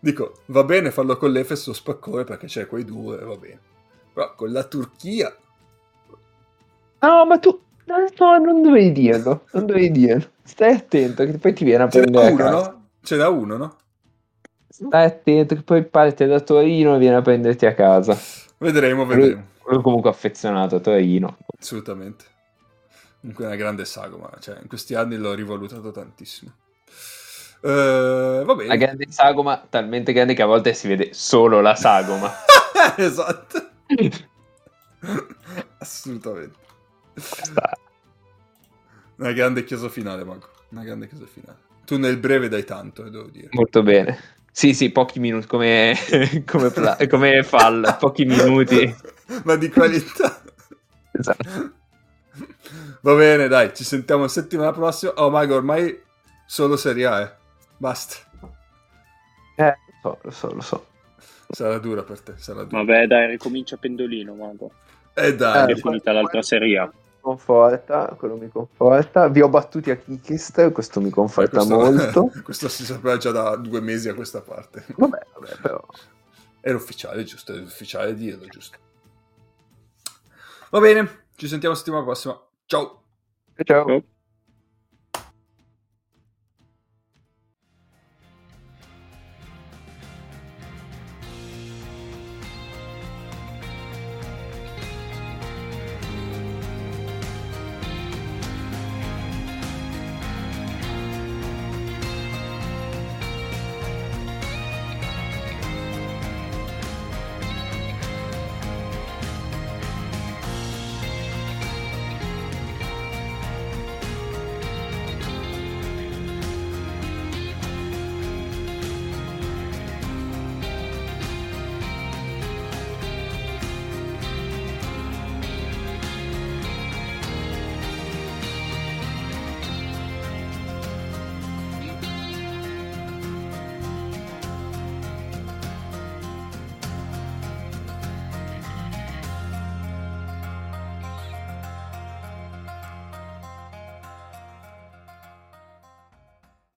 Dico, 0.00 0.38
va 0.46 0.64
bene 0.64 0.90
farlo 0.90 1.16
con 1.16 1.30
l'Efes 1.30 1.66
o 1.66 1.72
spaccone 1.74 2.24
perché 2.24 2.46
c'è 2.46 2.66
quei 2.66 2.84
due, 2.84 3.18
va 3.18 3.36
bene. 3.36 3.60
Però 4.12 4.34
con 4.34 4.50
la 4.50 4.64
Turchia... 4.64 5.34
No, 7.02 7.24
ma 7.26 7.38
tu... 7.38 7.60
No, 7.84 7.96
no, 8.18 8.38
non 8.38 8.62
dovevi 8.62 8.92
dirlo, 8.92 9.46
non 9.52 9.66
dovevi 9.66 9.90
dirlo. 9.90 10.30
Stai 10.44 10.74
attento 10.74 11.24
che 11.24 11.38
poi 11.38 11.52
ti 11.52 11.64
viene 11.64 11.84
a 11.84 11.88
Ce 11.88 11.98
n'è 12.00 12.04
prendere 12.10 12.26
a 12.28 12.32
uno, 12.32 12.36
casa. 12.44 12.70
no? 12.70 12.88
Ce 13.02 13.16
n'è 13.16 13.26
uno, 13.26 13.56
no? 13.56 13.76
Stai 14.68 15.04
attento 15.06 15.54
che 15.54 15.62
poi 15.62 15.84
parte 15.84 16.26
da 16.26 16.40
Torino 16.40 16.94
e 16.94 16.98
viene 16.98 17.16
a 17.16 17.22
prenderti 17.22 17.66
a 17.66 17.74
casa. 17.74 18.16
Vedremo, 18.58 19.04
Lui, 19.04 19.14
vedremo. 19.16 19.46
lui 19.66 19.78
è 19.78 19.82
comunque 19.82 20.10
affezionato 20.10 20.76
a 20.76 20.80
Torino. 20.80 21.36
Assolutamente. 21.58 22.24
Comunque 23.20 23.44
è 23.44 23.46
una 23.48 23.56
grande 23.56 23.84
sagoma, 23.84 24.30
cioè 24.38 24.58
in 24.62 24.68
questi 24.68 24.94
anni 24.94 25.16
l'ho 25.16 25.34
rivalutato 25.34 25.90
tantissimo. 25.90 26.52
Eh, 27.62 28.42
va 28.44 28.44
La 28.46 28.54
bene. 28.54 28.76
grande 28.76 29.06
sagoma, 29.10 29.66
talmente 29.68 30.12
grande 30.12 30.34
che 30.34 30.42
a 30.42 30.46
volte 30.46 30.72
si 30.74 30.88
vede 30.88 31.12
solo 31.12 31.60
la 31.60 31.74
sagoma. 31.74 32.32
esatto. 32.96 33.68
Assolutamente. 35.78 36.56
Una 39.16 39.32
grande 39.32 39.64
chiesa 39.64 39.88
finale, 39.88 40.24
Mago. 40.24 40.48
Una 40.70 40.82
grande 40.84 41.08
chiesa 41.08 41.26
finale. 41.26 41.58
Tu 41.84 41.98
nel 41.98 42.18
breve 42.18 42.48
dai 42.48 42.64
tanto, 42.64 43.04
eh, 43.04 43.10
devo 43.10 43.28
dire. 43.28 43.48
Molto 43.52 43.82
bene. 43.82 44.38
Sì, 44.52 44.74
sì, 44.74 44.90
pochi 44.90 45.20
minuti 45.20 45.46
come, 45.46 45.94
come, 46.46 46.70
pla- 46.70 46.96
come 47.08 47.42
fall, 47.42 47.96
pochi 47.98 48.24
minuti. 48.24 48.94
Ma 49.44 49.56
di 49.56 49.68
qualità. 49.68 50.42
Esatto. 51.12 51.72
Va 53.02 53.14
bene, 53.14 53.48
dai, 53.48 53.74
ci 53.74 53.84
sentiamo 53.84 54.28
settimana 54.28 54.72
prossima. 54.72 55.12
Oh, 55.16 55.30
Mago, 55.30 55.54
ormai 55.56 55.98
solo 56.46 56.76
Serie 56.76 57.06
A, 57.06 57.20
eh. 57.20 57.32
Basta. 57.80 58.16
Eh, 59.56 59.74
lo 60.02 60.02
so, 60.02 60.18
lo 60.22 60.30
so, 60.30 60.54
lo 60.54 60.60
so. 60.60 60.86
Sarà 61.48 61.78
dura 61.78 62.02
per 62.02 62.20
te, 62.20 62.34
sarà 62.36 62.64
dura. 62.64 62.84
Vabbè, 62.84 63.06
dai, 63.06 63.26
ricomincia 63.26 63.78
pendolino, 63.78 64.34
Mago. 64.34 64.70
Eh 65.14 65.34
dai, 65.34 65.72
È 65.72 65.76
finita 65.76 66.12
l'altra 66.12 66.42
serie. 66.42 66.90
Conforta, 67.20 68.14
quello 68.18 68.36
mi 68.36 68.50
conforta. 68.50 69.28
Vi 69.28 69.40
ho 69.40 69.48
battuti 69.48 69.90
a 69.90 69.96
Kickist, 69.96 70.72
questo 70.72 71.00
mi 71.00 71.08
conforta 71.08 71.64
questo, 71.64 71.74
molto. 71.74 72.30
questo 72.44 72.68
si 72.68 72.84
sapeva 72.84 73.16
già 73.16 73.30
da 73.30 73.56
due 73.56 73.80
mesi 73.80 74.10
a 74.10 74.14
questa 74.14 74.42
parte. 74.42 74.84
Vabbè, 74.96 75.26
vabbè, 75.32 75.56
però. 75.62 75.82
Era 76.60 76.76
ufficiale, 76.76 77.24
giusto? 77.24 77.54
Era 77.54 77.62
ufficiale 77.62 78.14
dirlo, 78.14 78.44
giusto? 78.46 78.76
Va 80.68 80.80
bene, 80.80 81.28
ci 81.36 81.48
sentiamo 81.48 81.74
settimana 81.74 82.04
prossima. 82.04 82.38
Ciao! 82.66 83.04
Ciao. 83.64 83.86
Ciao. 83.86 84.04